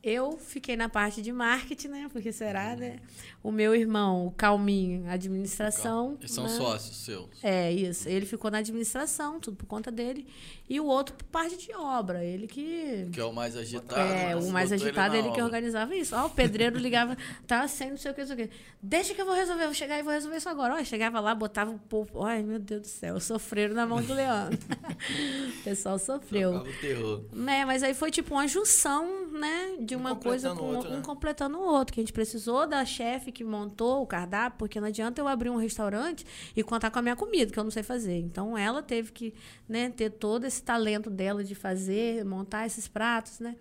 Eu 0.03 0.39
fiquei 0.39 0.77
na 0.77 0.89
parte 0.89 1.21
de 1.21 1.33
marketing, 1.33 1.89
né? 1.89 2.09
Porque 2.13 2.31
será, 2.31 2.77
né? 2.77 3.01
O 3.43 3.51
meu 3.51 3.75
irmão, 3.75 4.27
o 4.27 4.31
Calminho, 4.31 5.11
administração. 5.11 6.17
Eles 6.21 6.31
são 6.31 6.45
né? 6.45 6.51
sócios 6.51 6.97
seus. 6.97 7.29
É, 7.43 7.73
isso. 7.73 8.09
Ele 8.09 8.25
ficou 8.25 8.51
na 8.51 8.59
administração, 8.59 9.41
tudo 9.41 9.57
por 9.57 9.67
conta 9.67 9.91
dele. 9.91 10.27
E 10.69 10.81
o 10.81 10.87
outro 10.87 11.15
por 11.15 11.25
parte 11.27 11.57
de 11.57 11.73
obra. 11.73 12.25
Ele 12.25 12.47
que. 12.47 13.09
Que 13.13 13.21
é 13.21 13.25
o 13.25 13.33
mais 13.33 13.57
agitado. 13.57 14.01
É, 14.01 14.35
mas 14.35 14.47
o 14.47 14.53
mais 14.53 14.73
agitado 14.73 15.15
na 15.15 15.19
ele 15.19 15.31
que 15.31 15.41
organizava 15.41 15.95
isso. 15.95 16.15
Ó, 16.15 16.27
o 16.27 16.31
pedreiro 16.31 16.79
ligava, 16.79 17.17
tá 17.47 17.67
sem 17.69 17.91
não 17.91 17.97
sei 17.97 18.11
o 18.11 18.15
que, 18.15 18.21
não 18.21 18.27
sei 18.29 18.45
o 18.45 18.49
que. 18.49 18.55
Deixa 18.83 19.15
que 19.15 19.21
eu 19.21 19.27
vou 19.27 19.35
resolver, 19.35 19.63
eu 19.63 19.69
vou 19.69 19.75
chegar 19.75 19.99
e 19.99 20.03
vou 20.03 20.13
resolver 20.13 20.37
isso 20.37 20.49
agora. 20.49 20.75
Ó, 20.75 20.85
chegava 20.85 21.21
lá, 21.21 21.35
botava 21.35 21.71
o 21.71 21.79
povo. 21.79 22.25
Ai, 22.25 22.43
meu 22.43 22.59
Deus 22.59 22.83
do 22.83 22.89
céu, 22.89 23.21
sofreram 23.21 23.75
na 23.75 23.87
mão 23.87 24.03
do 24.03 24.13
Leandro. 24.13 24.59
o 25.61 25.63
pessoal 25.63 25.99
sofreu. 25.99 26.53
Tocava 26.53 26.71
o 26.71 26.81
terror. 26.81 27.25
É, 27.49 27.65
mas 27.65 27.83
aí 27.83 27.95
foi 27.95 28.11
tipo 28.11 28.35
uma 28.35 28.49
junção, 28.49 29.26
né? 29.37 29.77
De 29.81 29.95
Um 29.95 30.01
uma 30.01 30.17
coisa 30.17 30.51
completando 30.51 30.61
com 30.61 30.67
o 30.67 30.77
outro, 30.77 30.91
um 30.91 30.97
né? 30.97 31.03
completando 31.03 31.59
o 31.59 31.63
outro. 31.63 31.95
Que 31.95 32.01
a 32.01 32.03
gente 32.03 32.13
precisou 32.13 32.67
da 32.67 32.85
chefe 32.85 33.31
que 33.31 33.45
montou 33.45 34.03
o 34.03 34.07
cardápio, 34.07 34.59
porque 34.59 34.81
não 34.81 34.89
adianta 34.89 35.21
eu 35.21 35.29
abrir 35.29 35.51
um 35.51 35.57
restaurante 35.57 36.27
e 36.55 36.63
contar 36.63 36.91
com 36.91 36.99
a 36.99 37.03
minha 37.03 37.17
comida, 37.17 37.53
que 37.53 37.59
eu 37.59 37.65
não 37.65 37.71
sei 37.71 37.83
fazer. 37.83 38.19
Então 38.19 38.57
ela 38.57 38.83
teve 38.83 39.13
que 39.13 39.35
né, 39.69 39.91
ter 39.91 40.11
todo 40.11 40.45
esse 40.45 40.63
talento 40.63 41.11
dela 41.11 41.45
de 41.45 41.55
fazer, 41.55 42.25
montar 42.25 42.67
esses 42.67 42.89
pratos, 42.89 43.39
né? 43.39 43.57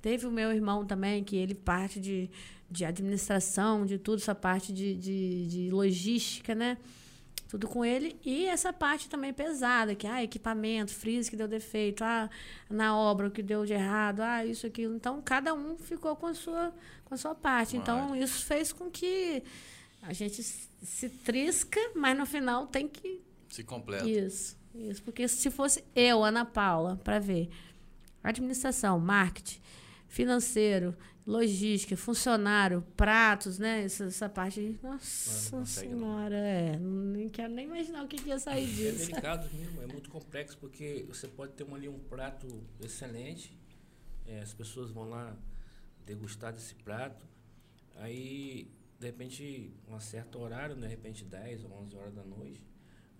Teve 0.00 0.26
o 0.26 0.30
meu 0.30 0.52
irmão 0.52 0.84
também, 0.84 1.24
que 1.24 1.34
ele 1.34 1.54
parte 1.54 1.98
de, 1.98 2.30
de 2.70 2.84
administração, 2.84 3.86
de 3.86 3.98
tudo, 3.98 4.18
essa 4.18 4.34
parte 4.34 4.72
de, 4.72 4.94
de, 4.94 5.46
de 5.46 5.70
logística, 5.70 6.54
né? 6.54 6.76
Tudo 7.54 7.68
com 7.68 7.84
ele. 7.84 8.18
E 8.24 8.46
essa 8.46 8.72
parte 8.72 9.08
também 9.08 9.32
pesada, 9.32 9.94
que 9.94 10.08
ah, 10.08 10.20
equipamento, 10.20 10.92
freezer 10.92 11.30
que 11.30 11.36
deu 11.36 11.46
defeito, 11.46 12.02
ah, 12.02 12.28
na 12.68 12.98
obra 12.98 13.28
o 13.28 13.30
que 13.30 13.44
deu 13.44 13.64
de 13.64 13.72
errado, 13.72 14.22
ah, 14.22 14.44
isso, 14.44 14.66
aquilo. 14.66 14.96
Então, 14.96 15.22
cada 15.22 15.54
um 15.54 15.78
ficou 15.78 16.16
com 16.16 16.26
a 16.26 16.34
sua, 16.34 16.74
com 17.04 17.14
a 17.14 17.16
sua 17.16 17.32
parte. 17.32 17.76
Então, 17.76 18.16
isso 18.16 18.44
fez 18.44 18.72
com 18.72 18.90
que 18.90 19.40
a 20.02 20.12
gente 20.12 20.42
se 20.42 21.08
trisca, 21.08 21.78
mas 21.94 22.18
no 22.18 22.26
final 22.26 22.66
tem 22.66 22.88
que. 22.88 23.22
Se 23.48 23.62
completa. 23.62 24.04
Isso, 24.04 24.56
isso. 24.74 25.00
Porque 25.04 25.28
se 25.28 25.48
fosse 25.48 25.84
eu, 25.94 26.24
Ana 26.24 26.44
Paula, 26.44 27.00
para 27.04 27.20
ver 27.20 27.48
administração, 28.20 28.98
marketing, 28.98 29.60
financeiro, 30.08 30.96
logística, 31.26 31.96
funcionário, 31.96 32.82
pratos, 32.96 33.58
né? 33.58 33.84
Essa, 33.84 34.04
essa 34.04 34.28
parte. 34.28 34.78
Nossa 34.82 35.56
não 35.56 35.64
senhora, 35.64 36.36
é. 36.36 36.76
Nem 36.78 37.28
quero 37.30 37.52
nem 37.52 37.66
imaginar 37.66 38.04
o 38.04 38.08
que, 38.08 38.16
que 38.16 38.28
ia 38.28 38.38
sair 38.38 38.64
É 38.64 38.66
disso. 38.92 39.06
delicado 39.10 39.48
mesmo, 39.54 39.82
é 39.82 39.86
muito 39.86 40.10
complexo, 40.10 40.56
porque 40.58 41.04
você 41.08 41.26
pode 41.26 41.52
ter 41.52 41.64
um, 41.64 41.74
ali 41.74 41.88
um 41.88 41.98
prato 41.98 42.46
excelente, 42.80 43.58
é, 44.26 44.40
as 44.40 44.52
pessoas 44.52 44.90
vão 44.90 45.08
lá 45.08 45.34
degustar 46.04 46.52
desse 46.52 46.74
prato, 46.74 47.24
aí, 47.96 48.70
de 49.00 49.06
repente, 49.06 49.72
um 49.88 49.98
certo 50.00 50.38
horário, 50.38 50.74
de 50.76 50.86
repente 50.86 51.24
10 51.24 51.64
ou 51.64 51.72
11 51.82 51.96
horas 51.96 52.14
da 52.14 52.22
noite, 52.24 52.60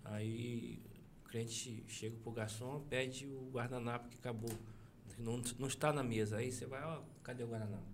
aí 0.05 0.83
o 1.25 1.29
cliente 1.31 1.83
chega 1.89 2.17
pro 2.23 2.31
garçom, 2.33 2.81
pede 2.91 3.27
o 3.27 3.51
guardanapo 3.51 4.09
que 4.11 4.19
acabou, 4.19 4.53
não, 5.19 5.41
não 5.59 5.69
está 5.69 5.91
na 5.93 6.03
mesa, 6.03 6.37
aí 6.37 6.53
você 6.53 6.67
vai, 6.67 6.83
ó, 6.85 7.01
cadê 7.23 7.43
o 7.43 7.47
guardanapo? 7.49 7.94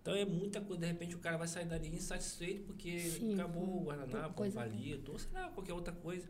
Então 0.00 0.14
é 0.14 0.24
muita 0.24 0.60
coisa, 0.60 0.80
de 0.80 0.86
repente 0.86 1.14
o 1.14 1.18
cara 1.18 1.36
vai 1.36 1.46
sair 1.46 1.66
dali 1.66 1.88
insatisfeito 1.88 2.64
porque 2.64 2.98
Sim, 3.00 3.34
acabou 3.34 3.82
o 3.82 3.84
guardanapo, 3.84 4.44
o 4.44 4.52
palito, 4.52 5.12
ou 5.12 5.18
sei 5.18 5.30
lá, 5.32 5.48
qualquer 5.50 5.74
outra 5.74 5.92
coisa. 5.92 6.26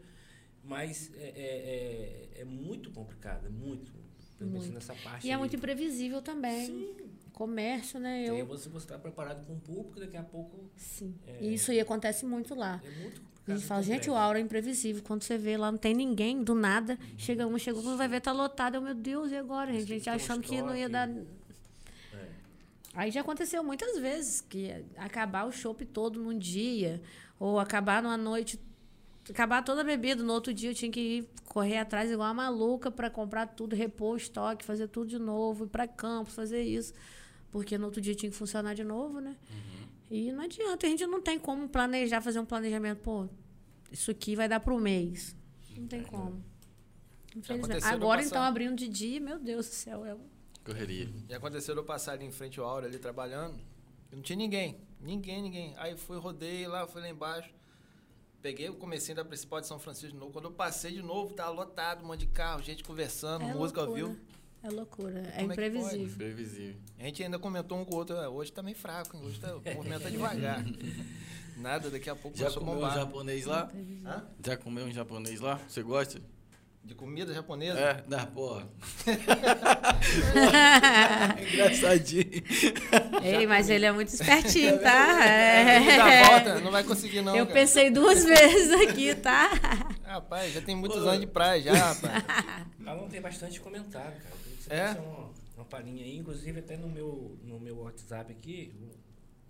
Mas 0.62 1.12
é, 1.14 1.28
é, 1.28 2.38
é, 2.38 2.40
é 2.40 2.44
muito 2.44 2.90
complicado, 2.90 3.46
é 3.46 3.50
muito. 3.50 3.92
Muito. 4.40 4.72
nessa 4.72 4.94
parte. 4.94 5.26
E 5.26 5.30
é 5.30 5.34
aí. 5.34 5.38
muito 5.38 5.54
imprevisível 5.54 6.22
também. 6.22 6.66
Sim. 6.66 6.96
Comércio, 7.32 8.00
né? 8.00 8.24
Eu, 8.24 8.46
você 8.46 8.68
está 8.68 8.98
preparado 8.98 9.46
com 9.46 9.54
o 9.54 9.60
público, 9.60 10.00
daqui 10.00 10.16
a 10.16 10.22
pouco 10.22 10.70
sim. 10.76 11.14
É. 11.26 11.44
Isso 11.44 11.70
aí 11.70 11.80
acontece 11.80 12.24
muito 12.26 12.54
lá. 12.54 12.80
é 12.84 12.90
muito 13.02 13.20
A 13.20 13.24
complicado. 13.24 13.56
gente 13.58 13.66
fala, 13.66 13.82
gente, 13.82 14.10
o 14.10 14.14
aura 14.14 14.38
é 14.38 14.42
imprevisível. 14.42 15.02
Quando 15.02 15.22
você 15.22 15.38
vê 15.38 15.56
lá, 15.56 15.70
não 15.70 15.78
tem 15.78 15.94
ninguém, 15.94 16.42
do 16.42 16.54
nada. 16.54 16.98
Uhum. 17.00 17.18
Chega 17.18 17.46
um, 17.46 17.58
chega 17.58 17.80
quando 17.80 17.96
vai 17.96 18.08
ver, 18.08 18.20
tá 18.20 18.32
lotado. 18.32 18.74
Eu, 18.76 18.82
meu 18.82 18.94
Deus, 18.94 19.30
e 19.30 19.36
agora, 19.36 19.72
gente? 19.72 19.92
A 19.92 19.96
gente 19.96 20.10
um 20.10 20.12
achando 20.12 20.42
que 20.42 20.60
não 20.60 20.76
ia 20.76 20.88
dar. 20.88 21.08
Aí 22.94 23.10
já 23.10 23.20
aconteceu 23.20 23.62
muitas 23.62 23.98
vezes 23.98 24.40
que 24.40 24.84
acabar 24.96 25.44
o 25.44 25.52
chopp 25.52 25.84
todo 25.86 26.20
num 26.20 26.36
dia, 26.36 27.00
ou 27.38 27.58
acabar 27.60 28.02
numa 28.02 28.16
noite, 28.16 28.58
acabar 29.28 29.62
toda 29.62 29.82
a 29.82 29.84
bebida, 29.84 30.22
no 30.22 30.32
outro 30.32 30.52
dia 30.52 30.70
eu 30.70 30.74
tinha 30.74 30.90
que 30.90 31.00
ir 31.00 31.28
correr 31.44 31.78
atrás 31.78 32.10
igual 32.10 32.28
uma 32.28 32.34
maluca 32.34 32.90
para 32.90 33.08
comprar 33.08 33.46
tudo, 33.46 33.76
repor 33.76 34.14
o 34.14 34.16
estoque, 34.16 34.64
fazer 34.64 34.88
tudo 34.88 35.08
de 35.08 35.18
novo, 35.18 35.64
ir 35.64 35.68
para 35.68 35.86
campo, 35.86 36.30
fazer 36.30 36.62
isso, 36.62 36.92
porque 37.50 37.78
no 37.78 37.86
outro 37.86 38.00
dia 38.00 38.14
tinha 38.14 38.30
que 38.30 38.36
funcionar 38.36 38.74
de 38.74 38.82
novo, 38.82 39.20
né? 39.20 39.36
E 40.10 40.32
não 40.32 40.42
adianta, 40.42 40.86
a 40.86 40.90
gente 40.90 41.06
não 41.06 41.22
tem 41.22 41.38
como 41.38 41.68
planejar, 41.68 42.20
fazer 42.20 42.40
um 42.40 42.44
planejamento, 42.44 42.98
pô, 42.98 43.28
isso 43.92 44.10
aqui 44.10 44.34
vai 44.34 44.48
dar 44.48 44.58
para 44.58 44.74
o 44.74 44.80
mês. 44.80 45.36
Não 45.76 45.86
tem 45.86 46.02
como. 46.02 46.42
Infelizmente. 47.36 47.50
aconteceu 47.52 47.90
no 47.90 47.96
Agora 47.96 48.22
então 48.24 48.42
abrindo 48.42 48.74
de 48.74 48.88
dia, 48.88 49.20
meu 49.20 49.38
Deus 49.38 49.68
do 49.68 49.72
céu, 49.72 50.04
é 50.04 50.12
um 50.12 50.39
Correria. 50.72 51.08
E 51.28 51.34
aconteceu 51.34 51.74
de 51.74 51.80
eu 51.80 51.84
passar 51.84 52.12
ali 52.12 52.24
em 52.24 52.30
frente 52.30 52.58
ao 52.60 52.66
Aura, 52.66 52.86
ali 52.86 52.98
trabalhando, 52.98 53.58
e 54.12 54.16
não 54.16 54.22
tinha 54.22 54.36
ninguém. 54.36 54.78
Ninguém, 55.00 55.42
ninguém. 55.42 55.74
Aí 55.78 55.96
fui, 55.96 56.18
rodei 56.18 56.66
lá, 56.66 56.86
fui 56.86 57.00
lá 57.00 57.08
embaixo. 57.08 57.50
Peguei 58.42 58.68
o 58.70 58.74
comecinho 58.74 59.16
da 59.16 59.24
principal 59.24 59.60
de 59.60 59.66
São 59.66 59.78
Francisco 59.78 60.12
de 60.12 60.18
novo. 60.18 60.32
Quando 60.32 60.46
eu 60.46 60.52
passei 60.52 60.92
de 60.92 61.02
novo, 61.02 61.34
tava 61.34 61.50
lotado, 61.50 62.02
um 62.02 62.06
monte 62.06 62.20
de 62.20 62.26
carro, 62.28 62.62
gente 62.62 62.82
conversando, 62.84 63.44
É 63.44 63.52
música 63.54 63.82
loucura. 63.82 64.06
vivo. 64.08 64.20
É 64.62 64.68
loucura, 64.70 65.18
é 65.20 65.22
Como 65.22 65.28
é 65.28 65.32
que 65.32 65.40
pode? 65.40 65.50
imprevisível. 65.78 66.16
Previsível. 66.16 66.76
A 66.98 67.02
gente 67.04 67.22
ainda 67.22 67.38
comentou 67.38 67.78
um 67.78 67.84
com 67.84 67.94
o 67.94 67.98
outro, 67.98 68.16
"Ah, 68.18 68.28
hoje 68.28 68.52
tá 68.52 68.62
meio 68.62 68.76
fraco, 68.76 69.16
hein? 69.16 69.22
hoje 69.24 69.40
tá, 69.40 69.54
o 69.56 69.74
movimento 69.74 70.02
tá 70.02 70.10
devagar. 70.10 70.64
Nada, 71.56 71.90
daqui 71.90 72.08
a 72.08 72.16
pouco 72.16 72.36
Já 72.38 72.50
comeu 72.50 72.72
um 72.72 72.76
bombar. 72.76 72.94
japonês 72.94 73.44
lá? 73.44 73.70
Hã? 74.06 74.26
Já 74.44 74.56
comeu 74.56 74.86
um 74.86 74.90
japonês 74.92 75.40
lá? 75.40 75.58
Você 75.68 75.82
gosta? 75.82 76.20
De 76.82 76.94
comida 76.94 77.32
japonesa? 77.32 77.78
É, 77.78 78.02
da 78.08 78.26
porra. 78.26 78.66
Engraçadinho. 81.52 82.24
Ei, 83.22 83.46
mas 83.46 83.68
ele 83.68 83.86
é 83.86 83.92
muito 83.92 84.08
espertinho, 84.08 84.78
tá? 84.80 85.24
É. 85.24 86.24
volta, 86.24 86.60
não 86.60 86.70
vai 86.70 86.82
conseguir 86.82 87.22
não, 87.22 87.36
Eu 87.36 87.46
cara. 87.46 87.58
pensei 87.60 87.90
duas 87.90 88.24
vezes 88.24 88.72
aqui, 88.88 89.14
tá? 89.14 89.50
Rapaz, 90.04 90.52
já 90.52 90.60
tem 90.60 90.74
muitos 90.74 91.00
Pô. 91.02 91.08
anos 91.08 91.20
de 91.20 91.26
praia 91.26 91.62
já, 91.62 91.72
rapaz. 91.74 92.24
Lá 92.80 92.96
tem 93.08 93.20
bastante 93.20 93.60
comentário, 93.60 94.12
cara. 94.20 94.34
Você 94.58 94.72
É? 94.74 94.90
uma, 95.00 95.30
uma 95.56 95.64
palhinha 95.66 96.04
aí, 96.04 96.16
inclusive 96.16 96.58
até 96.60 96.76
no 96.76 96.88
meu, 96.88 97.38
no 97.44 97.60
meu 97.60 97.78
WhatsApp 97.82 98.32
aqui, 98.32 98.72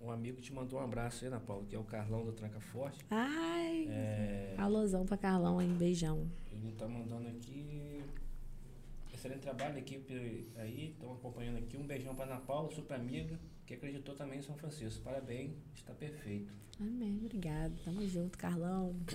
um, 0.01 0.07
um 0.07 0.11
amigo 0.11 0.41
te 0.41 0.53
mandou 0.53 0.79
um 0.79 0.83
abraço 0.83 1.23
aí, 1.23 1.27
Ana 1.29 1.39
Paula, 1.39 1.63
que 1.67 1.75
é 1.75 1.79
o 1.79 1.83
Carlão 1.83 2.23
do 2.25 2.31
Tranca 2.33 2.59
Forte. 2.59 2.99
Ai, 3.09 3.87
É, 3.89 4.53
alôzão 4.57 5.05
pra 5.05 5.17
Carlão 5.17 5.59
aí, 5.59 5.67
beijão. 5.67 6.29
Ele 6.67 6.75
tá 6.75 6.87
mandando 6.87 7.27
aqui. 7.29 8.03
Excelente 9.13 9.41
trabalho, 9.41 9.77
equipe 9.77 10.47
aí, 10.55 10.91
estão 10.91 11.13
acompanhando 11.13 11.57
aqui. 11.57 11.77
Um 11.77 11.85
beijão 11.85 12.15
pra 12.15 12.25
Ana 12.25 12.37
Paula, 12.39 12.71
super 12.71 12.95
amiga, 12.95 13.39
que 13.65 13.73
acreditou 13.73 14.15
também 14.15 14.39
em 14.39 14.41
São 14.41 14.55
Francisco. 14.55 15.03
Parabéns, 15.03 15.51
está 15.75 15.93
perfeito. 15.93 16.51
Amém, 16.79 17.19
obrigado. 17.23 17.73
Tamo 17.83 18.07
junto, 18.07 18.37
Carlão. 18.37 18.95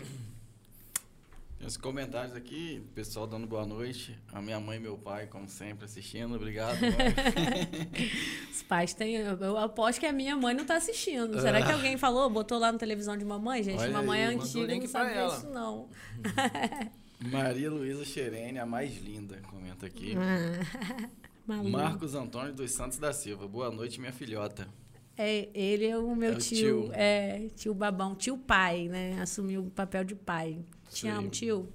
Tem 1.58 1.66
os 1.66 1.76
comentários 1.78 2.36
aqui, 2.36 2.86
pessoal 2.94 3.26
dando 3.26 3.46
boa 3.46 3.64
noite. 3.64 4.14
A 4.30 4.42
minha 4.42 4.60
mãe 4.60 4.76
e 4.76 4.80
meu 4.80 4.98
pai, 4.98 5.26
como 5.26 5.48
sempre, 5.48 5.86
assistindo. 5.86 6.34
Obrigado, 6.34 6.78
mãe. 6.78 6.92
Os 8.52 8.62
pais 8.62 8.92
têm. 8.92 9.14
Eu 9.14 9.56
aposto 9.56 9.98
que 9.98 10.04
a 10.04 10.12
minha 10.12 10.36
mãe 10.36 10.54
não 10.54 10.66
tá 10.66 10.76
assistindo. 10.76 11.40
Será 11.40 11.64
que 11.64 11.72
alguém 11.72 11.96
falou, 11.96 12.28
botou 12.28 12.58
lá 12.58 12.70
na 12.70 12.78
televisão 12.78 13.16
de 13.16 13.24
mamãe? 13.24 13.62
Gente, 13.62 13.80
Olha 13.80 13.90
mamãe 13.90 14.20
é 14.20 14.26
aí, 14.26 14.36
mandou 14.36 14.46
antiga, 14.46 14.76
não 14.76 14.86
sabe 14.86 15.10
ver 15.14 15.16
ela. 15.16 15.34
isso, 15.34 15.48
não. 15.48 15.88
Maria 17.20 17.70
Luísa 17.70 18.04
Xerene, 18.04 18.58
a 18.58 18.66
mais 18.66 18.96
linda, 18.98 19.40
comenta 19.50 19.86
aqui. 19.86 20.14
Marcos 21.46 22.14
Antônio 22.14 22.52
dos 22.52 22.70
Santos 22.72 22.98
da 22.98 23.12
Silva. 23.12 23.46
Boa 23.46 23.70
noite, 23.70 24.00
minha 24.00 24.12
filhota. 24.12 24.68
É, 25.16 25.48
ele 25.54 25.86
é 25.86 25.96
o 25.96 26.14
meu 26.14 26.34
É 26.34 26.36
o 26.36 26.38
tio, 26.38 26.82
tio. 26.82 26.92
É, 26.92 27.48
tio 27.56 27.74
babão, 27.74 28.14
tio 28.14 28.36
pai, 28.36 28.88
né? 28.88 29.20
Assumiu 29.20 29.62
o 29.62 29.70
papel 29.70 30.04
de 30.04 30.14
pai. 30.14 30.62
Te 30.90 31.02
Sei. 31.02 31.10
amo, 31.10 31.30
tio. 31.30 31.72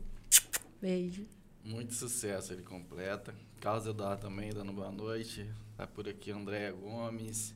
Beijo. 0.79 1.25
Muito 1.63 1.93
sucesso, 1.93 2.53
ele 2.53 2.61
completa. 2.61 3.33
Carlos 3.59 3.87
Eduardo 3.87 4.21
também 4.21 4.51
dando 4.51 4.71
boa 4.73 4.91
noite. 4.91 5.49
Tá 5.75 5.87
por 5.87 6.07
aqui 6.07 6.31
Andréia 6.31 6.71
Gomes. 6.71 7.55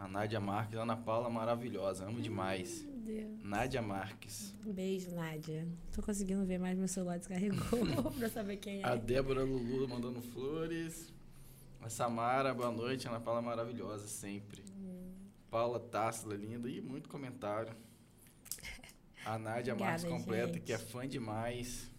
A 0.00 0.06
Nádia 0.06 0.38
Marques, 0.38 0.78
Ana 0.78 0.96
Paula 0.96 1.28
maravilhosa, 1.28 2.06
amo 2.06 2.20
demais. 2.20 2.84
Meu 2.84 2.96
Deus. 2.98 3.42
Nádia 3.42 3.82
Marques. 3.82 4.54
Beijo, 4.64 5.10
Nádia. 5.10 5.66
Tô 5.92 6.00
conseguindo 6.00 6.44
ver 6.46 6.58
mais 6.58 6.78
meu 6.78 6.86
celular 6.86 7.18
descarregou 7.18 8.12
pra 8.16 8.28
saber 8.28 8.58
quem 8.58 8.84
A 8.84 8.90
é. 8.94 8.96
Débora 8.96 9.42
Lulu 9.42 9.88
mandando 9.88 10.22
flores. 10.22 11.12
A 11.82 11.88
Samara, 11.88 12.54
boa 12.54 12.70
noite. 12.70 13.08
Ana 13.08 13.18
Paula 13.18 13.42
maravilhosa, 13.42 14.06
sempre. 14.06 14.62
Paula 15.50 15.80
Tássila, 15.80 16.34
linda. 16.36 16.68
E 16.70 16.80
muito 16.80 17.08
comentário. 17.08 17.74
A 19.26 19.36
Nádia 19.36 19.74
Marques 19.74 20.04
completa, 20.04 20.54
gente. 20.54 20.60
que 20.62 20.72
é 20.72 20.78
fã 20.78 21.08
demais. 21.08 21.90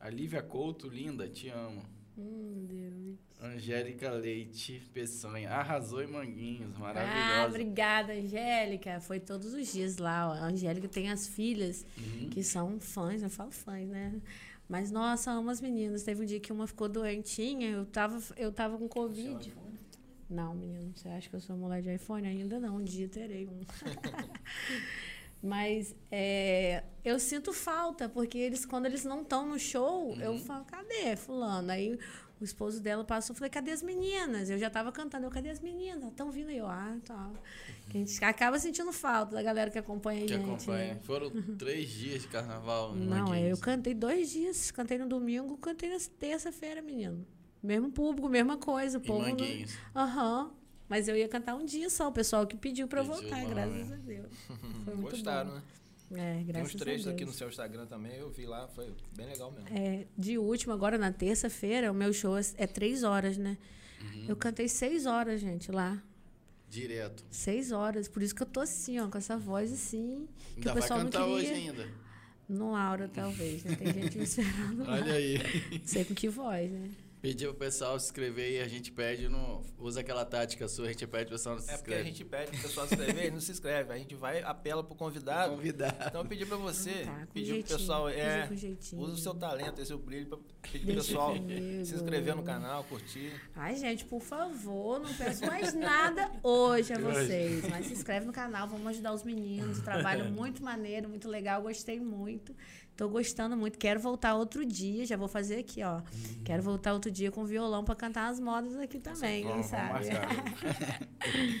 A 0.00 0.10
Lívia 0.10 0.42
Couto, 0.42 0.88
linda, 0.88 1.28
te 1.28 1.48
amo. 1.48 1.84
Hum, 2.16 2.66
Deus. 2.68 3.18
Angélica 3.40 4.10
Leite 4.10 4.80
Peçanha. 4.92 5.50
Arrasou 5.50 6.02
em 6.02 6.06
Manguinhos, 6.06 6.74
Ah, 6.76 6.80
maravilhosa. 6.80 7.48
obrigada, 7.48 8.12
Angélica. 8.12 9.00
Foi 9.00 9.18
todos 9.18 9.52
os 9.54 9.72
dias 9.72 9.96
lá. 9.98 10.28
Ó. 10.28 10.32
A 10.32 10.44
Angélica 10.46 10.86
tem 10.88 11.10
as 11.10 11.26
filhas 11.26 11.84
Uhum. 11.96 12.28
que 12.30 12.42
são 12.42 12.78
fãs, 12.78 13.22
eu 13.22 13.30
falo 13.30 13.50
fãs, 13.50 13.88
né? 13.88 14.20
Mas, 14.68 14.90
nossa, 14.90 15.30
amo 15.32 15.50
as 15.50 15.60
meninas. 15.60 16.02
Teve 16.02 16.22
um 16.22 16.26
dia 16.26 16.38
que 16.40 16.52
uma 16.52 16.66
ficou 16.66 16.88
doentinha, 16.88 17.68
eu 17.70 17.84
tava, 17.86 18.18
eu 18.36 18.52
tava 18.52 18.78
com 18.78 18.88
Covid. 18.88 19.52
Não, 20.30 20.54
menino, 20.54 20.92
você 20.94 21.08
acha 21.08 21.28
que 21.28 21.36
eu 21.36 21.40
sou 21.40 21.56
mulher 21.56 21.82
de 21.82 21.92
iPhone? 21.94 22.26
Ainda 22.26 22.58
não, 22.58 22.76
um 22.76 22.84
dia 22.84 23.06
terei 23.08 23.46
um. 23.48 23.60
Mas 25.42 25.94
é, 26.10 26.84
eu 27.04 27.18
sinto 27.18 27.52
falta, 27.52 28.08
porque 28.08 28.38
eles, 28.38 28.64
quando 28.64 28.86
eles 28.86 29.04
não 29.04 29.22
estão 29.22 29.44
no 29.46 29.58
show, 29.58 30.16
eu 30.20 30.38
falo, 30.38 30.64
cadê 30.64 31.16
fulano? 31.16 31.72
Aí 31.72 31.98
o 32.40 32.44
esposo 32.44 32.80
dela 32.80 33.02
passou, 33.04 33.34
eu 33.34 33.38
falei, 33.38 33.50
cadê 33.50 33.72
as 33.72 33.82
meninas? 33.82 34.48
Eu 34.50 34.56
já 34.58 34.70
tava 34.70 34.92
cantando, 34.92 35.26
eu, 35.26 35.30
cadê 35.30 35.48
as 35.50 35.58
meninas? 35.58 36.10
Estão 36.10 36.30
vindo 36.30 36.48
aí, 36.50 36.58
eu, 36.58 36.66
ah, 36.68 36.96
tá. 37.04 37.30
Que 37.90 37.98
a 37.98 38.00
gente 38.00 38.24
acaba 38.24 38.56
sentindo 38.58 38.92
falta 38.92 39.34
da 39.34 39.42
galera 39.42 39.68
que 39.68 39.78
acompanha 39.78 40.22
a 40.22 40.26
Que 40.28 40.34
gente. 40.34 40.44
acompanha. 40.44 40.94
né? 40.94 41.00
Foram 41.02 41.30
três 41.58 41.88
dias 41.90 42.22
de 42.22 42.28
carnaval. 42.28 42.96
em 42.96 43.00
Não, 43.00 43.34
é, 43.34 43.50
eu 43.50 43.58
cantei 43.58 43.94
dois 43.94 44.30
dias, 44.30 44.70
cantei 44.70 44.96
no 44.96 45.08
domingo, 45.08 45.56
cantei 45.56 45.90
na 45.90 45.98
terça-feira, 46.20 46.80
menino. 46.80 47.26
Mesmo 47.60 47.90
público, 47.90 48.28
mesma 48.28 48.56
coisa. 48.56 48.98
O 48.98 49.00
povo. 49.00 49.36
Aham. 49.94 50.52
Mas 50.92 51.08
eu 51.08 51.16
ia 51.16 51.26
cantar 51.26 51.54
um 51.54 51.64
dia 51.64 51.88
só, 51.88 52.08
o 52.08 52.12
pessoal 52.12 52.46
que 52.46 52.54
pediu 52.54 52.86
pra 52.86 53.00
eu 53.00 53.06
Pediu 53.06 53.20
voltar, 53.22 53.42
lá, 53.42 53.48
graças 53.48 53.88
né? 53.88 53.94
a 53.94 53.98
Deus. 54.06 54.32
Foi 54.84 54.94
muito 54.94 55.10
Gostaram, 55.12 55.50
bom. 55.50 55.56
né? 55.56 55.62
É, 56.14 56.34
Tem 56.34 56.44
graças 56.44 56.74
uns 56.74 56.80
trechos 56.82 57.06
aqui 57.08 57.24
no 57.24 57.32
seu 57.32 57.48
Instagram 57.48 57.86
também, 57.86 58.14
eu 58.16 58.28
vi 58.28 58.44
lá, 58.44 58.68
foi 58.68 58.92
bem 59.16 59.24
legal 59.26 59.50
mesmo. 59.50 59.66
É, 59.74 60.04
de 60.18 60.36
último, 60.36 60.74
agora 60.74 60.98
na 60.98 61.10
terça-feira, 61.10 61.90
o 61.90 61.94
meu 61.94 62.12
show 62.12 62.36
é, 62.36 62.42
é 62.58 62.66
três 62.66 63.02
horas, 63.04 63.38
né? 63.38 63.56
Uhum. 64.02 64.26
Eu 64.28 64.36
cantei 64.36 64.68
seis 64.68 65.06
horas, 65.06 65.40
gente, 65.40 65.72
lá. 65.72 66.02
Direto. 66.68 67.24
Seis 67.30 67.72
horas. 67.72 68.06
Por 68.08 68.22
isso 68.22 68.34
que 68.34 68.42
eu 68.42 68.46
tô 68.46 68.60
assim, 68.60 68.98
ó, 69.00 69.08
com 69.08 69.16
essa 69.16 69.38
voz 69.38 69.72
assim. 69.72 70.28
Que 70.56 70.68
Ainda 70.68 70.70
o 70.70 70.74
vai 70.74 70.82
pessoal 70.82 70.98
não 71.00 71.06
cantar 71.06 71.20
queria. 71.24 71.34
hoje 71.34 71.52
ainda. 71.52 71.88
No 72.46 72.76
aura, 72.76 73.08
talvez, 73.08 73.64
né? 73.64 73.76
Tem 73.76 73.92
gente 73.94 74.18
me 74.18 74.24
esperando 74.28 74.84
lá. 74.84 74.92
Olha 74.92 75.14
aí. 75.14 75.38
Não 75.72 75.86
sei 75.86 76.04
com 76.04 76.14
que 76.14 76.28
voz, 76.28 76.70
né? 76.70 76.90
Pedir 77.22 77.46
pro 77.46 77.54
pessoal 77.54 77.96
se 78.00 78.06
inscrever 78.06 78.50
e 78.50 78.60
a 78.60 78.66
gente 78.66 78.90
pede 78.90 79.28
no. 79.28 79.62
Usa 79.78 80.00
aquela 80.00 80.24
tática 80.24 80.66
sua, 80.66 80.86
a 80.86 80.88
gente 80.88 81.06
pede 81.06 81.26
pro 81.26 81.34
pessoal 81.36 81.54
não 81.54 81.62
se 81.62 81.70
É 81.70 81.76
porque 81.76 81.94
a 81.94 81.98
inscreve. 82.00 82.08
gente 82.18 82.24
pede 82.24 82.50
pro 82.50 82.60
pessoal 82.62 82.88
se 82.88 82.94
inscrever 82.96 83.26
e 83.26 83.30
não 83.30 83.40
se 83.40 83.52
inscreve. 83.52 83.92
A 83.92 83.96
gente 83.98 84.14
vai, 84.16 84.42
apela 84.42 84.82
pro 84.82 84.96
convidado. 84.96 85.54
Convidar. 85.54 85.96
Então 86.08 86.22
eu 86.22 86.26
pedi 86.26 86.44
pra 86.44 86.56
você, 86.56 87.04
Tá, 87.04 87.20
com 87.20 87.32
pedir 87.32 87.64
pro 87.64 87.78
pessoal, 87.78 88.08
é, 88.08 88.48
usa 88.94 89.12
o 89.12 89.16
seu 89.16 89.34
talento, 89.34 89.78
esse 89.78 89.86
seu 89.86 89.98
brilho 89.98 90.26
pra 90.26 90.38
pedir 90.62 90.84
pro 90.84 90.94
pessoal 90.96 91.32
comigo. 91.36 91.84
se 91.84 91.94
inscrever 91.94 92.34
no 92.34 92.42
canal, 92.42 92.82
curtir. 92.84 93.32
Ai, 93.54 93.76
gente, 93.76 94.04
por 94.04 94.20
favor, 94.20 94.98
não 94.98 95.14
peço 95.14 95.46
mais 95.46 95.72
nada 95.74 96.28
hoje 96.42 96.92
a 96.92 96.98
vocês. 96.98 97.68
Mas 97.68 97.86
se 97.86 97.92
inscreve 97.92 98.26
no 98.26 98.32
canal, 98.32 98.66
vamos 98.66 98.84
ajudar 98.88 99.12
os 99.12 99.22
meninos. 99.22 99.78
Trabalho 99.80 100.24
muito 100.32 100.60
maneiro, 100.64 101.08
muito 101.08 101.28
legal, 101.28 101.62
gostei 101.62 102.00
muito. 102.00 102.52
Tô 102.96 103.08
gostando 103.08 103.56
muito. 103.56 103.78
Quero 103.78 103.98
voltar 103.98 104.34
outro 104.34 104.64
dia, 104.64 105.04
já 105.06 105.16
vou 105.16 105.28
fazer 105.28 105.56
aqui, 105.56 105.82
ó. 105.82 106.02
Quero 106.44 106.62
voltar 106.62 106.92
outro 106.92 107.10
dia 107.10 107.30
com 107.30 107.44
violão 107.44 107.84
pra 107.84 107.94
cantar 107.94 108.28
as 108.28 108.38
modas 108.38 108.76
aqui 108.76 108.98
também, 108.98 109.42
quem 109.42 109.50
Vamos, 109.50 109.70
vamos 109.70 110.06
sabe? 110.06 111.60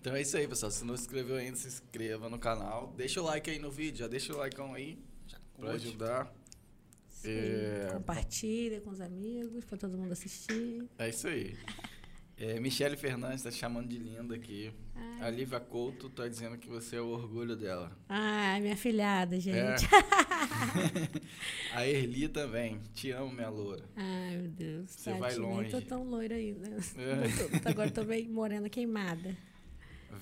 então 0.00 0.14
é 0.14 0.22
isso 0.22 0.36
aí, 0.36 0.46
pessoal. 0.46 0.70
Se 0.70 0.84
não 0.84 0.96
se 0.96 1.02
inscreveu 1.02 1.36
ainda, 1.36 1.56
se 1.56 1.68
inscreva 1.68 2.28
no 2.28 2.38
canal. 2.38 2.92
Deixa 2.96 3.20
o 3.20 3.24
like 3.24 3.48
aí 3.48 3.58
no 3.58 3.70
vídeo, 3.70 3.98
já 4.00 4.08
deixa 4.08 4.32
o 4.34 4.36
like 4.38 4.60
aí 4.60 4.98
pra 5.56 5.70
curte. 5.70 5.86
ajudar. 5.86 6.34
Sim, 7.08 7.30
É, 7.30 7.88
Compartilha 7.92 8.80
com 8.80 8.90
os 8.90 9.00
amigos, 9.00 9.64
pra 9.64 9.78
todo 9.78 9.96
mundo 9.96 10.12
assistir. 10.12 10.84
É 10.98 11.08
isso 11.08 11.26
aí. 11.28 11.56
É, 12.38 12.60
Michele 12.60 12.96
Fernandes 12.96 13.42
tá 13.42 13.50
te 13.50 13.56
chamando 13.56 13.88
de 13.88 13.98
linda 13.98 14.34
aqui. 14.34 14.70
A 15.20 15.30
Lívia 15.30 15.58
Couto 15.58 16.10
tá 16.10 16.28
dizendo 16.28 16.58
que 16.58 16.68
você 16.68 16.96
é 16.96 17.00
o 17.00 17.06
orgulho 17.08 17.56
dela. 17.56 17.90
Ai, 18.08 18.60
minha 18.60 18.76
filhada, 18.76 19.36
É. 19.36 19.40
gente. 19.40 19.86
a 21.72 21.86
Erli 21.86 22.28
também. 22.28 22.78
Te 22.92 23.10
amo, 23.10 23.32
minha 23.32 23.48
loura. 23.48 23.84
Ai, 23.96 24.36
meu 24.36 24.48
Deus. 24.50 24.90
Você 24.90 25.14
vai 25.14 25.30
tadinha, 25.34 25.48
Nem 25.62 25.70
tô 25.70 25.76
longe. 25.76 25.86
tão 25.86 26.04
loira 26.04 26.34
ainda. 26.34 26.68
É. 26.68 26.76
Tô- 27.62 27.68
agora 27.70 27.90
tô 27.90 28.04
bem 28.04 28.28
morena 28.28 28.68
queimada. 28.68 29.34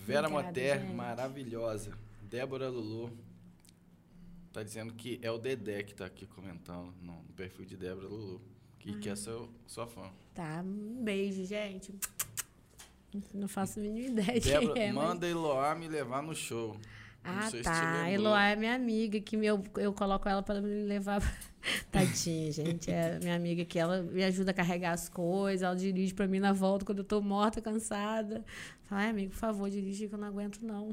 Vera 0.06 0.28
Obrigada, 0.28 0.80
gente. 0.80 0.94
maravilhosa. 0.94 1.98
Débora 2.22 2.68
Lulu. 2.68 3.10
Tá 4.52 4.62
dizendo 4.62 4.94
que 4.94 5.18
é 5.20 5.30
o 5.32 5.38
Dedé 5.38 5.82
que 5.82 5.94
tá 5.94 6.06
aqui 6.06 6.26
comentando 6.26 6.94
no 7.02 7.24
perfil 7.34 7.64
de 7.64 7.76
Débora 7.76 8.06
Lulu. 8.06 8.40
Que, 8.84 8.98
que 8.98 9.08
é 9.08 9.16
seu, 9.16 9.48
sua 9.66 9.86
fã. 9.86 10.10
Tá, 10.34 10.62
um 10.62 11.02
beijo, 11.02 11.42
gente. 11.46 11.94
Não 13.32 13.48
faço 13.48 13.80
a 13.80 13.82
mínima 13.82 14.20
ideia 14.20 14.38
de 14.38 14.50
Débora, 14.50 14.78
é, 14.78 14.92
mas... 14.92 15.08
manda 15.08 15.26
Eloá 15.26 15.74
me 15.74 15.88
levar 15.88 16.22
no 16.22 16.34
show. 16.34 16.76
Ah, 17.24 17.48
tá. 17.62 18.10
Eloá 18.10 18.48
é 18.48 18.56
minha 18.56 18.74
amiga, 18.74 19.18
que 19.20 19.36
eu, 19.36 19.64
eu 19.78 19.94
coloco 19.94 20.28
ela 20.28 20.42
para 20.42 20.60
me 20.60 20.82
levar. 20.82 21.22
Tadinha, 21.90 22.52
gente. 22.52 22.90
É 22.90 23.18
minha 23.20 23.34
amiga 23.34 23.64
que 23.64 23.78
ela 23.78 24.02
me 24.02 24.22
ajuda 24.22 24.50
a 24.50 24.54
carregar 24.54 24.92
as 24.92 25.08
coisas, 25.08 25.62
ela 25.62 25.74
dirige 25.74 26.12
para 26.12 26.26
mim 26.26 26.38
na 26.38 26.52
volta 26.52 26.84
quando 26.84 26.98
eu 26.98 27.04
tô 27.04 27.22
morta, 27.22 27.62
cansada. 27.62 28.44
Fala, 28.82 29.00
ai, 29.00 29.08
amigo, 29.08 29.30
por 29.30 29.38
favor, 29.38 29.70
dirige 29.70 30.08
que 30.08 30.14
eu 30.14 30.18
não 30.18 30.28
aguento, 30.28 30.60
não. 30.60 30.92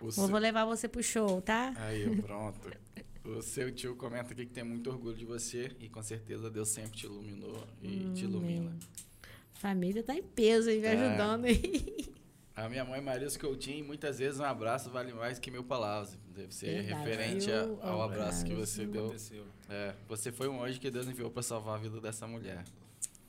Eu 0.00 0.12
seu- 0.12 0.28
vou 0.28 0.38
levar 0.38 0.64
você 0.64 0.86
pro 0.86 1.02
show, 1.02 1.42
tá? 1.42 1.74
Aí, 1.76 2.22
pronto. 2.22 2.70
O 3.24 3.42
seu 3.42 3.70
tio 3.70 3.94
comenta 3.96 4.32
aqui 4.32 4.46
que 4.46 4.52
tem 4.52 4.64
muito 4.64 4.88
orgulho 4.90 5.16
de 5.16 5.24
você 5.24 5.70
e 5.78 5.88
com 5.88 6.02
certeza 6.02 6.50
Deus 6.50 6.68
sempre 6.68 6.92
te 6.92 7.06
iluminou 7.06 7.66
e 7.82 8.10
te 8.14 8.24
ilumina. 8.24 8.74
Família 9.52 10.02
tá 10.02 10.14
em 10.14 10.22
peso 10.22 10.70
aí, 10.70 10.80
me 10.80 10.86
É. 10.86 10.92
ajudando 10.92 11.44
aí. 11.44 12.14
A 12.56 12.68
minha 12.68 12.84
mãe 12.84 13.00
Maria 13.00 13.28
Coutinho, 13.38 13.84
muitas 13.84 14.18
vezes 14.18 14.40
um 14.40 14.44
abraço 14.44 14.90
vale 14.90 15.12
mais 15.12 15.38
que 15.38 15.50
mil 15.50 15.62
palavras. 15.64 16.18
Deve 16.34 16.54
ser 16.54 16.82
Verdade, 16.82 17.04
referente 17.10 17.50
a- 17.52 17.68
ao 17.82 18.02
abraço 18.02 18.44
que 18.44 18.54
você 18.54 18.86
deu. 18.86 19.06
Aconteceu. 19.06 19.44
É, 19.68 19.94
você 20.08 20.32
foi 20.32 20.48
um 20.48 20.62
anjo 20.62 20.80
que 20.80 20.90
Deus 20.90 21.06
enviou 21.06 21.30
para 21.30 21.42
salvar 21.42 21.76
a 21.76 21.78
vida 21.78 22.00
dessa 22.00 22.26
mulher. 22.26 22.64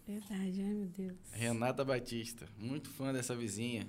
Verdade, 0.07 0.61
ai 0.61 0.73
meu 0.73 0.87
Deus. 0.87 1.17
Renata 1.31 1.83
Batista, 1.85 2.45
muito 2.57 2.89
fã 2.89 3.13
dessa 3.13 3.35
vizinha. 3.35 3.87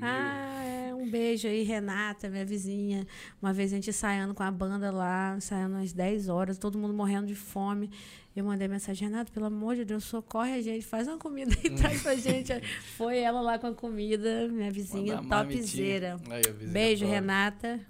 Ah, 0.00 0.64
é, 0.64 0.94
um 0.94 1.08
beijo 1.10 1.46
aí, 1.48 1.62
Renata, 1.62 2.28
minha 2.28 2.44
vizinha. 2.44 3.06
Uma 3.40 3.52
vez 3.52 3.72
a 3.72 3.76
gente 3.76 3.90
ensaiando 3.90 4.34
com 4.34 4.42
a 4.42 4.50
banda 4.50 4.90
lá, 4.90 5.34
ensaiando 5.36 5.76
às 5.76 5.92
10 5.92 6.28
horas, 6.28 6.58
todo 6.58 6.78
mundo 6.78 6.92
morrendo 6.94 7.26
de 7.26 7.34
fome. 7.34 7.90
Eu 8.34 8.44
mandei 8.44 8.66
mensagem, 8.66 9.08
Renata, 9.08 9.30
pelo 9.32 9.46
amor 9.46 9.76
de 9.76 9.84
Deus, 9.84 10.04
socorre 10.04 10.54
a 10.54 10.60
gente, 10.60 10.84
faz 10.84 11.06
uma 11.06 11.18
comida 11.18 11.52
e 11.62 11.70
traz 11.76 12.02
pra 12.02 12.16
gente. 12.16 12.52
Foi 12.96 13.18
ela 13.18 13.40
lá 13.40 13.58
com 13.58 13.68
a 13.68 13.74
comida, 13.74 14.48
minha 14.48 14.70
vizinha 14.70 15.22
Manda 15.22 15.36
a 15.40 15.44
topzera. 15.44 16.18
marmitinha. 16.18 16.36
Aí, 16.36 16.42
a 16.48 16.52
vizinha 16.52 16.72
Beijo, 16.72 17.04
top. 17.04 17.14
Renata. 17.14 17.80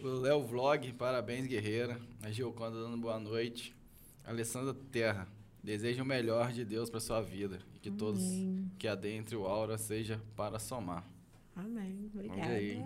O 0.00 0.06
Léo 0.08 0.42
Vlog, 0.42 0.92
parabéns, 0.94 1.46
guerreira. 1.46 1.98
A 2.22 2.30
Gilconda 2.30 2.80
dando 2.80 2.96
boa 2.96 3.18
noite. 3.18 3.74
Alessandra 4.24 4.74
Terra, 4.92 5.26
desejo 5.62 6.02
o 6.02 6.06
melhor 6.06 6.52
de 6.52 6.64
Deus 6.64 6.88
para 6.88 7.00
sua 7.00 7.20
vida. 7.20 7.58
E 7.74 7.78
que 7.78 7.90
todos 7.90 8.22
que 8.78 8.86
adentre 8.86 9.34
o 9.36 9.44
aura 9.44 9.76
seja 9.76 10.20
para 10.36 10.58
somar. 10.58 11.04
Amém. 11.58 12.10
Obrigada. 12.14 12.52
aí. 12.52 12.84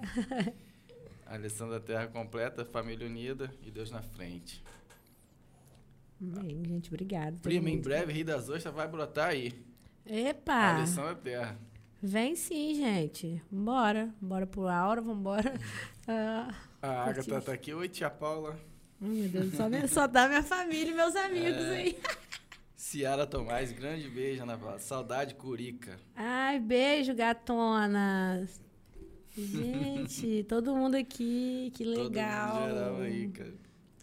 Alessandra 1.27 1.81
Terra 1.81 2.07
completa, 2.09 2.65
família 2.65 3.07
unida 3.07 3.53
e 3.63 3.71
Deus 3.71 3.91
na 3.91 4.03
frente. 4.03 4.63
Amém, 6.21 6.63
gente. 6.67 6.89
Obrigada. 6.89 7.37
Prima, 7.43 7.69
em 7.71 7.81
breve, 7.81 8.13
Rio 8.13 8.25
das 8.25 8.49
Ostras 8.49 8.75
vai 8.75 8.87
brotar 8.87 9.29
aí. 9.31 9.53
Epa! 10.07 10.77
Alessandra 10.77 11.15
Terra. 11.17 11.59
Vem 12.03 12.35
sim, 12.35 12.75
gente. 12.75 13.43
Bora. 13.51 14.13
Bora 14.21 14.47
pro 14.47 14.69
Aura, 14.69 15.01
vambora. 15.01 15.53
Ah, 16.05 16.53
A 16.83 17.05
Agatha 17.05 17.41
tá 17.41 17.53
aqui. 17.53 17.73
Oi, 17.73 17.89
tia 17.89 18.11
Paula. 18.11 18.59
meu 19.01 19.29
Deus, 19.29 19.55
só, 19.55 19.69
me- 19.69 19.87
só 19.87 20.09
dá 20.09 20.27
minha 20.27 20.43
família 20.43 20.91
e 20.91 20.95
meus 20.95 21.15
amigos 21.17 21.63
É. 21.63 21.77
aí. 21.77 21.99
Ciara 22.77 23.25
Tomás, 23.25 23.71
grande 23.71 24.09
beijo, 24.09 24.43
Ana 24.43 24.59
Paula. 24.59 24.81
Saudade, 24.81 25.37
Curica. 25.37 25.97
Ai, 26.17 26.59
beijo, 26.59 27.15
gatonas. 27.15 28.61
Gente, 29.37 30.45
todo 30.45 30.75
mundo 30.77 30.95
aqui, 30.97 31.73
que 31.75 31.85
Todo 31.85 31.95
mundo 31.97 32.09
legal. 32.09 32.69
geral 32.69 33.01
aí, 33.01 33.29
cara. 33.29 33.55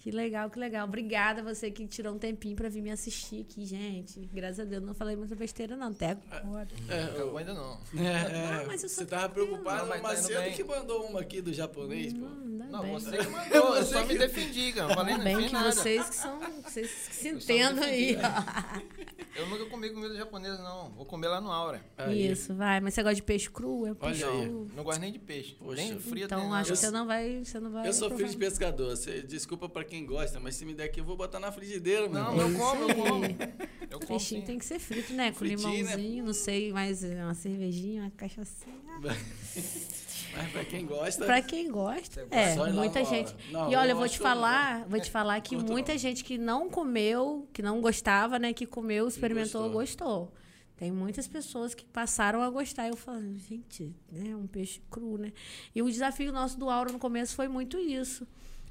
Que 0.09 0.15
legal, 0.15 0.49
que 0.49 0.59
legal. 0.59 0.87
Obrigada 0.87 1.41
a 1.41 1.43
você 1.43 1.69
que 1.69 1.85
tirou 1.87 2.13
um 2.15 2.17
tempinho 2.17 2.55
pra 2.55 2.67
vir 2.69 2.81
me 2.81 2.89
assistir 2.91 3.41
aqui, 3.41 3.65
gente. 3.65 4.19
Graças 4.33 4.59
a 4.61 4.63
Deus, 4.63 4.83
não 4.83 4.93
falei 4.93 5.15
muita 5.15 5.35
besteira, 5.35 5.75
não. 5.77 5.87
Até 5.89 6.17
agora. 6.31 6.67
É, 6.87 7.03
Acabou 7.03 7.37
ainda 7.37 7.53
não. 7.53 7.79
É, 7.95 8.05
é, 8.05 8.57
Não, 8.61 8.67
mas 8.67 8.83
eu 8.83 8.89
você 8.89 9.05
tava 9.05 9.29
preocupado, 9.29 9.87
Não, 9.87 10.01
mas 10.01 10.25
o 10.25 10.29
tá 10.33 10.49
que 10.49 10.63
mandou 10.63 11.03
uma 11.05 11.19
aqui 11.21 11.41
do 11.41 11.53
japonês, 11.53 12.13
pô. 12.13 12.19
Não, 12.19 12.41
ainda 12.43 12.65
Não, 12.65 12.81
bem. 12.81 12.93
você 12.93 13.17
que 13.17 13.27
mandou, 13.27 13.75
eu 13.75 13.83
só 13.85 13.99
Você 13.99 14.05
me 14.05 14.07
que- 14.13 14.17
defendi, 14.19 14.73
cara. 14.73 14.87
Não 14.87 14.95
falei, 14.95 15.17
não 15.17 15.23
bem 15.23 15.37
que 15.47 15.53
nada. 15.53 15.71
vocês 15.71 16.09
que 16.09 16.15
são. 16.15 16.39
Vocês 16.63 16.91
que 16.91 17.15
se 17.15 17.27
Eu 17.27 17.35
entendam 17.37 17.83
aí. 17.83 18.15
defendi, 18.15 18.89
Eu 19.35 19.47
nunca 19.47 19.65
comi 19.67 19.89
comida 19.91 20.15
japonesa, 20.15 20.61
não. 20.61 20.89
Vou 20.89 21.05
comer 21.05 21.27
lá 21.27 21.39
no 21.39 21.49
Aura. 21.51 21.79
Aí. 21.97 22.29
Isso, 22.31 22.53
vai. 22.55 22.81
Mas 22.81 22.93
você 22.93 23.03
gosta 23.03 23.15
de 23.15 23.23
peixe 23.23 23.49
cru? 23.49 23.85
É 23.87 23.93
peixe 23.93 24.23
aí. 24.25 24.45
cru. 24.47 24.67
Não 24.75 24.83
gosto 24.83 24.99
nem 24.99 25.13
de 25.13 25.19
peixe. 25.19 25.55
Poxa. 25.57 25.75
Nem 25.75 25.97
frio, 25.99 26.25
Então 26.25 26.39
nem 26.39 26.47
acho 26.47 26.55
nada. 26.55 26.69
que 26.71 26.75
você 26.77 26.91
não 26.91 27.05
vai. 27.07 27.45
Você 27.45 27.59
não 27.59 27.71
vai 27.71 27.87
Eu 27.87 27.93
sou 27.93 28.09
filho 28.17 28.27
de 28.27 28.35
pescador. 28.35 28.89
Você, 28.97 29.21
desculpa 29.21 29.69
pra 29.69 29.83
quem 29.85 29.98
gosta, 30.05 30.39
mas 30.39 30.55
se 30.55 30.65
me 30.65 30.73
der 30.73 30.85
aqui, 30.85 30.99
eu 30.99 31.05
vou 31.05 31.15
botar 31.15 31.39
na 31.39 31.51
frigideira, 31.51 32.09
meu 32.09 32.23
Não, 32.23 32.37
eu 32.37 32.57
como, 32.57 32.89
eu 32.89 32.95
como. 32.95 33.25
Eu 33.89 33.97
como 33.97 34.07
Peixinho 34.07 34.41
sim. 34.41 34.45
tem 34.45 34.59
que 34.59 34.65
ser 34.65 34.77
frito, 34.77 35.13
né? 35.13 35.31
Com 35.31 35.39
Fritinho, 35.39 35.67
né? 35.67 35.95
limãozinho, 35.95 36.25
não 36.25 36.33
sei, 36.33 36.71
mais 36.71 37.03
uma 37.03 37.33
cervejinha, 37.33 38.03
uma 38.03 38.11
cachaçinha. 38.11 38.75
Mas 40.35 40.51
pra 40.51 40.63
quem 40.63 40.85
gosta, 40.85 41.25
Pra 41.25 41.41
quem 41.41 41.71
gosta, 41.71 42.27
é, 42.29 42.55
muita 42.71 43.03
gente. 43.03 43.35
Não, 43.51 43.71
e 43.71 43.75
olha, 43.75 43.91
eu 43.91 43.97
vou 43.97 44.07
te 44.07 44.19
falar, 44.19 44.85
vou 44.87 44.99
te 44.99 45.09
falar 45.09 45.41
que 45.41 45.55
muita 45.57 45.93
não. 45.93 45.99
gente 45.99 46.23
que 46.23 46.37
não 46.37 46.69
comeu, 46.69 47.47
que 47.51 47.63
não 47.63 47.81
gostava, 47.81 48.37
né, 48.37 48.53
que 48.53 48.67
comeu, 48.67 49.07
experimentou, 49.07 49.69
gostou. 49.71 50.31
Tem 50.77 50.91
muitas 50.91 51.27
pessoas 51.27 51.73
que 51.73 51.83
passaram 51.83 52.41
a 52.41 52.49
gostar. 52.49 52.87
Eu 52.87 52.95
falo, 52.95 53.21
gente, 53.37 53.93
né, 54.09 54.33
um 54.33 54.47
peixe 54.47 54.81
cru, 54.89 55.17
né? 55.17 55.33
E 55.75 55.81
o 55.81 55.89
desafio 55.91 56.31
nosso 56.31 56.57
do 56.57 56.69
Aura 56.69 56.91
no 56.91 56.99
começo 56.99 57.35
foi 57.35 57.49
muito 57.49 57.77
isso. 57.77 58.25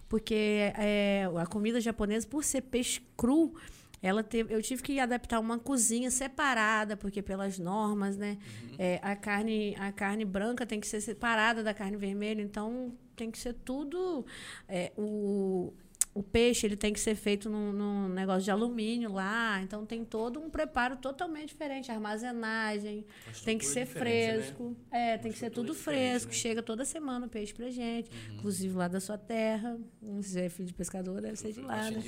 Porque 0.09 0.73
é, 0.77 1.29
a 1.37 1.47
comida 1.47 1.81
japonesa, 1.81 2.27
por 2.27 2.43
ser 2.43 2.63
peixe 2.63 3.01
cru, 3.17 3.55
ela 4.01 4.23
teve, 4.23 4.55
eu 4.55 4.63
tive 4.63 4.83
que 4.83 5.01
adaptar 5.01 5.41
uma 5.41 5.59
cozinha 5.59 6.11
separada, 6.11 6.97
porque 6.97 7.21
pelas 7.21 7.59
normas, 7.59 8.17
né? 8.17 8.39
É, 8.79 9.01
a, 9.03 9.17
carne, 9.17 9.75
a 9.79 9.91
carne 9.91 10.25
branca 10.25 10.65
tem 10.65 10.81
que 10.81 10.87
ser 10.87 11.01
separada 11.01 11.63
da 11.63 11.75
carne 11.75 11.97
vermelha, 11.97 12.41
então 12.41 12.93
tem 13.17 13.31
que 13.31 13.39
ser 13.39 13.55
tudo. 13.55 14.25
é, 14.69 14.93
o, 14.97 15.73
o 16.19 16.23
peixe 16.23 16.67
ele 16.67 16.77
tem 16.77 16.93
que 16.93 16.99
ser 16.99 17.15
feito 17.15 17.49
num, 17.49 17.73
num 17.73 18.09
negócio 18.09 18.43
de 18.43 18.51
alumínio 18.51 19.13
lá, 19.13 19.63
então 19.63 19.87
tem 19.87 20.05
todo 20.05 20.41
um 20.41 20.51
preparo 20.51 20.97
totalmente 20.97 21.51
diferente, 21.51 21.93
armazenagem, 21.93 23.07
tem 23.45 23.57
que 23.57 23.65
ser 23.65 23.81
né? 23.81 23.87
fresco, 23.87 24.77
é, 24.91 25.17
tem 25.17 25.31
que 25.31 25.39
ser 25.39 25.51
tudo 25.51 25.75
fresco, 25.75 26.31
né? 26.33 26.37
chega 26.37 26.61
toda 26.63 26.85
semana 26.85 27.27
o 27.27 27.29
peixe 27.29 27.55
pra 27.55 27.71
gente, 27.71 28.11
inclusive 28.35 28.75
lá 28.77 28.89
da 28.89 28.99
sua 28.99 29.17
terra, 29.17 29.79
se 30.23 30.41
é 30.41 30.49
filho 30.49 30.67
de 30.67 30.75
pescador, 30.75 31.21
deve 31.21 31.37
ser 31.37 31.53
de 31.53 31.61
lá, 31.61 31.89
né? 31.91 32.03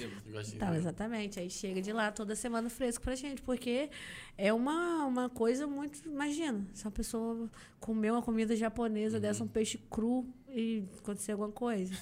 Tá, 0.58 0.76
exatamente. 0.76 1.38
Aí 1.38 1.48
chega 1.48 1.80
de 1.80 1.92
lá 1.92 2.10
toda 2.10 2.34
semana 2.34 2.68
fresco 2.68 3.04
pra 3.04 3.14
gente, 3.14 3.40
porque 3.42 3.90
é 4.36 4.52
uma, 4.52 5.04
uma 5.06 5.28
coisa 5.28 5.66
muito. 5.66 6.08
Imagina, 6.08 6.66
se 6.74 6.84
uma 6.84 6.90
pessoa 6.90 7.48
comer 7.78 8.10
uma 8.10 8.22
comida 8.22 8.56
japonesa 8.56 9.16
Uhum. 9.18 9.20
dessa, 9.22 9.44
um 9.44 9.48
peixe 9.48 9.78
cru 9.90 10.26
e 10.48 10.84
acontecer 10.98 11.32
alguma 11.32 11.52
coisa. 11.52 11.94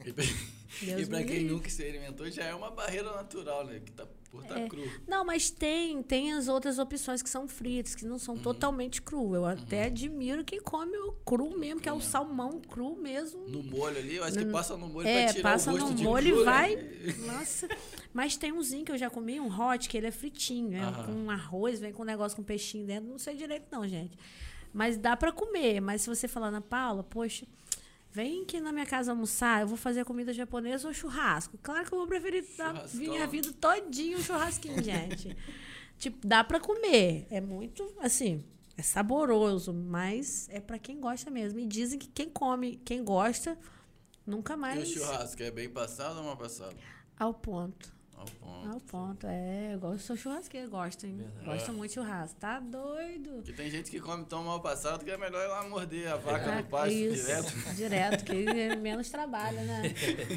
E, 0.82 0.86
Deus 0.86 1.08
e 1.08 1.10
me 1.10 1.24
quem 1.24 1.38
livre. 1.38 1.54
nunca 1.54 1.68
experimentou, 1.68 2.30
já 2.30 2.44
é 2.44 2.54
uma 2.54 2.70
barreira 2.70 3.12
natural, 3.14 3.64
né? 3.66 3.80
Que 3.84 3.92
tá 3.92 4.06
por 4.30 4.44
tá 4.44 4.58
É. 4.58 4.68
cru. 4.68 4.82
Não, 5.06 5.24
mas 5.24 5.48
tem, 5.50 6.02
tem 6.02 6.32
as 6.32 6.48
outras 6.48 6.78
opções 6.78 7.22
que 7.22 7.30
são 7.30 7.46
fritas, 7.46 7.94
que 7.94 8.04
não 8.04 8.14
Uhum. 8.14 8.18
são 8.18 8.36
totalmente 8.36 9.00
cru. 9.00 9.34
Eu 9.34 9.46
até 9.46 9.84
admiro 9.84 10.44
quem 10.44 10.60
come 10.60 10.96
o 10.96 11.12
cru 11.24 11.56
mesmo, 11.56 11.80
que 11.80 11.88
é 11.88 11.92
o 11.92 12.00
salmão 12.00 12.60
cru 12.60 12.96
mesmo. 12.96 13.46
No 13.48 13.62
molho 13.62 13.96
ali, 13.98 14.16
eu 14.16 14.24
acho 14.24 14.36
que 14.38 14.46
passa 14.46 14.76
no 14.76 14.88
molho 14.88 15.06
É, 15.06 15.24
pra 15.26 15.32
tirar 15.34 15.50
passa 15.52 15.72
o 15.72 15.78
gosto 15.78 15.94
no 15.94 16.02
molho 16.02 16.32
cru, 16.32 16.42
e 16.42 16.44
né? 16.44 16.50
vai. 16.50 16.76
Nossa. 17.26 17.68
Mas 18.12 18.36
tem 18.36 18.50
umzinho 18.52 18.84
que 18.84 18.90
eu 18.92 18.98
já 18.98 19.08
comi, 19.08 19.38
um 19.38 19.46
hot, 19.48 19.88
que 19.88 19.96
ele 19.96 20.08
é 20.08 20.10
fritinho. 20.10 20.76
É 20.76 21.04
com 21.06 21.30
arroz, 21.30 21.78
vem 21.78 21.92
com 21.92 22.02
um 22.02 22.06
negócio 22.06 22.34
com 22.36 22.42
peixinho 22.42 22.84
dentro. 22.86 23.08
Não 23.08 23.18
sei 23.18 23.36
direito, 23.36 23.66
não, 23.70 23.86
gente. 23.86 24.18
Mas 24.72 24.96
dá 24.96 25.16
pra 25.16 25.30
comer. 25.30 25.80
Mas 25.80 26.02
se 26.02 26.08
você 26.08 26.26
falar 26.26 26.50
na 26.50 26.60
Paula, 26.60 27.04
poxa, 27.04 27.46
vem 28.14 28.44
aqui 28.44 28.60
na 28.60 28.70
minha 28.70 28.86
casa 28.86 29.10
almoçar, 29.10 29.62
eu 29.62 29.66
vou 29.66 29.76
fazer 29.76 30.04
comida 30.04 30.32
japonesa 30.32 30.86
ou 30.86 30.94
churrasco. 30.94 31.58
Claro 31.60 31.84
que 31.84 31.92
eu 31.92 31.98
vou 31.98 32.06
preferir 32.06 32.44
dar 32.56 32.72
minha 32.94 33.26
vida 33.26 33.52
todinho 33.60 34.18
um 34.18 34.22
churrasquinho, 34.22 34.80
gente. 34.82 35.36
tipo, 35.98 36.24
dá 36.24 36.44
pra 36.44 36.60
comer. 36.60 37.26
É 37.28 37.40
muito, 37.40 37.92
assim, 37.98 38.44
é 38.76 38.82
saboroso, 38.82 39.74
mas 39.74 40.48
é 40.48 40.60
pra 40.60 40.78
quem 40.78 41.00
gosta 41.00 41.28
mesmo. 41.28 41.58
E 41.58 41.66
dizem 41.66 41.98
que 41.98 42.06
quem 42.06 42.30
come, 42.30 42.76
quem 42.84 43.02
gosta, 43.02 43.58
nunca 44.24 44.52
E 44.52 44.56
o 44.56 44.60
mais 44.60 44.88
churrasco 44.88 45.42
é 45.42 45.50
bem 45.50 45.68
passado 45.68 46.18
ou 46.18 46.24
mal 46.24 46.36
passado? 46.36 46.76
ao 47.18 47.34
ponto. 47.34 47.92
Ao 48.16 48.24
ponto. 48.26 48.68
Ao 48.72 48.80
ponto, 48.80 49.26
é. 49.26 49.74
Eu 49.74 49.78
gosto, 49.80 50.04
sou 50.04 50.16
churrasqueira, 50.16 50.66
gosto, 50.68 51.04
hein? 51.06 51.18
Gosto 51.44 51.72
muito 51.72 51.90
de 51.90 51.94
churrasco. 51.96 52.36
Tá 52.40 52.60
doido? 52.60 53.30
Porque 53.36 53.52
tem 53.52 53.70
gente 53.70 53.90
que 53.90 54.00
come 54.00 54.24
tão 54.24 54.44
mal 54.44 54.60
passado 54.60 55.04
que 55.04 55.10
é 55.10 55.16
melhor 55.18 55.44
ir 55.44 55.48
lá 55.48 55.68
morder 55.68 56.08
a 56.10 56.16
vaca 56.16 56.52
Ah, 56.52 56.56
no 56.62 56.64
pasto 56.68 56.92
isso, 56.92 57.26
direto. 57.26 57.52
Direto, 57.76 58.24
que 58.24 58.32
é 58.48 58.76
menos 58.76 59.10
trabalho, 59.10 59.60
né? 59.62 59.82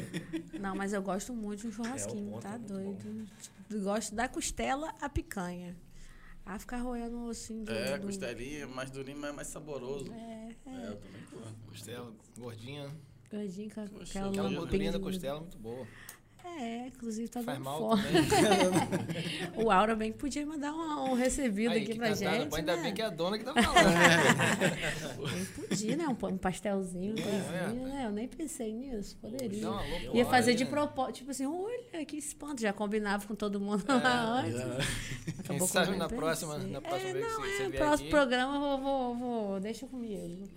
Não, 0.60 0.74
mas 0.74 0.92
eu 0.92 1.00
gosto 1.02 1.32
muito 1.32 1.60
de 1.60 1.68
um 1.68 1.72
churrasquinho, 1.72 2.32
ponto 2.32 2.42
tá 2.42 2.54
é 2.54 2.58
doido. 2.58 3.26
Eu 3.70 3.80
Gosto 3.82 4.14
da 4.14 4.28
costela 4.28 4.92
à 5.00 5.08
picanha. 5.08 5.76
Ah, 6.44 6.58
ficar 6.58 6.78
roendo 6.78 7.26
o 7.26 7.30
assim 7.30 7.62
do. 7.62 7.70
É, 7.70 7.98
do- 7.98 8.06
costelinha, 8.06 8.66
mais 8.66 8.90
durinho, 8.90 9.18
mas 9.18 9.34
mais 9.34 9.48
saboroso. 9.48 10.10
É, 10.12 10.48
É, 10.66 10.88
eu 10.88 10.96
também 10.96 11.22
curto. 11.30 11.54
Costela 11.68 12.12
gordinha. 12.38 12.90
Gordinho 13.30 13.70
com 13.74 13.86
Poxa, 13.88 14.04
aquela 14.04 14.28
aquela 14.30 14.50
gordurinha 14.54 14.92
da 14.92 14.98
costela 14.98 15.36
é 15.36 15.40
muito 15.40 15.58
boa. 15.58 15.86
É, 16.60 16.86
inclusive 16.88 17.28
tá 17.28 17.42
Faz 17.42 17.56
dando 17.58 17.64
mal 17.64 17.78
fome. 17.78 18.02
O 19.56 19.70
Aura 19.70 19.94
bem 19.94 20.12
que 20.12 20.18
podia 20.18 20.44
mandar 20.46 20.72
um, 20.72 21.10
um 21.10 21.14
recebido 21.14 21.72
Aí, 21.72 21.82
aqui 21.82 21.94
pra 21.94 22.08
cantada, 22.08 22.38
gente. 22.40 22.54
Ainda 22.56 22.76
né? 22.76 22.82
bem 22.82 22.94
que 22.94 23.02
é 23.02 23.04
a 23.04 23.10
dona 23.10 23.38
que 23.38 23.44
tá 23.44 23.54
falando. 23.54 23.88
Nem 25.34 25.44
podia, 25.44 25.96
né? 25.96 26.06
Um, 26.08 26.26
um 26.26 26.38
pastelzinho, 26.38 27.14
É, 27.18 27.22
coisinha, 27.22 27.86
né? 27.88 28.02
Eu 28.06 28.10
nem 28.12 28.26
pensei 28.28 28.72
nisso. 28.72 29.16
Poderia. 29.20 29.68
Uma 29.70 29.80
louca, 29.82 30.16
Ia 30.18 30.26
fazer 30.26 30.54
de 30.54 30.64
propósito, 30.64 31.16
tipo 31.16 31.30
assim, 31.30 31.46
olha 31.46 32.04
que 32.04 32.16
espanto. 32.16 32.60
Já 32.60 32.72
combinava 32.72 33.26
com 33.26 33.34
todo 33.34 33.60
mundo 33.60 33.84
lá 33.88 34.40
antes. 34.42 34.54
Quem 35.24 35.34
Acabou 35.56 35.66
sabe 35.68 35.86
comendo, 35.86 35.98
na 36.02 36.08
pensei. 36.08 36.18
próxima, 36.18 36.58
na 36.58 36.80
próxima 36.80 37.10
é, 37.10 37.12
vez 37.12 37.26
não, 37.26 37.40
que 37.42 37.48
você 37.48 37.62
é, 37.62 37.68
vier 37.68 37.82
próximo 37.82 38.08
aqui. 38.08 38.10
programa 38.10 38.54
eu 38.56 38.60
vou, 38.60 38.78
vou, 38.80 39.14
vou, 39.16 39.60
deixa 39.60 39.86
comigo. 39.86 40.48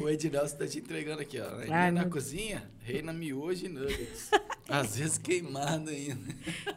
O, 0.00 0.04
o 0.04 0.08
Ednelson 0.08 0.56
tá 0.56 0.66
te 0.66 0.78
entregando 0.78 1.22
aqui, 1.22 1.38
ó. 1.40 1.46
Ai, 1.70 1.90
na 1.90 2.02
meu- 2.02 2.10
cozinha, 2.10 2.62
reina 2.90 3.12
miojo 3.12 3.66
e 3.66 3.68
nuggets. 3.68 4.30
Às 4.68 4.96
vezes 4.96 5.18
queimado 5.18 5.90
ainda. 5.90 6.34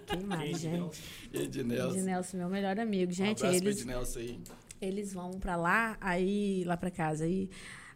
Queimado, 0.07 0.57
gente. 0.57 1.01
Ednelson. 1.31 1.97
Ednelson, 1.97 2.37
meu 2.37 2.49
melhor 2.49 2.79
amigo. 2.79 3.11
Um 3.11 3.15
Gente, 3.15 3.43
abraço 3.45 3.59
pro 3.59 3.69
eles, 3.69 3.81
Ednelson 3.81 4.19
aí. 4.19 4.39
eles 4.81 5.13
vão 5.13 5.31
pra 5.39 5.55
lá, 5.55 5.97
aí, 6.01 6.63
lá 6.65 6.75
pra 6.75 6.89
casa, 6.89 7.25
aí... 7.25 7.49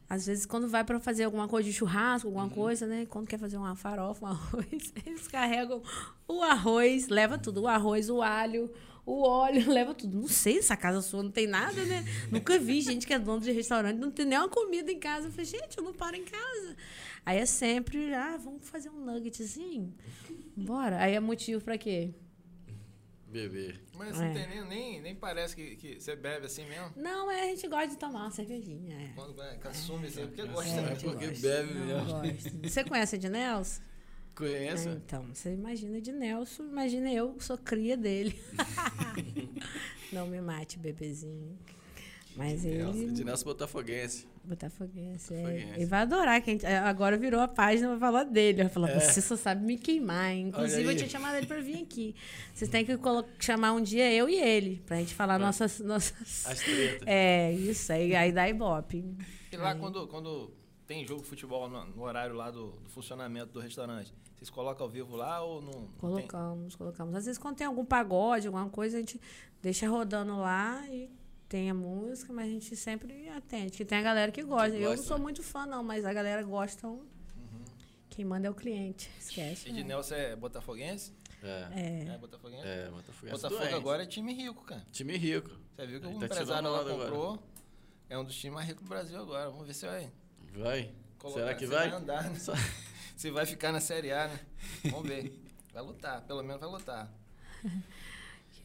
Às 0.10 0.26
vezes, 0.26 0.46
quando 0.46 0.70
vai 0.70 0.86
pra 0.86 1.02
fazer 1.02 1.26
alguma 1.26 1.50
coisa 1.50 1.68
de 1.68 1.76
churrasco, 1.76 2.30
alguma 2.30 2.50
coisa, 2.50 2.88
né? 2.88 3.06
Quando 3.10 3.28
quer 3.28 3.38
fazer 3.38 3.58
uma 3.58 3.76
farofa, 3.76 4.26
um 4.26 4.30
arroz, 4.32 4.94
eles 5.06 5.28
carregam 5.28 5.82
o 6.26 6.42
arroz, 6.42 7.10
leva 7.10 7.38
tudo, 7.38 7.64
o 7.64 7.68
arroz, 7.68 8.10
o 8.10 8.22
alho, 8.22 8.72
o 9.06 9.22
óleo, 9.22 9.68
leva 9.72 9.94
tudo. 9.94 10.18
Não 10.18 10.28
sei, 10.30 10.60
essa 10.60 10.78
casa 10.78 11.02
sua 11.02 11.24
não 11.24 11.32
tem 11.32 11.46
nada, 11.46 11.84
né? 11.84 12.06
Nunca 12.32 12.58
vi 12.58 12.80
gente 12.80 13.06
que 13.06 13.14
é 13.14 13.20
dono 13.20 13.42
de 13.42 13.52
restaurante, 13.52 13.98
não 13.98 14.10
tem 14.10 14.26
nem 14.26 14.38
uma 14.40 14.48
comida 14.48 14.90
em 14.90 15.00
casa. 15.00 15.28
Eu 15.28 15.32
falei, 15.32 15.46
gente, 15.46 15.78
eu 15.78 15.84
não 15.84 15.94
paro 15.94 16.16
em 16.16 16.24
casa. 16.24 16.76
Aí 17.28 17.40
é 17.40 17.46
sempre, 17.46 18.14
ah, 18.14 18.38
vamos 18.38 18.70
fazer 18.70 18.90
um 18.90 19.04
nuggetzinho? 19.04 19.94
Bora. 20.56 20.98
Aí 21.02 21.14
é 21.14 21.20
motivo 21.20 21.62
pra 21.62 21.78
quê? 21.78 22.14
Beber. 23.28 23.82
Mas 23.98 24.18
É. 24.18 24.28
não 24.28 24.34
tem 24.34 24.66
nem, 24.66 25.02
nem, 25.02 25.14
parece 25.14 25.54
que, 25.54 25.76
que 25.76 26.00
você 26.00 26.16
bebe 26.16 26.46
assim 26.46 26.66
mesmo. 26.66 26.94
Não, 26.96 27.30
é, 27.30 27.42
a 27.42 27.46
gente 27.48 27.68
gosta 27.68 27.88
de 27.90 27.98
tomar 27.98 28.22
uma 28.22 28.32
cervejinha. 28.32 28.96
É. 28.98 29.12
Quando 29.14 29.42
é, 29.42 29.58
que 29.58 29.68
assume 29.68 30.08
assim, 30.08 30.26
porque 30.26 30.46
gosta, 30.46 30.70
É, 30.70 30.88
gente 30.88 31.04
porque 31.04 31.28
gosta. 31.28 31.42
bebe 31.50 31.74
Não, 31.74 32.22
mesmo. 32.22 32.60
Você 32.64 32.84
conhece 32.86 33.16
a 33.18 33.20
de 33.20 33.28
Nelson? 33.28 33.82
Conhece? 34.34 34.88
É, 34.88 34.92
então, 34.94 35.26
você 35.34 35.52
imagina 35.52 36.00
de 36.00 36.14
Nelson, 36.14 36.64
imagina 36.64 37.12
eu, 37.12 37.36
sou 37.42 37.58
cria 37.58 37.98
dele. 37.98 38.40
Não 40.14 40.28
me 40.28 40.40
mate, 40.40 40.80
bebezinho. 40.80 41.60
Mas 42.38 42.64
ele. 42.64 43.10
Ednelson 43.10 43.44
Botafoguense. 43.44 44.26
Botafoguense, 44.48 45.34
é. 45.34 45.74
Ele 45.76 45.86
vai 45.86 46.02
adorar. 46.02 46.42
Que 46.42 46.50
a 46.50 46.54
gente, 46.54 46.66
agora 46.66 47.18
virou 47.18 47.40
a 47.40 47.48
página 47.48 47.90
vai 47.90 48.00
falar 48.00 48.24
dele. 48.24 48.64
Vai 48.64 48.72
falar, 48.72 49.00
você 49.00 49.22
só 49.22 49.36
sabe 49.36 49.66
me 49.66 49.78
queimar. 49.78 50.32
hein? 50.32 50.48
Inclusive, 50.48 50.88
É. 50.88 50.92
Eu 50.94 50.98
tinha 50.98 51.10
chamado 51.10 51.36
ele 51.38 51.46
pra 51.46 51.60
vir 51.60 51.82
aqui. 51.84 52.16
Vocês 52.54 52.70
têm 52.70 52.86
que 52.86 52.98
chamar 53.40 53.74
um 53.74 53.82
dia 53.82 54.12
eu 54.12 54.30
e 54.30 54.36
ele, 54.36 54.82
pra 54.86 54.98
gente 54.98 55.14
falar 55.14 55.38
nossas. 55.38 55.80
nossas... 55.80 56.46
As 56.46 56.60
tretas. 56.60 57.08
É, 57.08 57.52
isso 57.54 57.92
aí, 57.92 58.16
aí 58.16 58.32
dá 58.32 58.48
ibope. 58.48 59.04
E 59.52 59.58
lá 59.58 59.76
quando, 59.76 60.08
quando 60.08 60.52
tem 60.86 61.06
jogo 61.06 61.22
de 61.22 61.28
futebol 61.28 61.70
no, 61.70 61.86
no 61.86 62.04
horário 62.04 62.36
lá 62.36 62.50
do, 62.50 62.72
do 62.72 62.90
funcionamento 62.90 63.54
do 63.54 63.60
restaurante, 63.60 64.14
vocês 64.36 64.50
colocam 64.50 64.86
ao 64.86 64.90
vivo 64.90 65.16
lá 65.16 65.42
ou 65.44 65.62
não? 65.62 65.72
não 65.72 65.82
tem? 65.82 65.90
Colocamos, 66.28 66.76
colocamos. 66.76 67.16
Às 67.16 67.26
vezes, 67.26 67.38
quando 67.40 67.58
tem 67.58 67.68
algum 67.68 67.84
pagode, 67.84 68.48
alguma 68.48 68.70
coisa, 68.70 68.98
a 68.98 69.00
gente 69.00 69.20
deixa 69.62 69.90
rodando 69.90 70.38
lá 70.38 70.86
e 70.90 71.10
tem 71.50 71.70
a 71.70 71.74
música, 71.74 72.32
mas 72.34 72.46
a 72.48 72.50
gente 72.52 72.76
sempre 72.76 73.28
atende. 73.30 73.72
Que 73.78 73.86
tem 73.86 73.98
a 73.98 74.02
galera 74.02 74.32
que 74.32 74.44
gosta. 74.44 74.76
Eu 74.76 74.82
não 74.82 74.90
gosta, 74.92 75.06
sou 75.06 75.18
né? 75.18 75.24
muito 75.24 75.42
fã, 75.44 75.66
não, 75.66 75.84
mas 75.84 76.04
a 76.06 76.14
galera 76.14 76.44
gosta. 76.44 76.78
então 76.78 77.06
Quem 78.10 78.26
manda 78.26 78.48
é 78.48 78.50
o 78.50 78.54
cliente. 78.56 79.10
Esquece. 79.20 79.70
E 79.70 79.72
né? 79.72 79.78
de 79.80 79.84
Nelson 79.84 80.16
é 80.16 80.36
botafoguense? 80.36 81.14
É. 81.44 82.08
É. 82.08 82.14
É 82.14 82.18
botafoguense? 82.18 82.68
É, 82.68 82.90
Botafoguense. 82.90 83.36
Botafogo 83.42 83.60
doente. 83.62 83.76
agora 83.76 84.04
é 84.04 84.06
time 84.08 84.34
rico, 84.34 84.64
cara. 84.64 84.86
Time 84.92 85.16
rico. 85.18 85.52
Você 85.76 85.86
viu 85.86 86.02
que 86.02 86.08
o 86.08 86.20
tá 86.20 86.26
empresário 86.26 86.70
lá 86.70 86.82
onda 86.82 86.92
agora. 86.92 87.10
comprou. 87.12 87.44
É 88.10 88.18
um 88.18 88.24
dos 88.24 88.36
times 88.36 88.56
mais 88.56 88.68
ricos 88.68 88.84
do 88.84 88.90
Brasil 88.90 89.20
agora. 89.20 89.50
Vamos 89.50 89.68
ver 89.68 89.74
se 89.74 89.86
vai. 89.86 90.12
Vai. 90.56 90.92
colocar- 91.20 91.40
Será 91.42 91.54
que 91.54 91.66
se 91.68 91.72
vai? 91.72 91.90
andar, 91.90 92.30
né? 92.30 92.40
Só- 92.40 92.54
Se 93.18 93.32
vai 93.32 93.46
ficar 93.48 93.72
na 93.72 93.80
Série 93.80 94.12
A, 94.12 94.28
né? 94.28 94.40
Vamos 94.92 95.08
ver. 95.08 95.34
Vai 95.74 95.82
lutar, 95.84 96.22
pelo 96.22 96.44
menos 96.44 96.60
vai 96.60 96.70
lutar. 96.70 97.12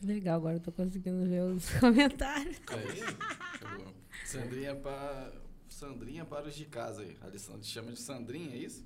Legal, 0.04 0.36
agora 0.36 0.56
eu 0.56 0.60
tô 0.60 0.72
conseguindo 0.72 1.28
ver 1.28 1.42
os 1.42 1.68
comentários. 1.78 2.56
Aí, 2.68 3.02
acabou. 3.54 3.92
Sandrinha 4.24 4.74
para 4.76 5.32
Sandrinha 5.68 6.24
para 6.24 6.46
os 6.48 6.54
de 6.54 6.64
casa 6.66 7.02
aí. 7.02 7.16
A 7.20 7.26
Alessandra 7.26 7.62
chama 7.62 7.92
de 7.92 8.00
Sandrinha, 8.00 8.54
é 8.54 8.58
isso? 8.58 8.84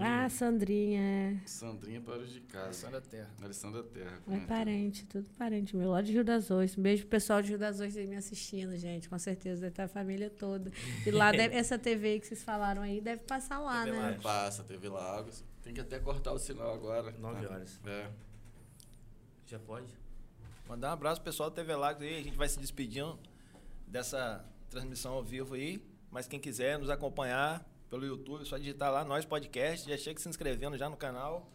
Ah, 0.00 0.28
Sandrinha. 0.28 1.00
é. 1.00 1.36
Sandrinha 1.46 2.00
para 2.00 2.18
os 2.18 2.32
de 2.32 2.40
casa. 2.40 2.72
Sandra 2.72 3.00
Terra. 3.00 3.30
Alessandra 3.40 3.84
Terra. 3.84 4.16
É 4.16 4.20
comentou. 4.24 4.48
parente, 4.48 5.06
tudo 5.06 5.30
parente 5.38 5.76
meu, 5.76 5.90
lá 5.92 6.02
de 6.02 6.10
Rio 6.12 6.24
das 6.24 6.50
Ostras. 6.50 6.76
Um 6.76 6.82
beijo 6.82 7.02
pro 7.02 7.10
pessoal 7.10 7.40
de 7.40 7.50
Rio 7.50 7.58
das 7.58 7.76
Ostras 7.76 7.96
aí 7.96 8.06
me 8.08 8.16
assistindo, 8.16 8.76
gente. 8.76 9.08
Com 9.08 9.16
certeza 9.18 9.60
deve 9.60 9.72
estar 9.72 9.84
a 9.84 9.88
família 9.88 10.28
toda. 10.28 10.72
E 11.06 11.10
lá, 11.12 11.30
deve- 11.30 11.54
essa 11.56 11.78
TV 11.78 12.08
aí 12.08 12.20
que 12.20 12.26
vocês 12.26 12.42
falaram 12.42 12.82
aí, 12.82 13.00
deve 13.00 13.22
passar 13.22 13.60
lá, 13.60 13.84
TV 13.84 13.96
né? 13.96 14.02
Lagos. 14.02 14.22
Passa, 14.24 14.64
teve 14.64 14.88
Lagos. 14.88 15.44
Tem 15.62 15.72
que 15.72 15.80
até 15.80 16.00
cortar 16.00 16.32
o 16.32 16.38
sinal 16.38 16.74
agora. 16.74 17.12
Nove 17.20 17.46
tá? 17.46 17.54
horas. 17.54 17.80
É. 17.86 18.08
Já 19.46 19.58
pode? 19.60 19.86
Mandar 20.68 20.90
um 20.90 20.92
abraço 20.92 21.22
pessoal 21.22 21.48
do 21.48 21.54
TV 21.54 21.74
Lagos 21.76 22.02
aí. 22.02 22.18
A 22.18 22.22
gente 22.22 22.36
vai 22.36 22.48
se 22.48 22.58
despedindo 22.58 23.16
dessa 23.86 24.44
transmissão 24.68 25.12
ao 25.12 25.22
vivo 25.22 25.54
aí. 25.54 25.80
Mas 26.10 26.26
quem 26.26 26.40
quiser 26.40 26.78
nos 26.78 26.90
acompanhar 26.90 27.64
pelo 27.88 28.04
YouTube, 28.04 28.42
é 28.42 28.44
só 28.44 28.58
digitar 28.58 28.90
lá, 28.90 29.04
Nós 29.04 29.24
Podcast. 29.24 29.88
Já 29.88 29.96
chega 29.96 30.18
se 30.18 30.28
inscrevendo 30.28 30.76
já 30.76 30.90
no 30.90 30.96
canal, 30.96 31.48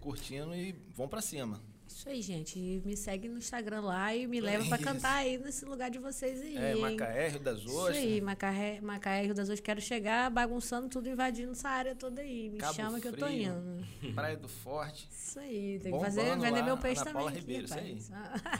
curtindo 0.00 0.54
e 0.56 0.72
vão 0.92 1.08
pra 1.08 1.20
cima. 1.20 1.62
Isso 1.96 2.10
aí, 2.10 2.20
gente. 2.20 2.58
E 2.58 2.82
me 2.84 2.94
segue 2.94 3.26
no 3.26 3.38
Instagram 3.38 3.80
lá 3.80 4.14
e 4.14 4.26
me 4.26 4.38
leva 4.38 4.66
pra 4.66 4.76
Isso. 4.76 4.84
cantar 4.84 5.14
aí 5.14 5.38
nesse 5.38 5.64
lugar 5.64 5.90
de 5.90 5.98
vocês 5.98 6.42
aí. 6.42 6.54
É, 6.54 6.74
hein? 6.74 6.80
Macaé, 6.82 7.28
Rio 7.28 7.40
das 7.40 7.58
Isso 7.60 7.74
Ostras. 7.74 7.96
aí, 7.96 8.20
Macaé, 8.20 8.80
Macaé, 8.82 9.22
Rio 9.22 9.34
das 9.34 9.44
Ostras. 9.44 9.60
Quero 9.60 9.80
chegar 9.80 10.30
bagunçando 10.30 10.90
tudo, 10.90 11.08
invadindo 11.08 11.52
essa 11.52 11.70
área 11.70 11.94
toda 11.94 12.20
aí. 12.20 12.50
Me 12.50 12.58
Cabo 12.58 12.74
chama 12.74 13.00
que 13.00 13.08
eu 13.08 13.16
tô 13.16 13.26
indo. 13.26 13.82
Praia 14.14 14.36
do 14.36 14.46
Forte. 14.46 15.08
Isso 15.10 15.38
aí, 15.38 15.80
tem 15.82 15.90
que 15.90 15.98
fazer, 15.98 16.36
vender 16.36 16.50
lá, 16.50 16.62
meu 16.64 16.76
peixe 16.76 17.00
Ana 17.00 17.12
também. 17.12 17.24
Paula 17.24 17.30
aqui, 17.30 17.40
Ribeiro, 17.40 17.64
isso 17.64 18.12
rapaz. 18.12 18.50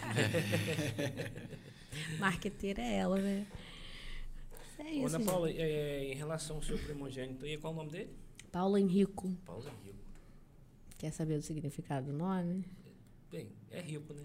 Marqueteira 2.19 2.81
é 2.81 2.97
ela, 2.97 3.19
né? 3.19 3.47
É 4.79 4.91
isso. 4.93 5.15
Ana. 5.15 5.25
Paula, 5.27 5.51
é, 5.51 6.11
em 6.11 6.15
relação 6.15 6.57
ao 6.57 6.63
seu 6.63 6.79
primogênito, 6.79 7.47
e 7.47 7.59
qual 7.59 7.75
o 7.75 7.77
nome 7.77 7.91
dele? 7.91 8.17
Paulo 8.51 8.79
Henrico. 8.79 9.31
Paulo 9.45 9.69
é 9.69 9.87
rico. 9.87 9.99
Quer 10.97 11.11
saber 11.11 11.35
o 11.35 11.43
significado 11.43 12.07
do 12.07 12.17
nome? 12.17 12.65
Bem, 13.31 13.51
é 13.71 13.81
rico, 13.81 14.15
né? 14.15 14.23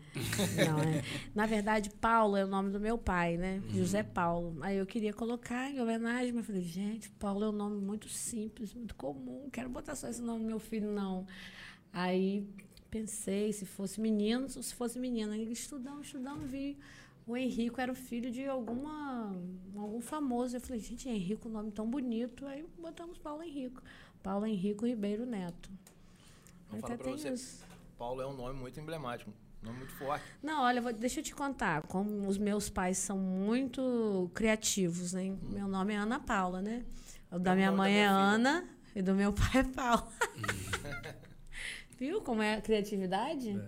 Não, 0.65 0.80
é. 0.80 1.03
Na 1.34 1.45
verdade, 1.45 1.90
Paulo 1.90 2.38
é 2.38 2.45
o 2.45 2.48
nome 2.48 2.72
do 2.72 2.80
meu 2.80 2.98
pai, 2.98 3.36
né? 3.36 3.61
José 3.69 4.03
Paulo. 4.03 4.56
Aí 4.61 4.78
eu 4.78 4.86
queria 4.86 5.11
colocar 5.11 5.69
em 5.72 5.82
homenagem, 5.82 6.32
mas 6.32 6.45
falei, 6.45 6.61
gente, 6.61 7.10
Paulo 7.11 7.44
é 7.44 7.49
um 7.49 7.53
nome 7.53 7.82
muito 7.82 8.07
simples, 8.07 8.73
muito 8.73 8.95
comum. 8.95 9.49
Quero 9.52 9.69
botar 9.69 9.95
só 9.95 10.07
esse 10.07 10.22
nome 10.22 10.44
no 10.44 10.48
meu 10.48 10.60
filho, 10.60 10.91
não. 10.91 11.26
Aí 11.91 12.48
pensei 12.91 13.52
se 13.53 13.65
fosse 13.65 13.99
menino 13.99 14.44
ou 14.44 14.64
se 14.64 14.76
fosse 14.76 14.99
menina. 14.99 15.34
Aí 15.34 15.52
estudando, 15.52 16.03
estudando, 16.03 16.45
vi. 16.45 16.78
O 17.26 17.38
Henrico 17.38 17.80
era 17.80 17.91
o 17.91 17.95
filho 17.95 18.32
de 18.32 18.45
alguma, 18.45 19.36
algum 19.76 20.02
famoso. 20.02 20.56
Eu 20.57 20.61
falei, 20.61 20.80
gente, 20.82 21.10
Henrico, 21.10 21.49
um 21.49 21.52
nome 21.52 21.72
tão 21.72 21.90
bonito. 21.90 22.45
Aí 22.45 22.65
botamos 22.78 23.18
Paulo 23.18 23.41
Henrico. 23.41 23.82
Paulo 24.22 24.45
Henrico 24.45 24.86
Ribeiro 24.86 25.26
Neto. 25.26 25.72
Eu 26.72 26.80
até 26.80 26.98
tem 26.98 27.18
você, 27.18 27.34
isso. 27.34 27.70
Paulo 28.02 28.19
é 28.19 28.26
um 28.26 28.34
nome 28.34 28.60
muito 28.60 28.80
emblemático, 28.80 29.30
um 29.61 29.65
nome 29.68 29.78
muito 29.78 29.94
forte. 29.94 30.26
Não, 30.41 30.64
olha, 30.64 30.82
vou- 30.82 30.91
deixa 30.91 31.19
eu 31.19 31.23
te 31.23 31.36
contar. 31.36 31.84
Como 31.84 32.28
os 32.28 32.36
meus 32.36 32.68
pais 32.68 32.98
são 32.98 33.15
muito 33.15 34.32
criativos, 34.34 35.14
né? 35.14 35.38
Meu 35.44 35.68
nome 35.68 35.94
é 35.94 35.98
Ana 35.98 36.19
Paula, 36.19 36.64
né? 36.64 36.84
O 37.32 37.38
da 37.38 37.53
Mesmo 37.53 37.57
minha 37.57 37.68
nome 37.68 37.78
da 37.78 37.84
mãe 37.84 37.91
minha 37.91 38.06
é 38.06 38.07
filha. 38.07 38.23
Ana 38.23 38.69
e 38.95 39.02
do 39.03 39.14
meu 39.14 39.32
pai 39.32 39.52
é 39.53 39.64
Paulo. 39.64 40.07
Viu 41.99 42.22
como 42.23 42.41
é 42.41 42.56
a 42.56 42.61
criatividade? 42.61 43.61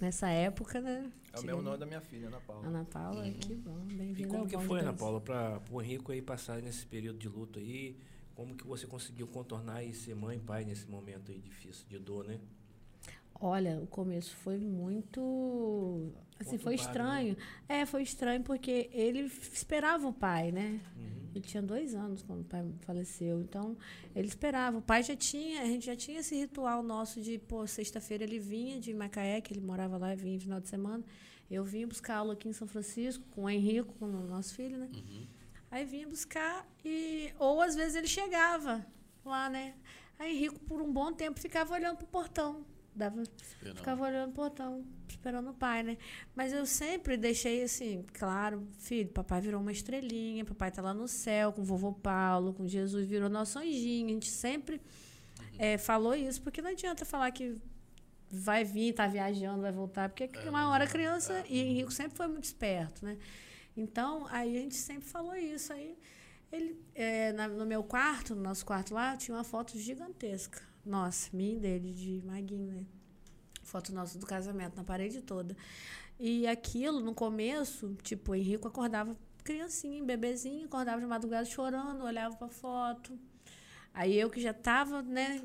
Nessa 0.00 0.28
época, 0.28 0.80
né? 0.80 1.08
É 1.32 1.38
o 1.38 1.44
mesmo 1.44 1.62
nome 1.62 1.78
da 1.78 1.86
minha 1.86 2.00
filha, 2.00 2.26
Ana 2.26 2.40
Paula. 2.40 2.66
Ana 2.66 2.84
Paula, 2.84 3.30
que 3.30 3.54
bom. 3.54 3.78
E 3.88 3.94
Bem-vinda 3.94 4.28
como 4.28 4.40
ao 4.42 4.48
que 4.48 4.58
foi, 4.58 4.80
Ana. 4.80 4.92
Paula, 4.92 5.20
para 5.20 5.62
o 5.70 5.80
Henrico 5.80 6.10
aí 6.10 6.20
passar 6.20 6.60
nesse 6.60 6.84
período 6.84 7.20
de 7.20 7.28
luto 7.28 7.60
aí? 7.60 7.96
Como 8.34 8.56
que 8.56 8.66
você 8.66 8.88
conseguiu 8.88 9.28
contornar 9.28 9.84
e 9.84 9.94
ser 9.94 10.16
mãe 10.16 10.36
e 10.36 10.40
pai 10.40 10.64
nesse 10.64 10.90
momento 10.90 11.30
aí 11.30 11.38
difícil 11.38 11.86
de 11.88 11.96
dor, 12.00 12.24
né? 12.26 12.40
Olha, 13.40 13.80
o 13.80 13.86
começo 13.86 14.34
foi 14.36 14.58
muito. 14.58 16.12
Assim, 16.38 16.58
foi 16.58 16.76
Conturbado, 16.76 16.98
estranho. 16.98 17.36
É, 17.68 17.86
foi 17.86 18.02
estranho 18.02 18.42
porque 18.42 18.90
ele 18.92 19.20
esperava 19.52 20.06
o 20.08 20.12
pai, 20.12 20.52
né? 20.52 20.80
Uhum. 20.96 21.30
Ele 21.34 21.44
tinha 21.44 21.62
dois 21.62 21.94
anos 21.94 22.22
quando 22.22 22.40
o 22.40 22.44
pai 22.44 22.64
faleceu. 22.80 23.40
Então, 23.40 23.76
ele 24.14 24.26
esperava. 24.26 24.78
O 24.78 24.82
pai 24.82 25.02
já 25.02 25.14
tinha, 25.14 25.62
a 25.62 25.66
gente 25.66 25.86
já 25.86 25.96
tinha 25.96 26.20
esse 26.20 26.34
ritual 26.34 26.82
nosso 26.82 27.20
de, 27.20 27.38
pô, 27.38 27.66
sexta-feira 27.66 28.24
ele 28.24 28.38
vinha 28.38 28.80
de 28.80 28.92
Macaé, 28.94 29.40
que 29.40 29.52
ele 29.52 29.60
morava 29.60 29.98
lá, 29.98 30.14
vinha 30.14 30.34
no 30.34 30.40
final 30.40 30.60
de 30.60 30.68
semana. 30.68 31.04
Eu 31.50 31.64
vinha 31.64 31.86
buscar 31.86 32.16
aula 32.16 32.32
aqui 32.32 32.48
em 32.48 32.52
São 32.52 32.66
Francisco 32.66 33.24
com 33.30 33.44
o 33.44 33.50
Henrico, 33.50 33.94
com 33.98 34.06
o 34.06 34.26
nosso 34.26 34.54
filho, 34.54 34.78
né? 34.78 34.88
Aí 35.70 35.84
vinha 35.84 36.08
buscar 36.08 36.66
e. 36.84 37.32
Ou 37.38 37.60
às 37.60 37.74
vezes 37.74 37.96
ele 37.96 38.08
chegava 38.08 38.84
lá, 39.24 39.48
né? 39.48 39.74
Aí 40.18 40.34
Henrico, 40.34 40.58
por 40.60 40.80
um 40.80 40.90
bom 40.90 41.12
tempo, 41.12 41.38
ficava 41.38 41.74
olhando 41.74 41.98
pro 41.98 42.06
portão. 42.06 42.64
Dava, 42.96 43.22
Esperando. 43.22 43.76
ficava 43.76 44.04
olhando 44.04 44.32
pro 44.32 44.44
portão, 44.44 44.82
esperando 45.06 45.50
o 45.50 45.54
pai, 45.54 45.82
né? 45.82 45.98
Mas 46.34 46.52
eu 46.52 46.64
sempre 46.64 47.16
deixei 47.18 47.62
assim, 47.62 48.04
claro, 48.14 48.66
filho, 48.78 49.10
papai 49.10 49.40
virou 49.42 49.60
uma 49.60 49.70
estrelinha, 49.70 50.44
papai 50.46 50.70
tá 50.72 50.80
lá 50.80 50.94
no 50.94 51.06
céu 51.06 51.52
com 51.52 51.60
o 51.60 51.64
vovô 51.64 51.92
Paulo, 51.92 52.54
com 52.54 52.66
Jesus, 52.66 53.06
virou 53.06 53.28
nosso 53.28 53.58
anjinho. 53.58 54.06
A 54.08 54.12
gente 54.12 54.30
sempre 54.30 54.80
eh, 55.58 55.76
falou 55.76 56.14
isso, 56.14 56.40
porque 56.40 56.62
não 56.62 56.70
adianta 56.70 57.04
falar 57.04 57.30
que 57.32 57.54
vai 58.30 58.64
vir, 58.64 58.94
tá 58.94 59.06
viajando, 59.06 59.60
vai 59.60 59.72
voltar, 59.72 60.08
porque 60.08 60.30
uma 60.48 60.70
hora 60.70 60.84
a 60.84 60.88
criança, 60.88 61.44
e 61.48 61.58
Henrico 61.60 61.92
sempre 61.92 62.16
foi 62.16 62.26
muito 62.28 62.44
esperto, 62.44 63.04
né? 63.04 63.18
Então, 63.76 64.26
aí 64.30 64.56
a 64.56 64.60
gente 64.62 64.74
sempre 64.74 65.06
falou 65.06 65.36
isso. 65.36 65.70
Aí 65.72 65.98
ele, 66.50 66.80
eh, 66.94 67.32
na- 67.34 67.46
no 67.46 67.66
meu 67.66 67.84
quarto, 67.84 68.34
no 68.34 68.42
nosso 68.42 68.64
quarto 68.64 68.94
lá, 68.94 69.16
tinha 69.18 69.36
uma 69.36 69.44
foto 69.44 69.78
gigantesca. 69.78 70.62
Nossa, 70.86 71.28
minha 71.36 71.56
e 71.56 71.58
dele, 71.58 71.92
de 71.92 72.22
Maguinho, 72.24 72.72
né? 72.72 72.86
Foto 73.64 73.92
nossa 73.92 74.16
do 74.18 74.24
casamento, 74.24 74.76
na 74.76 74.84
parede 74.84 75.20
toda. 75.20 75.56
E 76.18 76.46
aquilo, 76.46 77.00
no 77.00 77.12
começo, 77.12 77.96
tipo, 78.04 78.30
o 78.30 78.34
Henrico 78.36 78.68
acordava 78.68 79.16
criancinha, 79.42 80.02
bebezinho, 80.04 80.66
acordava 80.66 81.00
de 81.00 81.06
madrugada 81.06 81.44
chorando, 81.44 82.04
olhava 82.04 82.36
pra 82.36 82.48
foto. 82.48 83.18
Aí 83.92 84.16
eu 84.16 84.30
que 84.30 84.40
já 84.40 84.54
tava, 84.54 85.02
né, 85.02 85.42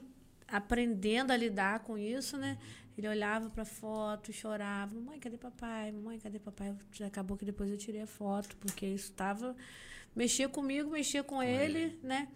aprendendo 0.47 1.31
a 1.31 1.37
lidar 1.37 1.79
com 1.79 1.97
isso, 1.97 2.37
né? 2.37 2.59
Ele 2.95 3.07
olhava 3.07 3.49
pra 3.49 3.65
foto, 3.65 4.31
chorava, 4.31 4.93
mamãe, 4.93 5.19
cadê 5.19 5.37
papai? 5.37 5.91
Mamãe, 5.91 6.19
cadê 6.19 6.37
papai? 6.37 6.75
Acabou 7.05 7.35
que 7.35 7.45
depois 7.45 7.71
eu 7.71 7.77
tirei 7.77 8.01
a 8.01 8.07
foto, 8.07 8.55
porque 8.57 8.85
isso 8.85 9.11
tava 9.13 9.55
mexia 10.15 10.47
comigo, 10.47 10.91
mexia 10.91 11.23
com, 11.23 11.41
ele, 11.41 11.99
né? 12.03 12.27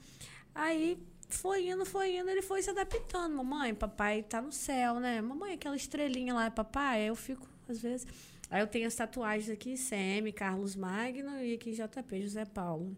Aí 0.55 0.97
foi 1.35 1.69
indo, 1.69 1.85
foi 1.85 2.17
indo, 2.17 2.29
ele 2.29 2.41
foi 2.41 2.61
se 2.61 2.69
adaptando. 2.69 3.35
Mamãe, 3.35 3.73
papai 3.73 4.23
tá 4.23 4.41
no 4.41 4.51
céu, 4.51 4.99
né? 4.99 5.21
Mamãe, 5.21 5.53
aquela 5.53 5.75
estrelinha 5.75 6.33
lá 6.33 6.45
é 6.45 6.49
papai. 6.49 7.01
Aí 7.01 7.07
eu 7.07 7.15
fico, 7.15 7.47
às 7.67 7.81
vezes. 7.81 8.07
Aí 8.49 8.61
eu 8.61 8.67
tenho 8.67 8.87
as 8.87 8.95
tatuagens 8.95 9.49
aqui, 9.49 9.75
CM, 9.75 10.31
Carlos 10.31 10.75
Magno 10.75 11.39
e 11.39 11.53
aqui 11.53 11.71
JP, 11.71 12.21
José 12.21 12.45
Paulo. 12.45 12.95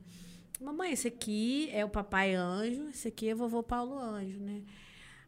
Mamãe, 0.59 0.91
esse 0.91 1.07
aqui 1.07 1.69
é 1.72 1.85
o 1.85 1.89
papai 1.89 2.34
anjo, 2.34 2.89
esse 2.89 3.07
aqui 3.07 3.30
é 3.30 3.34
o 3.34 3.38
vovô 3.38 3.61
Paulo 3.61 3.97
anjo, 3.97 4.39
né? 4.39 4.64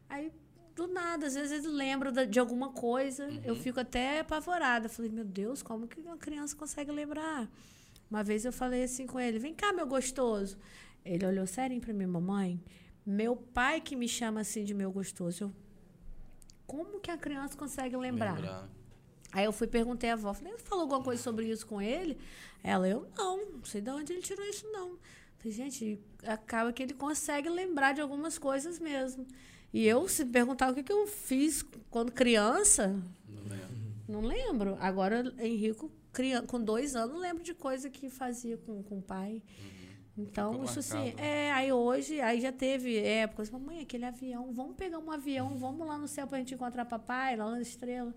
Aí, 0.08 0.32
do 0.74 0.88
nada, 0.88 1.26
às 1.26 1.34
vezes 1.34 1.64
ele 1.64 1.72
lembra 1.72 2.26
de 2.26 2.38
alguma 2.40 2.70
coisa, 2.70 3.28
eu 3.44 3.54
fico 3.54 3.78
até 3.80 4.20
apavorada. 4.20 4.88
Falei, 4.88 5.10
meu 5.10 5.24
Deus, 5.24 5.62
como 5.62 5.86
que 5.86 6.00
uma 6.00 6.16
criança 6.16 6.56
consegue 6.56 6.90
lembrar? 6.90 7.48
Uma 8.10 8.24
vez 8.24 8.44
eu 8.44 8.52
falei 8.52 8.82
assim 8.82 9.06
com 9.06 9.20
ele, 9.20 9.38
vem 9.38 9.54
cá, 9.54 9.72
meu 9.72 9.86
gostoso. 9.86 10.58
Ele 11.04 11.24
olhou 11.24 11.46
sério 11.46 11.80
pra 11.80 11.94
mim, 11.94 12.06
mamãe. 12.06 12.60
Meu 13.04 13.34
pai 13.36 13.80
que 13.80 13.96
me 13.96 14.08
chama 14.08 14.40
assim 14.40 14.64
de 14.64 14.74
meu 14.74 14.90
gostoso. 14.92 15.44
Eu, 15.44 15.52
como 16.66 17.00
que 17.00 17.10
a 17.10 17.16
criança 17.18 17.56
consegue 17.56 17.96
lembrar? 17.96 18.68
Aí 19.32 19.44
eu 19.44 19.52
fui 19.52 19.66
perguntei 19.66 20.10
à 20.10 20.14
avó, 20.14 20.32
falei, 20.34 20.52
"Você 20.52 20.64
falou 20.64 20.82
alguma 20.82 21.02
coisa 21.02 21.22
sobre 21.22 21.46
isso 21.48 21.66
com 21.66 21.80
ele? 21.80 22.18
Ela, 22.62 22.88
eu 22.88 23.08
não, 23.16 23.52
não 23.52 23.64
sei 23.64 23.80
de 23.80 23.90
onde 23.90 24.12
ele 24.12 24.22
tirou 24.22 24.44
isso, 24.46 24.66
não. 24.72 24.98
Falei, 25.38 25.52
gente, 25.52 25.98
acaba 26.24 26.72
que 26.72 26.82
ele 26.82 26.92
consegue 26.94 27.48
lembrar 27.48 27.92
de 27.94 28.00
algumas 28.00 28.38
coisas 28.38 28.78
mesmo. 28.78 29.26
E 29.72 29.86
eu, 29.86 30.06
se 30.08 30.24
perguntar 30.26 30.70
o 30.70 30.74
que, 30.74 30.82
que 30.82 30.92
eu 30.92 31.06
fiz 31.06 31.64
quando 31.90 32.10
criança, 32.12 32.88
Não 33.28 33.42
lembro. 33.48 33.68
não 34.08 34.20
lembro. 34.20 34.76
Agora, 34.80 35.32
Henrico, 35.38 35.90
criança, 36.12 36.46
com 36.46 36.60
dois 36.62 36.94
anos, 36.96 37.18
lembro 37.20 37.42
de 37.42 37.54
coisa 37.54 37.88
que 37.88 38.10
fazia 38.10 38.56
com, 38.58 38.82
com 38.82 38.98
o 38.98 39.02
pai. 39.02 39.40
Então, 40.16 40.52
Ficou 40.52 40.64
isso 40.64 40.78
assim, 40.80 40.98
marcado. 40.98 41.20
é, 41.22 41.52
aí 41.52 41.72
hoje, 41.72 42.20
aí 42.20 42.40
já 42.40 42.52
teve 42.52 42.98
épocas, 42.98 43.48
mamãe, 43.50 43.80
aquele 43.80 44.04
avião, 44.04 44.52
vamos 44.52 44.76
pegar 44.76 44.98
um 44.98 45.10
avião, 45.10 45.56
vamos 45.56 45.86
lá 45.86 45.96
no 45.96 46.06
céu 46.08 46.26
pra 46.26 46.38
gente 46.38 46.54
encontrar 46.54 46.84
papai, 46.84 47.36
lá 47.36 47.50
na 47.50 47.60
estrela. 47.60 48.14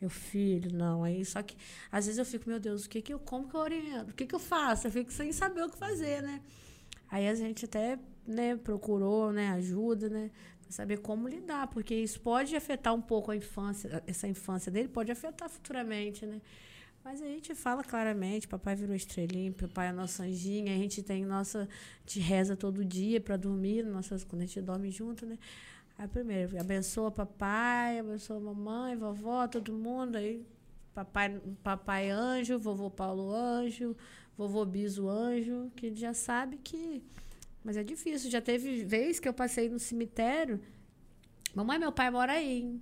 Meu 0.00 0.10
filho, 0.10 0.72
não, 0.72 1.04
aí 1.04 1.24
só 1.24 1.42
que 1.42 1.56
às 1.90 2.06
vezes 2.06 2.18
eu 2.18 2.24
fico, 2.24 2.48
meu 2.48 2.58
Deus, 2.58 2.84
o 2.86 2.88
que 2.88 3.00
que 3.02 3.12
eu, 3.12 3.18
como 3.18 3.48
que 3.48 3.54
eu 3.54 3.60
oriento? 3.60 4.10
O 4.12 4.14
que 4.14 4.26
que 4.26 4.34
eu 4.34 4.38
faço? 4.40 4.86
Eu 4.86 4.90
fico 4.90 5.12
sem 5.12 5.30
saber 5.32 5.62
o 5.62 5.68
que 5.70 5.76
fazer, 5.76 6.22
né? 6.22 6.40
Aí 7.10 7.28
a 7.28 7.34
gente 7.34 7.66
até, 7.66 7.98
né, 8.26 8.56
procurou, 8.56 9.32
né, 9.32 9.50
ajuda, 9.50 10.08
né, 10.08 10.30
saber 10.68 10.98
como 11.00 11.28
lidar, 11.28 11.66
porque 11.68 11.94
isso 11.94 12.18
pode 12.20 12.56
afetar 12.56 12.94
um 12.94 13.00
pouco 13.02 13.30
a 13.30 13.36
infância, 13.36 14.02
essa 14.06 14.26
infância 14.26 14.72
dele 14.72 14.88
pode 14.88 15.12
afetar 15.12 15.48
futuramente, 15.50 16.24
né? 16.24 16.40
Mas 17.04 17.20
a 17.20 17.26
gente 17.26 17.52
fala 17.54 17.82
claramente, 17.82 18.46
papai 18.46 18.76
virou 18.76 18.94
estrelinha, 18.94 19.52
papai 19.52 19.88
é 19.88 19.92
nosso 19.92 20.22
anjinho, 20.22 20.72
a 20.72 20.76
gente 20.76 21.02
tem 21.02 21.24
nossa, 21.24 21.68
gente 22.06 22.20
reza 22.20 22.56
todo 22.56 22.84
dia 22.84 23.20
para 23.20 23.36
dormir, 23.36 23.84
nossas, 23.84 24.22
quando 24.22 24.42
a 24.42 24.46
gente 24.46 24.60
dorme 24.60 24.90
junto, 24.90 25.26
né? 25.26 25.36
Aí 25.98 26.06
primeiro, 26.06 26.58
abençoa 26.60 27.10
papai, 27.10 27.98
abençoa 27.98 28.38
mamãe, 28.38 28.96
vovó, 28.96 29.48
todo 29.48 29.72
mundo, 29.72 30.16
aí 30.16 30.46
papai, 30.94 31.40
papai 31.62 32.08
anjo, 32.08 32.56
vovô 32.58 32.88
Paulo 32.88 33.34
anjo, 33.34 33.96
vovô 34.36 34.64
Biso 34.64 35.08
anjo, 35.08 35.72
que 35.74 35.86
ele 35.86 35.96
já 35.96 36.14
sabe 36.14 36.56
que 36.58 37.02
mas 37.64 37.76
é 37.76 37.84
difícil, 37.84 38.30
já 38.30 38.40
teve 38.40 38.84
vez 38.84 39.20
que 39.20 39.28
eu 39.28 39.32
passei 39.32 39.68
no 39.68 39.78
cemitério, 39.78 40.60
mamãe, 41.54 41.78
meu 41.78 41.92
pai 41.92 42.10
mora 42.10 42.32
aí. 42.32 42.80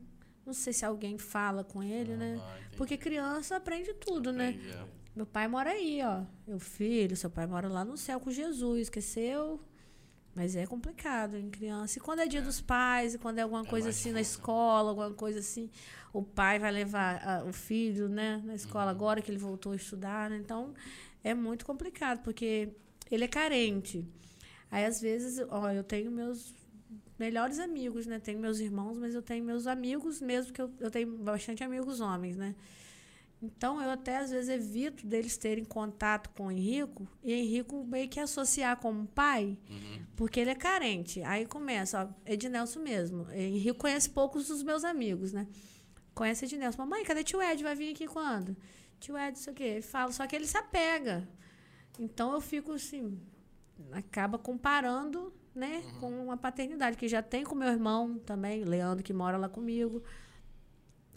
Não 0.51 0.55
sei 0.55 0.73
se 0.73 0.85
alguém 0.85 1.17
fala 1.17 1.63
com 1.63 1.81
ele, 1.81 2.17
né? 2.17 2.37
Ah, 2.43 2.59
entendi. 2.59 2.77
Porque 2.77 2.97
criança 2.97 3.55
aprende 3.55 3.95
tudo, 3.95 4.33
né? 4.33 4.59
É. 4.69 4.85
Meu 5.15 5.25
pai 5.25 5.47
mora 5.47 5.71
aí, 5.71 6.01
ó. 6.03 6.25
Meu 6.45 6.59
filho, 6.59 7.17
seu 7.17 7.31
pai 7.31 7.47
mora 7.47 7.69
lá 7.69 7.85
no 7.85 7.97
céu 7.97 8.19
com 8.19 8.33
Jesus, 8.33 8.83
esqueceu? 8.83 9.61
Mas 10.35 10.57
é 10.57 10.67
complicado 10.67 11.37
em 11.37 11.49
criança. 11.51 11.99
E 11.99 12.01
quando 12.01 12.19
é 12.19 12.27
dia 12.27 12.43
dos 12.43 12.61
pais, 12.61 13.15
e 13.15 13.19
quando 13.19 13.39
é 13.39 13.43
alguma 13.43 13.65
coisa 13.65 13.91
assim 13.91 14.11
na 14.11 14.21
escola, 14.21 14.89
alguma 14.89 15.13
coisa 15.13 15.39
assim, 15.39 15.71
o 16.13 16.21
pai 16.21 16.59
vai 16.59 16.73
levar 16.73 17.23
ah, 17.25 17.45
o 17.45 17.53
filho, 17.53 18.09
né, 18.09 18.43
na 18.45 18.57
escola 18.57 18.91
agora 18.91 19.23
que 19.23 19.31
ele 19.31 19.39
voltou 19.39 19.71
a 19.71 19.77
estudar, 19.77 20.31
né? 20.31 20.37
Então, 20.37 20.75
é 21.23 21.33
muito 21.33 21.65
complicado, 21.65 22.25
porque 22.25 22.71
ele 23.09 23.23
é 23.23 23.29
carente. 23.29 24.05
Aí, 24.69 24.85
às 24.85 25.01
vezes, 25.01 25.47
ó, 25.49 25.71
eu 25.71 25.85
tenho 25.85 26.11
meus 26.11 26.53
melhores 27.21 27.59
amigos, 27.59 28.07
né? 28.07 28.19
Tenho 28.19 28.41
meus 28.41 28.59
irmãos, 28.59 28.97
mas 28.97 29.15
eu 29.15 29.21
tenho 29.21 29.45
meus 29.45 29.67
amigos 29.67 30.23
mesmo, 30.23 30.53
que 30.55 30.63
eu, 30.63 30.73
eu 30.81 30.91
tenho 30.91 31.19
bastante 31.19 31.63
amigos 31.63 32.01
homens, 32.01 32.37
né? 32.37 32.55
Então, 33.43 33.81
eu 33.81 33.91
até 33.91 34.19
às 34.19 34.31
vezes 34.31 34.49
evito 34.51 35.07
deles 35.07 35.37
terem 35.37 35.65
contato 35.65 36.29
com 36.31 36.47
o 36.47 36.51
Henrico 36.51 37.09
e 37.23 37.33
Henrico 37.33 37.85
meio 37.85 38.09
que 38.09 38.21
associar 38.21 38.77
como 38.79 39.07
pai, 39.07 39.57
porque 40.17 40.41
ele 40.41 40.51
é 40.51 40.55
carente. 40.55 41.23
Aí 41.23 41.47
começa, 41.47 42.05
ó, 42.05 42.31
Ednelson 42.31 42.81
mesmo. 42.81 43.27
Henrico 43.33 43.79
conhece 43.79 44.11
poucos 44.11 44.49
dos 44.49 44.63
meus 44.63 44.85
amigos, 44.85 45.33
né? 45.33 45.47
Conhece 46.15 46.45
Ednelson. 46.45 46.83
Mamãe, 46.83 47.05
cadê 47.05 47.25
tio 47.25 47.41
Ed? 47.43 47.63
Vai 47.63 47.75
vir 47.75 47.93
aqui 47.93 48.07
quando? 48.07 48.55
Tio 48.99 49.17
Ed, 49.17 49.39
isso 49.39 49.49
aqui. 49.49 49.63
Ele 49.63 49.83
fala, 49.83 50.13
só 50.13 50.27
que 50.27 50.37
ele 50.37 50.47
se 50.47 50.59
apega. 50.59 51.27
Então, 51.99 52.35
eu 52.35 52.43
fico 52.43 52.73
assim, 52.73 53.19
acaba 53.93 54.39
comparando, 54.39 55.33
né, 55.55 55.83
com 55.99 56.31
a 56.31 56.37
paternidade, 56.37 56.97
que 56.97 57.09
já 57.09 57.23
tem 57.23 57.45
com 57.45 57.55
meu 57.55 57.69
irmão 57.69 58.19
também, 58.19 58.65
Leandro, 58.65 59.03
que 59.05 59.13
mora 59.13 59.37
lá 59.37 59.49
comigo. 59.49 60.03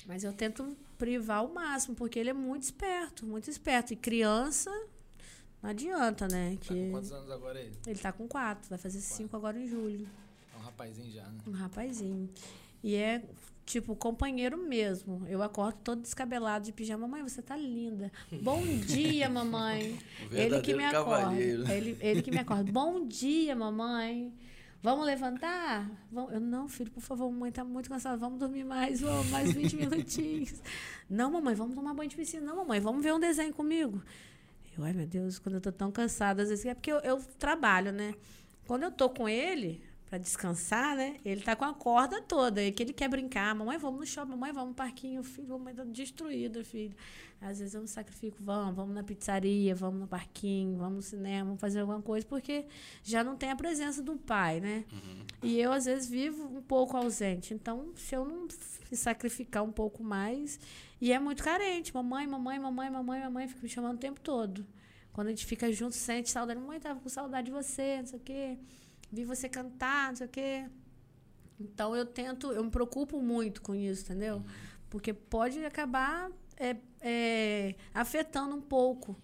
Mas 0.06 0.24
eu 0.24 0.34
tento 0.34 0.76
privar 0.98 1.38
ao 1.40 1.48
máximo, 1.54 1.96
porque 1.96 2.20
ele 2.20 2.30
é 2.30 2.34
muito 2.34 2.64
esperto, 2.64 3.26
muito 3.26 3.50
esperto. 3.50 3.94
E 3.94 3.96
criança, 3.96 4.70
não 5.62 5.70
adianta, 5.70 6.28
né? 6.28 6.52
Tá 6.52 6.68
com 6.68 6.74
Que 6.74 6.92
quantos 6.92 7.12
anos 7.12 7.32
agora 7.32 7.60
aí? 7.60 7.72
ele 7.88 8.00
tá 8.00 8.12
com 8.12 8.28
quatro, 8.28 8.70
vai 8.70 8.78
fazer 8.78 9.00
cinco 9.00 9.36
agora 9.38 9.58
em 9.58 9.68
julho. 9.68 10.08
É 10.54 10.58
um 10.58 10.62
rapazinho 10.62 11.12
já, 11.12 11.24
né? 11.28 11.38
Um 11.48 11.52
rapazinho. 11.52 12.30
E 12.84 12.96
é, 12.96 13.24
tipo, 13.66 13.96
companheiro 13.96 14.58
mesmo. 14.58 15.26
Eu 15.28 15.42
acordo 15.42 15.78
todo 15.84 16.02
descabelado 16.02 16.66
de 16.66 16.72
pijama. 16.72 17.08
Mamãe, 17.08 17.24
você 17.24 17.42
tá 17.42 17.56
linda. 17.56 18.12
Bom 18.42 18.62
dia, 18.62 19.30
mamãe. 19.30 19.98
Ele 20.32 20.62
que 20.62 20.74
me 20.74 20.86
acorda. 20.86 21.36
Ele, 21.36 21.98
ele 22.00 22.22
que 22.22 22.32
me 22.32 22.40
acorda. 22.40 22.72
Bom 22.72 23.06
dia, 23.06 23.56
mamãe. 23.56 24.34
Vamos 24.82 25.06
levantar? 25.06 25.90
Vamos. 26.12 26.34
Eu, 26.34 26.42
não, 26.42 26.68
filho, 26.68 26.92
por 26.92 27.02
favor, 27.02 27.32
mamãe 27.32 27.52
tá 27.54 27.64
muito 27.64 27.90
cansada. 27.90 28.18
Vamos 28.18 28.38
dormir 28.38 28.66
mais, 28.66 29.00
vamos, 29.00 29.30
mais 29.30 29.54
20 29.54 29.76
minutinhos. 29.78 30.62
Não, 31.10 31.32
mamãe, 31.32 31.56
vamos 31.56 31.74
tomar 31.74 31.94
banho 31.94 32.10
de 32.10 32.18
piscina. 32.18 32.46
Não, 32.46 32.58
mamãe, 32.58 32.82
vamos 32.82 33.02
ver 33.02 33.14
um 33.14 33.20
desenho 33.20 33.54
comigo. 33.54 34.04
Eu, 34.78 34.84
ai, 34.84 34.92
meu 34.92 35.08
Deus, 35.08 35.40
quando 35.40 35.56
eu 35.56 35.62
tô 35.62 35.72
tão 35.72 35.90
cansada, 35.90 36.44
às 36.44 36.50
vezes 36.50 36.66
é 36.66 36.74
porque 36.74 36.92
eu, 36.92 36.98
eu 36.98 37.18
trabalho, 37.40 37.94
né? 37.94 38.14
Quando 38.68 38.84
eu 38.84 38.92
tô 38.92 39.10
com 39.10 39.30
ele, 39.30 39.82
pra 40.14 40.20
descansar, 40.20 40.96
né? 40.96 41.18
Ele 41.26 41.42
tá 41.42 41.56
com 41.56 41.66
a 41.66 41.74
corda 41.74 42.22
toda, 42.22 42.64
e 42.64 42.72
que 42.72 42.84
ele 42.84 42.94
quer 42.94 43.10
brincar. 43.10 43.56
Mamãe, 43.56 43.80
vamos 43.80 44.00
no 44.00 44.06
shopping, 44.06 44.30
mamãe, 44.30 44.54
vamos 44.54 44.70
no 44.70 44.76
parquinho, 44.76 45.24
filho, 45.24 45.50
mamãe 45.50 45.74
tá 45.74 45.84
destruída, 45.84 46.64
filho. 46.64 46.96
Às 47.42 47.58
vezes 47.58 47.74
eu 47.74 47.82
me 47.82 47.88
sacrifico, 47.88 48.38
vamos, 48.40 48.76
vamos 48.76 48.94
na 48.94 49.02
pizzaria, 49.02 49.74
vamos 49.74 50.02
no 50.02 50.08
parquinho, 50.08 50.78
vamos 50.78 50.96
no 50.98 51.02
cinema, 51.02 51.46
vamos 51.46 51.60
fazer 51.60 51.80
alguma 51.80 52.00
coisa, 52.00 52.28
porque 52.28 52.68
já 53.04 53.24
não 53.24 53.36
tem 53.36 53.50
a 53.50 53.56
presença 53.56 54.04
do 54.04 54.16
pai, 54.16 54.60
né? 54.60 54.86
E 55.42 55.60
eu, 55.60 55.72
às 55.72 55.86
vezes, 55.86 56.08
vivo 56.08 56.44
um 56.46 56.62
pouco 56.62 56.96
ausente. 56.96 57.56
Então, 57.56 57.92
se 57.96 58.16
eu 58.16 58.24
não 58.24 58.44
me 58.92 58.96
sacrificar 58.96 59.64
um 59.64 59.72
pouco 59.72 60.04
mais. 60.04 60.60
E 61.02 61.12
é 61.12 61.20
muito 61.20 61.44
carente. 61.44 61.92
Mamãe, 61.92 62.28
mamãe, 62.28 62.60
mamãe, 62.60 62.90
mamãe, 62.92 63.20
mamãe, 63.22 63.48
fica 63.48 63.62
me 63.64 63.68
chamando 63.68 63.96
o 63.96 64.00
tempo 64.00 64.22
todo. 64.22 64.64
Quando 65.12 65.28
a 65.28 65.30
gente 65.32 65.46
fica 65.48 65.72
junto, 65.74 65.96
sente 65.96 66.30
saudade. 66.30 66.60
Mamãe, 66.60 66.80
tava 66.80 67.00
com 67.00 67.10
saudade 67.10 67.48
de 67.48 67.52
você, 67.52 67.98
não 67.98 68.06
sei 68.06 68.20
o 68.20 68.22
quê. 68.22 68.58
Vi 69.14 69.24
você 69.26 69.48
cantar, 69.48 70.10
não 70.10 70.16
sei 70.16 70.26
o 70.28 70.30
quê. 70.30 70.70
Então, 71.60 71.96
eu 71.96 72.06
tento, 72.06 72.52
eu 72.52 72.64
me 72.64 72.72
preocupo 72.72 73.22
muito 73.22 73.62
com 73.62 73.76
isso, 73.76 74.04
entendeu? 74.06 74.44
Porque 74.90 75.14
pode 75.14 75.64
acabar 75.64 76.32
é, 76.58 76.76
é, 77.00 77.76
afetando 77.94 78.56
um 78.56 78.62
pouco 78.62 79.16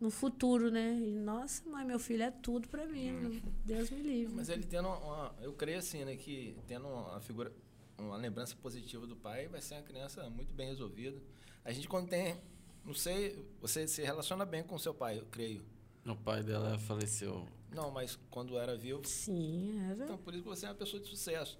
no 0.00 0.10
futuro, 0.10 0.70
né? 0.70 0.94
E, 0.94 1.12
nossa, 1.18 1.68
mãe, 1.68 1.84
meu 1.84 1.98
filho 1.98 2.22
é 2.22 2.30
tudo 2.30 2.68
pra 2.68 2.86
mim. 2.86 3.42
Deus 3.64 3.90
me 3.90 4.00
livre. 4.00 4.34
Mas 4.34 4.48
ele 4.48 4.64
tendo 4.64 4.88
uma, 4.88 4.96
uma- 4.98 5.34
Eu 5.42 5.52
creio 5.52 5.78
assim, 5.78 6.04
né? 6.04 6.16
Que 6.16 6.56
tendo 6.66 6.88
uma 6.88 7.20
figura. 7.20 7.52
Uma 7.98 8.16
lembrança 8.16 8.54
positiva 8.56 9.06
do 9.08 9.16
pai, 9.16 9.48
vai 9.48 9.60
ser 9.60 9.74
uma 9.74 9.82
criança 9.82 10.30
muito 10.30 10.54
bem 10.54 10.68
resolvida. 10.68 11.20
A 11.64 11.72
gente, 11.72 11.88
quando 11.88 12.08
tem. 12.08 12.36
Não 12.84 12.94
sei, 12.94 13.44
você 13.60 13.86
se 13.88 14.02
relaciona 14.02 14.46
bem 14.46 14.62
com 14.62 14.78
seu 14.78 14.94
pai, 14.94 15.18
eu 15.18 15.26
creio. 15.26 15.62
O 16.06 16.14
pai 16.16 16.42
dela 16.42 16.78
faleceu. 16.78 17.46
Não, 17.72 17.90
mas 17.90 18.18
quando 18.30 18.58
era 18.58 18.76
vivo. 18.76 19.04
Sim, 19.04 19.78
era. 19.90 20.04
Então, 20.04 20.18
por 20.18 20.34
isso 20.34 20.42
que 20.42 20.48
você 20.48 20.66
é 20.66 20.68
uma 20.68 20.74
pessoa 20.74 21.02
de 21.02 21.08
sucesso. 21.08 21.58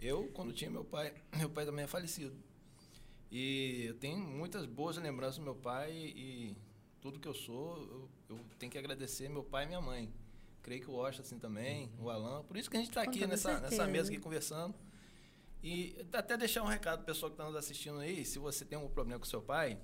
Eu, 0.00 0.28
quando 0.32 0.52
tinha 0.52 0.70
meu 0.70 0.84
pai, 0.84 1.12
meu 1.36 1.50
pai 1.50 1.64
também 1.64 1.84
é 1.84 1.88
falecido. 1.88 2.34
E 3.30 3.84
eu 3.86 3.94
tenho 3.94 4.18
muitas 4.18 4.66
boas 4.66 4.96
lembranças 4.96 5.36
do 5.36 5.44
meu 5.44 5.54
pai 5.54 5.92
e 5.92 6.56
tudo 7.00 7.20
que 7.20 7.28
eu 7.28 7.34
sou, 7.34 7.78
eu, 7.78 8.36
eu 8.36 8.40
tenho 8.58 8.72
que 8.72 8.78
agradecer 8.78 9.28
meu 9.28 9.44
pai 9.44 9.64
e 9.64 9.68
minha 9.68 9.80
mãe. 9.80 10.12
Creio 10.62 10.82
que 10.82 10.90
o 10.90 10.94
Washington 10.94 11.22
assim 11.22 11.38
também, 11.38 11.90
o 11.98 12.10
Alan. 12.10 12.42
Por 12.44 12.56
isso 12.56 12.68
que 12.68 12.76
a 12.76 12.80
gente 12.80 12.90
está 12.90 13.02
aqui 13.02 13.26
nessa, 13.26 13.60
nessa 13.60 13.86
mesa 13.86 14.10
aqui 14.10 14.18
conversando. 14.20 14.74
E 15.62 15.94
até 16.12 16.36
deixar 16.36 16.62
um 16.62 16.66
recado 16.66 16.98
pro 16.98 17.06
pessoal 17.06 17.30
que 17.30 17.34
está 17.34 17.44
nos 17.44 17.54
assistindo 17.54 17.98
aí, 17.98 18.24
se 18.24 18.38
você 18.38 18.64
tem 18.64 18.76
algum 18.76 18.90
problema 18.90 19.20
com 19.20 19.26
seu 19.26 19.42
pai, 19.42 19.78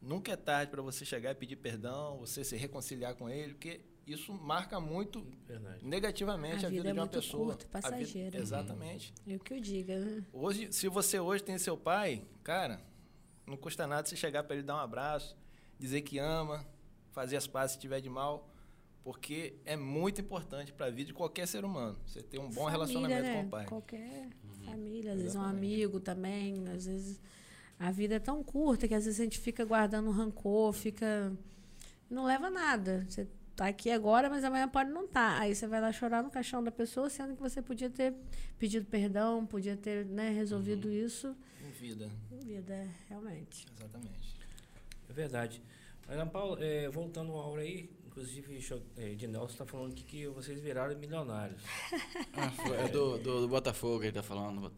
nunca 0.00 0.32
é 0.32 0.36
tarde 0.36 0.70
para 0.70 0.82
você 0.82 1.04
chegar 1.04 1.32
e 1.32 1.34
pedir 1.34 1.56
perdão, 1.56 2.18
você 2.18 2.42
se 2.42 2.56
reconciliar 2.56 3.14
com 3.14 3.28
ele, 3.28 3.52
porque 3.52 3.80
isso 4.12 4.32
marca 4.34 4.78
muito 4.80 5.26
Verdade. 5.46 5.84
negativamente 5.86 6.64
A 6.64 6.68
a, 6.68 6.70
vida 6.70 6.82
vida, 6.82 6.88
é 6.88 6.92
de 6.92 6.98
uma 6.98 7.04
muito 7.06 7.14
pessoa. 7.14 7.46
curta, 7.46 7.66
A 7.72 7.78
vida- 7.80 7.90
passageira. 7.90 8.38
exatamente. 8.38 9.14
Eu 9.26 9.38
que 9.38 9.54
o 9.54 9.60
diga, 9.60 9.98
né? 9.98 10.24
Hoje, 10.32 10.72
se 10.72 10.88
você 10.88 11.18
hoje 11.20 11.42
tem 11.42 11.56
seu 11.58 11.76
pai, 11.76 12.22
cara, 12.42 12.80
não 13.46 13.56
custa 13.56 13.86
nada 13.86 14.06
você 14.08 14.16
chegar 14.16 14.42
para 14.44 14.54
ele 14.56 14.64
dar 14.64 14.76
um 14.76 14.80
abraço, 14.80 15.36
dizer 15.78 16.02
que 16.02 16.18
ama, 16.18 16.66
fazer 17.12 17.36
as 17.36 17.46
pazes 17.46 17.74
se 17.74 17.80
tiver 17.80 18.00
de 18.00 18.08
mal, 18.08 18.48
porque 19.02 19.54
é 19.64 19.76
muito 19.76 20.20
importante 20.20 20.72
para 20.72 20.86
a 20.86 20.90
vida 20.90 21.06
de 21.08 21.14
qualquer 21.14 21.46
ser 21.48 21.64
humano. 21.64 21.98
Você 22.06 22.22
ter 22.22 22.38
um 22.38 22.44
bom 22.48 22.64
Família, 22.64 22.70
relacionamento 22.70 23.22
né? 23.22 23.40
com 23.40 23.46
o 23.46 23.50
pai. 23.50 23.66
Qualquer 23.66 24.28
família, 24.64 25.12
às 25.12 25.18
vezes 25.20 25.34
um 25.34 25.40
Exatamente. 25.40 25.56
amigo 25.74 26.00
também, 26.00 26.68
às 26.68 26.84
vezes 26.86 27.20
a 27.78 27.90
vida 27.90 28.16
é 28.16 28.18
tão 28.18 28.42
curta 28.44 28.86
que 28.86 28.94
às 28.94 29.06
vezes 29.06 29.18
a 29.18 29.24
gente 29.24 29.38
fica 29.38 29.64
guardando 29.64 30.10
rancor, 30.10 30.72
fica 30.72 31.32
não 32.10 32.24
leva 32.24 32.48
a 32.48 32.50
nada. 32.50 33.06
Você 33.08 33.26
tá 33.60 33.66
aqui 33.68 33.90
agora, 33.90 34.30
mas 34.30 34.42
amanhã 34.42 34.66
pode 34.66 34.90
não 34.90 35.04
estar. 35.04 35.38
Aí 35.38 35.54
você 35.54 35.66
vai 35.66 35.80
lá 35.82 35.92
chorar 35.92 36.22
no 36.22 36.30
caixão 36.30 36.64
da 36.64 36.70
pessoa, 36.72 37.10
sendo 37.10 37.36
que 37.36 37.42
você 37.42 37.60
podia 37.60 37.90
ter 37.90 38.14
pedido 38.58 38.86
perdão, 38.86 39.44
podia 39.44 39.76
ter 39.76 40.06
né, 40.06 40.30
resolvido 40.30 40.88
Uhum. 40.88 40.94
isso. 40.94 41.36
Em 41.62 41.70
vida, 41.70 42.10
Vida, 42.30 42.88
realmente. 43.08 43.66
exatamente. 43.76 44.34
É 45.08 45.12
verdade. 45.12 45.62
Mas, 46.06 46.16
Ana 46.16 46.30
Paula, 46.30 46.58
é, 46.64 46.88
voltando 46.88 47.32
uma 47.32 47.44
hora 47.46 47.60
aí, 47.60 47.90
inclusive 48.06 48.58
é, 48.96 49.14
de 49.14 49.26
Nelson 49.26 49.52
está 49.52 49.66
falando 49.66 49.92
aqui 49.92 50.04
que 50.04 50.26
vocês 50.28 50.58
viraram 50.58 50.96
milionários. 50.98 51.62
Ah, 52.32 52.50
foi- 52.52 52.76
é 52.78 52.88
do, 52.88 53.18
do, 53.18 53.40
do 53.42 53.48
Botafogo 53.48 54.00
que 54.00 54.06
ele 54.06 54.12
tá 54.14 54.22
falando. 54.22 54.72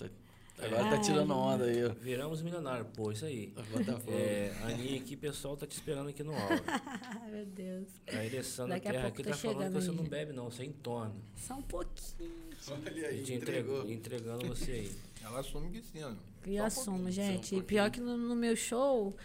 Agora 0.59 0.91
tá 0.91 0.99
tirando 1.01 1.33
onda 1.35 1.65
aí, 1.65 1.85
ó. 1.85 1.89
Viramos 2.01 2.41
milionários, 2.43 2.87
pô, 2.95 3.11
isso 3.11 3.24
aí. 3.24 3.53
Botafogo. 3.73 4.12
É, 4.12 4.53
a 4.62 4.66
Aninha 4.69 5.01
aqui, 5.01 5.16
pessoal, 5.16 5.57
tá 5.57 5.66
te 5.66 5.73
esperando 5.73 6.09
aqui 6.11 6.23
no. 6.23 6.33
Ai, 6.35 7.31
meu 7.33 7.47
Deus. 7.47 7.89
A 8.09 8.19
Alessandra 8.19 8.74
Daqui 8.77 8.89
a 8.89 8.93
Terra 8.93 9.03
pouco 9.05 9.20
aqui 9.23 9.31
tá 9.31 9.37
falando 9.37 9.57
que 9.57 9.65
chegando 9.65 9.81
você 9.83 9.91
não 9.91 10.05
bebe, 10.05 10.33
não, 10.33 10.51
você 10.51 10.65
entorna. 10.65 11.15
Só 11.37 11.55
um 11.55 11.62
pouquinho. 11.62 12.31
Olha 12.69 13.09
aí, 13.09 13.23
Te 13.23 13.35
entregou. 13.35 13.81
entregou, 13.83 13.91
entregando 13.91 14.47
você 14.47 14.70
aí. 14.70 14.93
Ela 15.24 15.41
assume 15.41 15.70
que 15.70 15.83
sim, 15.83 16.03
ó. 16.05 16.12
E 16.47 16.57
Só 16.57 16.62
um 16.62 16.66
assumo, 16.66 17.11
gente. 17.11 17.55
um 17.55 17.59
E 17.59 17.62
pior 17.62 17.91
que 17.91 18.01
no, 18.01 18.16
no 18.16 18.37
meu 18.37 18.55
show, 18.55 19.16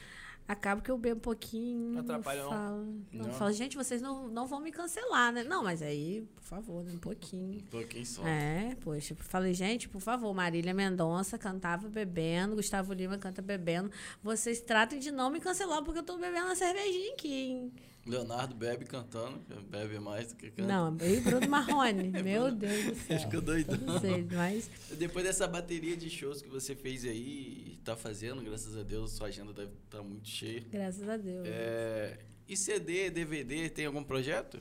acaba 0.47 0.81
que 0.81 0.89
eu 0.89 0.97
bebo 0.97 1.17
um 1.17 1.21
pouquinho. 1.21 1.91
Não 1.91 2.01
atrapalha, 2.01 2.43
não? 2.43 2.49
falo, 2.49 2.85
não. 3.11 3.25
Não? 3.25 3.33
falo, 3.33 3.51
gente, 3.51 3.75
vocês 3.75 4.01
não, 4.01 4.27
não 4.27 4.47
vão 4.47 4.59
me 4.59 4.71
cancelar, 4.71 5.33
né? 5.33 5.43
Não, 5.43 5.63
mas 5.63 5.81
aí, 5.81 6.25
por 6.35 6.43
favor, 6.43 6.83
né, 6.83 6.93
um 6.93 6.97
pouquinho. 6.97 7.59
Um 7.59 7.67
pouquinho 7.67 8.05
só. 8.05 8.25
É, 8.25 8.75
poxa, 8.79 9.15
falei, 9.15 9.53
gente, 9.53 9.89
por 9.89 9.99
favor, 9.99 10.33
Marília 10.33 10.73
Mendonça 10.73 11.37
cantava 11.37 11.89
bebendo, 11.89 12.55
Gustavo 12.55 12.93
Lima 12.93 13.17
canta 13.17 13.41
bebendo. 13.41 13.91
Vocês 14.23 14.61
tratem 14.61 14.99
de 14.99 15.11
não 15.11 15.29
me 15.29 15.39
cancelar 15.39 15.83
porque 15.83 15.99
eu 15.99 16.03
tô 16.03 16.17
bebendo 16.17 16.45
uma 16.45 16.55
cervejinha 16.55 17.13
aqui, 17.13 17.33
hein? 17.33 17.73
Leonardo 18.07 18.55
bebe 18.55 18.85
cantando, 18.85 19.39
bebe 19.69 19.99
mais 19.99 20.31
do 20.31 20.35
que 20.35 20.49
canta. 20.49 20.67
Não, 20.67 20.97
e 21.01 21.19
Bruno 21.19 21.47
Marrone, 21.49 22.09
meu 22.23 22.51
Deus 22.51 22.85
do 22.85 22.95
céu. 22.95 23.15
Acho 23.15 23.29
que 23.29 23.35
eu 23.35 23.41
doidão. 23.41 23.77
Não 23.77 23.99
sei, 23.99 24.25
mas 24.31 24.69
Depois 24.97 25.25
dessa 25.25 25.47
bateria 25.47 25.95
de 25.97 26.09
shows 26.09 26.41
que 26.41 26.49
você 26.49 26.75
fez 26.75 27.03
aí 27.03 27.73
e 27.73 27.79
tá 27.83 27.95
fazendo, 27.95 28.41
graças 28.41 28.75
a 28.77 28.83
Deus, 28.83 29.11
sua 29.11 29.27
agenda 29.27 29.53
deve 29.53 29.71
estar 29.85 30.01
muito 30.01 30.27
cheia. 30.27 30.63
graças 30.71 31.07
a 31.07 31.17
Deus. 31.17 31.45
É, 31.47 32.17
e 32.47 32.55
CD, 32.55 33.09
DVD, 33.09 33.69
tem 33.69 33.85
algum 33.85 34.03
projeto? 34.03 34.59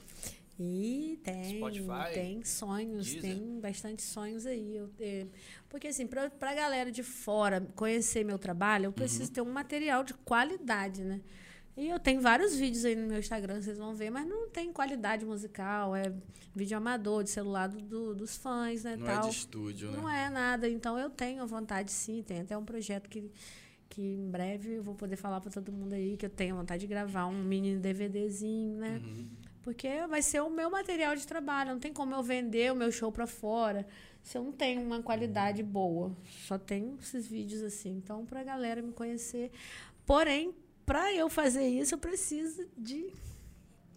E 0.58 1.20
tem, 1.22 1.58
Spotify, 1.58 2.14
tem 2.14 2.42
sonhos, 2.44 3.06
Deezer. 3.06 3.22
tem 3.22 3.60
bastante 3.60 4.02
sonhos 4.02 4.46
aí. 4.46 4.76
Eu, 4.76 4.90
eh, 4.98 5.26
porque 5.68 5.88
assim, 5.88 6.06
pra, 6.06 6.30
pra 6.30 6.54
galera 6.54 6.90
de 6.90 7.02
fora 7.02 7.60
conhecer 7.76 8.24
meu 8.24 8.38
trabalho, 8.38 8.86
eu 8.86 8.92
preciso 8.92 9.30
ter 9.30 9.42
um 9.42 9.52
material 9.52 10.02
de 10.02 10.14
qualidade, 10.14 11.04
né? 11.04 11.20
E 11.76 11.88
eu 11.88 11.98
tenho 12.00 12.20
vários 12.22 12.56
vídeos 12.56 12.84
aí 12.86 12.96
no 12.96 13.06
meu 13.06 13.18
Instagram, 13.18 13.60
vocês 13.60 13.76
vão 13.76 13.94
ver, 13.94 14.08
mas 14.10 14.26
não 14.26 14.48
tem 14.48 14.72
qualidade 14.72 15.26
musical, 15.26 15.94
é 15.94 16.10
vídeo 16.54 16.76
amador, 16.78 17.22
de 17.22 17.28
celular 17.30 17.68
do, 17.68 17.78
do- 17.82 18.14
dos 18.14 18.34
fãs, 18.36 18.82
né? 18.84 18.96
Não 18.96 19.04
tal. 19.06 19.18
é 19.18 19.28
de 19.28 19.34
estúdio, 19.36 19.90
né? 19.90 19.96
Não 19.98 20.08
é 20.08 20.30
nada. 20.30 20.66
Então 20.68 20.98
eu 20.98 21.10
tenho 21.10 21.46
vontade 21.46 21.92
sim, 21.92 22.22
tem 22.22 22.40
até 22.40 22.56
um 22.56 22.64
projeto 22.64 23.10
que, 23.10 23.30
que 23.90 24.00
em 24.00 24.30
breve 24.30 24.76
eu 24.76 24.82
vou 24.82 24.94
poder 24.94 25.16
falar 25.16 25.38
para 25.40 25.50
todo 25.50 25.70
mundo 25.70 25.92
aí 25.92 26.16
que 26.16 26.24
eu 26.24 26.30
tenho 26.30 26.56
vontade 26.56 26.80
de 26.80 26.86
gravar 26.86 27.26
um 27.26 27.42
mini 27.44 27.76
DVDzinho, 27.76 28.78
né? 28.78 29.02
Uhum. 29.04 29.28
Porque 29.62 29.88
vai 30.08 30.22
ser 30.22 30.40
o 30.40 30.48
meu 30.48 30.70
material 30.70 31.14
de 31.14 31.26
trabalho. 31.26 31.72
Não 31.72 31.80
tem 31.80 31.92
como 31.92 32.14
eu 32.14 32.22
vender 32.22 32.72
o 32.72 32.76
meu 32.76 32.90
show 32.90 33.12
para 33.12 33.26
fora 33.26 33.86
se 34.22 34.38
eu 34.38 34.42
não 34.44 34.52
tenho 34.52 34.80
uma 34.80 35.02
qualidade 35.02 35.62
boa. 35.62 36.16
Só 36.46 36.56
tenho 36.56 36.96
esses 37.02 37.26
vídeos 37.26 37.62
assim. 37.62 37.90
Então, 37.98 38.24
para 38.24 38.40
a 38.40 38.44
galera 38.44 38.80
me 38.80 38.92
conhecer. 38.92 39.50
Porém, 40.06 40.54
para 40.86 41.12
eu 41.12 41.28
fazer 41.28 41.66
isso, 41.66 41.94
eu 41.94 41.98
preciso 41.98 42.64
de 42.78 43.12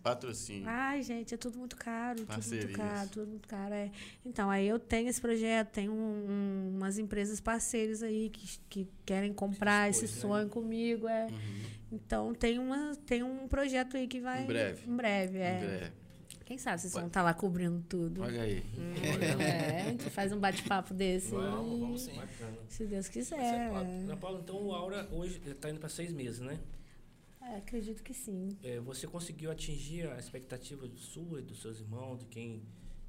Patrocínio. 0.01 0.63
Ai, 0.67 1.03
gente, 1.03 1.33
é 1.33 1.37
tudo 1.37 1.59
muito 1.59 1.75
caro, 1.75 2.19
tudo 2.19 2.27
Parcerias. 2.27 2.65
muito 2.65 2.77
caro, 2.77 3.09
tudo 3.09 3.27
muito 3.27 3.47
caro. 3.49 3.73
É. 3.73 3.91
Então, 4.25 4.49
aí 4.49 4.65
eu 4.67 4.79
tenho 4.79 5.09
esse 5.09 5.19
projeto, 5.19 5.69
tenho 5.71 5.91
um- 5.91 6.25
um- 6.29 6.77
umas 6.77 6.97
empresas 6.97 7.41
parceiras 7.41 8.01
aí 8.01 8.29
que, 8.29 8.59
que 8.69 8.87
querem 9.05 9.33
comprar 9.33 9.89
esse 9.89 10.03
né? 10.03 10.07
sonho 10.07 10.47
comigo. 10.49 11.05
É. 11.07 11.25
Uhum. 11.25 11.61
Então, 11.91 12.33
tem, 12.33 12.57
uma, 12.59 12.95
tem 13.05 13.23
um 13.23 13.47
projeto 13.49 13.97
aí 13.97 14.07
que 14.07 14.21
vai. 14.21 14.43
Em 14.43 14.47
breve. 14.47 14.89
Em 14.89 14.95
breve, 14.95 15.37
é. 15.37 15.57
Em 15.57 15.67
breve. 15.67 15.91
Quem 16.45 16.57
sabe 16.57 16.81
vocês 16.81 16.93
vão 16.93 17.05
estar 17.07 17.21
lá 17.21 17.33
cobrindo 17.33 17.83
tudo. 17.87 18.21
Olha 18.23 18.41
aí. 18.41 18.63
É, 19.39 19.81
a 19.81 19.89
gente 19.89 20.09
faz 20.09 20.31
um 20.31 20.39
bate-papo 20.39 20.93
desse. 20.93 21.29
Vamos, 21.31 21.79
vamos 21.79 22.01
sim. 22.03 22.13
Bacana. 22.15 22.57
Se 22.69 22.85
Deus 22.87 23.07
quiser. 23.09 23.69
Ana 23.69 24.17
Paula, 24.17 24.39
então 24.39 24.55
o 24.65 24.71
Aura 24.73 25.07
hoje 25.11 25.39
está 25.45 25.69
indo 25.69 25.79
para 25.79 25.89
seis 25.89 26.11
meses, 26.11 26.39
né? 26.39 26.57
É, 27.41 27.57
acredito 27.57 28.03
que 28.03 28.13
sim. 28.13 28.49
É, 28.63 28.79
você 28.79 29.07
conseguiu 29.07 29.49
atingir 29.51 30.09
a 30.09 30.17
expectativa 30.19 30.87
sua 30.95 31.39
e 31.39 31.41
dos 31.41 31.61
seus 31.61 31.79
irmãos, 31.79 32.19
de 32.19 32.25
quem 32.25 32.61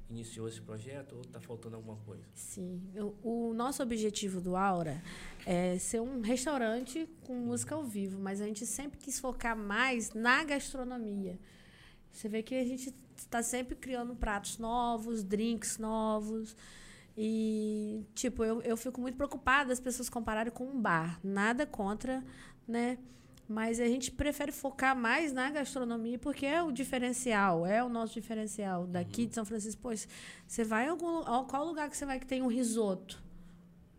iniciou 0.09 0.47
esse 0.47 0.59
projeto, 0.61 1.15
ou 1.15 1.21
está 1.21 1.39
faltando 1.39 1.75
alguma 1.75 1.97
coisa? 1.97 2.23
Sim. 2.33 2.81
Eu- 2.93 3.15
o 3.23 3.53
nosso 3.53 3.81
objetivo 3.81 4.41
do 4.41 4.55
Aura 4.55 5.01
é 5.45 5.77
ser 5.77 6.01
um 6.01 6.21
restaurante 6.21 7.07
com 7.25 7.35
música 7.35 7.75
ao 7.75 7.83
vivo, 7.85 8.19
mas 8.19 8.41
a 8.41 8.45
gente 8.45 8.65
sempre 8.65 8.99
quis 8.99 9.19
focar 9.19 9.55
mais 9.55 10.13
na 10.13 10.43
gastronomia. 10.43 11.39
Você 12.11 12.27
vê 12.27 12.43
que 12.43 12.55
a 12.55 12.65
gente 12.65 12.93
está 13.15 13.41
sempre 13.41 13.75
criando 13.75 14.15
pratos 14.15 14.57
novos, 14.57 15.23
drinks 15.23 15.77
novos. 15.77 16.55
E, 17.17 18.03
tipo, 18.15 18.43
eu, 18.43 18.61
eu 18.63 18.75
fico 18.75 18.99
muito 18.99 19.15
preocupada 19.15 19.71
as 19.71 19.79
pessoas 19.79 20.09
compararem 20.09 20.51
com 20.51 20.65
um 20.65 20.81
bar. 20.81 21.19
Nada 21.23 21.65
contra, 21.65 22.23
né? 22.67 22.97
Mas 23.51 23.81
a 23.81 23.85
gente 23.85 24.09
prefere 24.09 24.51
focar 24.51 24.95
mais 24.95 25.33
na 25.33 25.51
gastronomia 25.51 26.17
porque 26.17 26.45
é 26.45 26.63
o 26.63 26.71
diferencial, 26.71 27.65
é 27.65 27.83
o 27.83 27.89
nosso 27.89 28.13
diferencial 28.13 28.87
daqui 28.87 29.25
de 29.25 29.35
São 29.35 29.43
Francisco. 29.43 29.81
Pois, 29.81 30.07
você 30.47 30.63
vai 30.63 30.85
em 30.85 30.89
algum 30.89 31.21
qual 31.45 31.65
lugar 31.65 31.89
que 31.89 31.97
você 31.97 32.05
vai 32.05 32.17
que 32.17 32.25
tem 32.25 32.41
um 32.41 32.47
risoto? 32.47 33.21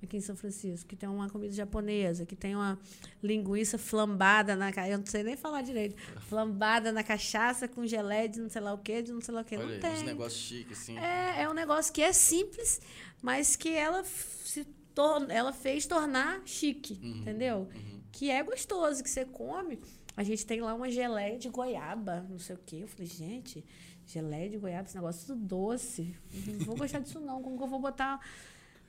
Aqui 0.03 0.17
em 0.17 0.21
São 0.21 0.35
Francisco, 0.35 0.89
que 0.89 0.97
tem 0.97 1.09
uma 1.09 1.31
comida 1.31 1.55
japonesa, 1.55 2.27
que 2.27 2.35
tem 2.35 2.57
uma 2.57 2.77
linguiça 3.23 3.79
flambada 3.79 4.57
na 4.57 4.71
eu 4.89 4.99
não 4.99 5.07
sei 5.07 5.23
nem 5.23 5.37
falar 5.37 5.63
direito, 5.63 5.95
flambada 6.29 6.91
na 6.91 7.05
cachaça 7.05 7.69
com 7.69 7.87
gelé 7.87 8.27
de 8.27 8.41
não 8.41 8.49
sei 8.49 8.63
lá 8.63 8.73
o 8.73 8.79
quê, 8.79 9.01
de 9.01 9.13
não 9.13 9.21
sei 9.21 9.33
lá 9.33 9.43
o 9.43 9.45
Olha 9.55 9.65
não 9.65 9.75
aí, 9.75 9.79
tem. 9.79 9.93
uns 9.93 10.03
negócios 10.03 10.43
chiques, 10.43 10.83
assim. 10.83 10.99
É, 10.99 11.43
é 11.43 11.49
um 11.49 11.55
negócio 11.55 11.93
que 11.93 12.03
é 12.03 12.13
simples, 12.13 12.81
mas 13.23 13.55
que 13.55 13.69
ela 13.73 14.03
se 14.03 14.67
tor 14.93 15.31
ela 15.31 15.53
fez 15.53 15.87
tornar 15.87 16.43
chique, 16.45 16.99
entendeu? 17.03 17.69
Que 18.13 18.31
é 18.31 18.43
gostoso, 18.43 19.03
que 19.03 19.11
você 19.11 19.25
come. 19.25 19.79
A 20.17 20.23
gente 20.23 20.45
tem 20.47 20.61
lá 20.61 20.75
uma 20.75 20.91
geleia 20.91 21.39
de 21.39 21.49
goiaba, 21.49 22.27
não 22.29 22.39
sei 22.39 22.55
o 22.55 22.59
quê. 22.65 22.77
Eu 22.83 22.89
falei, 22.89 23.07
gente, 23.07 23.65
geleia 24.07 24.49
de 24.51 24.59
goiaba, 24.59 24.87
esse 24.87 24.95
negócio 24.95 25.27
tudo 25.27 25.41
doce. 25.47 26.15
Não 26.59 26.67
vou 26.67 26.77
gostar 26.77 26.99
disso 27.01 27.19
não, 27.19 27.43
como 27.43 27.57
que 27.57 27.63
eu 27.65 27.69
vou 27.69 27.81
botar... 27.81 28.21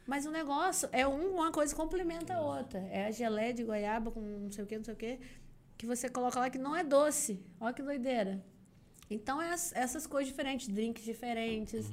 Mas 0.06 0.26
o 0.26 0.32
negócio 0.32 0.90
é 0.92 1.08
um, 1.08 1.36
uma 1.36 1.50
coisa 1.50 1.74
complementa 1.74 2.34
a 2.34 2.42
outra. 2.42 2.80
É 2.92 3.06
a 3.06 3.12
geleia 3.12 3.54
de 3.54 3.64
goiaba 3.64 4.12
com 4.12 4.20
não 4.20 4.52
sei 4.52 4.66
o 4.66 4.68
quê, 4.68 4.78
não 4.78 4.84
sei 4.84 4.94
o 4.94 4.98
quê, 4.98 5.18
que 5.78 5.86
você 5.86 6.10
coloca 6.10 6.38
lá 6.42 6.50
que 6.50 6.58
não 6.58 6.76
é 6.76 6.84
doce. 6.84 7.40
Olha 7.58 7.74
que 7.74 7.82
doideira. 7.82 8.44
Então, 9.10 9.42
é 9.42 9.54
as- 9.54 9.72
essas 9.74 10.06
coisas 10.06 10.28
diferentes, 10.30 10.68
drinks 10.68 11.06
diferentes, 11.06 11.86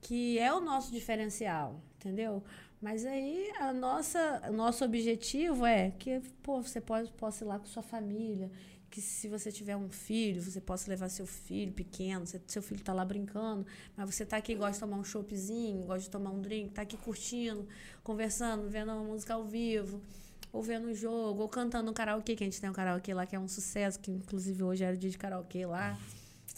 que 0.00 0.36
é 0.40 0.52
o 0.52 0.60
nosso 0.60 0.90
diferencial, 0.90 1.80
entendeu? 1.96 2.42
Mas 2.80 3.04
aí, 3.04 3.50
a 3.58 3.72
nossa, 3.72 4.42
o 4.48 4.52
nosso 4.52 4.84
objetivo 4.84 5.66
é 5.66 5.90
que, 5.90 6.20
pô, 6.42 6.62
você 6.62 6.80
pode, 6.80 7.10
possa 7.12 7.44
ir 7.44 7.48
lá 7.48 7.58
com 7.58 7.66
sua 7.66 7.82
família, 7.82 8.50
que 8.88 9.00
se 9.00 9.28
você 9.28 9.50
tiver 9.50 9.76
um 9.76 9.90
filho, 9.90 10.40
você 10.40 10.60
possa 10.60 10.88
levar 10.88 11.08
seu 11.08 11.26
filho 11.26 11.72
pequeno, 11.72 12.24
seu 12.46 12.62
filho 12.62 12.78
está 12.78 12.92
lá 12.92 13.04
brincando, 13.04 13.66
mas 13.96 14.14
você 14.14 14.22
está 14.22 14.36
aqui, 14.36 14.54
gosta 14.54 14.74
de 14.74 14.80
tomar 14.80 14.96
um 14.96 15.04
choppzinho, 15.04 15.82
gosta 15.84 16.04
de 16.04 16.10
tomar 16.10 16.30
um 16.30 16.40
drink, 16.40 16.68
está 16.68 16.82
aqui 16.82 16.96
curtindo, 16.96 17.66
conversando, 18.02 18.68
vendo 18.68 18.92
uma 18.92 19.02
música 19.02 19.34
ao 19.34 19.44
vivo, 19.44 20.00
ou 20.52 20.62
vendo 20.62 20.88
um 20.88 20.94
jogo, 20.94 21.42
ou 21.42 21.48
cantando 21.48 21.90
um 21.90 21.94
karaokê, 21.94 22.34
que 22.36 22.44
a 22.44 22.46
gente 22.46 22.60
tem 22.60 22.70
um 22.70 22.72
karaokê 22.72 23.12
lá 23.12 23.26
que 23.26 23.36
é 23.36 23.40
um 23.40 23.48
sucesso, 23.48 23.98
que 23.98 24.10
inclusive 24.10 24.62
hoje 24.62 24.84
era 24.84 24.94
o 24.94 24.98
dia 24.98 25.10
de 25.10 25.18
karaokê 25.18 25.66
lá. 25.66 25.98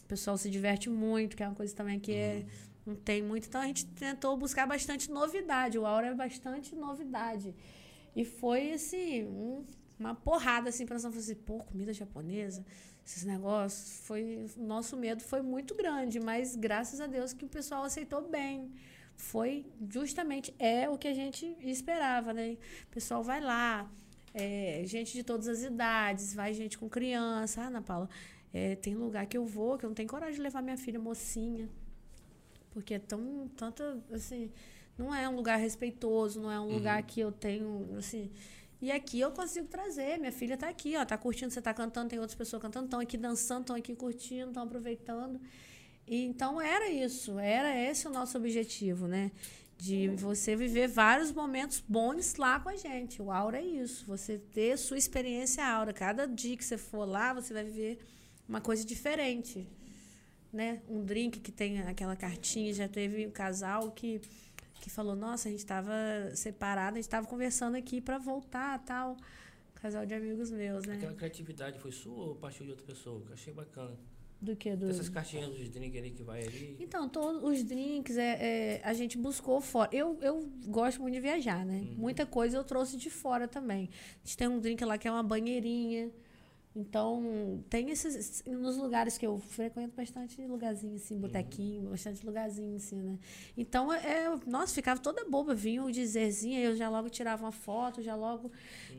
O 0.03 0.05
pessoal 0.05 0.37
se 0.37 0.49
diverte 0.51 0.89
muito, 0.91 1.35
que 1.37 1.43
é 1.43 1.49
uma 1.49 1.55
coisa 1.55 1.75
também 1.75 1.99
que 1.99 2.13
é- 2.13 2.45
não 2.91 2.97
tem 2.97 3.23
muito. 3.23 3.47
Então 3.49 3.61
a 3.61 3.67
gente 3.67 3.87
tentou 3.87 4.37
buscar 4.37 4.67
bastante 4.67 5.11
novidade. 5.11 5.79
O 5.79 5.87
Aura 5.87 6.09
é 6.09 6.15
bastante 6.15 6.75
novidade. 6.75 7.55
E 8.15 8.25
foi 8.25 8.73
assim, 8.73 9.25
um- 9.25 9.65
uma 9.99 10.15
porrada 10.15 10.69
assim 10.71 10.85
para 10.87 10.99
São 10.99 11.11
Francisco. 11.13 11.43
Pô, 11.45 11.59
comida 11.61 11.93
japonesa, 11.93 12.65
esses 13.07 13.25
negócios. 13.25 14.01
Foi, 14.07 14.47
nosso 14.57 14.97
medo 14.97 15.23
foi 15.23 15.43
muito 15.43 15.75
grande, 15.75 16.19
mas 16.21 16.57
graças 16.57 17.01
a 17.01 17.07
Deus 17.07 17.33
que 17.33 17.45
o 17.45 17.49
pessoal 17.49 17.85
aceitou 17.85 18.23
bem. 18.29 18.71
Foi 19.17 19.67
justamente 19.89 20.55
é 20.59 20.89
o 20.89 20.97
que 20.97 21.07
a 21.09 21.15
gente 21.15 21.45
esperava, 21.63 22.33
né? 22.33 22.57
O 22.85 22.87
pessoal 22.91 23.23
vai 23.23 23.41
lá, 23.41 23.91
é, 24.33 24.83
gente 24.87 25.13
de 25.13 25.23
todas 25.23 25.47
as 25.49 25.63
idades, 25.63 26.35
vai 26.35 26.53
gente 26.55 26.79
com 26.79 26.89
criança. 26.89 27.61
Ah, 27.63 27.67
Ana 27.67 27.83
Paula, 27.83 28.09
é, 28.53 28.77
tem 28.77 28.95
lugar 28.95 29.27
que 29.27 29.37
eu 29.37 29.45
vou 29.45 29.77
que 29.77 29.85
eu 29.85 29.89
não 29.89 29.95
tenho 29.95 30.09
coragem 30.09 30.37
de 30.37 30.41
levar 30.41 30.63
minha 30.63 30.77
filha 30.79 30.99
mocinha. 30.99 31.69
Porque 32.71 32.95
é 32.95 32.99
tão, 32.99 33.51
tanta, 33.57 34.03
assim, 34.13 34.51
não 34.97 35.15
é 35.15 35.29
um 35.29 35.35
lugar 35.35 35.59
respeitoso, 35.59 36.41
não 36.41 36.51
é 36.51 36.61
um 36.61 36.73
lugar 36.73 37.03
que 37.03 37.21
eu 37.21 37.33
tenho, 37.33 37.89
assim... 37.97 38.31
E 38.83 38.91
aqui 38.91 39.21
eu 39.21 39.31
consigo 39.31 39.69
trazer, 39.69 40.19
minha 40.19 40.33
filha 40.33 40.57
tá 40.57 40.67
aqui, 40.67 40.97
ó, 40.97 41.05
tá 41.05 41.19
curtindo, 41.19 41.53
você 41.53 41.61
tá 41.61 41.75
cantando, 41.75 42.09
tem 42.09 42.19
outras 42.19 42.35
pessoas 42.35 42.63
cantando, 42.63 42.87
estão 42.87 42.99
aqui 42.99 43.19
dançando, 43.19 43.61
estão 43.61 43.77
aqui 43.77 43.95
curtindo, 43.95 44.49
estão 44.49 44.63
aproveitando. 44.63 45.39
E, 46.07 46.25
então 46.25 46.59
era 46.59 46.89
isso, 46.89 47.39
era 47.39 47.77
esse 47.77 48.09
o 48.09 48.11
nosso 48.11 48.39
objetivo, 48.39 49.07
né? 49.07 49.31
De 49.77 50.09
você 50.09 50.57
viver 50.57 50.89
vários 50.89 51.31
momentos 51.31 51.83
bons 51.87 52.37
lá 52.37 52.59
com 52.59 52.71
a 52.71 52.77
gente. 52.77 53.21
O 53.21 53.31
Aura 53.31 53.59
é 53.59 53.65
isso, 53.65 54.07
você 54.07 54.39
ter 54.39 54.79
sua 54.79 54.97
experiência 54.97 55.63
Aura. 55.65 55.93
Cada 55.93 56.27
dia 56.27 56.57
que 56.57 56.65
você 56.65 56.79
for 56.79 57.05
lá, 57.05 57.35
você 57.35 57.53
vai 57.53 57.65
viver 57.65 57.99
uma 58.49 58.63
coisa 58.63 58.83
diferente 58.83 59.69
né? 60.53 60.83
Um 60.89 61.05
drink 61.05 61.41
que 61.41 61.53
tem 61.53 61.81
aquela 61.81 62.17
cartinha. 62.17 62.73
Já 62.73 62.89
teve 62.89 63.27
um 63.27 63.31
casal 63.31 63.91
que, 63.91 64.21
que 64.81 64.91
falou: 64.91 65.15
Nossa, 65.15 65.49
a 65.49 65.51
gente 65.51 65.61
estava 65.61 65.93
separado, 66.35 66.95
a 66.95 66.97
gente 66.97 67.05
estava 67.05 67.27
conversando 67.27 67.77
aqui 67.77 68.01
para 68.01 68.19
voltar 68.19 68.79
tal. 68.85 69.17
Casal 69.75 70.05
de 70.05 70.13
amigos 70.13 70.51
meus, 70.51 70.85
né? 70.85 70.95
Aquela 70.95 71.15
criatividade 71.15 71.79
foi 71.79 71.91
sua 71.91 72.29
ou 72.29 72.35
partiu 72.35 72.67
de 72.67 72.71
outra 72.73 72.85
pessoa? 72.85 73.23
Que 73.27 73.33
achei 73.33 73.53
bacana. 73.53 73.97
Do 74.41 74.57
que? 74.57 74.75
Do... 74.75 74.89
Essas 74.89 75.09
caixinhas 75.09 75.51
dos 75.51 75.69
drinks 75.69 75.99
ali 75.99 76.11
que 76.11 76.23
vai 76.23 76.43
ali. 76.43 76.77
Então, 76.81 77.09
todos 77.09 77.43
os 77.43 77.63
drinks 77.63 78.17
é, 78.17 78.39
é, 78.41 78.81
a 78.83 78.95
gente 78.95 79.19
buscou 79.19 79.61
fora. 79.61 79.91
Eu, 79.93 80.19
eu 80.23 80.49
gosto 80.67 81.01
muito 81.03 81.15
de 81.15 81.21
viajar, 81.21 81.65
né? 81.65 81.87
Muita 81.97 82.25
coisa 82.25 82.57
eu 82.57 82.65
trouxe 82.65 82.97
de 82.97 83.11
fora 83.11 83.47
também. 83.47 83.91
A 84.23 84.27
gente 84.27 84.37
tem 84.39 84.49
um 84.49 84.59
drink 84.59 84.83
lá 84.85 84.97
que 84.97 85.07
é 85.07 85.11
uma 85.11 85.23
banheirinha. 85.23 86.11
Então, 86.75 87.65
tem 87.69 87.91
esses. 87.91 88.45
Nos 88.47 88.77
lugares 88.77 89.19
que 89.19 89.27
eu 89.27 89.39
frequento 89.39 89.95
bastante 89.97 90.41
lugarzinho, 90.47 90.95
assim, 90.95 91.19
botequinho, 91.19 91.91
bastante 91.91 92.25
lugarzinho, 92.25 92.77
assim, 92.77 92.97
né? 93.03 93.19
Então, 93.57 93.93
é, 93.93 94.27
é- 94.27 94.41
nossa, 94.47 94.73
ficava 94.73 95.01
toda 95.01 95.25
boba. 95.25 95.53
Vinha 95.53 95.83
o 95.83 95.91
dizerzinho, 95.91 96.61
eu 96.61 96.77
já 96.77 96.89
logo 96.89 97.09
tirava 97.09 97.45
uma 97.45 97.51
foto, 97.51 98.03
já 98.03 98.15
logo. 98.15 98.53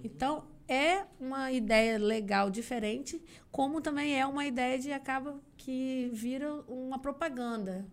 Então, 0.03 0.43
é 0.67 1.05
uma 1.19 1.51
ideia 1.51 1.97
legal, 1.97 2.49
diferente, 2.49 3.21
como 3.51 3.79
também 3.79 4.19
é 4.19 4.25
uma 4.25 4.45
ideia 4.45 4.77
de 4.77 4.91
acaba 4.91 5.39
que 5.55 6.09
vira 6.13 6.53
uma 6.67 6.99
propaganda. 6.99 7.85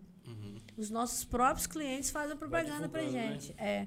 Os 0.77 0.89
nossos 0.89 1.25
próprios 1.25 1.67
clientes 1.67 2.09
fazem 2.09 2.33
a 2.33 2.37
propaganda 2.37 2.87
pra 2.87 3.01
né? 3.01 3.09
gente. 3.09 3.53
É. 3.57 3.85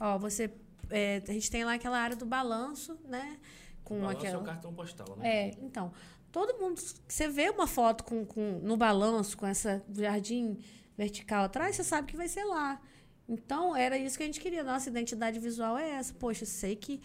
Ó, 0.00 0.18
você. 0.18 0.50
é, 0.90 1.22
a 1.26 1.32
gente 1.32 1.48
tem 1.50 1.64
lá 1.64 1.74
aquela 1.74 1.98
área 1.98 2.16
do 2.16 2.26
balanço, 2.26 2.98
né? 3.08 3.38
Com 3.84 4.00
Balanço 4.00 4.16
é 4.24 4.28
aquela. 4.28 4.42
o 4.42 4.46
cartão 4.46 4.72
postal, 4.74 5.16
né? 5.16 5.48
É, 5.48 5.50
então, 5.62 5.92
todo 6.30 6.58
mundo. 6.58 6.80
Você 7.08 7.28
vê 7.28 7.50
uma 7.50 7.66
foto 7.66 8.04
com, 8.04 8.24
com, 8.24 8.60
no 8.62 8.76
balanço, 8.76 9.36
com 9.36 9.46
essa 9.46 9.82
jardim 9.94 10.58
vertical 10.96 11.44
atrás, 11.44 11.76
você 11.76 11.84
sabe 11.84 12.08
que 12.08 12.16
vai 12.16 12.28
ser 12.28 12.44
lá. 12.44 12.80
Então, 13.28 13.74
era 13.74 13.96
isso 13.96 14.16
que 14.16 14.22
a 14.22 14.26
gente 14.26 14.40
queria. 14.40 14.62
Nossa 14.64 14.88
identidade 14.88 15.38
visual 15.38 15.78
é 15.78 15.90
essa. 15.90 16.12
Poxa, 16.14 16.42
eu 16.42 16.46
sei 16.46 16.76
que, 16.76 17.00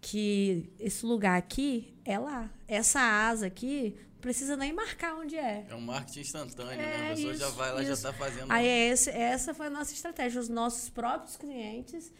que 0.00 0.70
esse 0.78 1.04
lugar 1.04 1.36
aqui 1.38 1.94
é 2.04 2.18
lá. 2.18 2.50
Essa 2.68 3.00
asa 3.00 3.46
aqui 3.46 3.96
não 4.12 4.20
precisa 4.20 4.56
nem 4.56 4.72
marcar 4.72 5.14
onde 5.16 5.36
é. 5.36 5.66
É 5.68 5.74
um 5.74 5.80
marketing 5.80 6.20
instantâneo, 6.20 6.76
né? 6.76 7.08
É, 7.08 7.12
A 7.12 7.14
pessoa 7.14 7.34
já 7.34 7.46
isso, 7.48 7.56
vai 7.56 7.72
lá, 7.72 7.82
já 7.82 7.92
está 7.94 8.12
fazendo. 8.12 8.52
Aí 8.52 8.66
é 8.66 8.88
esse, 8.88 9.10
essa 9.10 9.52
foi 9.54 9.66
a 9.66 9.70
nossa 9.70 9.92
estratégia. 9.92 10.40
Os 10.40 10.48
nossos 10.48 10.88
próprios 10.88 11.36
clientes. 11.36 12.12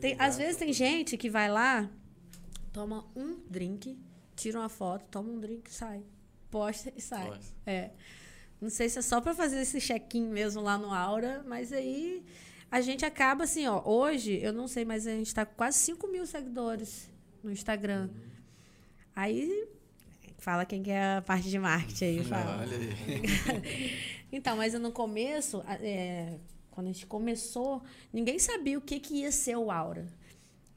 Tem, 0.00 0.16
às 0.18 0.36
vezes 0.36 0.56
tem 0.56 0.72
gente 0.72 1.16
que 1.16 1.30
vai 1.30 1.48
lá, 1.50 1.88
toma 2.76 3.06
um 3.16 3.38
drink, 3.48 3.98
tira 4.34 4.58
uma 4.58 4.68
foto, 4.68 5.06
toma 5.10 5.30
um 5.30 5.40
drink, 5.40 5.72
sai. 5.72 6.02
Posta 6.50 6.92
e 6.94 7.00
sai. 7.00 7.28
Posta. 7.28 7.54
É. 7.64 7.90
Não 8.60 8.68
sei 8.68 8.90
se 8.90 8.98
é 8.98 9.02
só 9.02 9.18
para 9.18 9.34
fazer 9.34 9.62
esse 9.62 9.80
check-in 9.80 10.28
mesmo 10.28 10.60
lá 10.60 10.76
no 10.76 10.92
Aura, 10.92 11.42
mas 11.48 11.72
aí 11.72 12.22
a 12.70 12.82
gente 12.82 13.02
acaba 13.02 13.44
assim, 13.44 13.66
ó. 13.66 13.82
Hoje, 13.82 14.38
eu 14.42 14.52
não 14.52 14.68
sei, 14.68 14.84
mas 14.84 15.06
a 15.06 15.10
gente 15.12 15.28
está 15.28 15.46
com 15.46 15.54
quase 15.54 15.78
5 15.78 16.06
mil 16.08 16.26
seguidores 16.26 17.08
no 17.42 17.50
Instagram. 17.50 18.10
Aí, 19.14 19.66
fala 20.36 20.66
quem 20.66 20.82
que 20.82 20.90
é 20.90 21.16
a 21.16 21.22
parte 21.22 21.48
de 21.48 21.58
marketing 21.58 22.04
aí, 22.04 22.24
fala. 22.24 22.60
Olha 22.60 22.76
aí. 22.76 24.16
Então, 24.30 24.56
mas 24.56 24.74
no 24.74 24.92
começo, 24.92 25.62
é, 25.80 26.34
quando 26.72 26.88
a 26.88 26.92
gente 26.92 27.06
começou, 27.06 27.82
ninguém 28.12 28.38
sabia 28.38 28.76
o 28.76 28.82
que, 28.82 29.00
que 29.00 29.20
ia 29.20 29.32
ser 29.32 29.56
o 29.56 29.70
Aura. 29.70 30.04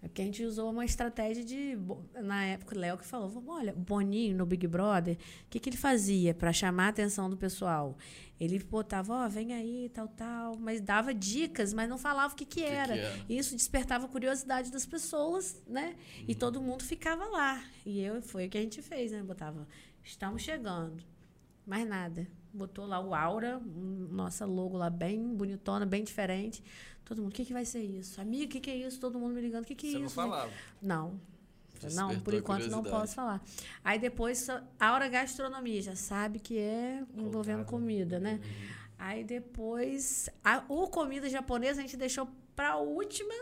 É 0.02 0.08
porque 0.08 0.22
a 0.22 0.26
gente 0.26 0.44
usou 0.46 0.72
uma 0.72 0.86
estratégia 0.86 1.44
de. 1.44 1.78
Na 2.24 2.46
época, 2.46 2.74
o 2.74 2.80
Léo 2.80 2.98
que 2.98 3.06
falou: 3.06 3.28
"Vamos, 3.28 3.54
olha, 3.54 3.74
o 3.74 3.80
Boninho 3.80 4.38
no 4.38 4.46
Big 4.46 4.66
Brother, 4.66 5.16
o 5.16 5.50
que, 5.50 5.60
que 5.60 5.70
ele 5.70 5.76
fazia 5.78 6.34
para 6.34 6.54
chamar 6.54 6.86
a 6.86 6.90
atenção 6.90 7.30
do 7.30 7.36
pessoal? 7.36 7.98
Ele 8.40 8.58
botava, 8.60 9.26
ó, 9.26 9.28
vem 9.28 9.54
aí, 9.54 9.92
tal, 9.94 10.08
tal, 10.08 10.56
mas 10.58 10.80
dava 10.80 11.14
dicas, 11.14 11.74
mas 11.74 11.90
não 11.90 11.98
falava 11.98 12.34
o 12.34 12.38
que, 12.38 12.46
que, 12.46 12.62
que 12.62 12.66
era. 12.66 12.96
era? 12.96 13.26
Isso 13.28 13.54
despertava 13.54 14.06
a 14.06 14.08
curiosidade 14.08 14.72
das 14.72 14.86
pessoas, 14.86 15.62
né? 15.68 15.98
E 16.26 16.34
todo 16.34 16.62
mundo 16.62 16.84
ficava 16.84 17.26
lá. 17.26 17.62
E 17.86 18.00
eu, 18.00 18.22
foi 18.22 18.48
o 18.48 18.50
que 18.50 18.58
a 18.58 18.62
gente 18.62 18.82
fez, 18.82 19.12
né? 19.12 19.22
Botava, 19.22 19.68
estamos 20.02 20.42
chegando. 20.42 21.04
Mais 21.70 21.88
nada. 21.88 22.28
Botou 22.52 22.86
lá 22.88 23.00
o 23.00 23.14
Aura, 23.14 23.60
nossa 24.10 24.44
logo 24.44 24.76
lá 24.76 24.90
bem 24.90 25.36
bonitona, 25.36 25.86
bem 25.86 26.04
diferente. 26.04 26.64
Todo 27.06 27.22
mundo, 27.22 27.32
o 27.32 27.36
que, 27.36 27.46
que 27.46 27.54
vai 27.54 27.64
ser 27.64 27.84
isso? 27.84 28.20
Amigo, 28.20 28.46
o 28.46 28.48
que, 28.48 28.60
que 28.60 28.72
é 28.72 28.76
isso? 28.76 29.00
Todo 29.00 29.20
mundo 29.20 29.36
me 29.36 29.42
ligando, 29.42 29.64
o 29.64 29.68
que, 29.68 29.76
que 29.76 29.88
é 29.88 29.92
Você 29.92 30.00
não 30.00 30.06
isso? 30.08 30.16
falava. 30.16 30.52
Não. 30.82 31.20
Não, 31.94 32.08
Despertou 32.10 32.22
por 32.24 32.34
a 32.34 32.38
enquanto 32.38 32.68
não 32.72 32.84
posso 32.84 33.14
falar. 33.16 33.42
Aí 33.84 34.00
depois, 34.00 34.48
Aura 34.80 35.08
Gastronomia, 35.08 35.82
já 35.82 35.96
sabe 35.96 36.40
que 36.40 36.58
é 36.58 37.04
envolvendo 37.16 37.64
comida, 37.66 38.20
né? 38.20 38.40
Aí 38.98 39.24
depois, 39.24 40.28
a, 40.44 40.64
o 40.68 40.88
comida 40.90 41.30
japonesa 41.30 41.80
a 41.80 41.84
gente 41.84 41.96
deixou 41.96 42.28
para 42.56 42.72
a 42.72 42.78
última 42.78 43.34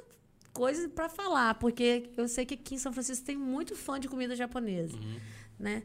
coisa 0.54 0.88
para 0.90 1.08
falar, 1.10 1.56
porque 1.56 2.12
eu 2.18 2.28
sei 2.28 2.46
que 2.46 2.54
aqui 2.56 2.76
em 2.76 2.78
São 2.78 2.92
Francisco 2.94 3.26
tem 3.26 3.36
muito 3.38 3.76
fã 3.76 4.00
de 4.00 4.08
comida 4.08 4.36
japonesa, 4.36 4.96
Uhum. 4.98 5.20
né? 5.58 5.84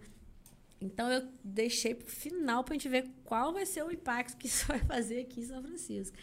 Então 0.82 1.10
eu 1.10 1.28
deixei 1.44 1.94
pro 1.94 2.06
final 2.06 2.64
pra 2.64 2.74
gente 2.74 2.88
ver 2.88 3.09
qual 3.24 3.52
vai 3.52 3.64
ser 3.64 3.84
o 3.84 3.90
impacto 3.90 4.36
que 4.36 4.46
isso 4.46 4.66
vai 4.68 4.80
fazer 4.80 5.20
aqui 5.20 5.40
em 5.40 5.46
São 5.46 5.62
Francisco. 5.62 6.16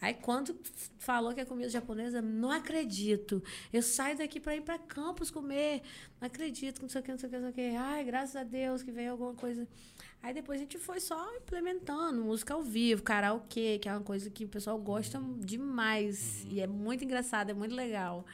Aí 0.00 0.12
quando 0.12 0.54
falou 0.98 1.32
que 1.32 1.40
é 1.40 1.44
comida 1.44 1.68
japonesa, 1.68 2.20
não 2.20 2.50
acredito. 2.50 3.42
Eu 3.72 3.80
saio 3.80 4.18
daqui 4.18 4.38
para 4.38 4.56
ir 4.56 4.60
para 4.60 4.78
Campos 4.78 5.30
comer. 5.30 5.82
Não 6.20 6.26
acredito, 6.26 6.82
não 6.82 6.88
sei 6.88 7.00
o 7.00 7.04
que, 7.04 7.10
não 7.10 7.18
sei 7.18 7.28
o 7.28 7.32
que, 7.32 7.38
não 7.38 7.52
sei 7.52 7.68
o 7.68 7.70
que. 7.70 7.76
Ai, 7.76 8.04
graças 8.04 8.36
a 8.36 8.42
Deus 8.42 8.82
que 8.82 8.92
veio 8.92 9.12
alguma 9.12 9.32
coisa. 9.34 9.66
Aí 10.22 10.34
depois 10.34 10.58
a 10.58 10.62
gente 10.62 10.78
foi 10.78 11.00
só 11.00 11.34
implementando 11.36 12.22
música 12.22 12.54
ao 12.54 12.62
vivo, 12.62 13.02
karaokê, 13.02 13.78
que 13.78 13.88
é 13.88 13.92
uma 13.92 14.02
coisa 14.02 14.28
que 14.28 14.44
o 14.44 14.48
pessoal 14.48 14.78
gosta 14.78 15.22
demais. 15.38 16.44
E 16.50 16.60
é 16.60 16.66
muito 16.66 17.04
engraçado, 17.04 17.50
é 17.50 17.54
muito 17.54 17.74
legal. 17.74 18.26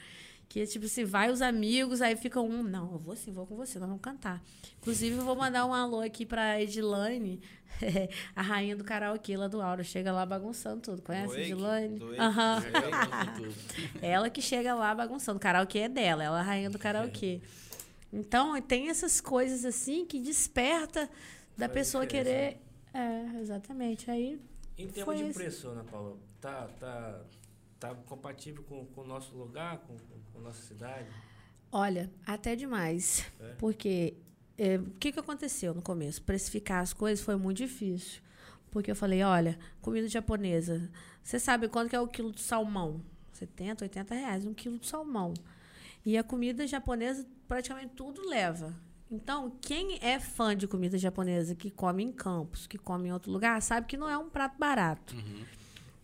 Que, 0.51 0.66
tipo, 0.66 0.89
se 0.89 1.05
vai 1.05 1.31
os 1.31 1.40
amigos, 1.40 2.02
aí 2.02 2.16
fica 2.16 2.40
um, 2.40 2.60
não, 2.64 2.90
eu 2.90 2.98
vou 2.98 3.14
sim, 3.14 3.31
vou 3.31 3.47
com 3.47 3.55
você, 3.55 3.78
nós 3.78 3.86
vamos 3.86 4.02
cantar. 4.02 4.43
Inclusive, 4.81 5.16
eu 5.16 5.24
vou 5.24 5.36
mandar 5.36 5.64
um 5.64 5.72
alô 5.72 6.01
aqui 6.01 6.27
pra 6.27 6.60
Edilane, 6.60 7.40
a 8.35 8.43
rainha 8.43 8.74
do 8.74 8.82
karaokê 8.82 9.36
lá 9.36 9.47
do 9.47 9.62
Aura. 9.62 9.85
Chega 9.85 10.10
lá 10.10 10.27
bagunçando 10.27 10.81
tudo. 10.81 11.02
Conhece 11.02 11.36
a? 11.36 11.40
Edilane? 11.40 12.01
Do 12.01 12.06
Wake. 12.09 12.20
Aham. 12.20 12.62
Tudo. 13.36 13.55
Ela 14.02 14.28
que 14.28 14.43
chega 14.43 14.74
lá 14.74 14.93
bagunçando. 14.93 15.36
O 15.36 15.40
karaokê 15.40 15.78
é 15.78 15.89
dela, 15.89 16.24
ela 16.24 16.39
é 16.39 16.40
a 16.40 16.44
rainha 16.44 16.68
do 16.68 16.81
karaokê. 16.81 17.40
Então, 18.12 18.60
tem 18.60 18.89
essas 18.89 19.20
coisas 19.20 19.64
assim 19.64 20.05
que 20.05 20.18
desperta 20.18 21.09
da 21.56 21.68
Faz 21.68 21.72
pessoa 21.72 22.05
querer. 22.06 22.59
É, 22.93 23.40
exatamente. 23.40 24.10
Aí, 24.10 24.36
Em 24.77 24.89
termos 24.89 25.16
de 25.16 25.32
preço, 25.32 25.68
Ana 25.68 25.85
Paula, 25.85 26.16
tá, 26.40 26.68
tá, 26.81 27.20
tá 27.78 27.94
compatível 27.94 28.64
com 28.64 28.85
com 28.86 29.02
o 29.02 29.06
nosso 29.06 29.32
lugar, 29.36 29.78
com, 29.78 29.97
com, 29.97 30.20
nossa 30.41 30.62
cidade? 30.62 31.09
olha, 31.73 32.11
até 32.27 32.57
demais. 32.57 33.25
É. 33.41 33.55
Porque 33.59 34.15
é, 34.59 34.77
o 34.77 34.91
que, 34.99 35.12
que 35.12 35.21
aconteceu 35.21 35.75
no 35.75 35.83
começo? 35.83 36.23
Precificar 36.23 36.83
as 36.83 36.93
coisas 36.93 37.25
foi 37.25 37.37
muito 37.37 37.59
difícil. 37.59 38.21
Porque 38.71 38.91
eu 38.91 38.97
falei, 38.97 39.23
olha, 39.23 39.59
comida 39.81 40.07
japonesa. 40.09 40.91
Você 41.23 41.39
sabe 41.39 41.69
quanto 41.69 41.91
que 41.91 41.97
é 41.97 42.01
o 42.01 42.07
quilo 42.07 42.33
de 42.33 42.41
salmão? 42.41 43.03
70, 43.33 43.85
80 43.85 44.15
reais, 44.15 44.45
um 44.45 44.55
quilo 44.55 44.79
de 44.79 44.87
salmão. 44.87 45.35
E 46.05 46.17
a 46.17 46.23
comida 46.23 46.67
japonesa, 46.67 47.27
praticamente 47.49 47.95
tudo 47.95 48.29
leva. 48.29 48.75
Então, 49.11 49.51
quem 49.61 49.99
é 50.01 50.21
fã 50.21 50.57
de 50.57 50.69
comida 50.69 50.97
japonesa, 50.97 51.55
que 51.55 51.71
come 51.71 52.05
em 52.05 52.12
campos, 52.12 52.67
que 52.67 52.79
come 52.79 53.09
em 53.09 53.12
outro 53.12 53.33
lugar, 53.33 53.61
sabe 53.61 53.87
que 53.87 53.97
não 53.97 54.09
é 54.09 54.17
um 54.17 54.31
prato 54.31 54.57
barato. 54.57 55.17
Uhum. 55.17 55.45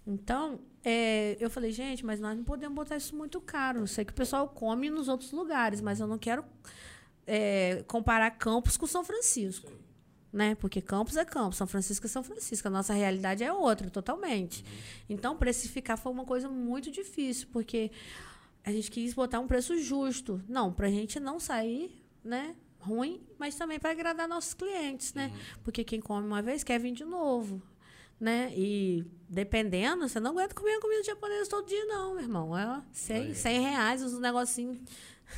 Então, 0.07 0.61
é, 0.85 1.37
eu 1.41 1.51
falei, 1.51 1.73
gente, 1.73 2.07
mas 2.07 2.21
nós 2.21 2.37
não 2.37 2.45
podemos 2.45 2.75
botar 2.75 2.97
isso 2.97 3.17
muito 3.17 3.41
caro. 3.41 3.81
Eu 3.81 3.87
sei 3.87 4.05
que 4.05 4.13
o 4.13 4.15
pessoal 4.15 4.49
come 4.49 4.89
nos 4.89 5.09
outros 5.09 5.33
lugares, 5.33 5.81
mas 5.81 5.99
eu 5.99 6.07
não 6.07 6.17
quero 6.17 6.45
é, 7.27 7.83
comparar 7.89 8.31
Campos 8.33 8.77
com 8.77 8.87
São 8.87 9.05
Francisco. 9.05 9.73
Né? 10.33 10.55
Porque 10.55 10.81
Campos 10.81 11.17
é 11.17 11.25
Campos, 11.25 11.57
São 11.57 11.67
Francisco 11.67 12.07
é 12.07 12.09
São 12.09 12.23
Francisco. 12.23 12.69
A 12.69 12.71
nossa 12.71 12.93
realidade 12.93 13.43
é 13.43 13.53
outra, 13.53 13.91
totalmente. 13.91 14.65
Então, 15.09 15.37
precificar 15.37 15.99
foi 15.99 16.13
uma 16.13 16.25
coisa 16.25 16.49
muito 16.49 16.91
difícil, 16.91 17.49
porque 17.53 17.91
a 18.63 18.71
gente 18.71 18.91
quis 18.91 19.13
botar 19.13 19.41
um 19.41 19.47
preço 19.47 19.77
justo. 19.79 20.41
Não, 20.49 20.73
para 20.73 20.87
a 20.87 20.91
gente 20.91 21.19
não 21.19 21.41
sair 21.41 22.05
né, 22.23 22.55
ruim, 22.79 23.21
mas 23.39 23.57
também 23.57 23.81
para 23.81 23.91
agradar 23.91 24.29
nossos 24.29 24.55
clientes, 24.55 25.15
né? 25.15 25.33
Porque 25.65 25.83
quem 25.83 26.01
come 26.01 26.27
uma 26.27 26.43
vez 26.43 26.63
quer 26.63 26.79
vir 26.79 26.93
de 26.93 27.05
novo. 27.05 27.61
Né? 28.19 28.53
E 28.57 29.05
dependendo, 29.29 30.09
você 30.09 30.19
não 30.19 30.31
aguenta 30.31 30.55
comer 30.55 30.81
comida 30.81 31.03
japonesa 31.05 31.51
todo 31.51 31.67
dia, 31.67 31.85
não, 31.85 32.15
meu 32.15 32.23
irmão. 32.23 32.57
É 32.57 32.83
100, 32.93 33.35
100 33.35 33.61
reais, 33.61 34.03
os 34.03 34.19
negocinhos. 34.19 34.79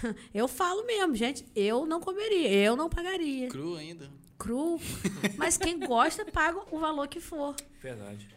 Eu 0.34 0.46
falo 0.46 0.84
mesmo, 0.86 1.14
gente, 1.14 1.46
eu 1.56 1.86
não 1.86 1.98
comeria, 1.98 2.50
eu 2.50 2.76
não 2.76 2.90
pagaria. 2.90 3.48
Cru 3.48 3.74
ainda. 3.74 4.10
Cru. 4.36 4.78
Mas 5.38 5.56
quem 5.56 5.80
gosta, 5.80 6.26
paga 6.26 6.60
o 6.70 6.78
valor 6.78 7.08
que 7.08 7.20
for. 7.20 7.56
Verdade. 7.80 8.28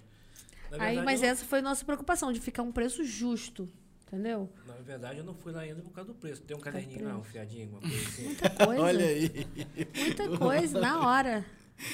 Na 0.72 0.78
Aí, 0.78 0.96
verdade, 0.96 1.06
mas 1.06 1.22
eu, 1.22 1.28
essa 1.28 1.44
foi 1.44 1.60
a 1.60 1.62
nossa 1.62 1.84
preocupação, 1.84 2.32
de 2.32 2.40
ficar 2.40 2.64
um 2.64 2.72
preço 2.72 3.04
justo. 3.04 3.68
Entendeu? 4.08 4.50
Na 4.66 4.74
verdade, 4.76 5.20
eu 5.20 5.24
não 5.26 5.34
fui 5.34 5.52
lá 5.52 5.62
ainda 5.62 5.82
por 5.82 5.92
causa 5.92 6.14
do 6.14 6.18
preço. 6.18 6.42
Tem 6.42 6.56
um 6.56 6.60
caderninho 6.62 7.00
preço. 7.00 7.14
lá, 7.14 7.18
um 7.20 7.24
fiadinho, 7.24 7.64
alguma 7.64 7.82
coisa 7.82 8.08
assim. 8.08 8.24
Muita 8.24 8.50
coisa. 8.50 8.82
Olha 8.82 9.06
aí. 9.06 9.48
Muita 9.96 10.38
coisa, 10.38 10.80
na 10.80 11.08
hora. 11.08 11.46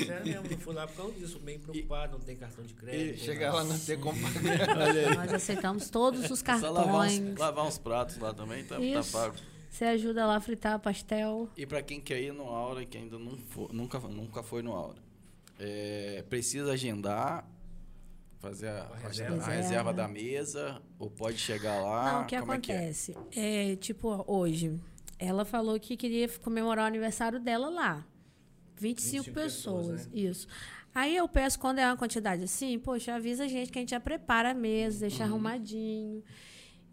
Sério 0.05 0.25
mesmo, 0.25 0.49
não 0.49 0.57
fui 0.59 0.73
lá 0.73 0.87
por 0.87 0.95
causa 0.97 1.13
disso. 1.13 1.39
Bem 1.39 1.59
preocupado, 1.59 2.13
não 2.17 2.19
tem 2.25 2.35
cartão 2.35 2.63
de 2.65 2.73
crédito. 2.73 3.15
E 3.15 3.17
chegar 3.17 3.53
lá 3.53 3.63
não 3.63 3.77
ter 3.79 3.99
como 3.99 4.19
pagar. 4.21 4.77
Olha 4.77 5.09
aí. 5.09 5.15
Nós 5.15 5.33
aceitamos 5.33 5.89
todos 5.89 6.29
os 6.29 6.39
Só 6.59 6.69
lavar 6.71 7.07
uns, 7.07 7.13
cartões. 7.17 7.37
lavar 7.37 7.65
uns 7.65 7.77
pratos 7.77 8.17
lá 8.17 8.33
também, 8.33 8.63
tá, 8.63 8.75
tá 8.75 9.03
pago. 9.11 9.35
Você 9.69 9.85
ajuda 9.85 10.25
lá 10.25 10.37
a 10.37 10.41
fritar 10.41 10.79
pastel. 10.79 11.49
E 11.55 11.65
para 11.65 11.81
quem 11.81 12.01
quer 12.01 12.21
ir 12.21 12.33
no 12.33 12.43
Aura 12.49 12.81
e 12.81 12.85
que 12.85 12.97
ainda 12.97 13.17
não 13.19 13.37
for, 13.37 13.71
nunca, 13.73 13.99
nunca 13.99 14.41
foi 14.41 14.61
no 14.63 14.71
Aura, 14.73 14.97
é, 15.59 16.23
precisa 16.29 16.71
agendar, 16.71 17.47
fazer 18.39 18.69
a, 18.69 18.83
A 18.83 18.93
a 18.93 18.97
reserva. 18.97 19.33
reserva. 19.35 19.51
Reserva. 19.51 19.93
da 19.93 20.07
mesa, 20.07 20.81
ou 20.97 21.09
pode 21.09 21.37
chegar 21.37 21.81
lá. 21.81 22.13
não, 22.13 22.21
o 22.23 22.25
que 22.25 22.39
como 22.39 22.53
é 22.53 22.59
que 22.59 22.71
é? 22.71 22.75
acontece? 22.75 23.15
É, 23.35 23.75
tipo, 23.75 24.23
hoje, 24.27 24.79
ela 25.19 25.45
falou 25.45 25.79
que 25.79 25.95
queria 25.97 26.27
comemorar 26.39 26.85
o 26.85 26.87
aniversário 26.87 27.39
dela 27.39 27.69
lá. 27.69 28.05
25, 28.77 29.23
25 29.23 29.33
pessoas, 29.33 29.87
pessoas, 29.87 30.05
né? 30.07 30.11
isso. 30.13 30.47
Aí 30.93 31.15
eu 31.15 31.27
peço, 31.27 31.59
quando 31.59 31.79
é 31.79 31.85
uma 31.85 31.97
quantidade 31.97 32.43
assim, 32.43 32.79
poxa, 32.79 33.13
avisa 33.15 33.43
a 33.43 33.47
gente 33.47 33.71
que 33.71 33.77
a 33.77 33.81
gente 33.81 33.91
já 33.91 33.99
prepara 33.99 34.51
a 34.51 34.53
mesa, 34.53 35.01
deixa 35.01 35.23
Uhum. 35.23 35.29
arrumadinho. 35.31 36.23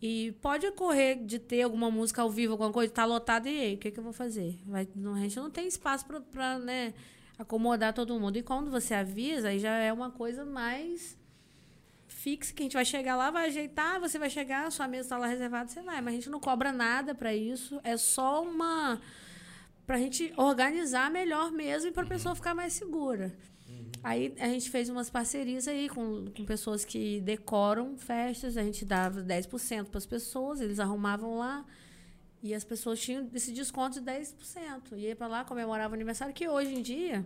E 0.03 0.33
pode 0.43 0.67
ocorrer 0.67 1.25
de 1.25 1.39
ter 1.39 1.63
alguma 1.63 1.91
música 1.91 2.21
ao 2.21 2.31
vivo, 2.31 2.53
alguma 2.53 2.71
coisa, 2.71 2.93
tá 2.93 3.05
lotado, 3.07 3.49
e 3.49 3.59
aí, 3.61 3.75
o 3.75 3.79
que, 3.79 3.91
que 3.91 3.99
eu 3.99 4.05
vou 4.05 4.13
fazer? 4.13 4.59
Vai, 4.67 4.87
não, 4.95 5.15
a 5.15 5.21
gente 5.21 5.37
não 5.37 5.51
tem 5.51 5.67
espaço 5.67 6.05
pra, 6.05 6.21
pra 6.21 6.59
né, 6.59 6.93
acomodar 7.39 7.95
todo 7.95 8.19
mundo. 8.21 8.37
E 8.37 8.43
quando 8.43 8.71
você 8.71 8.93
avisa, 8.93 9.49
aí 9.49 9.59
já 9.59 9.75
é 9.77 9.91
uma 9.91 10.11
coisa 10.11 10.45
mais 10.45 11.17
fixa, 12.07 12.53
que 12.53 12.63
a 12.63 12.65
gente 12.65 12.75
vai 12.75 12.85
chegar 12.85 13.17
lá, 13.17 13.31
vai 13.31 13.47
ajeitar, 13.47 13.99
você 13.99 14.19
vai 14.19 14.29
chegar, 14.29 14.71
sua 14.71 14.87
mesa 14.87 15.07
está 15.07 15.17
lá 15.17 15.27
reservada, 15.27 15.71
você 15.71 15.81
vai. 15.81 16.03
Mas 16.03 16.13
a 16.15 16.17
gente 16.17 16.29
não 16.31 16.41
cobra 16.41 16.71
nada 16.73 17.15
para 17.15 17.35
isso. 17.35 17.81
É 17.83 17.97
só 17.97 18.43
uma. 18.43 19.01
Para 19.87 19.97
a 19.97 19.99
gente 19.99 20.33
organizar 20.37 21.11
melhor 21.11 21.53
mesmo 21.53 21.91
e 21.91 21.93
para 21.93 22.05
a 22.05 22.07
pessoa 22.07 22.35
ficar 22.35 22.55
mais 22.55 22.73
segura. 22.73 23.35
Aí 24.03 24.35
a 24.39 24.49
gente 24.49 24.71
fez 24.71 24.91
umas 24.91 25.09
parcerias 25.09 25.67
aí 25.67 25.89
com, 25.89 26.27
com 26.27 26.45
pessoas 26.45 26.85
que 26.85 27.21
decoram 27.23 27.97
festas, 27.97 28.57
a 28.57 28.63
gente 28.63 28.85
dava 28.85 29.23
10% 29.23 29.87
para 29.87 29.97
as 29.97 30.05
pessoas, 30.05 30.61
eles 30.61 30.79
arrumavam 30.79 31.39
lá. 31.39 31.65
E 32.43 32.55
as 32.55 32.63
pessoas 32.63 33.01
tinham 33.01 33.31
esse 33.33 33.51
desconto 33.51 33.99
de 33.99 34.07
10%. 34.07 34.99
Ia 34.99 35.17
para 35.17 35.27
lá, 35.27 35.45
comemorava 35.45 35.93
o 35.93 35.95
aniversário, 35.95 36.35
que 36.35 36.47
hoje 36.47 36.75
em 36.75 36.83
dia, 36.83 37.25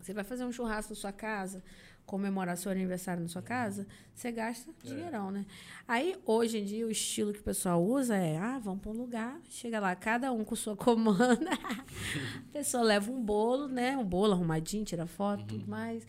você 0.00 0.14
vai 0.14 0.22
fazer 0.22 0.44
um 0.44 0.52
churrasco 0.52 0.92
na 0.92 0.96
sua 0.96 1.10
casa, 1.10 1.64
comemorar 2.06 2.56
seu 2.56 2.70
aniversário 2.70 3.22
na 3.22 3.28
sua 3.28 3.42
casa, 3.42 3.86
você 4.14 4.30
gasta 4.30 4.72
dinheirão, 4.82 5.30
né? 5.30 5.44
Aí, 5.86 6.16
hoje 6.24 6.58
em 6.58 6.64
dia, 6.64 6.86
o 6.86 6.90
estilo 6.90 7.32
que 7.32 7.40
o 7.40 7.42
pessoal 7.42 7.84
usa 7.84 8.16
é, 8.16 8.38
ah, 8.38 8.58
vamos 8.58 8.80
para 8.80 8.92
um 8.92 8.96
lugar, 8.96 9.38
chega 9.48 9.80
lá, 9.80 9.94
cada 9.96 10.32
um 10.32 10.44
com 10.44 10.54
sua 10.54 10.76
comanda, 10.78 11.50
a 11.52 12.52
pessoa 12.52 12.82
leva 12.82 13.10
um 13.10 13.20
bolo, 13.20 13.68
né? 13.68 13.96
Um 13.96 14.04
bolo 14.04 14.32
arrumadinho, 14.32 14.84
tira 14.84 15.06
foto, 15.06 15.44
tudo 15.44 15.68
mais, 15.68 16.06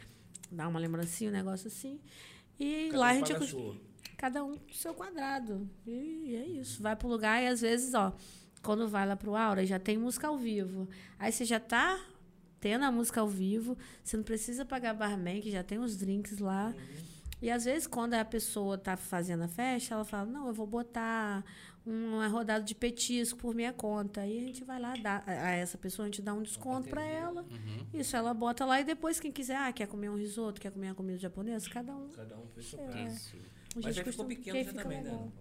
dá 0.51 0.67
uma 0.67 0.79
lembrancinha, 0.79 1.31
um 1.31 1.33
negócio 1.33 1.67
assim. 1.67 1.99
E 2.59 2.89
Cada 2.91 2.97
lá 2.99 3.07
um 3.07 3.09
a 3.09 3.13
gente... 3.13 3.33
paga 3.33 3.87
cada 4.17 4.43
um 4.43 4.57
com 4.57 4.73
seu 4.73 4.93
quadrado. 4.93 5.69
E 5.85 6.35
é 6.35 6.45
isso. 6.47 6.81
Vai 6.81 6.95
pro 6.95 7.07
lugar 7.07 7.41
e 7.41 7.47
às 7.47 7.61
vezes, 7.61 7.93
ó, 7.93 8.13
quando 8.63 8.87
vai 8.87 9.07
lá 9.07 9.15
pro 9.15 9.35
Aura, 9.35 9.65
já 9.65 9.79
tem 9.79 9.97
música 9.97 10.27
ao 10.27 10.37
vivo. 10.37 10.89
Aí 11.19 11.31
você 11.31 11.45
já 11.45 11.59
tá 11.59 11.99
tendo 12.67 12.83
a 12.83 12.91
música 12.91 13.21
ao 13.21 13.29
vivo, 13.29 13.77
você 14.03 14.17
não 14.17 14.23
precisa 14.25 14.65
pagar 14.65 14.93
barman, 14.93 15.39
que 15.39 15.49
já 15.49 15.63
tem 15.63 15.79
os 15.79 15.95
drinks 15.95 16.39
lá. 16.39 16.73
E 17.41 17.49
às 17.49 17.63
vezes, 17.63 17.87
quando 17.87 18.13
a 18.15 18.25
pessoa 18.25 18.77
tá 18.77 18.97
fazendo 18.97 19.43
a 19.43 19.47
festa, 19.47 19.93
ela 19.93 20.03
fala: 20.03 20.25
Não, 20.25 20.47
eu 20.47 20.53
vou 20.53 20.67
botar 20.67 21.45
uma 21.85 22.27
rodada 22.27 22.65
de 22.65 22.75
petisco 22.75 23.39
por 23.39 23.55
minha 23.55 23.71
conta. 23.71 24.19
Aí 24.21 24.37
a 24.37 24.41
gente 24.41 24.65
vai 24.65 24.79
lá, 24.81 24.95
dá, 24.97 25.23
a 25.25 25.51
essa 25.51 25.77
pessoa, 25.77 26.05
a 26.05 26.07
gente 26.09 26.21
dá 26.21 26.33
um 26.33 26.41
desconto 26.41 26.89
para 26.89 27.03
ela. 27.03 27.45
Isso, 27.93 28.17
ela 28.17 28.33
bota 28.33 28.65
lá 28.65 28.81
e 28.81 28.83
depois, 28.83 29.17
quem 29.17 29.31
quiser, 29.31 29.55
ah, 29.55 29.71
quer 29.71 29.87
comer 29.87 30.09
um 30.09 30.17
risoto, 30.17 30.59
quer 30.59 30.71
comer 30.71 30.87
uma 30.89 30.95
comida 30.95 31.17
japonesa, 31.17 31.69
cada 31.69 31.95
um. 31.95 32.09
Cada 32.09 32.35
um 32.37 32.47
fez 32.47 32.65
seu 32.69 32.79
É. 32.79 32.83
prato. 32.87 32.97
A 32.97 33.79
Mas 33.81 33.95
gente 33.95 34.11
ficou 34.11 34.25
pequeno 34.25 34.57
que 34.57 34.63
já 34.65 34.69
fica 34.71 34.83
também, 34.83 35.03
né? 35.03 35.31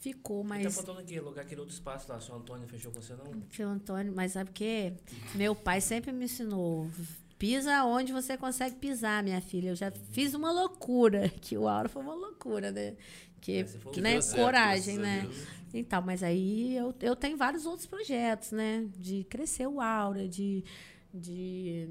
Ficou, 0.00 0.42
Mas... 0.42 0.64
mas. 0.64 0.74
Tá 0.76 0.82
faltando 0.82 1.00
aqui, 1.00 1.18
alugar 1.18 1.44
aquele 1.44 1.60
outro 1.60 1.74
espaço 1.74 2.10
lá. 2.10 2.16
O 2.16 2.20
seu 2.22 2.34
Antônio 2.34 2.66
fechou 2.66 2.90
com 2.90 3.02
você, 3.02 3.14
não? 3.14 3.38
Tio 3.50 3.68
Antônio, 3.68 4.12
mas 4.16 4.32
sabe 4.32 4.48
o 4.48 4.52
quê? 4.52 4.94
Meu 5.34 5.54
pai 5.54 5.80
sempre 5.82 6.10
me 6.10 6.24
ensinou. 6.24 6.90
Pisa 7.38 7.84
onde 7.84 8.10
você 8.12 8.36
consegue 8.36 8.76
pisar, 8.76 9.22
minha 9.22 9.40
filha. 9.42 9.68
Eu 9.70 9.76
já 9.76 9.90
fiz 10.10 10.32
uma 10.32 10.50
loucura, 10.50 11.28
que 11.40 11.56
o 11.56 11.68
Aura 11.68 11.88
foi 11.88 12.02
uma 12.02 12.14
loucura, 12.14 12.70
né? 12.72 12.96
Que, 13.42 13.64
foi- 13.64 13.92
Que 13.92 14.00
né, 14.00 14.12
deu 14.12 14.22
certo, 14.22 14.42
coragem, 14.42 14.96
né? 14.98 15.20
Deus. 15.22 15.46
Então, 15.72 16.00
mas 16.02 16.22
aí 16.22 16.74
eu, 16.76 16.94
eu 17.00 17.14
tenho 17.14 17.36
vários 17.36 17.66
outros 17.66 17.86
projetos, 17.86 18.52
né? 18.52 18.88
De 18.96 19.24
crescer 19.24 19.66
o 19.66 19.80
Aura, 19.82 20.26
de, 20.26 20.64
de 21.12 21.88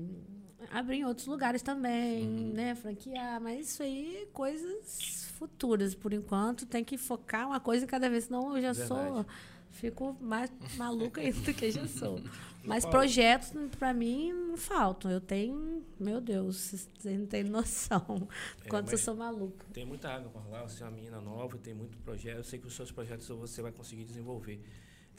abrir 0.72 0.98
em 0.98 1.06
outros 1.06 1.28
lugares 1.28 1.62
também, 1.62 2.26
né? 2.28 2.76
Franquear, 2.76 3.42
mas 3.42 3.70
isso 3.70 3.84
aí 3.84 4.28
coisas 4.34 5.32
futuras. 5.38 5.96
Por 5.96 6.14
enquanto, 6.14 6.66
tem 6.66 6.84
que 6.84 6.98
focar 6.98 7.48
uma 7.48 7.60
coisa 7.60 7.88
cada 7.88 8.10
vez, 8.10 8.26
senão 8.26 8.56
eu 8.56 8.62
já 8.62 8.74
sou. 8.74 8.98
Verdade. 8.98 9.28
Fico 9.72 10.18
mais 10.20 10.52
maluca 10.78 11.22
ainda 11.22 11.40
do 11.40 11.54
que 11.54 11.72
já 11.72 11.88
sou. 11.88 12.20
Mas 12.64 12.84
Paulo. 12.84 12.98
projetos, 13.00 13.54
pra 13.78 13.94
mim, 13.94 14.34
não 14.34 14.58
faltam. 14.58 15.10
Eu 15.10 15.22
tenho, 15.22 15.84
meu 15.98 16.20
Deus, 16.20 16.58
vocês 16.58 17.18
não 17.18 17.26
têm 17.26 17.44
noção 17.46 18.28
É, 18.66 18.68
quanto 18.68 18.92
eu 18.92 18.98
sou 18.98 19.16
maluca. 19.16 19.66
Tem 19.72 19.86
muita 19.86 20.10
água 20.10 20.30
para 20.30 20.42
rolar, 20.42 20.64
você 20.64 20.84
é 20.84 20.86
uma 20.86 20.92
menina 20.92 21.22
nova, 21.22 21.58
tem 21.58 21.74
muito 21.74 21.98
projeto. 22.00 22.38
Eu 22.38 22.44
sei 22.44 22.60
que 22.60 22.68
os 22.68 22.76
seus 22.76 22.92
projetos 22.92 23.28
você 23.28 23.62
vai 23.62 23.72
conseguir 23.72 24.04
desenvolver. 24.04 24.62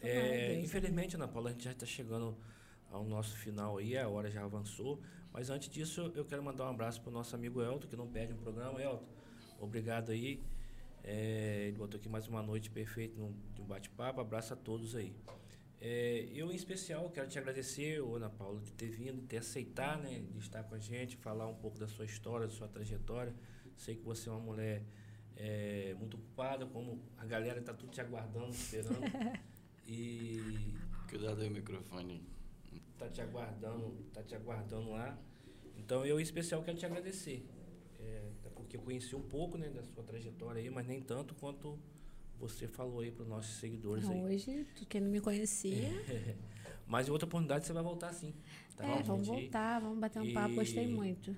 É, 0.03 0.55
Deus. 0.55 0.65
infelizmente, 0.65 1.17
Ana 1.17 1.27
Paula, 1.27 1.51
a 1.51 1.53
gente 1.53 1.65
já 1.65 1.73
está 1.73 1.87
chegando 1.87 2.37
ao 2.91 3.05
nosso 3.05 3.37
final 3.37 3.79
aí, 3.79 3.97
a 3.97 4.09
hora 4.09 4.31
já 4.31 4.45
avançou. 4.45 5.01
Mas 5.33 5.49
antes 5.51 5.69
disso, 5.69 6.13
eu 6.15 6.25
quero 6.25 6.43
mandar 6.43 6.65
um 6.67 6.71
abraço 6.71 7.01
para 7.01 7.11
o 7.11 7.13
nosso 7.13 7.35
amigo 7.35 7.63
Elton, 7.63 7.87
que 7.89 7.97
não 7.97 8.09
perde 8.09 8.33
um 8.33 8.37
programa. 8.37 8.83
Elton, 8.83 9.07
obrigado 9.61 10.11
aí. 10.11 10.41
É, 11.03 11.67
ele 11.69 11.79
botou 11.79 11.99
aqui 11.99 12.09
mais 12.09 12.27
uma 12.29 12.43
noite 12.43 12.69
perfeita 12.71 13.17
no- 13.19 13.35
de 13.55 13.61
um 13.63 13.65
bate-papo. 13.65 14.21
Abraço 14.21 14.53
a 14.53 14.57
todos 14.57 14.95
aí. 14.95 15.15
É, 15.81 16.29
eu, 16.35 16.51
em 16.53 16.55
especial, 16.55 17.09
quero 17.11 17.27
te 17.29 17.39
agradecer, 17.39 18.03
Ana 18.03 18.29
Paula, 18.29 18.61
de 18.61 18.73
ter 18.73 18.91
vindo, 18.91 19.21
de 19.23 19.27
ter 19.27 19.39
aceitado, 19.39 20.03
né, 20.03 20.19
de 20.31 20.39
estar 20.39 20.63
com 20.65 20.75
a 20.75 20.79
gente, 20.79 21.17
falar 21.17 21.47
um 21.47 21.55
pouco 21.55 21.79
da 21.79 21.89
sua 21.89 22.05
história, 22.05 22.47
da 22.47 22.53
sua 22.53 22.69
trajetória. 22.69 23.35
Sei 23.79 23.95
que 23.97 24.03
você 24.05 24.29
é 24.29 24.33
uma 24.33 24.41
mulher 24.41 24.83
é, 25.37 25.95
muito 25.99 26.19
ocupada, 26.19 26.67
como 26.67 27.03
a 27.17 27.25
galera 27.25 27.61
está 27.61 27.73
tudo 27.73 27.91
te 27.93 28.01
aguardando, 28.01 28.51
esperando. 28.51 29.01
e 29.87 30.75
Cuidado 31.09 31.41
aí 31.41 31.49
o 31.49 31.51
microfone. 31.51 32.23
Tá 33.01 33.09
te 33.09 33.23
aguardando, 33.23 33.97
tá 34.13 34.23
te 34.23 34.35
aguardando 34.35 34.91
lá. 34.91 35.19
Então 35.77 36.05
eu 36.05 36.21
em 36.21 36.23
especial 36.23 36.63
quero 36.63 36.77
te 36.77 36.85
agradecer. 36.85 37.43
É, 37.99 38.31
até 38.39 38.51
porque 38.51 38.77
eu 38.77 38.83
conheci 38.83 39.17
um 39.17 39.23
pouco 39.23 39.57
né, 39.57 39.69
da 39.71 39.83
sua 39.83 40.05
trajetória 40.05 40.61
aí, 40.61 40.69
mas 40.71 40.87
nem 40.87 41.01
tanto 41.01 41.35
quanto 41.35 41.79
você 42.39 42.69
falou 42.69 43.01
aí 43.01 43.11
para 43.11 43.23
os 43.23 43.29
nossos 43.29 43.57
seguidores 43.57 44.05
aí. 44.09 44.23
Hoje, 44.23 44.67
quem 44.89 45.01
não 45.01 45.11
me 45.11 45.21
conhecia, 45.21 45.91
Mas 46.87 47.07
em 47.07 47.13
outra 47.13 47.27
oportunidade 47.27 47.67
você 47.67 47.73
vai 47.73 47.83
voltar 47.85 48.13
sim. 48.13 48.35
Tá? 48.77 48.85
é, 48.85 49.03
vamos 49.03 49.29
voltar, 49.29 49.81
vamos 49.81 49.99
bater 49.99 50.21
um 50.21 50.33
papo, 50.33 50.57
gostei 50.57 50.85
E- 50.85 50.89
muito. 50.89 51.37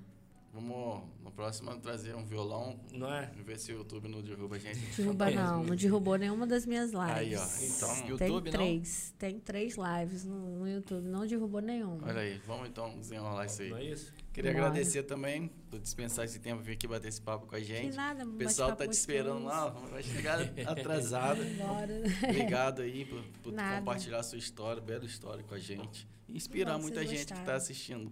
Vamos, 0.53 1.01
no 1.23 1.31
próximo, 1.31 1.75
trazer 1.79 2.15
um 2.15 2.23
violão. 2.23 2.79
Não 2.93 3.11
é? 3.11 3.25
Ver 3.43 3.57
se 3.57 3.71
o 3.73 3.77
YouTube 3.77 4.07
não 4.07 4.21
derruba 4.21 4.55
a 4.55 4.59
gente. 4.59 4.77
Derruba 4.95 5.31
não, 5.31 5.63
não 5.63 5.75
derrubou 5.75 6.15
nenhuma 6.15 6.45
das 6.45 6.63
minhas 6.67 6.91
lives. 6.91 7.09
Aí, 7.11 7.35
ó. 7.35 7.43
Então, 7.75 7.95
Tem 7.95 8.09
YouTube, 8.27 8.45
não? 8.45 8.51
três, 8.51 9.13
tem 9.17 9.39
três 9.39 9.75
lives 9.75 10.23
no, 10.25 10.59
no 10.59 10.69
YouTube, 10.69 11.07
não 11.07 11.25
derrubou 11.25 11.59
nenhuma. 11.59 12.07
Olha 12.07 12.21
aí, 12.21 12.39
vamos 12.45 12.69
então 12.69 12.99
desenrolar 12.99 13.47
isso 13.47 13.63
aí. 13.63 13.69
Não 13.71 13.77
é 13.77 13.83
isso? 13.83 14.13
Queria 14.31 14.51
Bora. 14.53 14.67
agradecer 14.67 15.01
também 15.03 15.47
por 15.71 15.79
dispensar 15.79 16.23
esse 16.25 16.37
tempo 16.39 16.61
vir 16.61 16.73
aqui 16.73 16.87
bater 16.87 17.07
esse 17.07 17.21
papo 17.21 17.47
com 17.47 17.55
a 17.55 17.59
Que 17.59 17.65
gente. 17.65 17.95
nada, 17.95 18.23
O 18.23 18.33
pessoal 18.33 18.75
tá 18.75 18.87
te 18.87 18.93
esperando 18.93 19.43
lá, 19.45 19.69
vai 19.69 20.03
chegar 20.03 20.39
atrasado. 20.67 21.39
Obrigado 22.29 22.83
aí 22.83 23.05
por, 23.05 23.23
por 23.41 23.53
compartilhar 23.53 24.19
a 24.19 24.23
sua 24.23 24.37
história, 24.37 24.79
bela 24.79 25.05
história 25.05 25.43
com 25.43 25.55
a 25.55 25.59
gente. 25.59 26.07
Inspirar 26.29 26.73
bom 26.73 26.77
que 26.77 26.81
muita 26.83 27.01
gente 27.01 27.11
que 27.11 27.17
gostaram. 27.23 27.41
está 27.41 27.55
assistindo. 27.55 28.11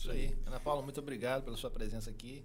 Isso 0.00 0.10
aí. 0.10 0.34
Ana 0.46 0.58
Paula, 0.58 0.80
muito 0.82 0.98
obrigado 0.98 1.44
pela 1.44 1.58
sua 1.58 1.70
presença 1.70 2.08
aqui. 2.08 2.42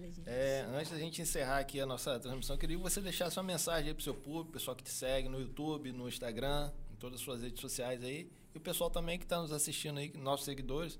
Gente. 0.00 0.22
É, 0.26 0.66
antes 0.74 0.90
da 0.90 0.98
gente 0.98 1.22
encerrar 1.22 1.58
aqui 1.58 1.80
a 1.80 1.86
nossa 1.86 2.18
transmissão, 2.18 2.56
eu 2.56 2.60
queria 2.60 2.76
que 2.76 2.82
você 2.82 3.00
deixasse 3.00 3.38
uma 3.38 3.44
mensagem 3.44 3.88
aí 3.88 3.94
pro 3.94 4.02
seu 4.02 4.14
público, 4.14 4.52
pessoal 4.52 4.76
que 4.76 4.82
te 4.82 4.90
segue 4.90 5.28
no 5.28 5.40
YouTube, 5.40 5.92
no 5.92 6.08
Instagram, 6.08 6.72
em 6.92 6.96
todas 6.96 7.20
as 7.20 7.24
suas 7.24 7.40
redes 7.40 7.60
sociais 7.60 8.02
aí. 8.02 8.28
E 8.52 8.58
o 8.58 8.60
pessoal 8.60 8.90
também 8.90 9.16
que 9.16 9.24
está 9.24 9.40
nos 9.40 9.52
assistindo 9.52 9.98
aí, 9.98 10.12
nossos 10.16 10.44
seguidores, 10.44 10.98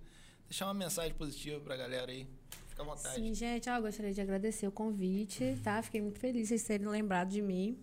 deixar 0.49 0.67
uma 0.67 0.75
mensagem 0.75 1.15
positiva 1.15 1.61
pra 1.61 1.77
galera 1.77 2.13
aí. 2.13 2.29
Fica 2.69 2.83
à 2.83 2.85
vontade. 2.85 3.17
Sim, 3.17 3.35
gente, 3.35 3.69
ó, 3.69 3.77
eu 3.77 3.83
gostaria 3.83 4.15
de 4.15 4.21
agradecer 4.21 4.69
o 4.69 4.73
convite, 4.73 5.59
tá? 5.65 5.83
Fiquei 5.83 6.01
muito 6.01 6.21
feliz 6.21 6.43
de 6.43 6.49
vocês 6.49 6.63
terem 6.63 6.87
lembrado 6.87 7.31
de 7.31 7.43
mim. 7.43 7.77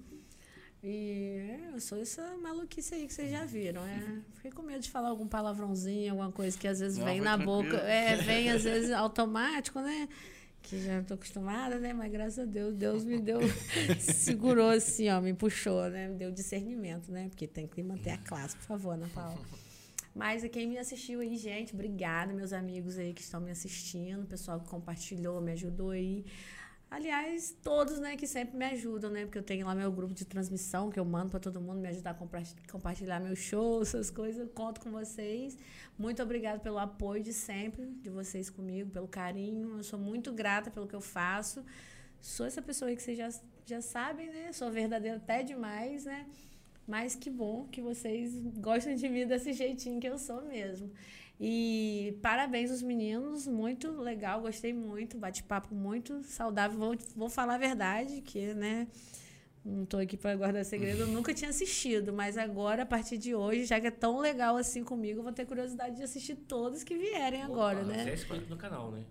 E 0.87 1.39
é, 1.49 1.69
eu 1.73 1.79
sou 1.79 1.99
essa 1.99 2.37
maluquice 2.37 2.93
aí 2.93 3.07
que 3.07 3.13
vocês 3.13 3.31
já 3.31 3.43
viram, 3.43 3.83
é. 3.83 4.21
Fiquei 4.35 4.51
com 4.51 4.61
medo 4.61 4.81
de 4.81 4.91
falar 4.91 5.09
algum 5.09 5.27
palavrãozinho, 5.27 6.11
alguma 6.11 6.31
coisa 6.31 6.55
que 6.55 6.67
às 6.67 6.79
vezes 6.79 6.99
Não, 6.99 7.05
vem 7.05 7.19
na 7.19 7.35
tranquilo. 7.35 7.63
boca. 7.63 7.77
É, 7.77 8.17
vem 8.17 8.51
às 8.51 8.61
vezes 8.63 8.91
automático, 8.91 9.79
né? 9.79 10.07
Que 10.61 10.79
já 10.83 11.01
tô 11.01 11.15
acostumada, 11.15 11.79
né? 11.79 11.91
Mas 11.91 12.11
graças 12.11 12.37
a 12.37 12.45
Deus, 12.45 12.75
Deus 12.75 13.03
me 13.03 13.17
deu, 13.19 13.39
segurou 13.99 14.69
assim, 14.69 15.09
ó, 15.09 15.19
me 15.19 15.33
puxou, 15.33 15.89
né? 15.89 16.07
Me 16.07 16.15
deu 16.17 16.31
discernimento, 16.31 17.11
né? 17.11 17.29
Porque 17.29 17.47
tem 17.47 17.65
que 17.65 17.81
manter 17.81 18.11
a 18.11 18.17
classe, 18.19 18.55
por 18.55 18.65
favor, 18.65 18.91
Ana 18.91 19.09
Paula. 19.11 19.39
Mas 20.13 20.43
a 20.43 20.49
quem 20.49 20.67
me 20.67 20.77
assistiu 20.77 21.19
aí, 21.19 21.35
gente, 21.35 21.73
obrigada, 21.73 22.31
meus 22.31 22.53
amigos 22.53 22.97
aí 22.97 23.11
que 23.11 23.21
estão 23.21 23.41
me 23.41 23.49
assistindo, 23.51 24.21
o 24.21 24.25
pessoal 24.25 24.59
que 24.59 24.69
compartilhou, 24.69 25.41
me 25.41 25.51
ajudou 25.51 25.89
aí. 25.89 26.23
Aliás, 26.95 27.53
todos, 27.61 27.99
né, 27.99 28.15
que 28.15 28.25
sempre 28.25 28.55
me 28.55 28.63
ajudam, 28.67 29.11
né? 29.11 29.25
Porque 29.25 29.37
eu 29.37 29.43
tenho 29.43 29.67
lá 29.67 29.75
meu 29.75 29.91
grupo 29.91 30.13
de 30.13 30.23
transmissão 30.23 30.89
que 30.89 30.97
eu 30.97 31.03
mando 31.03 31.29
para 31.29 31.41
todo 31.41 31.59
mundo 31.59 31.77
me 31.81 31.89
ajudar 31.89 32.11
a 32.11 32.71
compartilhar 32.71 33.19
meus 33.19 33.37
shows, 33.37 33.89
essas 33.93 34.09
coisas. 34.09 34.39
Eu 34.39 34.47
conto 34.47 34.79
com 34.79 34.89
vocês. 34.91 35.57
Muito 35.97 36.23
obrigada 36.23 36.57
pelo 36.57 36.77
apoio 36.77 37.21
de 37.21 37.33
sempre, 37.33 37.85
de 38.01 38.09
vocês 38.09 38.49
comigo, 38.49 38.91
pelo 38.91 39.09
carinho. 39.09 39.75
Eu 39.75 39.83
sou 39.83 39.99
muito 39.99 40.31
grata 40.31 40.71
pelo 40.71 40.87
que 40.87 40.95
eu 40.95 41.01
faço. 41.01 41.65
Sou 42.21 42.45
essa 42.45 42.61
pessoa 42.61 42.87
aí 42.87 42.95
que 42.95 43.03
vocês 43.03 43.17
já, 43.17 43.29
já 43.65 43.81
sabem, 43.81 44.29
né? 44.29 44.53
Sou 44.53 44.71
verdadeira 44.71 45.17
até 45.17 45.43
demais, 45.43 46.05
né? 46.05 46.25
Mas 46.87 47.13
que 47.13 47.29
bom 47.29 47.67
que 47.67 47.81
vocês 47.81 48.33
gostam 48.59 48.95
de 48.95 49.09
mim 49.09 49.27
desse 49.27 49.51
jeitinho 49.51 49.99
que 49.99 50.07
eu 50.07 50.17
sou 50.17 50.43
mesmo. 50.43 50.89
E 51.39 52.17
parabéns 52.21 52.71
aos 52.71 52.81
meninos, 52.81 53.45
muito 53.45 53.91
legal, 53.91 54.41
gostei 54.41 54.73
muito, 54.73 55.17
bate-papo 55.17 55.75
muito 55.75 56.23
saudável. 56.23 56.77
Vou, 56.79 56.95
vou 57.15 57.29
falar 57.29 57.55
a 57.55 57.57
verdade, 57.57 58.21
que, 58.21 58.53
né, 58.53 58.87
não 59.63 59.83
estou 59.83 59.99
aqui 59.99 60.15
para 60.15 60.35
guardar 60.35 60.63
segredo, 60.63 61.01
eu 61.01 61.07
nunca 61.07 61.33
tinha 61.33 61.49
assistido, 61.49 62.13
mas 62.13 62.37
agora, 62.37 62.83
a 62.83 62.85
partir 62.85 63.17
de 63.17 63.35
hoje, 63.35 63.65
já 63.65 63.81
que 63.81 63.87
é 63.87 63.91
tão 63.91 64.19
legal 64.19 64.55
assim 64.55 64.83
comigo, 64.83 65.19
eu 65.19 65.23
vou 65.23 65.33
ter 65.33 65.45
curiosidade 65.45 65.97
de 65.97 66.03
assistir 66.03 66.35
todos 66.35 66.83
que 66.83 66.95
vierem 66.97 67.41
agora, 67.41 67.79
Opa, 67.79 67.87
né? 67.87 68.03
Você 68.03 68.09
é 68.09 68.13
inscrito 68.13 68.49
no 68.49 68.57
canal, 68.57 68.91
né? 68.91 69.03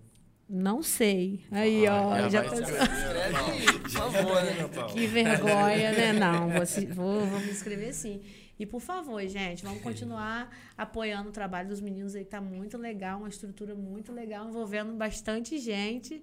Não 0.48 0.82
sei. 0.82 1.40
Aí, 1.50 1.86
ó, 1.88 2.12
Ah, 2.12 2.28
já 2.28 2.42
vai 2.42 2.50
tô... 2.50 2.54
Escreve 2.62 3.36
aí, 3.36 3.78
por 3.80 3.90
favor, 3.90 4.42
né? 4.42 4.92
Que 4.92 5.06
vergonha, 5.06 5.92
né? 5.92 6.12
Não, 6.12 6.50
vou, 6.50 6.94
vou, 6.94 7.26
vou 7.26 7.40
me 7.40 7.50
inscrever 7.50 7.94
sim. 7.94 8.20
E 8.64 8.66
por 8.66 8.80
favor, 8.80 9.20
gente, 9.28 9.62
vamos 9.62 9.82
continuar 9.82 10.50
apoiando 10.76 11.28
o 11.28 11.32
trabalho 11.32 11.68
dos 11.68 11.82
meninos 11.82 12.14
aí, 12.14 12.24
que 12.24 12.30
tá 12.30 12.40
muito 12.40 12.78
legal, 12.78 13.18
uma 13.18 13.28
estrutura 13.28 13.74
muito 13.74 14.10
legal, 14.10 14.48
envolvendo 14.48 14.94
bastante 14.94 15.58
gente. 15.58 16.22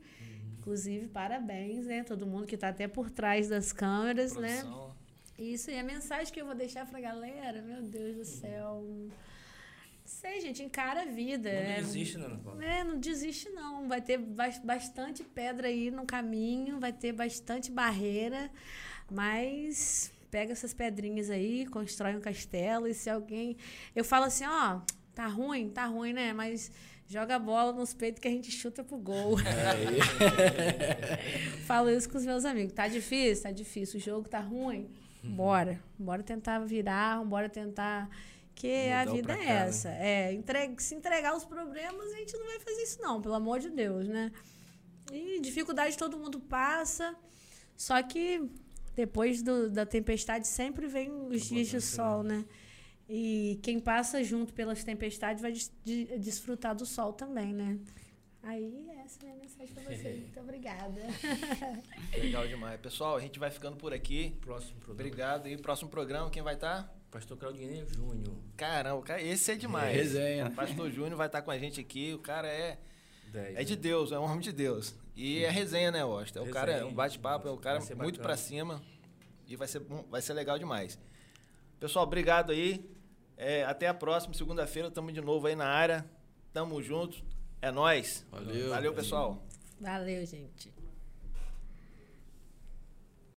Inclusive, 0.57 1.07
parabéns, 1.07 1.85
né? 1.85 2.03
Todo 2.03 2.25
mundo 2.25 2.47
que 2.47 2.57
tá 2.57 2.69
até 2.69 2.87
por 2.87 3.11
trás 3.11 3.47
das 3.47 3.71
câmeras, 3.71 4.35
né? 4.35 4.63
Isso, 5.37 5.69
e 5.69 5.77
a 5.77 5.83
mensagem 5.83 6.33
que 6.33 6.41
eu 6.41 6.45
vou 6.47 6.55
deixar 6.55 6.83
pra 6.87 6.99
galera, 6.99 7.61
meu 7.61 7.83
Deus 7.83 8.15
do 8.17 8.25
céu. 8.25 8.83
Não 8.87 9.11
sei, 10.03 10.41
gente, 10.41 10.63
encara 10.63 11.03
a 11.03 11.05
vida. 11.05 11.47
Não 11.51 11.59
é, 11.59 11.75
desiste, 11.75 12.17
né, 12.17 12.25
Ana? 12.25 12.65
É, 12.65 12.83
não 12.83 12.99
desiste 12.99 13.49
não. 13.51 13.87
Vai 13.87 14.01
ter 14.01 14.17
bas- 14.17 14.57
bastante 14.63 15.23
pedra 15.23 15.67
aí 15.67 15.91
no 15.91 16.05
caminho, 16.07 16.79
vai 16.79 16.91
ter 16.91 17.11
bastante 17.13 17.71
barreira, 17.71 18.49
mas 19.09 20.11
pega 20.31 20.53
essas 20.53 20.73
pedrinhas 20.73 21.29
aí, 21.29 21.67
constrói 21.67 22.15
um 22.15 22.21
castelo 22.21 22.87
e 22.87 22.93
se 22.93 23.09
alguém, 23.09 23.57
eu 23.93 24.03
falo 24.03 24.25
assim, 24.25 24.45
ó, 24.47 24.79
tá 25.13 25.27
ruim, 25.27 25.69
tá 25.69 25.85
ruim, 25.85 26.13
né? 26.13 26.31
Mas 26.31 26.71
joga 27.05 27.35
a 27.35 27.39
bola 27.39 27.73
nos 27.73 27.93
peitos 27.93 28.21
que 28.21 28.27
a 28.27 28.31
gente 28.31 28.49
chuta 28.49 28.83
pro 28.83 28.97
gol. 28.97 29.37
falo 31.67 31.89
isso 31.89 32.09
com 32.09 32.17
os 32.17 32.25
meus 32.25 32.45
amigos. 32.45 32.73
Tá 32.73 32.87
difícil, 32.87 33.43
tá 33.43 33.51
difícil, 33.51 33.99
o 33.99 34.01
jogo 34.01 34.29
tá 34.29 34.39
ruim. 34.39 34.89
Bora, 35.21 35.79
bora 35.99 36.23
tentar 36.23 36.59
virar, 36.59 37.23
bora 37.25 37.47
tentar 37.47 38.09
que 38.55 38.89
a 38.89 39.05
Mudar 39.05 39.11
vida 39.11 39.33
é 39.33 39.37
né? 39.37 39.67
essa. 39.67 39.89
É, 39.89 40.33
entregue, 40.33 40.81
se 40.81 40.95
entregar 40.95 41.35
os 41.35 41.45
problemas, 41.45 42.11
a 42.13 42.17
gente 42.17 42.35
não 42.37 42.45
vai 42.45 42.59
fazer 42.59 42.83
isso, 42.83 43.01
não, 43.01 43.21
pelo 43.21 43.35
amor 43.35 43.59
de 43.59 43.69
Deus, 43.69 44.07
né? 44.07 44.31
E 45.11 45.41
dificuldade 45.41 45.97
todo 45.97 46.17
mundo 46.17 46.39
passa. 46.39 47.15
Só 47.75 48.01
que 48.01 48.49
depois 48.95 49.41
do- 49.41 49.69
da 49.69 49.85
tempestade 49.85 50.47
sempre 50.47 50.87
vem 50.87 51.09
os 51.27 51.43
dias 51.47 51.67
de 51.67 51.79
sol, 51.81 52.23
né? 52.23 52.45
E 53.09 53.59
quem 53.61 53.79
passa 53.79 54.23
junto 54.23 54.53
pelas 54.53 54.83
tempestades 54.83 55.41
vai 55.41 55.51
des- 55.51 55.71
de- 55.83 56.17
desfrutar 56.17 56.73
do 56.75 56.85
sol 56.85 57.11
também, 57.13 57.53
né? 57.53 57.77
Aí 58.43 58.87
essa 59.05 59.19
é 59.19 59.23
a 59.23 59.25
minha 59.33 59.37
mensagem 59.41 59.73
pra 59.73 59.83
vocês. 59.83 60.19
Muito 60.21 60.39
obrigada. 60.39 61.01
Legal 62.17 62.47
demais. 62.47 62.79
Pessoal, 62.79 63.15
a 63.15 63.19
gente 63.19 63.37
vai 63.37 63.51
ficando 63.51 63.77
por 63.77 63.93
aqui. 63.93 64.35
Próximo 64.41 64.79
programa. 64.79 64.93
Obrigado. 65.09 65.47
E 65.47 65.57
próximo 65.57 65.89
programa, 65.89 66.29
quem 66.29 66.41
vai 66.41 66.55
estar? 66.55 66.91
Pastor 67.11 67.37
Claudinei 67.37 67.85
Júnior. 67.93 68.33
Caramba, 68.55 69.01
cara, 69.03 69.21
esse 69.21 69.51
é 69.51 69.55
demais. 69.55 69.93
Resenha. 69.95 70.47
O 70.47 70.51
Pastor 70.55 70.89
Júnior 70.89 71.17
vai 71.17 71.27
estar 71.27 71.41
com 71.41 71.51
a 71.51 71.57
gente 71.57 71.79
aqui. 71.81 72.13
O 72.13 72.19
cara 72.19 72.47
é, 72.47 72.79
10. 73.31 73.57
é 73.57 73.63
de 73.63 73.75
Deus, 73.75 74.11
é 74.13 74.17
um 74.19 74.23
homem 74.23 74.39
de 74.39 74.51
Deus. 74.53 74.95
E 75.15 75.43
é 75.43 75.49
resenha, 75.49 75.91
né, 75.91 76.03
Washington? 76.03 76.39
É 76.39 76.49
o 76.49 76.51
cara, 76.51 76.71
é 76.71 76.85
um 76.85 76.93
bate-papo, 76.93 77.47
é 77.47 77.51
o 77.51 77.57
cara 77.57 77.79
muito 77.97 78.19
pra 78.19 78.37
cima. 78.37 78.81
E 79.47 79.55
vai 79.55 79.67
ser, 79.67 79.81
vai 80.09 80.21
ser 80.21 80.33
legal 80.33 80.57
demais. 80.57 80.97
Pessoal, 81.79 82.05
obrigado 82.05 82.51
aí. 82.51 82.89
É, 83.35 83.63
até 83.65 83.87
a 83.87 83.93
próxima, 83.93 84.33
segunda-feira, 84.33 84.87
estamos 84.87 85.13
de 85.13 85.21
novo 85.21 85.47
aí 85.47 85.55
na 85.55 85.67
área. 85.67 86.05
Tamo 86.53 86.81
junto. 86.81 87.23
É 87.61 87.71
nóis. 87.71 88.25
Valeu. 88.31 88.69
Valeu, 88.69 88.93
pessoal. 88.93 89.43
Valeu, 89.79 90.25
gente. 90.25 90.71